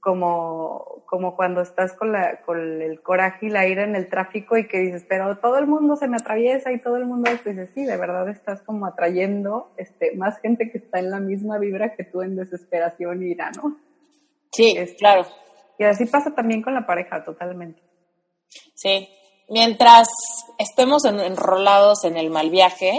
como, 0.00 1.02
como 1.06 1.36
cuando 1.36 1.60
estás 1.60 1.92
con, 1.94 2.12
la, 2.12 2.40
con 2.42 2.80
el 2.80 3.02
coraje 3.02 3.46
y 3.46 3.50
la 3.50 3.66
ira 3.66 3.84
en 3.84 3.94
el 3.94 4.08
tráfico 4.08 4.56
y 4.56 4.66
que 4.66 4.78
dices, 4.78 5.04
pero 5.08 5.36
todo 5.38 5.58
el 5.58 5.66
mundo 5.66 5.96
se 5.96 6.08
me 6.08 6.16
atraviesa 6.16 6.72
y 6.72 6.80
todo 6.80 6.96
el 6.96 7.04
mundo, 7.04 7.30
pues 7.42 7.56
dices, 7.56 7.70
sí, 7.74 7.84
de 7.84 7.96
verdad 7.96 8.28
estás 8.28 8.62
como 8.62 8.86
atrayendo 8.86 9.72
este, 9.76 10.16
más 10.16 10.40
gente 10.40 10.70
que 10.70 10.78
está 10.78 10.98
en 10.98 11.10
la 11.10 11.20
misma 11.20 11.58
vibra 11.58 11.94
que 11.94 12.04
tú 12.04 12.22
en 12.22 12.36
desesperación 12.36 13.22
y 13.22 13.32
ira, 13.32 13.50
¿no? 13.50 13.76
Sí, 14.50 14.74
este, 14.76 14.96
claro. 14.96 15.26
Y 15.78 15.84
así 15.84 16.06
pasa 16.06 16.34
también 16.34 16.62
con 16.62 16.74
la 16.74 16.86
pareja, 16.86 17.24
totalmente. 17.24 17.82
Sí, 18.74 19.08
mientras 19.48 20.08
estemos 20.58 21.04
enrolados 21.04 22.04
en 22.04 22.16
el 22.16 22.30
mal 22.30 22.50
viaje, 22.50 22.92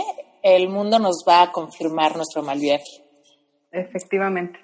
el 0.44 0.70
mundo 0.70 1.00
nos 1.00 1.24
va 1.28 1.44
a 1.44 1.52
confirmar 1.52 2.16
nuestro 2.16 2.44
mal 2.44 2.60
viaje. 2.60 3.04
Efectivamente. 3.72 4.63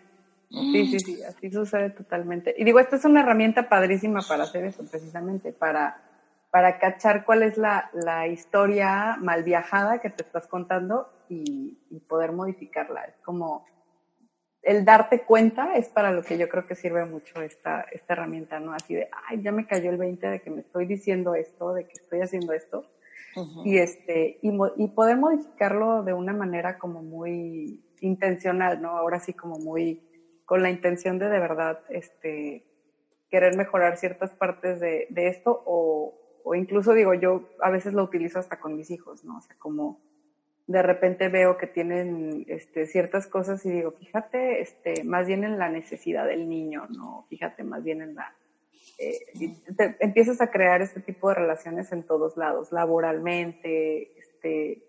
Sí, 0.50 0.88
sí, 0.88 1.00
sí, 1.00 1.24
así 1.24 1.52
sucede 1.52 1.92
totalmente. 1.92 2.56
Y 2.58 2.64
digo, 2.64 2.80
esta 2.80 2.96
es 2.96 3.06
una 3.06 3.22
herramienta 3.22 3.70
padrísima 3.70 4.22
para 4.28 4.44
hacer 4.44 4.66
eso, 4.66 4.84
precisamente, 4.84 5.54
para, 5.54 6.02
para 6.50 6.80
cachar 6.80 7.24
cuál 7.24 7.44
es 7.44 7.58
la, 7.58 7.92
la 7.94 8.28
historia 8.28 9.18
mal 9.22 9.44
viajada 9.44 10.00
que 10.00 10.10
te 10.10 10.24
estás 10.24 10.48
contando 10.48 11.12
y, 11.30 11.78
y, 11.92 12.00
poder 12.00 12.32
modificarla. 12.32 13.04
Es 13.04 13.18
como 13.18 13.64
el 14.64 14.84
darte 14.86 15.22
cuenta 15.22 15.76
es 15.76 15.88
para 15.88 16.12
lo 16.12 16.24
que 16.24 16.38
yo 16.38 16.50
creo 16.50 16.66
que 16.66 16.76
sirve 16.76 17.06
mucho 17.06 17.42
esta, 17.44 17.82
esta 17.92 18.14
herramienta, 18.14 18.60
¿no? 18.60 18.74
Así 18.74 18.96
de, 18.96 19.08
ay, 19.28 19.44
ya 19.44 19.52
me 19.52 19.68
cayó 19.68 19.92
el 19.92 19.98
20 19.98 20.28
de 20.28 20.42
que 20.42 20.50
me 20.50 20.62
estoy 20.62 20.88
diciendo 20.88 21.36
esto, 21.36 21.76
de 21.76 21.86
que 21.86 21.94
estoy 21.94 22.22
haciendo 22.22 22.54
esto. 22.54 22.86
Y 23.64 23.78
este, 23.78 24.40
y, 24.42 24.52
y 24.78 24.88
poder 24.88 25.16
modificarlo 25.16 26.04
de 26.04 26.14
una 26.14 26.34
manera 26.34 26.80
como 26.80 27.04
muy 27.04 27.86
intencional, 28.02 28.82
¿no? 28.82 28.98
Ahora 28.98 29.20
sí 29.20 29.34
como 29.34 29.60
muy 29.60 30.09
con 30.50 30.64
la 30.64 30.72
intención 30.72 31.20
de 31.20 31.30
de 31.30 31.40
verdad, 31.40 31.80
este, 31.90 32.64
querer 33.30 33.56
mejorar 33.56 33.98
ciertas 33.98 34.32
partes 34.32 34.80
de, 34.80 35.08
esto 35.16 35.62
o, 35.64 36.16
o 36.44 36.56
incluso 36.56 36.94
digo, 36.96 37.14
yo 37.14 37.48
a 37.62 37.70
veces 37.70 37.94
lo 37.94 38.02
utilizo 38.02 38.40
hasta 38.40 38.60
con 38.60 38.76
mis 38.76 38.90
hijos, 38.90 39.24
¿no? 39.24 39.38
O 39.38 39.42
sea, 39.42 39.56
como 39.60 40.02
de 40.66 40.82
repente 40.82 41.30
veo 41.30 41.56
que 41.60 41.68
tienen 41.68 42.46
este, 42.48 42.88
ciertas 42.88 43.28
cosas 43.28 43.64
y 43.64 43.70
digo, 43.70 43.92
fíjate 43.92 44.62
este, 44.62 45.04
más 45.04 45.28
bien 45.28 45.44
en 45.44 45.60
la 45.60 45.70
necesidad 45.70 46.26
del 46.26 46.50
niño, 46.50 46.88
¿no? 46.90 47.28
Fíjate 47.30 47.64
más 47.64 47.84
bien 47.84 48.02
en 48.02 48.16
la... 48.16 48.34
Eh, 48.98 49.28
empiezas 50.00 50.42
a 50.42 50.50
crear 50.50 50.82
este 50.82 51.00
tipo 51.00 51.30
de 51.30 51.36
relaciones 51.36 51.92
en 51.92 52.02
todos 52.02 52.38
lados, 52.38 52.72
laboralmente, 52.72 54.18
este, 54.18 54.82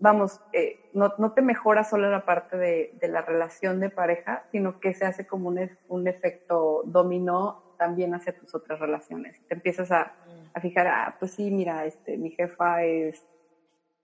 vamos, 0.00 0.40
eh, 0.52 0.80
no, 0.92 1.12
no, 1.18 1.32
te 1.32 1.42
mejora 1.42 1.84
solo 1.84 2.10
la 2.10 2.24
parte 2.24 2.56
de, 2.56 2.90
de, 2.94 3.08
la 3.08 3.22
relación 3.22 3.78
de 3.78 3.90
pareja, 3.90 4.42
sino 4.50 4.80
que 4.80 4.94
se 4.94 5.04
hace 5.04 5.26
como 5.26 5.48
un, 5.48 5.70
un 5.88 6.08
efecto 6.08 6.82
dominó 6.84 7.56
también 7.78 8.14
hacia 8.14 8.32
tus 8.32 8.54
otras 8.54 8.80
relaciones. 8.80 9.40
Te 9.46 9.54
empiezas 9.54 9.92
a, 9.92 10.12
a, 10.52 10.60
fijar, 10.60 10.86
ah, 10.88 11.16
pues 11.18 11.32
sí, 11.32 11.50
mira, 11.50 11.86
este, 11.86 12.16
mi 12.16 12.30
jefa 12.30 12.82
es 12.82 13.24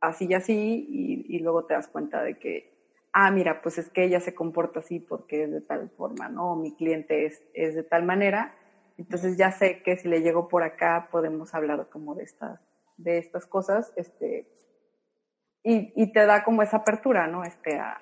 así 0.00 0.26
y 0.26 0.34
así, 0.34 0.86
y, 0.88 1.36
y, 1.36 1.38
luego 1.40 1.64
te 1.64 1.74
das 1.74 1.88
cuenta 1.88 2.22
de 2.22 2.38
que, 2.38 2.70
ah, 3.12 3.30
mira, 3.30 3.60
pues 3.62 3.78
es 3.78 3.90
que 3.90 4.04
ella 4.04 4.20
se 4.20 4.34
comporta 4.34 4.80
así 4.80 5.00
porque 5.00 5.44
es 5.44 5.50
de 5.50 5.62
tal 5.62 5.90
forma, 5.90 6.28
¿no? 6.28 6.56
Mi 6.56 6.74
cliente 6.76 7.26
es, 7.26 7.42
es 7.54 7.74
de 7.74 7.82
tal 7.82 8.04
manera, 8.04 8.54
entonces 8.98 9.36
ya 9.36 9.50
sé 9.50 9.82
que 9.82 9.96
si 9.96 10.08
le 10.08 10.22
llego 10.22 10.48
por 10.48 10.62
acá 10.62 11.08
podemos 11.10 11.54
hablar 11.54 11.88
como 11.90 12.14
de 12.14 12.24
estas, 12.24 12.60
de 12.96 13.18
estas 13.18 13.46
cosas, 13.46 13.92
este, 13.96 14.46
y, 15.66 15.92
y 16.00 16.12
te 16.12 16.24
da 16.24 16.44
como 16.44 16.62
esa 16.62 16.78
apertura, 16.78 17.26
¿no? 17.26 17.42
Este, 17.42 17.78
a, 17.78 18.00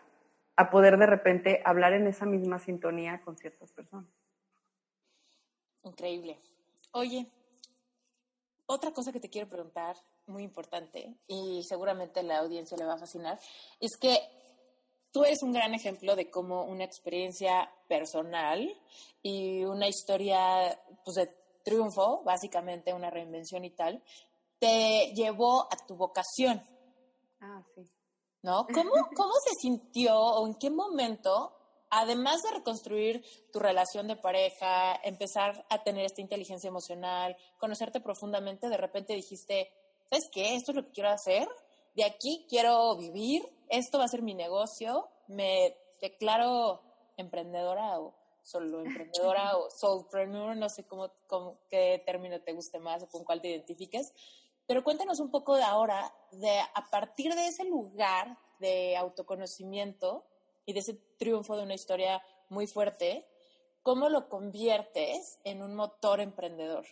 a 0.57 0.71
poder 0.71 0.99
de 0.99 1.07
repente 1.07 1.63
hablar 1.65 1.95
en 1.95 2.07
esa 2.07 2.27
misma 2.27 2.59
sintonía 2.59 3.21
con 3.25 3.37
ciertas 3.37 3.73
personas. 3.73 4.11
Increíble. 5.83 6.39
Oye, 6.93 7.27
otra 8.67 8.93
cosa 8.93 9.13
que 9.13 9.21
te 9.21 9.31
quiero 9.31 9.49
preguntar, 9.49 9.97
muy 10.27 10.43
importante, 10.43 11.17
y 11.27 11.63
seguramente 11.65 12.23
la 12.23 12.39
audiencia 12.39 12.77
le 12.77 12.85
va 12.85 12.95
a 12.95 12.99
fascinar, 12.99 13.39
es 13.81 13.97
que 13.97 14.17
tú 15.11 15.25
eres 15.25 15.43
un 15.43 15.53
gran 15.53 15.75
ejemplo 15.75 16.17
de 16.17 16.31
cómo 16.31 16.65
una 16.65 16.85
experiencia 16.85 17.71
personal 17.89 18.75
y 19.23 19.65
una 19.65 19.89
historia 19.89 20.79
pues, 21.05 21.17
de 21.17 21.35
triunfo, 21.63 22.23
básicamente 22.25 22.93
una 22.93 23.11
reinvención 23.11 23.65
y 23.65 23.71
tal, 23.71 24.03
te 24.59 25.13
llevó 25.15 25.63
a 25.73 25.77
tu 25.87 25.97
vocación. 25.97 26.63
Ah, 27.45 27.63
sí. 27.75 27.83
¿No? 28.43 28.67
¿Cómo, 28.73 28.91
cómo 29.17 29.33
se 29.45 29.55
sintió 29.61 30.19
o 30.19 30.47
en 30.47 30.55
qué 30.55 30.71
momento 30.71 31.53
además 31.91 32.43
de 32.43 32.51
reconstruir 32.51 33.25
tu 33.53 33.61
relación 33.61 34.09
de 34.09 34.17
pareja, 34.17 34.97
empezar 35.05 35.65
a 35.69 35.85
tener 35.85 36.05
esta 36.05 36.21
inteligencia 36.21 36.67
emocional, 36.67 37.37
conocerte 37.59 38.01
profundamente, 38.01 38.69
de 38.69 38.77
repente 38.77 39.15
dijiste, 39.15 39.71
¿sabes 40.11 40.29
qué? 40.33 40.57
Esto 40.57 40.73
es 40.73 40.77
lo 40.77 40.85
que 40.87 40.93
quiero 40.93 41.11
hacer, 41.11 41.47
de 41.95 42.05
aquí 42.05 42.47
quiero 42.49 42.97
vivir, 42.97 43.43
esto 43.69 43.99
va 43.99 44.05
a 44.05 44.09
ser 44.09 44.23
mi 44.23 44.35
negocio, 44.35 45.09
me 45.29 45.77
declaro 46.01 46.83
emprendedora 47.17 48.01
o 48.01 48.15
solo 48.43 48.81
emprendedora 48.81 49.57
o 49.57 49.71
soulpreneur, 49.71 50.57
no 50.57 50.69
sé 50.69 50.85
cómo, 50.85 51.13
qué 51.71 52.03
término 52.05 52.41
te 52.41 52.53
guste 52.53 52.81
más 52.81 53.05
o 53.05 53.09
con 53.09 53.23
cuál 53.23 53.41
te 53.41 53.51
identifiques, 53.51 54.13
pero 54.67 54.85
cuéntanos 54.85 55.21
un 55.21 55.31
poco 55.31 55.57
de 55.57 55.63
ahora, 55.63 56.13
de 56.33 56.61
a 56.61 56.91
partir 56.91 57.35
de 57.35 57.49
ese 57.49 57.65
lugar 57.65 58.39
de 58.61 58.97
autoconocimiento, 58.97 60.25
y 60.67 60.73
de 60.73 60.81
ese 60.81 60.99
triunfo 61.19 61.57
de 61.57 61.65
una 61.65 61.75
historia 61.75 62.23
muy 62.49 62.67
fuerte, 62.67 63.25
¿cómo 63.83 64.09
lo 64.09 64.29
conviertes 64.29 65.39
en 65.45 65.63
un 65.63 65.75
motor 65.75 66.21
emprendedor? 66.21 66.85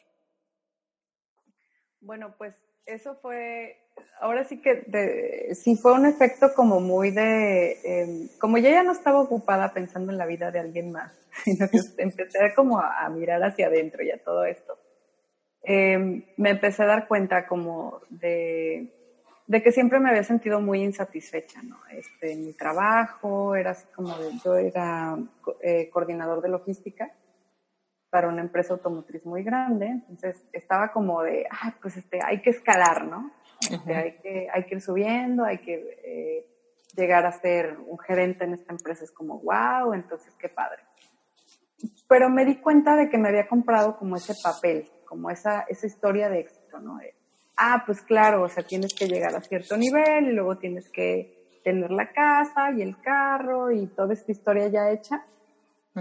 Bueno, 2.00 2.34
pues 2.36 2.54
eso 2.86 3.14
fue, 3.16 3.78
ahora 4.20 4.44
sí 4.44 4.60
que 4.60 5.54
sí 5.54 5.76
fue 5.76 5.92
un 5.92 6.06
efecto 6.06 6.52
como 6.54 6.80
muy 6.80 7.12
de, 7.12 7.78
em, 7.84 8.28
como 8.38 8.58
yo 8.58 8.68
ya 8.68 8.82
no 8.82 8.92
estaba 8.92 9.20
ocupada 9.20 9.72
pensando 9.72 10.10
en 10.10 10.18
la 10.18 10.26
vida 10.26 10.50
de 10.50 10.58
alguien 10.58 10.90
más, 10.90 11.12
sino 11.44 11.68
que 11.68 11.78
empecé 11.98 12.52
como 12.54 12.80
a, 12.80 13.08
mirar 13.08 13.42
hacia 13.42 13.68
adentro 13.68 14.02
y 14.02 14.10
a 14.10 14.22
todo 14.22 14.44
esto. 14.44 14.78
Em, 15.62 16.24
me 16.36 16.50
empecé 16.50 16.82
a 16.82 16.86
dar 16.86 17.06
cuenta 17.06 17.46
como 17.46 18.00
de 18.10 18.92
de 19.46 19.62
que 19.62 19.72
siempre 19.72 20.00
me 20.00 20.08
había 20.08 20.22
sentido 20.22 20.60
muy 20.60 20.82
insatisfecha, 20.82 21.62
¿no? 21.62 21.76
Este, 21.90 22.36
mi 22.36 22.54
trabajo 22.54 23.54
era 23.54 23.72
así 23.72 23.86
como 23.94 24.16
de, 24.16 24.30
yo 24.42 24.54
era 24.54 25.18
eh, 25.60 25.90
coordinador 25.90 26.40
de 26.40 26.48
logística 26.48 27.12
para 28.08 28.28
una 28.28 28.40
empresa 28.40 28.74
automotriz 28.74 29.26
muy 29.26 29.42
grande, 29.42 29.86
entonces 30.08 30.42
estaba 30.52 30.90
como 30.92 31.22
de, 31.22 31.46
ah, 31.50 31.74
pues 31.80 31.96
este, 31.96 32.20
hay 32.24 32.40
que 32.40 32.50
escalar, 32.50 33.04
¿no? 33.04 33.30
Este, 33.70 33.94
hay, 33.94 34.12
que, 34.22 34.48
hay 34.52 34.64
que 34.64 34.74
ir 34.76 34.80
subiendo, 34.80 35.44
hay 35.44 35.58
que 35.58 35.98
eh, 36.04 36.46
llegar 36.96 37.26
a 37.26 37.32
ser 37.32 37.78
un 37.86 37.98
gerente 37.98 38.44
en 38.44 38.54
esta 38.54 38.72
empresa, 38.72 39.04
es 39.04 39.12
como, 39.12 39.38
wow, 39.40 39.92
entonces 39.92 40.34
qué 40.38 40.48
padre. 40.48 40.82
Pero 42.08 42.28
me 42.28 42.44
di 42.44 42.56
cuenta 42.56 42.96
de 42.96 43.08
que 43.08 43.18
me 43.18 43.28
había 43.28 43.48
comprado 43.48 43.98
como 43.98 44.16
ese 44.16 44.34
papel, 44.42 44.88
como 45.12 45.28
esa, 45.28 45.66
esa 45.68 45.86
historia 45.86 46.30
de 46.30 46.40
éxito, 46.40 46.80
¿no? 46.80 46.98
ah, 47.58 47.82
pues 47.84 48.00
claro, 48.00 48.44
o 48.44 48.48
sea, 48.48 48.64
tienes 48.64 48.94
que 48.94 49.06
llegar 49.06 49.36
a 49.36 49.42
cierto 49.42 49.76
nivel 49.76 50.28
y 50.28 50.32
luego 50.32 50.56
tienes 50.56 50.88
que 50.88 51.60
tener 51.62 51.90
la 51.90 52.10
casa 52.12 52.70
y 52.70 52.80
el 52.80 52.98
carro 52.98 53.70
y 53.70 53.88
toda 53.88 54.14
esta 54.14 54.32
historia 54.32 54.68
ya 54.68 54.90
hecha. 54.90 55.22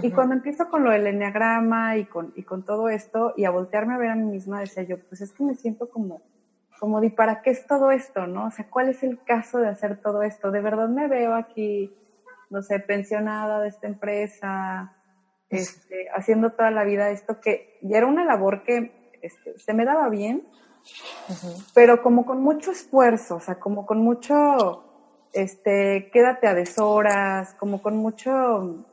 Y 0.00 0.12
cuando 0.12 0.34
empiezo 0.34 0.70
con 0.70 0.82
lo 0.82 0.92
del 0.92 1.06
enneagrama 1.06 1.98
y 1.98 2.06
con, 2.06 2.32
y 2.36 2.42
con 2.42 2.64
todo 2.64 2.88
esto 2.88 3.34
y 3.36 3.44
a 3.44 3.50
voltearme 3.50 3.92
a 3.92 3.98
ver 3.98 4.12
a 4.12 4.14
mí 4.14 4.24
misma, 4.24 4.60
decía 4.60 4.84
yo, 4.84 4.98
pues 4.98 5.20
es 5.20 5.30
que 5.32 5.44
me 5.44 5.54
siento 5.54 5.90
como, 5.90 6.22
como 6.80 7.02
de, 7.02 7.10
¿para 7.10 7.42
qué 7.42 7.50
es 7.50 7.66
todo 7.66 7.90
esto, 7.90 8.26
no? 8.26 8.46
O 8.46 8.50
sea, 8.50 8.66
¿cuál 8.70 8.88
es 8.88 9.02
el 9.02 9.22
caso 9.22 9.58
de 9.58 9.68
hacer 9.68 10.00
todo 10.00 10.22
esto? 10.22 10.50
De 10.50 10.62
verdad 10.62 10.88
me 10.88 11.06
veo 11.06 11.34
aquí, 11.34 11.94
no 12.48 12.62
sé, 12.62 12.80
pensionada 12.80 13.60
de 13.60 13.68
esta 13.68 13.86
empresa, 13.86 14.96
este, 15.52 16.08
haciendo 16.14 16.52
toda 16.52 16.70
la 16.70 16.84
vida 16.84 17.10
esto 17.10 17.38
que 17.38 17.78
ya 17.82 17.98
era 17.98 18.06
una 18.06 18.24
labor 18.24 18.62
que 18.62 19.01
este, 19.22 19.58
se 19.58 19.74
me 19.74 19.84
daba 19.84 20.08
bien, 20.08 20.46
pero 21.74 22.02
como 22.02 22.26
con 22.26 22.42
mucho 22.42 22.72
esfuerzo, 22.72 23.36
o 23.36 23.40
sea, 23.40 23.54
como 23.56 23.86
con 23.86 23.98
mucho, 23.98 24.84
este, 25.32 26.10
quédate 26.12 26.46
a 26.48 26.54
deshoras, 26.54 27.54
como 27.54 27.80
con 27.80 27.96
mucho, 27.96 28.84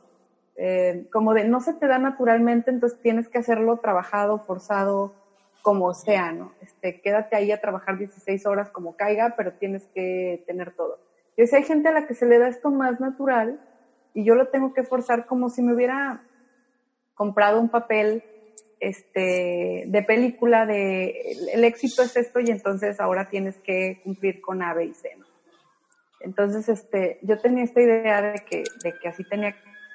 eh, 0.56 1.08
como 1.12 1.34
de 1.34 1.44
no 1.44 1.60
se 1.60 1.74
te 1.74 1.86
da 1.86 1.98
naturalmente, 1.98 2.70
entonces 2.70 3.00
tienes 3.02 3.28
que 3.28 3.38
hacerlo 3.38 3.78
trabajado, 3.78 4.38
forzado, 4.38 5.12
como 5.62 5.92
sea, 5.92 6.32
¿no? 6.32 6.52
Este, 6.60 7.00
quédate 7.00 7.36
ahí 7.36 7.52
a 7.52 7.60
trabajar 7.60 7.98
16 7.98 8.46
horas 8.46 8.70
como 8.70 8.96
caiga, 8.96 9.34
pero 9.36 9.52
tienes 9.52 9.86
que 9.94 10.42
tener 10.46 10.74
todo. 10.74 10.98
Y 11.36 11.46
si 11.46 11.56
hay 11.56 11.64
gente 11.64 11.88
a 11.88 11.92
la 11.92 12.06
que 12.06 12.14
se 12.14 12.26
le 12.26 12.38
da 12.38 12.48
esto 12.48 12.70
más 12.70 13.00
natural 13.00 13.60
y 14.14 14.24
yo 14.24 14.34
lo 14.34 14.48
tengo 14.48 14.74
que 14.74 14.82
forzar 14.82 15.26
como 15.26 15.48
si 15.50 15.62
me 15.62 15.74
hubiera 15.74 16.22
comprado 17.14 17.60
un 17.60 17.68
papel 17.68 18.24
este, 18.78 19.84
de 19.86 20.02
película 20.02 20.66
de 20.66 21.36
el, 21.52 21.64
éxito 21.64 22.02
es 22.02 22.16
esto 22.16 22.40
y 22.40 22.50
entonces 22.50 23.00
ahora 23.00 23.28
tienes 23.28 23.58
que 23.58 24.00
cumplir 24.02 24.40
con 24.40 24.62
A, 24.62 24.74
B 24.74 24.86
y 24.86 24.94
C. 24.94 25.10
Entonces, 26.20 26.68
este, 26.68 27.18
yo 27.22 27.38
tenía 27.40 27.64
esta 27.64 27.80
idea 27.80 28.20
de 28.20 28.40
que, 28.40 28.64
de 28.82 28.98
que 28.98 29.08
así 29.08 29.24
tenía 29.24 29.54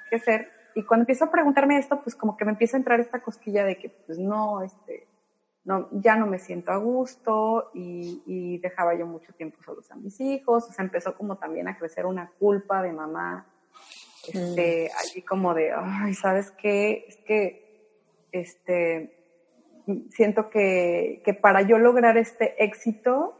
que 0.10 0.20
ser 0.20 0.50
y 0.76 0.84
cuando 0.84 1.04
empiezo 1.04 1.26
a 1.26 1.32
preguntarme 1.32 1.78
esto, 1.78 2.02
pues 2.02 2.16
como 2.16 2.36
que 2.36 2.44
me 2.44 2.52
empieza 2.52 2.76
a 2.76 2.80
entrar 2.80 3.00
esta 3.00 3.22
cosquilla 3.22 3.64
de 3.64 3.78
que 3.78 3.90
pues 3.90 4.20
no, 4.20 4.62
este, 4.62 5.08
no, 5.64 5.88
ya 5.92 6.18
no 6.18 6.28
me 6.28 6.38
siento 6.38 6.72
a 6.72 6.78
gusto 6.78 7.72
y, 7.74 8.22
y 8.26 8.58
dejaba 8.58 8.94
yo 8.94 9.06
mucho 9.06 9.34
tiempo 9.34 9.58
solos 9.64 9.90
a 9.92 9.96
mis 9.96 10.20
hijos, 10.20 10.70
o 10.70 10.74
sea, 10.74 10.84
empezó 10.84 11.16
como 11.16 11.38
también 11.38 11.70
a 11.70 11.78
crecer 11.78 12.06
una 12.06 12.30
culpa 12.38 12.82
de 12.82 12.92
mamá, 12.92 13.48
este, 14.28 14.90
mm. 14.92 14.98
allí 15.00 15.22
como 15.22 15.54
de, 15.54 15.72
ay, 15.74 16.14
¿sabes 16.14 16.52
qué? 16.52 17.06
Es 17.08 17.18
que 17.18 17.65
este, 18.40 19.16
siento 20.10 20.49
que, 20.49 21.22
que, 21.24 21.34
para 21.34 21.62
yo 21.62 21.78
lograr 21.78 22.18
este 22.18 22.64
éxito, 22.64 23.38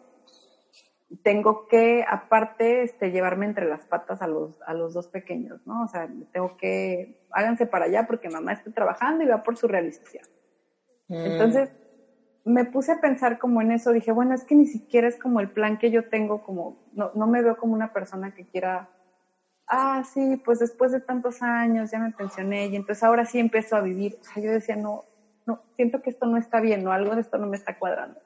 tengo 1.24 1.68
que, 1.68 2.06
aparte, 2.08 2.84
este, 2.84 3.12
llevarme 3.12 3.46
entre 3.46 3.68
las 3.68 3.86
patas 3.86 4.22
a 4.22 4.28
los, 4.28 4.62
a 4.64 4.74
los 4.74 4.94
dos 4.94 5.08
pequeños, 5.08 5.66
¿no? 5.66 5.84
O 5.84 5.88
sea, 5.88 6.10
tengo 6.32 6.58
que, 6.58 7.20
háganse 7.32 7.66
para 7.66 7.86
allá 7.86 8.08
porque 8.08 8.30
mamá 8.30 8.54
está 8.54 8.72
trabajando 8.72 9.24
y 9.24 9.28
va 9.28 9.44
por 9.44 9.58
su 9.58 9.68
realización. 9.68 10.26
Mm. 11.08 11.26
Entonces, 11.26 11.72
me 12.44 12.64
puse 12.66 12.92
a 12.92 13.02
pensar 13.02 13.40
como 13.40 13.62
en 13.62 13.72
eso, 13.72 13.92
dije, 13.92 14.12
bueno, 14.12 14.36
es 14.36 14.44
que 14.44 14.56
ni 14.56 14.68
siquiera 14.68 15.08
es 15.08 15.18
como 15.18 15.40
el 15.40 15.50
plan 15.50 15.78
que 15.78 15.92
yo 15.92 16.10
tengo, 16.10 16.44
como, 16.44 16.78
no, 16.94 17.12
no 17.16 17.28
me 17.28 17.42
veo 17.42 17.58
como 17.58 17.74
una 17.74 17.92
persona 17.92 18.34
que 18.36 18.46
quiera, 18.46 18.90
ah, 19.68 20.04
sí, 20.04 20.38
pues 20.44 20.60
después 20.60 20.92
de 20.92 21.02
tantos 21.02 21.42
años 21.42 21.92
ya 21.92 22.00
me 22.00 22.12
pensioné 22.12 22.68
y 22.68 22.76
entonces 22.76 23.04
ahora 23.04 23.26
sí 23.26 23.40
empiezo 23.40 23.76
a 23.76 23.82
vivir. 23.82 24.18
O 24.20 24.24
sea, 24.24 24.44
yo 24.44 24.52
decía, 24.52 24.76
no, 24.76 25.06
no, 25.46 25.60
siento 25.76 26.02
que 26.02 26.10
esto 26.10 26.26
no 26.26 26.38
está 26.38 26.60
bien, 26.60 26.84
no, 26.84 26.92
algo 26.92 27.16
de 27.16 27.22
esto 27.22 27.38
no 27.38 27.48
me 27.48 27.58
está 27.58 27.78
cuadrando. 27.78 28.20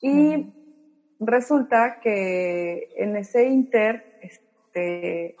Y 0.00 0.52
resulta 1.18 1.98
que 2.00 2.88
en 2.96 3.16
ese 3.16 3.44
inter, 3.44 4.04
este, 4.20 5.34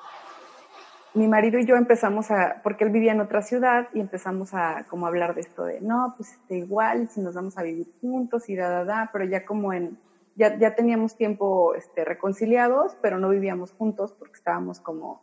mi 1.14 1.28
marido 1.28 1.58
y 1.58 1.66
yo 1.66 1.76
empezamos 1.76 2.30
a, 2.30 2.60
porque 2.62 2.84
él 2.84 2.90
vivía 2.90 3.12
en 3.12 3.20
otra 3.20 3.42
ciudad 3.42 3.88
y 3.92 4.00
empezamos 4.00 4.54
a 4.54 4.84
como 4.88 5.06
hablar 5.06 5.34
de 5.34 5.42
esto 5.42 5.64
de, 5.64 5.80
no, 5.80 6.14
pues 6.16 6.32
este, 6.32 6.58
igual, 6.58 7.08
si 7.08 7.20
nos 7.20 7.34
vamos 7.34 7.56
a 7.58 7.62
vivir 7.62 7.86
juntos 8.00 8.48
y 8.48 8.56
da, 8.56 8.68
da, 8.68 8.84
da, 8.84 9.10
pero 9.12 9.24
ya 9.24 9.44
como 9.44 9.72
en, 9.72 9.98
ya, 10.36 10.58
ya 10.58 10.74
teníamos 10.74 11.16
tiempo 11.16 11.74
este, 11.74 12.04
reconciliados, 12.04 12.96
pero 13.00 13.18
no 13.18 13.28
vivíamos 13.28 13.72
juntos 13.72 14.12
porque 14.18 14.34
estábamos 14.34 14.80
como 14.80 15.22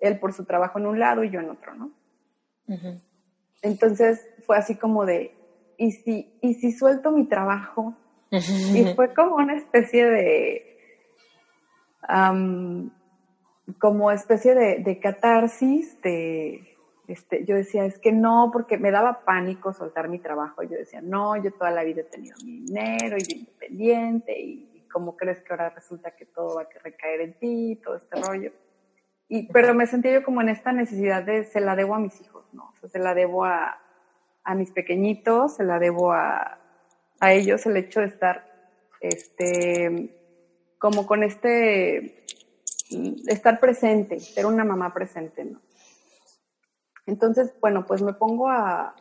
él 0.00 0.18
por 0.18 0.32
su 0.32 0.44
trabajo 0.44 0.78
en 0.78 0.86
un 0.86 0.98
lado 0.98 1.24
y 1.24 1.30
yo 1.30 1.40
en 1.40 1.50
otro, 1.50 1.74
¿no? 1.74 1.90
Entonces 3.60 4.26
fue 4.46 4.56
así 4.56 4.76
como 4.76 5.04
de, 5.04 5.34
¿y 5.76 5.92
si, 5.92 6.38
y 6.40 6.54
si 6.54 6.72
suelto 6.72 7.12
mi 7.12 7.24
trabajo? 7.26 7.94
Y 8.32 8.94
fue 8.94 9.12
como 9.12 9.36
una 9.36 9.56
especie 9.56 10.06
de 10.06 10.72
como 13.78 14.10
especie 14.10 14.54
de, 14.54 14.98
catarsis, 15.00 16.00
de, 16.02 16.71
este, 17.12 17.44
yo 17.44 17.56
decía, 17.56 17.84
es 17.84 17.98
que 17.98 18.10
no, 18.10 18.50
porque 18.52 18.78
me 18.78 18.90
daba 18.90 19.24
pánico 19.24 19.74
soltar 19.74 20.08
mi 20.08 20.18
trabajo. 20.18 20.62
Yo 20.62 20.76
decía, 20.76 21.02
no, 21.02 21.36
yo 21.36 21.52
toda 21.52 21.70
la 21.70 21.84
vida 21.84 22.00
he 22.00 22.04
tenido 22.04 22.36
mi 22.42 22.60
dinero 22.60 23.16
y 23.18 23.32
independiente 23.32 24.40
y, 24.40 24.68
como 24.90 25.16
crees 25.16 25.40
que 25.42 25.52
ahora 25.52 25.70
resulta 25.70 26.10
que 26.10 26.26
todo 26.26 26.56
va 26.56 26.62
a 26.62 26.82
recaer 26.82 27.22
en 27.22 27.38
ti, 27.38 27.80
todo 27.82 27.96
este 27.96 28.20
rollo. 28.20 28.52
Y, 29.26 29.50
pero 29.50 29.72
me 29.74 29.86
sentía 29.86 30.12
yo 30.12 30.22
como 30.22 30.42
en 30.42 30.50
esta 30.50 30.72
necesidad 30.72 31.22
de, 31.22 31.44
se 31.44 31.60
la 31.60 31.76
debo 31.76 31.94
a 31.94 31.98
mis 31.98 32.20
hijos, 32.20 32.44
¿no? 32.52 32.70
O 32.70 32.76
sea, 32.76 32.90
se 32.90 32.98
la 32.98 33.14
debo 33.14 33.46
a, 33.46 33.78
a 34.44 34.54
mis 34.54 34.70
pequeñitos, 34.70 35.56
se 35.56 35.64
la 35.64 35.78
debo 35.78 36.12
a, 36.12 36.58
a 37.20 37.32
ellos 37.32 37.64
el 37.64 37.76
hecho 37.78 38.00
de 38.00 38.06
estar, 38.06 38.44
este, 39.00 40.14
como 40.78 41.06
con 41.06 41.22
este 41.22 42.24
estar 43.26 43.60
presente, 43.60 44.20
ser 44.20 44.44
una 44.44 44.64
mamá 44.64 44.92
presente, 44.92 45.44
¿no? 45.44 45.60
Entonces, 47.06 47.52
bueno, 47.60 47.84
pues 47.86 48.02
me 48.02 48.12
pongo 48.12 48.48
a, 48.48 48.94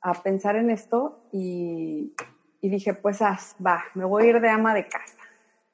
a 0.00 0.22
pensar 0.22 0.56
en 0.56 0.70
esto 0.70 1.18
y, 1.32 2.14
y 2.60 2.68
dije, 2.68 2.94
pues 2.94 3.20
va, 3.20 3.84
me 3.94 4.04
voy 4.04 4.24
a 4.24 4.28
ir 4.28 4.40
de 4.40 4.48
ama 4.48 4.74
de 4.74 4.86
casa. 4.86 5.16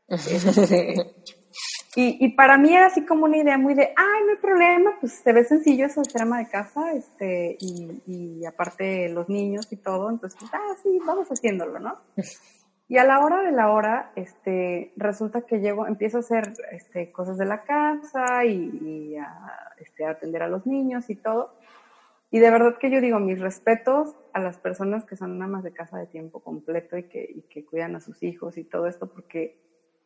Este, 0.08 0.94
y, 1.96 2.24
y, 2.24 2.28
para 2.34 2.56
mí 2.56 2.74
era 2.74 2.86
así 2.86 3.04
como 3.04 3.24
una 3.24 3.38
idea 3.38 3.58
muy 3.58 3.74
de, 3.74 3.92
ay, 3.96 4.24
no 4.24 4.32
hay 4.32 4.38
problema, 4.40 4.96
pues 5.00 5.14
se 5.14 5.32
ve 5.32 5.44
sencillo 5.44 5.86
eso 5.86 6.00
de 6.00 6.10
ser 6.10 6.22
ama 6.22 6.38
de 6.38 6.48
casa, 6.48 6.92
este, 6.92 7.56
y, 7.60 8.02
y 8.06 8.46
aparte 8.46 9.08
los 9.08 9.28
niños 9.28 9.66
y 9.70 9.76
todo, 9.76 10.10
entonces, 10.10 10.40
ah, 10.52 10.76
sí, 10.82 10.98
vamos 11.04 11.28
haciéndolo, 11.28 11.78
¿no? 11.78 11.98
Y 12.90 12.98
a 12.98 13.04
la 13.04 13.20
hora 13.20 13.42
de 13.42 13.52
la 13.52 13.70
hora, 13.70 14.10
este, 14.16 14.92
resulta 14.96 15.42
que 15.42 15.60
llego, 15.60 15.86
empiezo 15.86 16.16
a 16.16 16.20
hacer 16.20 16.54
este, 16.72 17.12
cosas 17.12 17.38
de 17.38 17.44
la 17.44 17.62
casa 17.62 18.44
y, 18.44 19.14
a, 19.16 19.72
este, 19.78 20.04
atender 20.04 20.42
a 20.42 20.48
los 20.48 20.66
niños 20.66 21.08
y 21.08 21.14
todo. 21.14 21.54
Y 22.32 22.40
de 22.40 22.50
verdad 22.50 22.78
que 22.78 22.90
yo 22.90 23.00
digo 23.00 23.20
mis 23.20 23.38
respetos 23.38 24.16
a 24.32 24.40
las 24.40 24.58
personas 24.58 25.04
que 25.04 25.14
son 25.14 25.40
amas 25.40 25.62
de 25.62 25.72
casa 25.72 25.98
de 25.98 26.08
tiempo 26.08 26.40
completo 26.40 26.98
y 26.98 27.04
que, 27.04 27.30
y 27.32 27.42
que 27.42 27.64
cuidan 27.64 27.94
a 27.94 28.00
sus 28.00 28.24
hijos 28.24 28.58
y 28.58 28.64
todo 28.64 28.88
esto, 28.88 29.06
porque 29.06 29.56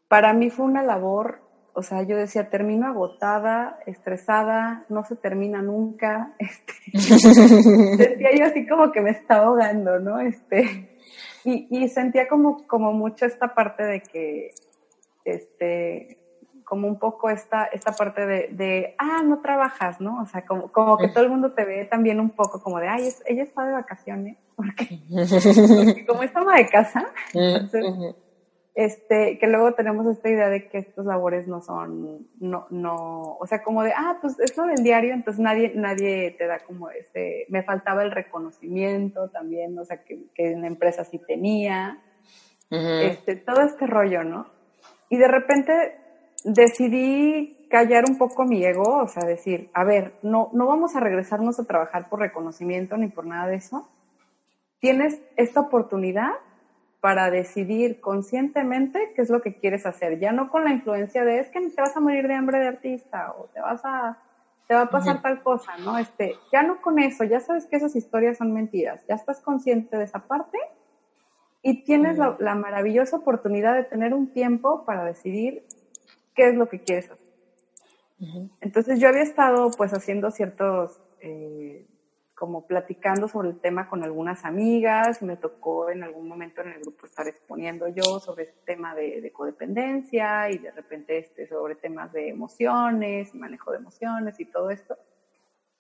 para 0.07 0.35
mí 0.35 0.51
fue 0.51 0.67
una 0.67 0.83
labor, 0.83 1.41
o 1.73 1.83
sea, 1.83 2.03
yo 2.03 2.19
decía, 2.19 2.51
termino 2.51 2.87
agotada, 2.87 3.79
estresada, 3.87 4.85
no 4.91 5.07
se 5.07 5.17
termina 5.17 5.63
nunca. 5.63 6.35
Este, 6.39 6.75
decía 7.97 8.29
yo 8.37 8.45
así 8.45 8.67
como 8.67 8.93
que 8.93 9.01
me 9.01 9.13
estaba 9.13 9.47
ahogando, 9.47 10.01
¿no? 10.01 10.21
Este, 10.21 10.94
y, 11.45 11.67
y 11.71 11.89
sentía 11.89 12.29
como, 12.29 12.67
como 12.67 12.93
mucho 12.93 13.27
esta 13.27 13.55
parte 13.55 13.83
de 13.85 14.01
que, 14.03 14.55
este, 15.25 16.19
como 16.65 16.89
un 16.89 16.99
poco 16.99 17.31
esta, 17.31 17.67
esta 17.67 17.93
parte 17.93 18.27
de, 18.27 18.49
de, 18.53 18.95
ah, 18.99 19.23
no 19.23 19.41
trabajas, 19.41 20.01
¿no? 20.01 20.23
O 20.23 20.27
sea, 20.27 20.45
como, 20.47 20.73
como 20.73 20.97
que 20.97 21.09
todo 21.09 21.25
el 21.25 21.31
mundo 21.31 21.53
te 21.53 21.65
ve 21.65 21.85
también 21.85 22.21
un 22.21 22.31
poco 22.31 22.63
como 22.63 22.81
de, 22.81 22.89
ay, 22.89 23.09
ella 23.27 23.43
está 23.43 23.67
de 23.67 23.73
vacaciones, 23.73 24.39
porque, 24.57 25.01
porque 25.09 26.07
como 26.09 26.23
es 26.23 26.35
ama 26.35 26.57
de 26.57 26.69
casa, 26.69 27.07
entonces, 27.33 28.15
este, 28.75 29.39
que 29.39 29.47
luego 29.47 29.75
tenemos 29.75 30.05
esta 30.07 30.29
idea 30.29 30.49
de 30.49 30.69
que 30.69 30.79
estos 30.79 31.07
labores 31.07 31.47
no 31.47 31.63
son, 31.63 32.27
no, 32.41 32.67
no, 32.71 33.37
o 33.39 33.47
sea, 33.47 33.63
como 33.63 33.85
de, 33.85 33.93
ah, 33.97 34.19
pues 34.21 34.39
es 34.41 34.57
lo 34.57 34.65
del 34.65 34.83
diario, 34.83 35.15
entonces 35.15 35.41
nadie, 35.41 35.73
nadie 35.77 36.33
te 36.33 36.47
da 36.47 36.59
como 36.59 36.91
ese, 36.91 37.47
me 37.49 37.63
faltaba 37.63 38.03
el 38.03 38.11
reconocimiento 38.11 39.29
también, 39.31 39.79
o 39.79 39.85
sea, 39.85 40.03
que, 40.03 40.25
que 40.35 40.53
en 40.53 40.63
la 40.63 40.67
empresa 40.67 41.05
sí 41.05 41.21
tenía, 41.25 42.03
este, 42.71 43.37
todo 43.37 43.61
este 43.61 43.87
rollo, 43.87 44.25
¿no? 44.25 44.47
Y 45.09 45.19
de 45.19 45.29
repente 45.29 45.73
decidí 46.45 47.69
callar 47.71 48.05
un 48.09 48.19
poco 48.19 48.45
mi 48.45 48.65
ego, 48.65 49.03
o 49.03 49.07
sea, 49.07 49.25
decir, 49.25 49.71
a 49.73 49.85
ver, 49.85 50.15
no, 50.23 50.51
no 50.53 50.67
vamos 50.67 50.97
a 50.97 51.01
regresarnos 51.01 51.61
a 51.61 51.65
trabajar 51.65 52.09
por 52.09 52.19
reconocimiento 52.19 52.97
ni 52.97 53.09
por 53.09 53.27
nada 53.27 53.47
de 53.47 53.57
eso. 53.57 53.89
Tienes 54.81 55.21
esta 55.37 55.61
oportunidad 55.61 56.33
para 57.05 57.31
decidir 57.31 58.01
conscientemente 58.01 59.13
qué 59.15 59.21
es 59.21 59.29
lo 59.29 59.43
que 59.43 59.53
quieres 59.53 59.85
hacer, 59.85 60.19
ya 60.19 60.33
no 60.33 60.49
con 60.49 60.65
la 60.65 60.71
influencia 60.71 61.23
de 61.23 61.39
es 61.39 61.51
que 61.51 61.61
te 61.61 61.83
vas 61.83 61.95
a 61.95 62.01
morir 62.01 62.27
de 62.27 62.33
hambre 62.33 62.59
de 62.61 62.67
artista 62.67 63.35
o 63.37 63.45
te 63.53 63.61
vas 63.61 63.83
a 63.85 64.17
te 64.67 64.73
va 64.73 64.81
a 64.85 64.89
pasar 64.89 65.21
tal 65.21 65.43
cosa, 65.43 65.77
¿no? 65.77 65.99
Este, 65.99 66.35
ya 66.51 66.63
no 66.63 66.81
con 66.81 66.99
eso, 66.99 67.25
ya 67.25 67.41
sabes 67.41 67.67
que 67.67 67.77
esas 67.77 67.95
historias 67.95 68.39
son 68.39 68.55
mentiras, 68.55 69.05
ya 69.07 69.17
estás 69.17 69.43
consciente 69.43 69.99
de 69.99 70.05
esa 70.05 70.21
parte 70.21 70.57
y 71.61 71.85
tienes 71.85 72.17
la, 72.17 72.55
maravillosa 72.55 73.19
oportunidad 73.19 73.75
de 73.75 73.85
tener 73.85 74.15
un 74.15 74.33
tiempo 74.33 74.87
para 74.87 75.05
decidir 75.05 75.63
qué 76.35 76.49
es 76.49 76.55
lo 76.55 76.71
que 76.71 76.81
quieres 76.81 77.11
hacer. 77.11 78.49
Entonces 78.63 78.99
yo 78.99 79.09
había 79.09 79.25
estado 79.25 79.71
pues 79.73 79.93
haciendo 79.93 80.31
ciertos 80.31 81.03
eh, 81.21 81.85
como 82.35 82.67
platicando 82.67 83.29
sobre 83.29 83.51
el 83.51 83.61
tema 83.61 83.89
con 83.89 84.03
algunas 84.03 84.45
amigas, 84.45 85.23
me 85.23 85.37
tocó 85.37 85.89
en 85.91 86.03
algún 86.03 86.29
momento 86.29 86.63
en 86.63 86.73
el 86.73 86.81
grupo 86.81 87.07
estar 87.07 87.29
exponiendo 87.29 87.87
yo 87.89 88.19
sobre 88.19 88.45
este 88.45 88.61
tema 88.65 88.95
de, 88.95 89.31
codependencia 89.33 90.51
y 90.51 90.59
de 90.59 90.71
repente 90.73 91.19
este, 91.19 91.47
sobre 91.47 91.77
temas 91.77 92.13
de 92.13 92.29
emociones, 92.29 93.35
manejo 93.35 93.71
de 93.71 93.79
emociones 93.79 94.39
y 94.41 94.47
todo 94.47 94.71
esto. 94.71 94.97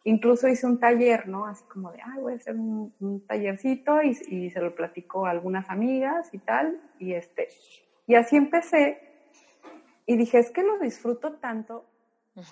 Incluso 0.04 0.48
hice 0.48 0.66
un 0.66 0.78
taller, 0.78 1.26
¿no? 1.28 1.46
Así 1.46 1.64
como 1.64 1.90
de, 1.90 1.98
ay, 2.04 2.20
voy 2.20 2.34
a 2.34 2.36
hacer 2.36 2.54
un, 2.54 3.24
tallercito 3.26 4.02
y, 4.02 4.16
y, 4.28 4.50
se 4.50 4.60
lo 4.60 4.74
platico 4.74 5.26
a 5.26 5.30
algunas 5.30 5.70
amigas 5.70 6.32
y 6.32 6.38
tal. 6.38 6.80
Y, 6.98 7.14
este, 7.14 7.48
y 8.06 8.14
así 8.14 8.36
empecé 8.36 9.00
y 10.06 10.16
dije, 10.16 10.38
es 10.38 10.50
que 10.50 10.62
lo 10.62 10.78
disfruto 10.78 11.34
tanto 11.36 11.86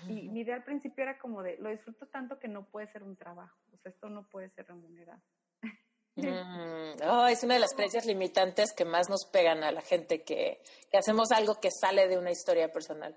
y 0.09 0.29
mi 0.29 0.41
idea 0.41 0.57
al 0.57 0.65
principio 0.65 1.03
era 1.03 1.19
como 1.19 1.43
de, 1.43 1.57
lo 1.59 1.71
disfruto 1.71 2.07
tanto 2.07 2.39
que 2.39 2.49
no 2.49 2.65
puede 2.65 2.87
ser 2.87 3.03
un 3.03 3.17
trabajo, 3.17 3.59
o 3.73 3.77
sea, 3.79 3.91
esto 3.91 4.09
no 4.09 4.29
puede 4.29 4.51
ser 4.51 4.67
remunerado. 4.67 5.21
Mm, 6.15 7.09
oh, 7.09 7.27
es 7.27 7.43
una 7.43 7.55
de 7.55 7.61
las 7.61 7.73
creencias 7.73 8.05
limitantes 8.05 8.75
que 8.75 8.85
más 8.85 9.09
nos 9.09 9.25
pegan 9.25 9.65
a 9.65 9.73
la 9.73 9.81
gente 9.81 10.23
que, 10.25 10.61
que, 10.91 10.99
hacemos 10.99 11.33
algo 11.33 11.55
que 11.55 11.71
sale 11.71 12.07
de 12.07 12.19
una 12.19 12.31
historia 12.31 12.71
personal. 12.71 13.17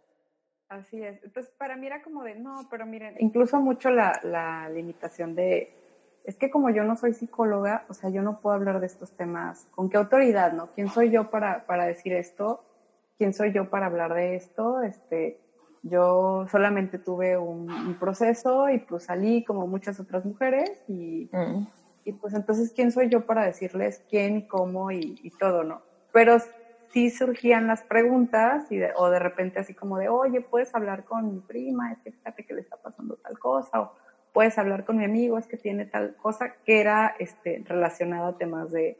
Así 0.70 1.04
es. 1.04 1.22
Entonces, 1.22 1.52
para 1.58 1.76
mí 1.76 1.88
era 1.88 2.02
como 2.02 2.24
de, 2.24 2.36
no, 2.36 2.70
pero 2.72 2.86
miren, 2.86 3.18
incluso 3.20 3.60
mucho 3.60 3.90
la, 3.90 4.18
la 4.24 4.70
limitación 4.70 5.36
de, 5.36 5.74
es 6.26 6.38
que 6.38 6.50
como 6.50 6.70
yo 6.70 6.84
no 6.84 6.96
soy 6.96 7.14
psicóloga, 7.14 7.86
o 7.88 7.94
sea, 7.94 8.10
yo 8.10 8.22
no 8.22 8.40
puedo 8.40 8.56
hablar 8.56 8.80
de 8.80 8.88
estos 8.88 9.12
temas. 9.12 9.68
¿Con 9.72 9.90
qué 9.90 9.98
autoridad, 9.98 10.54
no? 10.54 10.72
¿Quién 10.74 10.90
soy 10.90 11.12
yo 11.12 11.30
para, 11.30 11.66
para 11.66 11.86
decir 11.86 12.14
esto? 12.14 12.64
¿Quién 13.18 13.34
soy 13.34 13.54
yo 13.54 13.70
para 13.70 13.86
hablar 13.86 14.14
de 14.14 14.36
esto? 14.36 14.82
Este, 14.82 15.40
yo 15.86 16.48
solamente 16.49 16.98
tuve 16.98 17.38
un, 17.38 17.95
proceso 17.99 18.70
y 18.70 18.80
pues 18.80 19.03
salí 19.03 19.44
como 19.44 19.68
muchas 19.68 19.99
otras 19.99 20.26
mujeres 20.26 20.72
y, 20.88 21.30
mm. 21.32 21.68
y, 22.06 22.14
pues 22.14 22.34
entonces, 22.34 22.74
¿quién 22.76 22.91
soy 22.91 23.07
yo 23.07 23.26
para 23.26 23.45
decirles 23.45 24.03
quién 24.10 24.38
y 24.38 24.48
cómo 24.48 24.91
y, 24.91 25.32
todo, 25.40 25.64
no? 25.64 25.84
Pero 26.12 26.38
sí 26.91 27.12
surgían 27.12 27.68
las 27.68 27.84
preguntas 27.84 28.72
y 28.72 28.80
o 28.95 29.10
de 29.12 29.20
repente 29.20 29.60
así 29.60 29.76
como 29.76 29.99
de, 29.99 30.10
oye, 30.10 30.41
puedes 30.41 30.74
hablar 30.74 31.03
con 31.03 31.32
mi 31.32 31.40
prima, 31.40 31.91
es 31.91 31.99
que 31.99 32.12
fíjate 32.12 32.44
que 32.45 32.56
le 32.56 32.62
está 32.62 32.78
pasando 32.78 33.18
tal 33.18 33.38
cosa, 33.38 33.82
o 33.82 33.91
puedes 34.34 34.57
hablar 34.57 34.86
con 34.86 34.98
mi 34.98 35.06
amigo, 35.06 35.38
es 35.38 35.45
que 35.45 35.57
tiene 35.57 35.86
tal 35.86 36.16
cosa, 36.16 36.56
que 36.66 36.82
era 36.82 37.16
este, 37.20 37.64
relacionada 37.64 38.30
a 38.30 38.38
temas 38.38 38.72
de, 38.72 38.98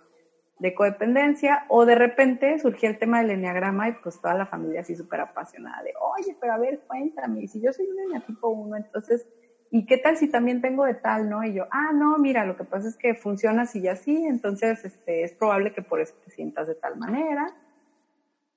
de 0.60 0.73
codependencia, 0.73 1.65
o 1.68 1.86
de 1.86 1.95
repente 1.95 2.57
surgió 2.60 2.90
el 2.90 2.98
tema 2.98 3.19
del 3.19 3.32
enneagrama 3.32 3.90
y 3.90 3.94
pues 4.02 4.19
toda 4.22 4.34
la 4.36 4.45
familia 4.45 4.82
así 4.82 4.95
súper 4.95 5.22
apasionada 5.22 5.84
de, 5.84 5.91
oye, 6.18 6.36
pero 6.40 6.53
a 6.53 6.57
ver, 6.57 6.82
cuéntame, 6.88 7.48
si 7.48 7.61
yo 7.61 7.73
soy 7.73 7.88
un 7.88 8.22
tipo 8.22 8.49
1, 8.49 8.77
entonces, 8.77 9.27
¿y 9.69 9.86
qué 9.86 9.98
tal 9.98 10.15
si 10.15 10.30
también 10.30 10.61
tengo 10.61 10.86
de 10.86 10.94
tal, 10.95 11.30
no? 11.30 11.44
Y 11.44 11.53
yo, 11.53 11.65
ah, 11.72 11.91
no, 11.94 12.18
mira, 12.18 12.45
lo 12.45 12.56
que 12.56 12.64
pasa 12.64 12.88
es 12.88 12.98
que 12.98 13.15
funciona 13.15 13.64
así 13.64 13.82
y 13.82 13.88
así, 13.90 14.15
entonces 14.26 14.86
este, 14.86 15.23
es 15.23 15.34
probable 15.34 15.73
que 15.73 15.82
por 15.82 15.99
eso 15.99 16.14
te 16.23 16.32
sientas 16.32 16.68
de 16.68 16.76
tal 16.76 16.95
manera. 16.98 17.53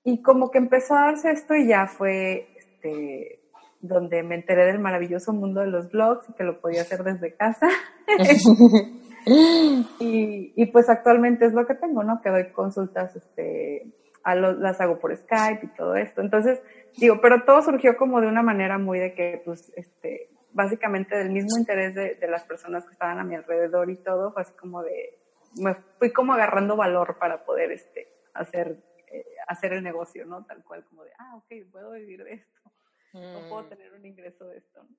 Y 0.04 0.22
como 0.22 0.50
que 0.50 0.58
empezó 0.58 0.94
a 0.94 1.06
darse 1.06 1.32
esto 1.32 1.54
y 1.54 1.66
ya 1.66 1.86
fue 1.86 2.46
este, 2.54 3.40
donde 3.80 4.22
me 4.22 4.36
enteré 4.36 4.66
del 4.66 4.78
maravilloso 4.78 5.32
mundo 5.32 5.60
de 5.60 5.66
los 5.66 5.90
blogs 5.90 6.28
y 6.28 6.32
que 6.32 6.44
lo 6.44 6.60
podía 6.60 6.82
hacer 6.82 7.02
desde 7.02 7.34
casa. 7.34 7.68
y, 10.00 10.52
y, 10.56 10.66
pues 10.66 10.88
actualmente 10.88 11.46
es 11.46 11.52
lo 11.52 11.66
que 11.66 11.74
tengo, 11.74 12.02
¿no? 12.02 12.20
Que 12.22 12.30
doy 12.30 12.50
consultas, 12.52 13.14
este, 13.16 13.92
a 14.24 14.34
las 14.34 14.80
hago 14.80 14.98
por 14.98 15.16
Skype 15.16 15.66
y 15.66 15.76
todo 15.76 15.96
esto. 15.96 16.20
Entonces, 16.20 16.60
digo, 16.96 17.20
pero 17.20 17.44
todo 17.44 17.62
surgió 17.62 17.96
como 17.96 18.20
de 18.20 18.26
una 18.26 18.42
manera 18.42 18.78
muy 18.78 18.98
de 18.98 19.14
que, 19.14 19.42
pues, 19.44 19.72
este, 19.76 20.30
básicamente 20.52 21.16
del 21.16 21.30
mismo 21.30 21.58
interés 21.58 21.94
de, 21.94 22.14
de 22.14 22.28
las 22.28 22.44
personas 22.44 22.86
que 22.86 22.92
estaban 22.92 23.18
a 23.18 23.24
mi 23.24 23.34
alrededor 23.34 23.90
y 23.90 23.96
todo, 23.96 24.32
fue 24.32 24.42
así 24.42 24.52
como 24.54 24.82
de, 24.82 25.18
me 25.56 25.74
fui 25.98 26.12
como 26.12 26.34
agarrando 26.34 26.76
valor 26.76 27.18
para 27.18 27.44
poder, 27.44 27.72
este, 27.72 28.08
hacer, 28.34 28.82
eh, 29.10 29.24
hacer 29.46 29.72
el 29.72 29.82
negocio, 29.82 30.24
¿no? 30.26 30.44
Tal 30.44 30.64
cual, 30.64 30.84
como 30.86 31.04
de, 31.04 31.12
ah, 31.18 31.36
ok, 31.36 31.70
puedo 31.70 31.92
vivir 31.92 32.24
de 32.24 32.32
esto, 32.34 32.60
o 33.14 33.48
puedo 33.48 33.62
mm. 33.62 33.68
tener 33.68 33.92
un 33.92 34.04
ingreso 34.04 34.46
de 34.46 34.58
esto, 34.58 34.82
¿no? 34.82 34.96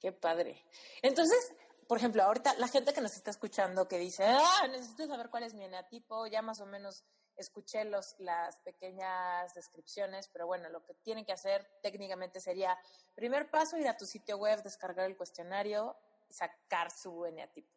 Qué 0.00 0.12
padre. 0.12 0.62
Entonces, 1.02 1.54
por 1.88 1.98
ejemplo, 1.98 2.22
ahorita 2.22 2.54
la 2.54 2.68
gente 2.68 2.92
que 2.92 3.00
nos 3.00 3.14
está 3.14 3.30
escuchando 3.30 3.86
que 3.86 3.98
dice, 3.98 4.24
ah, 4.24 4.66
necesito 4.68 5.06
saber 5.06 5.30
cuál 5.30 5.44
es 5.44 5.54
mi 5.54 5.64
eneatipo, 5.64 6.26
ya 6.26 6.42
más 6.42 6.60
o 6.60 6.66
menos 6.66 7.04
escuché 7.36 7.84
los, 7.84 8.16
las 8.18 8.58
pequeñas 8.58 9.54
descripciones, 9.54 10.28
pero 10.28 10.46
bueno, 10.46 10.68
lo 10.70 10.84
que 10.84 10.94
tienen 10.94 11.24
que 11.24 11.32
hacer 11.32 11.68
técnicamente 11.82 12.40
sería, 12.40 12.78
primer 13.14 13.50
paso, 13.50 13.76
ir 13.76 13.88
a 13.88 13.96
tu 13.96 14.06
sitio 14.06 14.38
web, 14.38 14.62
descargar 14.62 15.06
el 15.06 15.16
cuestionario, 15.16 15.96
sacar 16.28 16.90
su 16.90 17.24
eneatipo. 17.26 17.72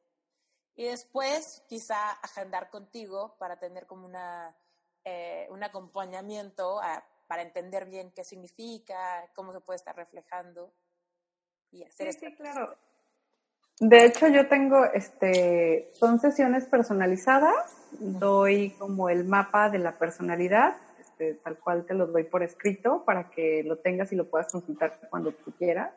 Y 0.76 0.86
después, 0.86 1.64
quizá 1.68 2.12
agendar 2.12 2.70
contigo 2.70 3.36
para 3.38 3.60
tener 3.60 3.86
como 3.86 4.06
una, 4.06 4.56
eh, 5.04 5.48
un 5.50 5.62
acompañamiento 5.64 6.80
para 7.28 7.42
entender 7.42 7.86
bien 7.86 8.12
qué 8.12 8.24
significa, 8.24 9.30
cómo 9.36 9.52
se 9.52 9.60
puede 9.60 9.76
estar 9.76 9.96
reflejando 9.96 10.74
y 11.72 11.84
hacer 11.84 12.14
sí, 12.14 12.20
sí, 12.20 12.36
claro. 12.36 12.78
De 13.80 14.06
hecho, 14.06 14.28
yo 14.28 14.48
tengo, 14.48 14.84
este, 14.94 15.88
son 15.94 16.20
sesiones 16.20 16.66
personalizadas, 16.66 17.54
doy 18.00 18.72
como 18.78 19.10
el 19.10 19.24
mapa 19.24 19.70
de 19.70 19.80
la 19.80 19.94
personalidad, 19.94 20.76
este, 21.00 21.36
tal 21.36 21.58
cual 21.58 21.86
te 21.86 21.94
lo 21.94 22.08
doy 22.08 22.26
por 22.26 22.44
escrito 22.44 23.04
para 23.06 23.24
que 23.24 23.64
lo 23.64 23.78
tengas 23.78 24.12
y 24.12 24.18
lo 24.18 24.26
puedas 24.26 24.52
consultar 24.52 24.94
cuando 25.10 25.32
tú 25.32 25.54
quieras. 25.58 25.94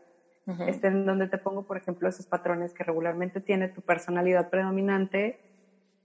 este, 0.67 0.89
en 0.89 1.07
donde 1.07 1.29
te 1.29 1.39
pongo, 1.39 1.63
por 1.63 1.77
ejemplo, 1.77 2.09
esos 2.09 2.27
patrones 2.27 2.73
que 2.75 2.83
regularmente 2.83 3.41
tiene 3.41 3.69
tu 3.69 3.81
personalidad 3.81 4.49
predominante. 4.49 5.37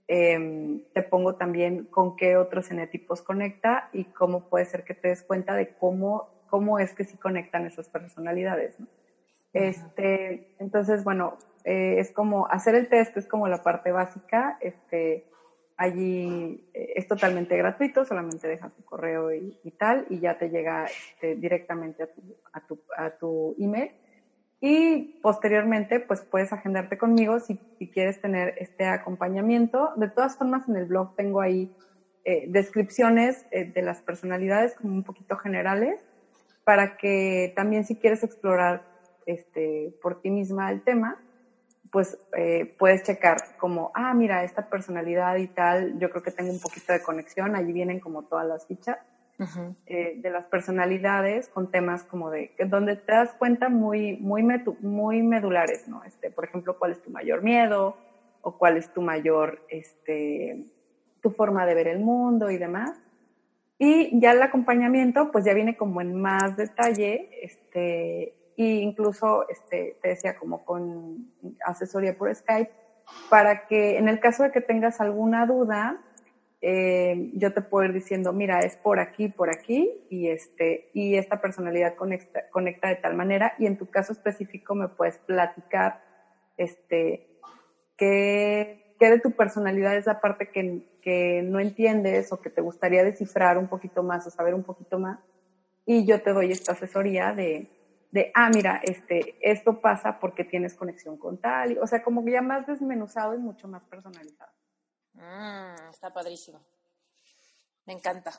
Em, 0.08 0.80
te 0.92 1.02
pongo 1.02 1.34
también 1.34 1.86
con 1.86 2.16
qué 2.16 2.36
otros 2.36 2.68
genetipos 2.68 3.20
conecta 3.22 3.88
y 3.92 4.04
cómo 4.04 4.40
puede 4.40 4.64
ser 4.64 4.84
que 4.84 4.94
te 4.94 5.08
des 5.08 5.22
cuenta 5.22 5.54
de 5.54 5.68
cómo, 5.78 6.28
cómo 6.46 6.78
es 6.78 6.94
que 6.94 7.04
sí 7.04 7.16
conectan 7.18 7.66
esas 7.66 7.88
personalidades. 7.88 8.78
¿no? 8.78 8.86
Este, 9.58 10.46
entonces, 10.58 11.02
bueno, 11.02 11.36
eh, 11.64 11.96
es 11.98 12.12
como 12.12 12.46
hacer 12.48 12.74
el 12.76 12.88
test, 12.88 13.16
es 13.16 13.26
como 13.26 13.48
la 13.48 13.62
parte 13.62 13.90
básica. 13.90 14.56
Este, 14.60 15.24
allí 15.76 16.64
eh, 16.72 16.92
es 16.94 17.06
totalmente 17.06 17.56
gratuito, 17.56 18.04
solamente 18.04 18.46
dejas 18.46 18.72
tu 18.74 18.84
correo 18.84 19.32
y, 19.32 19.70
tal, 19.76 20.06
y 20.08 20.20
ya 20.20 20.38
te 20.38 20.48
llega 20.48 20.84
este, 20.84 21.34
directamente 21.34 22.08
a 22.96 23.10
tu, 23.10 23.54
email. 23.58 23.90
Y 24.60 25.20
posteriormente, 25.22 26.00
pues 26.00 26.22
puedes 26.22 26.52
agendarte 26.52 26.98
conmigo 26.98 27.38
si, 27.38 27.60
si, 27.78 27.88
quieres 27.88 28.20
tener 28.20 28.54
este 28.58 28.86
acompañamiento. 28.86 29.92
De 29.96 30.08
todas 30.08 30.36
formas, 30.36 30.68
en 30.68 30.76
el 30.76 30.86
blog 30.86 31.14
tengo 31.16 31.40
ahí 31.40 31.72
eh, 32.24 32.46
descripciones 32.48 33.46
de 33.50 33.82
las 33.82 34.02
personalidades 34.02 34.74
como 34.74 34.94
un 34.94 35.04
poquito 35.04 35.36
generales 35.36 36.00
para 36.64 36.96
que 36.96 37.52
también 37.56 37.84
si 37.84 37.96
quieres 37.96 38.22
explorar 38.22 38.97
este, 39.28 39.94
por 40.00 40.20
ti 40.20 40.30
misma 40.30 40.70
el 40.70 40.82
tema, 40.82 41.20
pues 41.92 42.18
eh, 42.36 42.74
puedes 42.78 43.02
checar 43.02 43.36
como, 43.58 43.90
ah, 43.94 44.14
mira, 44.14 44.42
esta 44.42 44.68
personalidad 44.68 45.36
y 45.36 45.48
tal, 45.48 45.98
yo 45.98 46.08
creo 46.10 46.22
que 46.22 46.30
tengo 46.30 46.50
un 46.50 46.60
poquito 46.60 46.92
de 46.94 47.02
conexión, 47.02 47.54
allí 47.54 47.72
vienen 47.72 48.00
como 48.00 48.24
todas 48.24 48.46
las 48.46 48.66
fichas 48.66 48.98
eh, 49.86 50.14
de 50.16 50.30
las 50.30 50.46
personalidades 50.46 51.48
con 51.48 51.70
temas 51.70 52.02
como 52.04 52.30
de, 52.30 52.52
donde 52.66 52.96
te 52.96 53.12
das 53.12 53.32
cuenta 53.34 53.68
muy, 53.68 54.16
muy, 54.16 54.42
muy 54.80 55.22
medulares, 55.22 55.86
¿no? 55.86 56.02
Este, 56.04 56.30
por 56.30 56.44
ejemplo, 56.44 56.78
cuál 56.78 56.92
es 56.92 57.02
tu 57.02 57.10
mayor 57.10 57.42
miedo 57.42 57.96
o 58.40 58.56
cuál 58.56 58.78
es 58.78 58.92
tu 58.92 59.02
mayor, 59.02 59.62
este, 59.68 60.64
tu 61.20 61.30
forma 61.30 61.66
de 61.66 61.74
ver 61.74 61.88
el 61.88 62.00
mundo 62.00 62.50
y 62.50 62.56
demás. 62.56 62.98
Y 63.78 64.18
ya 64.18 64.32
el 64.32 64.42
acompañamiento, 64.42 65.30
pues 65.30 65.44
ya 65.44 65.54
viene 65.54 65.76
como 65.76 66.00
en 66.00 66.20
más 66.20 66.56
detalle, 66.56 67.28
este, 67.42 68.34
y 68.58 68.80
incluso 68.80 69.48
este, 69.48 69.98
te 70.02 70.08
decía 70.08 70.36
como 70.36 70.64
con 70.64 71.32
asesoría 71.64 72.18
por 72.18 72.34
Skype, 72.34 72.72
para 73.30 73.68
que 73.68 73.98
en 73.98 74.08
el 74.08 74.18
caso 74.18 74.42
de 74.42 74.50
que 74.50 74.60
tengas 74.60 75.00
alguna 75.00 75.46
duda, 75.46 76.02
eh, 76.60 77.30
yo 77.34 77.54
te 77.54 77.62
puedo 77.62 77.86
ir 77.86 77.92
diciendo, 77.92 78.32
mira, 78.32 78.58
es 78.58 78.76
por 78.76 78.98
aquí, 78.98 79.28
por 79.28 79.48
aquí, 79.48 80.04
y, 80.10 80.26
este, 80.26 80.90
y 80.92 81.14
esta 81.14 81.40
personalidad 81.40 81.94
conecta, 81.94 82.48
conecta 82.50 82.88
de 82.88 82.96
tal 82.96 83.14
manera, 83.14 83.54
y 83.60 83.66
en 83.66 83.78
tu 83.78 83.88
caso 83.90 84.12
específico 84.12 84.74
me 84.74 84.88
puedes 84.88 85.18
platicar 85.18 86.02
este, 86.56 87.28
qué, 87.96 88.96
qué 88.98 89.08
de 89.08 89.20
tu 89.20 89.30
personalidad 89.36 89.96
es 89.96 90.06
la 90.06 90.20
parte 90.20 90.50
que, 90.50 90.98
que 91.00 91.42
no 91.44 91.60
entiendes 91.60 92.32
o 92.32 92.40
que 92.40 92.50
te 92.50 92.60
gustaría 92.60 93.04
descifrar 93.04 93.56
un 93.56 93.68
poquito 93.68 94.02
más 94.02 94.26
o 94.26 94.30
saber 94.30 94.52
un 94.52 94.64
poquito 94.64 94.98
más, 94.98 95.20
y 95.86 96.04
yo 96.06 96.20
te 96.22 96.32
doy 96.32 96.50
esta 96.50 96.72
asesoría 96.72 97.32
de, 97.32 97.77
de, 98.10 98.32
ah, 98.34 98.48
mira, 98.48 98.80
este, 98.82 99.36
esto 99.40 99.80
pasa 99.80 100.18
porque 100.18 100.44
tienes 100.44 100.74
conexión 100.74 101.18
con 101.18 101.38
tal, 101.38 101.78
o 101.78 101.86
sea, 101.86 102.02
como 102.02 102.24
que 102.24 102.32
ya 102.32 102.42
más 102.42 102.66
desmenuzado 102.66 103.34
y 103.34 103.38
mucho 103.38 103.68
más 103.68 103.84
personalizado. 103.84 104.52
Mm, 105.12 105.90
está 105.90 106.12
padrísimo. 106.12 106.60
Me 107.84 107.92
encanta. 107.92 108.32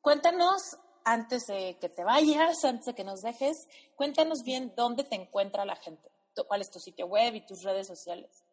Cuéntanos, 0.00 0.78
antes 1.04 1.46
de 1.46 1.76
que 1.80 1.88
te 1.88 2.04
vayas, 2.04 2.64
antes 2.64 2.86
de 2.86 2.94
que 2.94 3.04
nos 3.04 3.22
dejes, 3.22 3.68
cuéntanos 3.96 4.42
bien 4.44 4.72
dónde 4.76 5.04
te 5.04 5.16
encuentra 5.16 5.64
la 5.64 5.76
gente, 5.76 6.10
cuál 6.48 6.60
es 6.60 6.70
tu 6.70 6.78
sitio 6.78 7.06
web 7.06 7.34
y 7.34 7.44
tus 7.44 7.62
redes 7.62 7.86
sociales. 7.86 8.44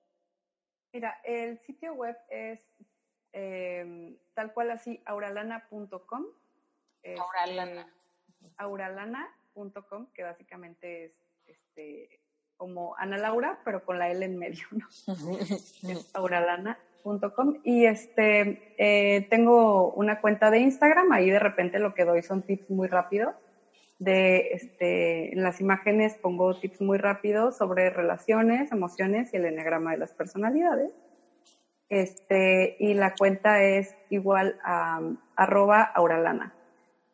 Mira, 0.91 1.19
el 1.23 1.59
sitio 1.59 1.93
web 1.93 2.17
es 2.29 2.59
em, 3.31 4.17
tal 4.33 4.53
cual 4.53 4.71
así, 4.71 5.01
auralana.com. 5.05 6.25
Auralana. 7.17 7.93
auralana 8.57 9.35
que 10.13 10.23
básicamente 10.23 11.05
es 11.05 11.11
este, 11.45 12.19
como 12.57 12.95
Ana 12.97 13.17
Laura, 13.17 13.59
pero 13.63 13.84
con 13.84 13.99
la 13.99 14.09
L 14.09 14.25
en 14.25 14.38
medio, 14.38 14.65
¿no? 14.71 14.88
es 15.89 16.11
auralana.com. 16.13 17.59
Y 17.63 17.85
este, 17.85 18.73
eh, 18.77 19.27
tengo 19.30 19.91
una 19.93 20.21
cuenta 20.21 20.49
de 20.49 20.59
Instagram, 20.59 21.11
ahí 21.11 21.30
de 21.30 21.39
repente 21.39 21.80
lo 21.80 21.93
que 21.93 22.05
doy 22.05 22.23
son 22.23 22.41
tips 22.41 22.69
muy 22.69 22.88
rápidos. 22.88 23.35
De, 23.99 24.49
este, 24.53 25.34
en 25.34 25.43
las 25.43 25.61
imágenes 25.61 26.15
pongo 26.15 26.59
tips 26.59 26.81
muy 26.81 26.97
rápidos 26.97 27.57
sobre 27.57 27.89
relaciones, 27.89 28.71
emociones 28.71 29.34
y 29.34 29.38
el 29.38 29.45
enneagrama 29.45 29.91
de 29.91 29.97
las 29.97 30.13
personalidades. 30.13 30.91
Este, 31.89 32.75
y 32.80 32.95
la 32.95 33.13
cuenta 33.13 33.61
es 33.61 33.95
igual 34.09 34.59
a 34.63 34.99
arroba 35.35 35.84
auralana. 35.84 36.53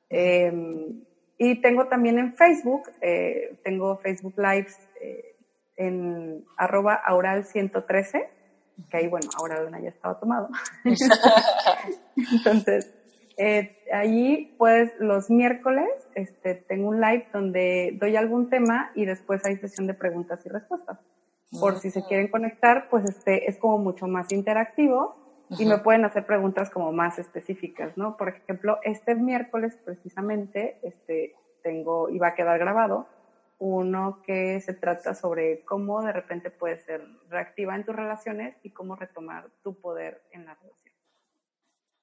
Em, 0.10 1.04
y 1.42 1.62
tengo 1.62 1.88
también 1.88 2.20
en 2.20 2.36
Facebook, 2.36 2.84
eh, 3.02 3.58
tengo 3.64 3.98
Facebook 4.00 4.36
Lives 4.38 4.78
eh, 5.02 5.38
en 5.78 6.44
arroba 6.58 6.96
aural 6.96 7.46
113, 7.46 8.30
que 8.92 8.98
ahí, 8.98 9.08
bueno, 9.08 9.30
ahora 9.38 9.80
ya 9.82 9.88
estaba 9.88 10.20
tomado. 10.20 10.50
Entonces, 12.34 12.94
eh, 13.38 13.78
allí, 13.94 14.54
pues, 14.58 14.92
los 15.00 15.30
miércoles 15.30 15.88
este, 16.14 16.56
tengo 16.56 16.90
un 16.90 17.00
live 17.00 17.30
donde 17.32 17.98
doy 17.98 18.18
algún 18.18 18.50
tema 18.50 18.92
y 18.94 19.06
después 19.06 19.46
hay 19.46 19.56
sesión 19.56 19.88
de 19.88 19.94
preguntas 19.94 20.46
y 20.46 20.50
respuestas. 20.50 21.00
Por 21.58 21.80
si 21.80 21.90
se 21.90 22.04
quieren 22.04 22.28
conectar, 22.28 22.90
pues 22.90 23.06
este 23.10 23.50
es 23.50 23.58
como 23.58 23.78
mucho 23.78 24.08
más 24.08 24.30
interactivo 24.34 25.19
y 25.58 25.66
me 25.66 25.80
pueden 25.80 26.06
hacer 26.06 26.26
preguntas 26.26 26.70
como 26.70 26.92
más 26.92 27.18
específicas, 27.18 27.98
¿no? 27.98 28.18
Por 28.18 28.30
ejemplo, 28.30 28.80
este 28.84 29.16
miércoles 29.16 29.78
precisamente, 29.84 30.80
este, 30.84 31.36
tengo, 31.64 32.10
y 32.10 32.20
va 32.20 32.30
a 32.30 32.36
quedar 32.36 32.60
grabado, 32.60 33.08
uno 33.58 34.22
que 34.24 34.62
se 34.62 34.74
trata 34.74 35.14
sobre 35.14 35.66
cómo 35.66 36.02
de 36.02 36.14
repente 36.14 36.50
puedes 36.50 36.84
ser 36.84 37.06
reactiva 37.30 37.76
en 37.76 37.84
tus 37.84 37.96
relaciones 37.96 38.56
y 38.64 38.72
cómo 38.72 38.96
retomar 38.96 39.50
tu 39.64 39.80
poder 39.80 40.22
en 40.32 40.46
la 40.46 40.56
relación. 40.56 40.96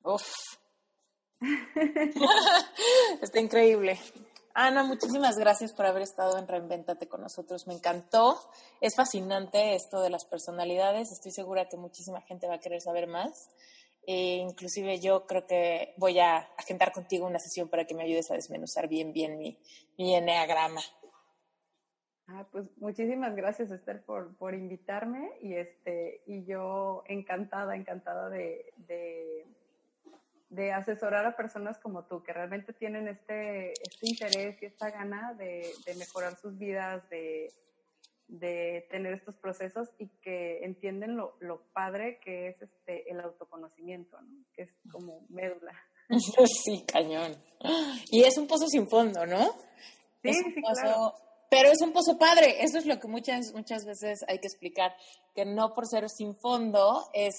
Uf. 0.03 0.33
Está 3.23 3.41
increíble. 3.41 3.99
Ana, 4.59 4.85
muchísimas 4.85 5.37
gracias 5.37 5.75
por 5.75 5.85
haber 5.85 6.01
estado 6.01 6.39
en 6.39 6.49
Reinventate 6.49 7.07
con 7.09 7.21
nosotros. 7.21 7.67
Me 7.67 7.75
encantó. 7.75 8.39
Es 8.81 8.97
fascinante 8.97 9.75
esto 9.75 10.01
de 10.01 10.09
las 10.09 10.25
personalidades. 10.25 11.13
Estoy 11.13 11.31
segura 11.31 11.69
que 11.69 11.77
muchísima 11.77 12.23
gente 12.23 12.47
va 12.47 12.55
a 12.55 12.61
querer 12.61 12.81
saber 12.81 13.07
más. 13.07 13.51
Eh, 14.07 14.37
inclusive 14.37 14.99
yo 14.99 15.27
creo 15.27 15.47
que 15.47 15.93
voy 15.99 16.21
a 16.21 16.39
agendar 16.57 16.91
contigo 16.93 17.27
una 17.27 17.39
sesión 17.39 17.69
para 17.69 17.85
que 17.85 17.95
me 17.95 18.05
ayudes 18.05 18.31
a 18.31 18.35
desmenuzar 18.35 18.89
bien, 18.89 19.13
bien 19.13 19.37
mi, 19.37 19.59
mi 19.99 20.15
enneagrama. 20.15 20.81
Ah, 22.27 22.47
pues 22.51 22.65
muchísimas 22.79 23.37
gracias 23.37 23.71
Esther 23.71 24.03
por, 24.07 24.39
por 24.39 24.55
invitarme 24.55 25.33
y 25.43 25.55
este 25.55 26.23
y 26.27 26.47
yo 26.47 27.05
encantada, 27.07 27.77
encantada 27.77 28.31
de, 28.31 28.73
de, 28.79 29.47
asesorar 30.75 31.27
a 31.27 31.37
personas 31.37 31.79
como 31.79 32.05
tú 32.05 32.23
que 32.23 32.33
realmente 32.33 32.73
tienen 32.73 33.09
este, 33.09 33.73
este 33.73 34.09
interés 34.09 34.63
y 34.63 34.67
esta 34.67 34.91
gana 34.91 35.35
de, 35.35 35.73
mejorar 35.97 36.37
sus 36.37 36.57
vidas, 36.57 37.09
de, 37.11 37.53
de, 38.29 38.87
tener 38.91 39.15
estos 39.15 39.37
procesos 39.37 39.89
y 39.99 40.09
que 40.23 40.65
entienden 40.65 41.17
lo, 41.17 41.37
lo, 41.41 41.63
padre 41.73 42.21
que 42.25 42.49
es 42.49 42.63
este 42.63 43.11
el 43.11 43.21
autoconocimiento, 43.21 44.21
¿no? 44.21 44.45
que 44.55 44.63
es 44.63 44.71
como 44.91 45.27
médula. 45.29 45.73
Sí, 46.65 46.85
cañón. 46.87 47.35
Y 48.11 48.23
es 48.23 48.39
un 48.39 48.47
pozo 48.47 48.69
sin 48.69 48.89
fondo, 48.89 49.27
¿no? 49.27 49.53
Sí, 50.23 50.33
sí, 50.33 50.55
claro 50.55 51.15
pero 51.49 51.71
es 51.71 51.81
un 51.81 51.93
pozo 51.93 52.19
padre, 52.19 52.63
eso 52.63 52.79
es 52.79 52.87
lo 52.87 52.99
que 52.99 53.09
muchas, 53.09 53.53
muchas 53.55 53.85
veces 53.85 54.21
hay 54.29 54.39
que 54.39 54.49
explicar, 54.49 54.97
que 55.35 55.45
no 55.45 55.75
por 55.75 55.87
ser 55.87 56.09
sin 56.09 56.37
fondo 56.37 57.09
es 57.15 57.35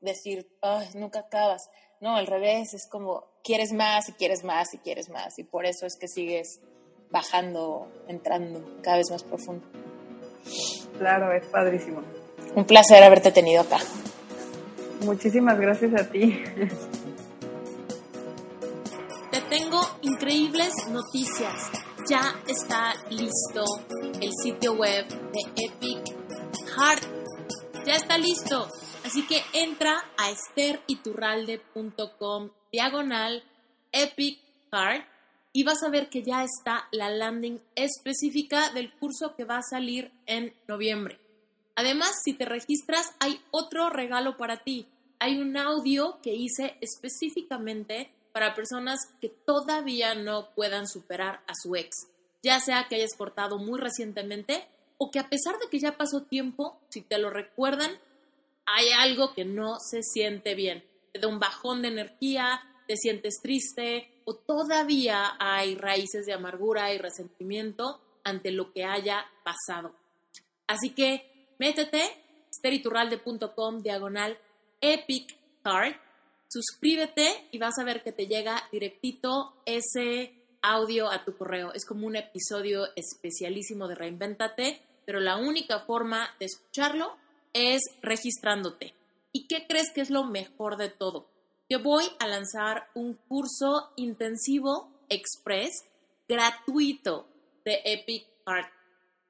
decir, 0.00 0.46
nunca 0.94 1.20
acabas. 1.20 1.68
No, 2.00 2.16
al 2.16 2.26
revés, 2.26 2.74
es 2.74 2.88
como 2.88 3.24
quieres 3.44 3.72
más 3.72 4.08
y 4.08 4.12
quieres 4.12 4.42
más 4.44 4.72
y 4.74 4.78
quieres 4.78 5.08
más, 5.10 5.38
y 5.38 5.44
por 5.44 5.66
eso 5.66 5.86
es 5.86 5.96
que 5.96 6.08
sigues 6.08 6.60
bajando, 7.10 7.88
entrando 8.08 8.78
cada 8.82 8.96
vez 8.96 9.10
más 9.10 9.22
profundo. 9.22 9.66
Claro, 10.98 11.32
es 11.32 11.46
padrísimo. 11.46 12.02
Un 12.54 12.64
placer 12.64 13.02
haberte 13.02 13.30
tenido 13.32 13.62
acá. 13.62 13.78
Muchísimas 15.04 15.58
gracias 15.58 15.94
a 16.00 16.10
ti. 16.10 16.42
Te 19.30 19.40
tengo 19.42 19.80
increíbles 20.02 20.72
noticias 20.90 21.70
ya 22.10 22.34
está 22.48 22.92
listo 23.10 23.64
el 24.20 24.32
sitio 24.42 24.74
web 24.74 25.06
de 25.06 25.64
Epic 25.64 26.16
Heart. 26.76 27.04
Ya 27.86 27.94
está 27.94 28.18
listo. 28.18 28.68
Así 29.10 29.26
que 29.26 29.42
entra 29.54 30.04
a 30.16 30.30
esteriturralde.com 30.30 32.50
diagonal 32.70 33.42
Epic 33.90 34.38
Heart 34.70 35.04
y 35.52 35.64
vas 35.64 35.82
a 35.82 35.88
ver 35.88 36.08
que 36.08 36.22
ya 36.22 36.44
está 36.44 36.86
la 36.92 37.10
landing 37.10 37.60
específica 37.74 38.70
del 38.70 38.92
curso 39.00 39.34
que 39.34 39.44
va 39.44 39.56
a 39.56 39.68
salir 39.68 40.12
en 40.26 40.54
noviembre. 40.68 41.18
Además, 41.74 42.12
si 42.24 42.34
te 42.34 42.44
registras, 42.44 43.12
hay 43.18 43.40
otro 43.50 43.90
regalo 43.90 44.36
para 44.36 44.58
ti. 44.58 44.86
Hay 45.18 45.38
un 45.38 45.56
audio 45.56 46.20
que 46.22 46.32
hice 46.32 46.76
específicamente 46.80 48.12
para 48.30 48.54
personas 48.54 49.00
que 49.20 49.28
todavía 49.28 50.14
no 50.14 50.50
puedan 50.54 50.86
superar 50.86 51.42
a 51.48 51.54
su 51.60 51.74
ex, 51.74 52.06
ya 52.44 52.60
sea 52.60 52.86
que 52.88 52.94
hayas 52.94 53.16
cortado 53.18 53.58
muy 53.58 53.80
recientemente 53.80 54.68
o 54.98 55.10
que 55.10 55.18
a 55.18 55.28
pesar 55.28 55.58
de 55.58 55.66
que 55.68 55.80
ya 55.80 55.96
pasó 55.96 56.22
tiempo, 56.22 56.78
si 56.90 57.00
te 57.00 57.18
lo 57.18 57.30
recuerdan, 57.30 57.90
hay 58.74 58.90
algo 58.90 59.34
que 59.34 59.44
no 59.44 59.76
se 59.78 60.02
siente 60.02 60.54
bien, 60.54 60.84
te 61.12 61.20
da 61.20 61.28
un 61.28 61.38
bajón 61.38 61.82
de 61.82 61.88
energía, 61.88 62.62
te 62.86 62.96
sientes 62.96 63.40
triste 63.42 64.22
o 64.24 64.34
todavía 64.34 65.36
hay 65.38 65.74
raíces 65.74 66.26
de 66.26 66.32
amargura 66.32 66.92
y 66.92 66.98
resentimiento 66.98 68.00
ante 68.24 68.50
lo 68.50 68.72
que 68.72 68.84
haya 68.84 69.24
pasado. 69.44 69.94
Así 70.66 70.90
que 70.90 71.54
métete, 71.58 72.02
esteriturralde.com 72.50 73.82
diagonal 73.82 74.38
epic 74.80 75.36
card 75.62 75.94
suscríbete 76.50 77.48
y 77.52 77.58
vas 77.58 77.78
a 77.78 77.84
ver 77.84 78.02
que 78.02 78.12
te 78.12 78.26
llega 78.26 78.68
directito 78.72 79.54
ese 79.64 80.34
audio 80.62 81.10
a 81.10 81.24
tu 81.24 81.36
correo. 81.36 81.72
Es 81.72 81.86
como 81.86 82.06
un 82.06 82.16
episodio 82.16 82.88
especialísimo 82.96 83.88
de 83.88 83.94
Reinventate, 83.94 84.82
pero 85.06 85.20
la 85.20 85.36
única 85.36 85.80
forma 85.80 86.28
de 86.38 86.46
escucharlo 86.46 87.16
es 87.52 87.82
registrándote. 88.02 88.94
¿Y 89.32 89.46
qué 89.46 89.66
crees 89.66 89.90
que 89.92 90.00
es 90.00 90.10
lo 90.10 90.24
mejor 90.24 90.76
de 90.76 90.88
todo? 90.88 91.28
Que 91.68 91.76
voy 91.76 92.04
a 92.18 92.26
lanzar 92.26 92.88
un 92.94 93.14
curso 93.14 93.92
intensivo 93.96 94.90
express 95.08 95.70
gratuito 96.28 97.28
de 97.64 97.80
Epic 97.84 98.26
Art. 98.46 98.72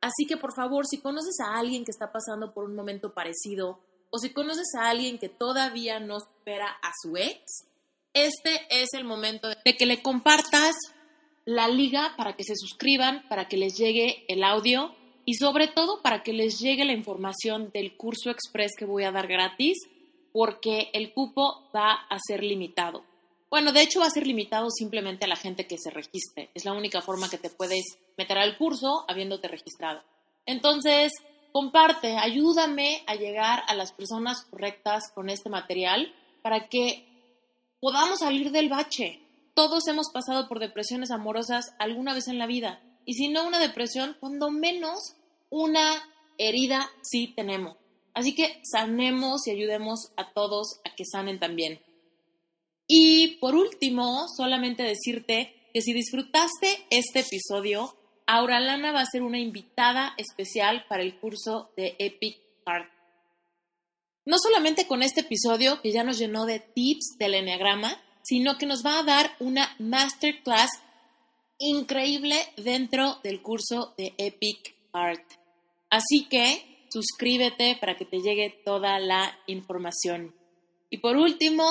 Así 0.00 0.26
que 0.26 0.36
por 0.36 0.54
favor, 0.54 0.86
si 0.86 0.98
conoces 0.98 1.36
a 1.40 1.58
alguien 1.58 1.84
que 1.84 1.90
está 1.90 2.10
pasando 2.12 2.54
por 2.54 2.64
un 2.64 2.74
momento 2.74 3.12
parecido, 3.12 3.80
o 4.10 4.18
si 4.18 4.30
conoces 4.32 4.74
a 4.78 4.88
alguien 4.88 5.18
que 5.18 5.28
todavía 5.28 6.00
no 6.00 6.18
espera 6.18 6.68
a 6.82 6.92
su 7.02 7.16
ex, 7.16 7.66
este 8.12 8.60
es 8.70 8.94
el 8.94 9.04
momento 9.04 9.48
de 9.48 9.76
que 9.76 9.86
le 9.86 10.02
compartas 10.02 10.74
la 11.44 11.68
liga 11.68 12.14
para 12.16 12.34
que 12.34 12.44
se 12.44 12.56
suscriban, 12.56 13.28
para 13.28 13.48
que 13.48 13.56
les 13.56 13.76
llegue 13.76 14.24
el 14.28 14.42
audio 14.42 14.94
y 15.24 15.34
sobre 15.34 15.68
todo 15.68 16.02
para 16.02 16.22
que 16.22 16.32
les 16.32 16.58
llegue 16.58 16.84
la 16.84 16.92
información 16.92 17.70
del 17.72 17.96
curso 17.96 18.30
express 18.30 18.72
que 18.78 18.84
voy 18.84 19.04
a 19.04 19.12
dar 19.12 19.26
gratis, 19.26 19.78
porque 20.32 20.90
el 20.92 21.12
cupo 21.12 21.68
va 21.74 21.92
a 21.92 22.18
ser 22.18 22.42
limitado. 22.42 23.04
Bueno, 23.50 23.72
de 23.72 23.82
hecho 23.82 24.00
va 24.00 24.06
a 24.06 24.10
ser 24.10 24.26
limitado 24.26 24.70
simplemente 24.70 25.24
a 25.24 25.28
la 25.28 25.36
gente 25.36 25.66
que 25.66 25.76
se 25.76 25.90
registre. 25.90 26.50
Es 26.54 26.64
la 26.64 26.72
única 26.72 27.02
forma 27.02 27.28
que 27.28 27.38
te 27.38 27.50
puedes 27.50 27.98
meter 28.16 28.38
al 28.38 28.56
curso 28.56 29.04
habiéndote 29.08 29.48
registrado. 29.48 30.02
Entonces, 30.46 31.12
comparte, 31.52 32.16
ayúdame 32.16 33.02
a 33.08 33.16
llegar 33.16 33.64
a 33.66 33.74
las 33.74 33.92
personas 33.92 34.44
correctas 34.44 35.10
con 35.14 35.30
este 35.30 35.50
material 35.50 36.14
para 36.42 36.68
que 36.68 37.06
podamos 37.80 38.20
salir 38.20 38.52
del 38.52 38.68
bache. 38.68 39.20
Todos 39.54 39.88
hemos 39.88 40.10
pasado 40.12 40.48
por 40.48 40.60
depresiones 40.60 41.10
amorosas 41.10 41.74
alguna 41.78 42.14
vez 42.14 42.28
en 42.28 42.38
la 42.38 42.46
vida. 42.46 42.80
Y 43.04 43.14
si 43.14 43.28
no 43.28 43.46
una 43.46 43.58
depresión, 43.58 44.16
cuando 44.20 44.50
menos 44.50 45.16
una 45.50 46.02
herida 46.38 46.90
sí 47.02 47.32
tenemos. 47.34 47.76
Así 48.14 48.34
que 48.34 48.60
sanemos 48.64 49.46
y 49.46 49.50
ayudemos 49.50 50.12
a 50.16 50.32
todos 50.32 50.80
a 50.84 50.94
que 50.94 51.04
sanen 51.04 51.38
también. 51.38 51.80
Y 52.86 53.38
por 53.40 53.54
último, 53.54 54.26
solamente 54.36 54.82
decirte 54.82 55.54
que 55.72 55.82
si 55.82 55.92
disfrutaste 55.92 56.86
este 56.90 57.20
episodio, 57.20 57.96
Auralana 58.26 58.92
va 58.92 59.00
a 59.00 59.06
ser 59.06 59.22
una 59.22 59.38
invitada 59.38 60.14
especial 60.16 60.84
para 60.88 61.02
el 61.02 61.18
curso 61.18 61.70
de 61.76 61.94
Epic 61.98 62.38
Art. 62.64 62.90
No 64.24 64.38
solamente 64.38 64.86
con 64.86 65.02
este 65.02 65.20
episodio 65.20 65.80
que 65.80 65.92
ya 65.92 66.04
nos 66.04 66.18
llenó 66.18 66.46
de 66.46 66.60
tips 66.60 67.16
del 67.18 67.34
Enneagrama, 67.34 67.96
sino 68.22 68.58
que 68.58 68.66
nos 68.66 68.84
va 68.84 68.98
a 68.98 69.02
dar 69.02 69.34
una 69.40 69.74
masterclass 69.78 70.70
increíble 71.60 72.36
dentro 72.56 73.18
del 73.22 73.40
curso 73.42 73.94
de 73.96 74.14
Epic 74.18 74.74
Art. 74.92 75.22
Así 75.90 76.26
que 76.28 76.84
suscríbete 76.90 77.76
para 77.80 77.96
que 77.96 78.04
te 78.04 78.20
llegue 78.20 78.50
toda 78.64 78.98
la 78.98 79.38
información. 79.46 80.34
Y 80.90 80.98
por 80.98 81.16
último, 81.16 81.64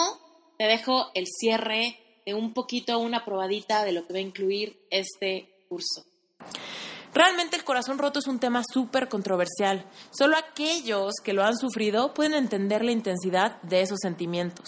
te 0.57 0.65
dejo 0.65 1.11
el 1.13 1.25
cierre 1.27 1.99
de 2.25 2.33
un 2.33 2.53
poquito, 2.53 2.99
una 2.99 3.25
probadita 3.25 3.83
de 3.83 3.91
lo 3.91 4.05
que 4.05 4.13
va 4.13 4.19
a 4.19 4.21
incluir 4.21 4.79
este 4.89 5.65
curso. 5.67 6.05
Realmente 7.13 7.55
el 7.55 7.63
corazón 7.63 7.97
roto 7.97 8.19
es 8.19 8.27
un 8.27 8.39
tema 8.39 8.61
súper 8.71 9.09
controversial. 9.09 9.83
Solo 10.11 10.37
aquellos 10.37 11.13
que 11.23 11.33
lo 11.33 11.43
han 11.43 11.57
sufrido 11.57 12.13
pueden 12.13 12.35
entender 12.35 12.85
la 12.85 12.91
intensidad 12.91 13.61
de 13.63 13.81
esos 13.81 13.97
sentimientos. 14.01 14.67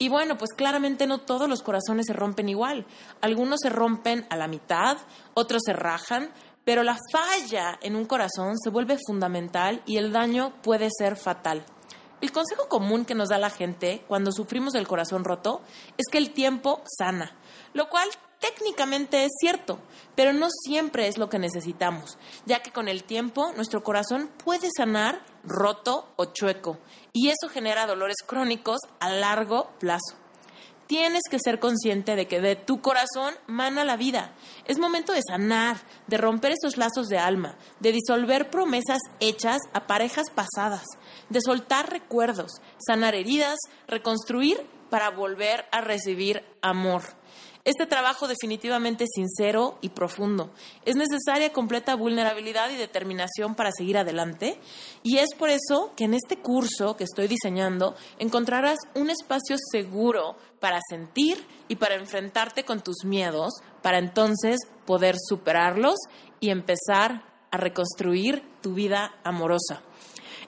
Y 0.00 0.08
bueno, 0.08 0.38
pues 0.38 0.52
claramente 0.52 1.08
no 1.08 1.18
todos 1.18 1.48
los 1.48 1.62
corazones 1.62 2.06
se 2.06 2.12
rompen 2.12 2.48
igual. 2.48 2.86
Algunos 3.20 3.58
se 3.60 3.68
rompen 3.68 4.26
a 4.30 4.36
la 4.36 4.46
mitad, 4.46 4.96
otros 5.34 5.62
se 5.66 5.72
rajan, 5.72 6.30
pero 6.64 6.84
la 6.84 6.96
falla 7.10 7.80
en 7.82 7.96
un 7.96 8.04
corazón 8.04 8.56
se 8.62 8.70
vuelve 8.70 8.96
fundamental 9.04 9.82
y 9.86 9.96
el 9.96 10.12
daño 10.12 10.52
puede 10.62 10.88
ser 10.96 11.16
fatal. 11.16 11.64
El 12.20 12.30
consejo 12.30 12.68
común 12.68 13.04
que 13.04 13.16
nos 13.16 13.30
da 13.30 13.38
la 13.38 13.50
gente 13.50 14.04
cuando 14.06 14.30
sufrimos 14.30 14.76
el 14.76 14.86
corazón 14.86 15.24
roto 15.24 15.62
es 15.96 16.06
que 16.10 16.18
el 16.18 16.30
tiempo 16.32 16.80
sana, 16.96 17.36
lo 17.72 17.88
cual 17.88 18.08
técnicamente 18.40 19.24
es 19.24 19.30
cierto, 19.40 19.78
pero 20.14 20.32
no 20.32 20.48
siempre 20.50 21.08
es 21.08 21.18
lo 21.18 21.28
que 21.28 21.38
necesitamos, 21.38 22.18
ya 22.46 22.62
que 22.62 22.72
con 22.72 22.88
el 22.88 23.04
tiempo 23.04 23.52
nuestro 23.54 23.82
corazón 23.82 24.30
puede 24.44 24.68
sanar 24.76 25.24
roto 25.44 26.12
o 26.16 26.26
chueco, 26.26 26.78
y 27.12 27.28
eso 27.28 27.48
genera 27.52 27.86
dolores 27.86 28.16
crónicos 28.26 28.80
a 29.00 29.10
largo 29.10 29.70
plazo. 29.78 30.16
Tienes 30.88 31.20
que 31.30 31.38
ser 31.38 31.60
consciente 31.60 32.16
de 32.16 32.26
que 32.26 32.40
de 32.40 32.56
tu 32.56 32.80
corazón 32.80 33.34
mana 33.46 33.84
la 33.84 33.98
vida. 33.98 34.34
Es 34.64 34.78
momento 34.78 35.12
de 35.12 35.20
sanar, 35.20 35.76
de 36.06 36.16
romper 36.16 36.52
esos 36.52 36.78
lazos 36.78 37.08
de 37.08 37.18
alma, 37.18 37.58
de 37.78 37.92
disolver 37.92 38.48
promesas 38.48 39.00
hechas 39.20 39.58
a 39.74 39.86
parejas 39.86 40.30
pasadas, 40.34 40.86
de 41.28 41.40
soltar 41.42 41.90
recuerdos, 41.90 42.52
sanar 42.78 43.14
heridas, 43.14 43.58
reconstruir 43.86 44.66
para 44.88 45.10
volver 45.10 45.66
a 45.72 45.82
recibir 45.82 46.42
amor. 46.62 47.02
Este 47.68 47.84
trabajo 47.84 48.28
definitivamente 48.28 49.04
es 49.04 49.10
sincero 49.14 49.76
y 49.82 49.90
profundo. 49.90 50.50
Es 50.86 50.96
necesaria 50.96 51.52
completa 51.52 51.96
vulnerabilidad 51.96 52.70
y 52.70 52.76
determinación 52.76 53.54
para 53.54 53.72
seguir 53.72 53.98
adelante 53.98 54.58
y 55.02 55.18
es 55.18 55.34
por 55.38 55.50
eso 55.50 55.92
que 55.94 56.04
en 56.04 56.14
este 56.14 56.38
curso 56.38 56.96
que 56.96 57.04
estoy 57.04 57.28
diseñando 57.28 57.94
encontrarás 58.18 58.78
un 58.94 59.10
espacio 59.10 59.56
seguro 59.70 60.38
para 60.60 60.80
sentir 60.88 61.46
y 61.68 61.76
para 61.76 61.96
enfrentarte 61.96 62.64
con 62.64 62.80
tus 62.80 63.04
miedos, 63.04 63.52
para 63.82 63.98
entonces 63.98 64.56
poder 64.86 65.16
superarlos 65.18 65.96
y 66.40 66.48
empezar 66.48 67.22
a 67.50 67.56
reconstruir 67.58 68.44
tu 68.62 68.72
vida 68.72 69.14
amorosa. 69.24 69.82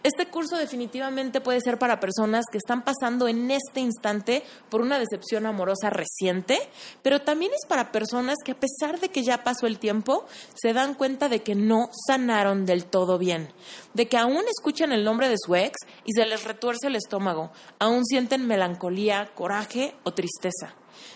Este 0.02 0.26
curso 0.28 0.56
definitivamente 0.56 1.42
puede 1.42 1.60
ser 1.60 1.78
para 1.78 2.00
personas 2.00 2.46
que 2.50 2.56
están 2.56 2.84
pasando 2.84 3.28
en 3.28 3.50
este 3.50 3.80
instante 3.80 4.42
por 4.70 4.80
una 4.80 4.98
decepción 4.98 5.44
amorosa 5.44 5.90
reciente, 5.90 6.58
pero 7.02 7.20
también 7.20 7.52
es 7.52 7.68
para 7.68 7.92
personas 7.92 8.36
que 8.42 8.52
a 8.52 8.58
pesar 8.58 8.98
de 8.98 9.10
que 9.10 9.22
ya 9.22 9.44
pasó 9.44 9.66
el 9.66 9.78
tiempo, 9.78 10.24
se 10.54 10.72
dan 10.72 10.94
cuenta 10.94 11.28
de 11.28 11.42
que 11.42 11.54
no 11.54 11.90
sanaron 12.06 12.64
del 12.64 12.86
todo 12.86 13.18
bien, 13.18 13.52
de 13.92 14.08
que 14.08 14.16
aún 14.16 14.42
escuchan 14.48 14.92
el 14.92 15.04
nombre 15.04 15.28
de 15.28 15.36
su 15.38 15.54
ex 15.54 15.76
y 16.06 16.12
se 16.12 16.24
les 16.24 16.44
retuerce 16.44 16.86
el 16.86 16.96
estómago, 16.96 17.52
aún 17.78 18.06
sienten 18.06 18.46
melancolía, 18.46 19.30
coraje 19.34 19.94
o 20.04 20.14
tristeza. 20.14 20.74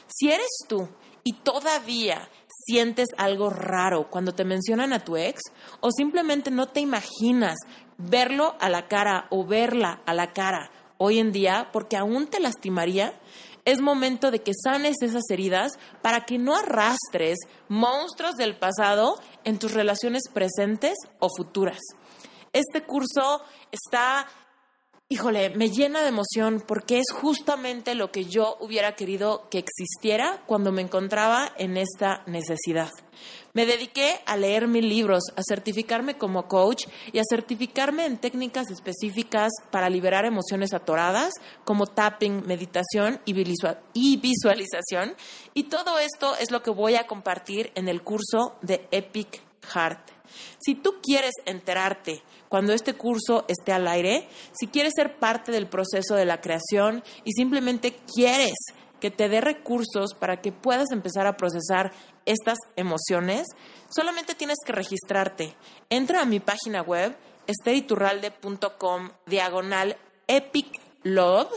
Si 0.08 0.30
eres 0.30 0.58
tú 0.68 0.90
y 1.22 1.32
todavía 1.32 2.28
sientes 2.66 3.08
algo 3.16 3.50
raro 3.50 4.08
cuando 4.10 4.34
te 4.34 4.44
mencionan 4.44 4.92
a 4.92 5.04
tu 5.04 5.16
ex 5.16 5.40
o 5.80 5.90
simplemente 5.90 6.50
no 6.50 6.68
te 6.68 6.80
imaginas 6.80 7.56
verlo 7.98 8.56
a 8.60 8.68
la 8.68 8.88
cara 8.88 9.26
o 9.30 9.44
verla 9.44 10.00
a 10.06 10.14
la 10.14 10.32
cara 10.32 10.70
hoy 10.98 11.18
en 11.18 11.32
día 11.32 11.68
porque 11.72 11.96
aún 11.96 12.26
te 12.26 12.40
lastimaría, 12.40 13.14
es 13.64 13.80
momento 13.80 14.30
de 14.30 14.42
que 14.42 14.52
sanes 14.62 14.96
esas 15.00 15.22
heridas 15.30 15.72
para 16.02 16.24
que 16.26 16.38
no 16.38 16.54
arrastres 16.54 17.38
monstruos 17.68 18.34
del 18.34 18.56
pasado 18.56 19.18
en 19.44 19.58
tus 19.58 19.72
relaciones 19.72 20.22
presentes 20.32 20.94
o 21.18 21.28
futuras. 21.34 21.80
Este 22.52 22.82
curso 22.82 23.42
está 23.72 24.26
híjole, 25.14 25.50
me 25.50 25.70
llena 25.70 26.02
de 26.02 26.08
emoción 26.08 26.60
porque 26.66 26.98
es 26.98 27.12
justamente 27.12 27.94
lo 27.94 28.10
que 28.10 28.24
yo 28.24 28.56
hubiera 28.58 28.96
querido 28.96 29.48
que 29.48 29.58
existiera 29.58 30.42
cuando 30.44 30.72
me 30.72 30.82
encontraba 30.82 31.52
en 31.56 31.76
esta 31.76 32.24
necesidad. 32.26 32.90
Me 33.52 33.64
dediqué 33.64 34.18
a 34.26 34.36
leer 34.36 34.66
mil 34.66 34.88
libros, 34.88 35.22
a 35.36 35.42
certificarme 35.48 36.18
como 36.18 36.48
coach 36.48 36.86
y 37.12 37.20
a 37.20 37.22
certificarme 37.30 38.06
en 38.06 38.18
técnicas 38.18 38.68
específicas 38.72 39.52
para 39.70 39.88
liberar 39.88 40.24
emociones 40.24 40.74
atoradas 40.74 41.32
como 41.62 41.86
tapping, 41.86 42.44
meditación 42.44 43.20
y 43.24 43.34
visualización. 44.16 45.14
Y 45.54 45.64
todo 45.64 46.00
esto 46.00 46.34
es 46.40 46.50
lo 46.50 46.60
que 46.64 46.70
voy 46.70 46.96
a 46.96 47.06
compartir 47.06 47.70
en 47.76 47.86
el 47.86 48.02
curso 48.02 48.56
de 48.62 48.88
Epic 48.90 49.40
Heart. 49.72 50.10
Si 50.58 50.74
tú 50.74 50.96
quieres 51.00 51.34
enterarte 51.46 52.24
cuando 52.54 52.72
este 52.72 52.94
curso 52.94 53.44
esté 53.48 53.72
al 53.72 53.88
aire, 53.88 54.28
si 54.52 54.68
quieres 54.68 54.92
ser 54.94 55.18
parte 55.18 55.50
del 55.50 55.66
proceso 55.66 56.14
de 56.14 56.24
la 56.24 56.40
creación 56.40 57.02
y 57.24 57.32
simplemente 57.32 57.96
quieres 58.14 58.54
que 59.00 59.10
te 59.10 59.28
dé 59.28 59.40
recursos 59.40 60.14
para 60.16 60.40
que 60.40 60.52
puedas 60.52 60.92
empezar 60.92 61.26
a 61.26 61.36
procesar 61.36 61.90
estas 62.26 62.58
emociones, 62.76 63.48
solamente 63.90 64.36
tienes 64.36 64.58
que 64.64 64.70
registrarte. 64.70 65.56
Entra 65.90 66.20
a 66.20 66.26
mi 66.26 66.38
página 66.38 66.80
web 66.82 67.16
esteriturralde.com 67.48 69.10
diagonal 69.26 69.96
epic 70.28 70.80
love 71.02 71.50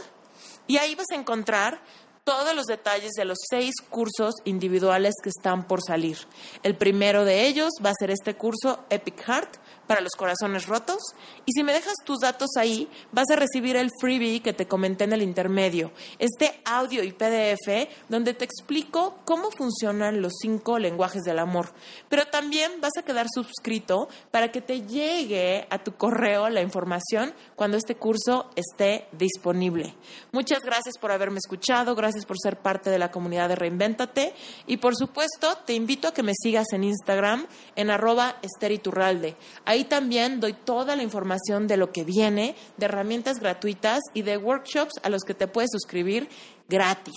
y 0.66 0.78
ahí 0.78 0.96
vas 0.96 1.12
a 1.12 1.14
encontrar 1.14 1.80
todos 2.24 2.54
los 2.54 2.66
detalles 2.66 3.12
de 3.16 3.24
los 3.24 3.38
seis 3.48 3.72
cursos 3.88 4.34
individuales 4.44 5.14
que 5.22 5.30
están 5.30 5.68
por 5.68 5.80
salir. 5.80 6.18
El 6.64 6.76
primero 6.76 7.24
de 7.24 7.46
ellos 7.46 7.70
va 7.82 7.90
a 7.90 7.94
ser 7.98 8.10
este 8.10 8.34
curso 8.34 8.84
Epic 8.90 9.22
Heart 9.22 9.56
para 9.88 10.00
los 10.00 10.12
corazones 10.12 10.66
rotos. 10.66 10.98
Y 11.44 11.52
si 11.52 11.64
me 11.64 11.72
dejas 11.72 11.94
tus 12.04 12.20
datos 12.20 12.50
ahí, 12.56 12.88
vas 13.10 13.28
a 13.32 13.36
recibir 13.36 13.74
el 13.74 13.90
freebie 14.00 14.40
que 14.40 14.52
te 14.52 14.68
comenté 14.68 15.04
en 15.04 15.14
el 15.14 15.22
intermedio, 15.22 15.90
este 16.20 16.60
audio 16.64 17.02
y 17.02 17.10
PDF 17.10 17.88
donde 18.08 18.34
te 18.34 18.44
explico 18.44 19.18
cómo 19.24 19.50
funcionan 19.50 20.22
los 20.22 20.34
cinco 20.40 20.78
lenguajes 20.78 21.22
del 21.22 21.40
amor. 21.40 21.72
Pero 22.08 22.26
también 22.26 22.80
vas 22.80 22.92
a 22.98 23.02
quedar 23.02 23.26
suscrito 23.32 24.08
para 24.30 24.52
que 24.52 24.60
te 24.60 24.82
llegue 24.82 25.66
a 25.70 25.82
tu 25.82 25.96
correo 25.96 26.48
la 26.48 26.60
información 26.60 27.34
cuando 27.56 27.76
este 27.76 27.96
curso 27.96 28.50
esté 28.54 29.08
disponible. 29.12 29.94
Muchas 30.32 30.60
gracias 30.60 30.98
por 31.00 31.10
haberme 31.10 31.38
escuchado, 31.38 31.94
gracias 31.94 32.26
por 32.26 32.36
ser 32.38 32.58
parte 32.58 32.90
de 32.90 32.98
la 32.98 33.10
comunidad 33.10 33.48
de 33.48 33.56
Reinvéntate 33.56 34.34
y 34.66 34.76
por 34.76 34.94
supuesto 34.96 35.56
te 35.64 35.72
invito 35.72 36.08
a 36.08 36.14
que 36.14 36.22
me 36.22 36.32
sigas 36.34 36.66
en 36.72 36.84
Instagram 36.84 37.46
en 37.74 37.90
arroba 37.90 38.36
esteriturralde. 38.42 39.36
Ahí 39.78 39.84
también 39.84 40.40
doy 40.40 40.54
toda 40.54 40.96
la 40.96 41.04
información 41.04 41.68
de 41.68 41.76
lo 41.76 41.92
que 41.92 42.02
viene, 42.02 42.56
de 42.78 42.86
herramientas 42.86 43.38
gratuitas 43.38 44.00
y 44.12 44.22
de 44.22 44.36
workshops 44.36 44.94
a 45.04 45.08
los 45.08 45.22
que 45.22 45.34
te 45.34 45.46
puedes 45.46 45.70
suscribir 45.70 46.28
gratis. 46.68 47.14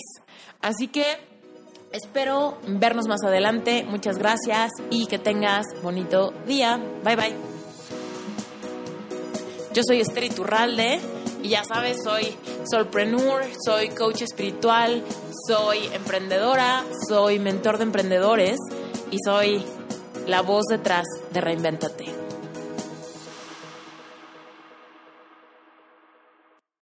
Así 0.62 0.88
que 0.88 1.04
espero 1.92 2.60
vernos 2.68 3.08
más 3.08 3.24
adelante. 3.24 3.84
Muchas 3.84 4.20
gracias 4.20 4.70
y 4.92 5.08
que 5.08 5.18
tengas 5.18 5.66
bonito 5.82 6.36
día. 6.46 6.80
Bye 7.04 7.16
bye. 7.16 7.36
Yo 9.74 9.82
soy 9.84 10.02
Esther 10.02 10.26
Iturralde 10.26 11.00
y 11.42 11.50
ya 11.50 11.64
sabes, 11.64 11.98
soy 12.04 12.38
solpreneur, 12.70 13.44
soy 13.66 13.90
coach 13.90 14.22
espiritual, 14.22 15.04
soy 15.48 15.80
emprendedora, 15.96 16.84
soy 17.10 17.40
mentor 17.40 17.80
de 17.80 17.86
emprendedores 17.86 18.60
y 19.10 19.18
soy 19.26 19.66
la 20.28 20.44
voz 20.44 20.66
detrás 20.70 21.08
de 21.34 21.42
Reinventate. 21.42 22.21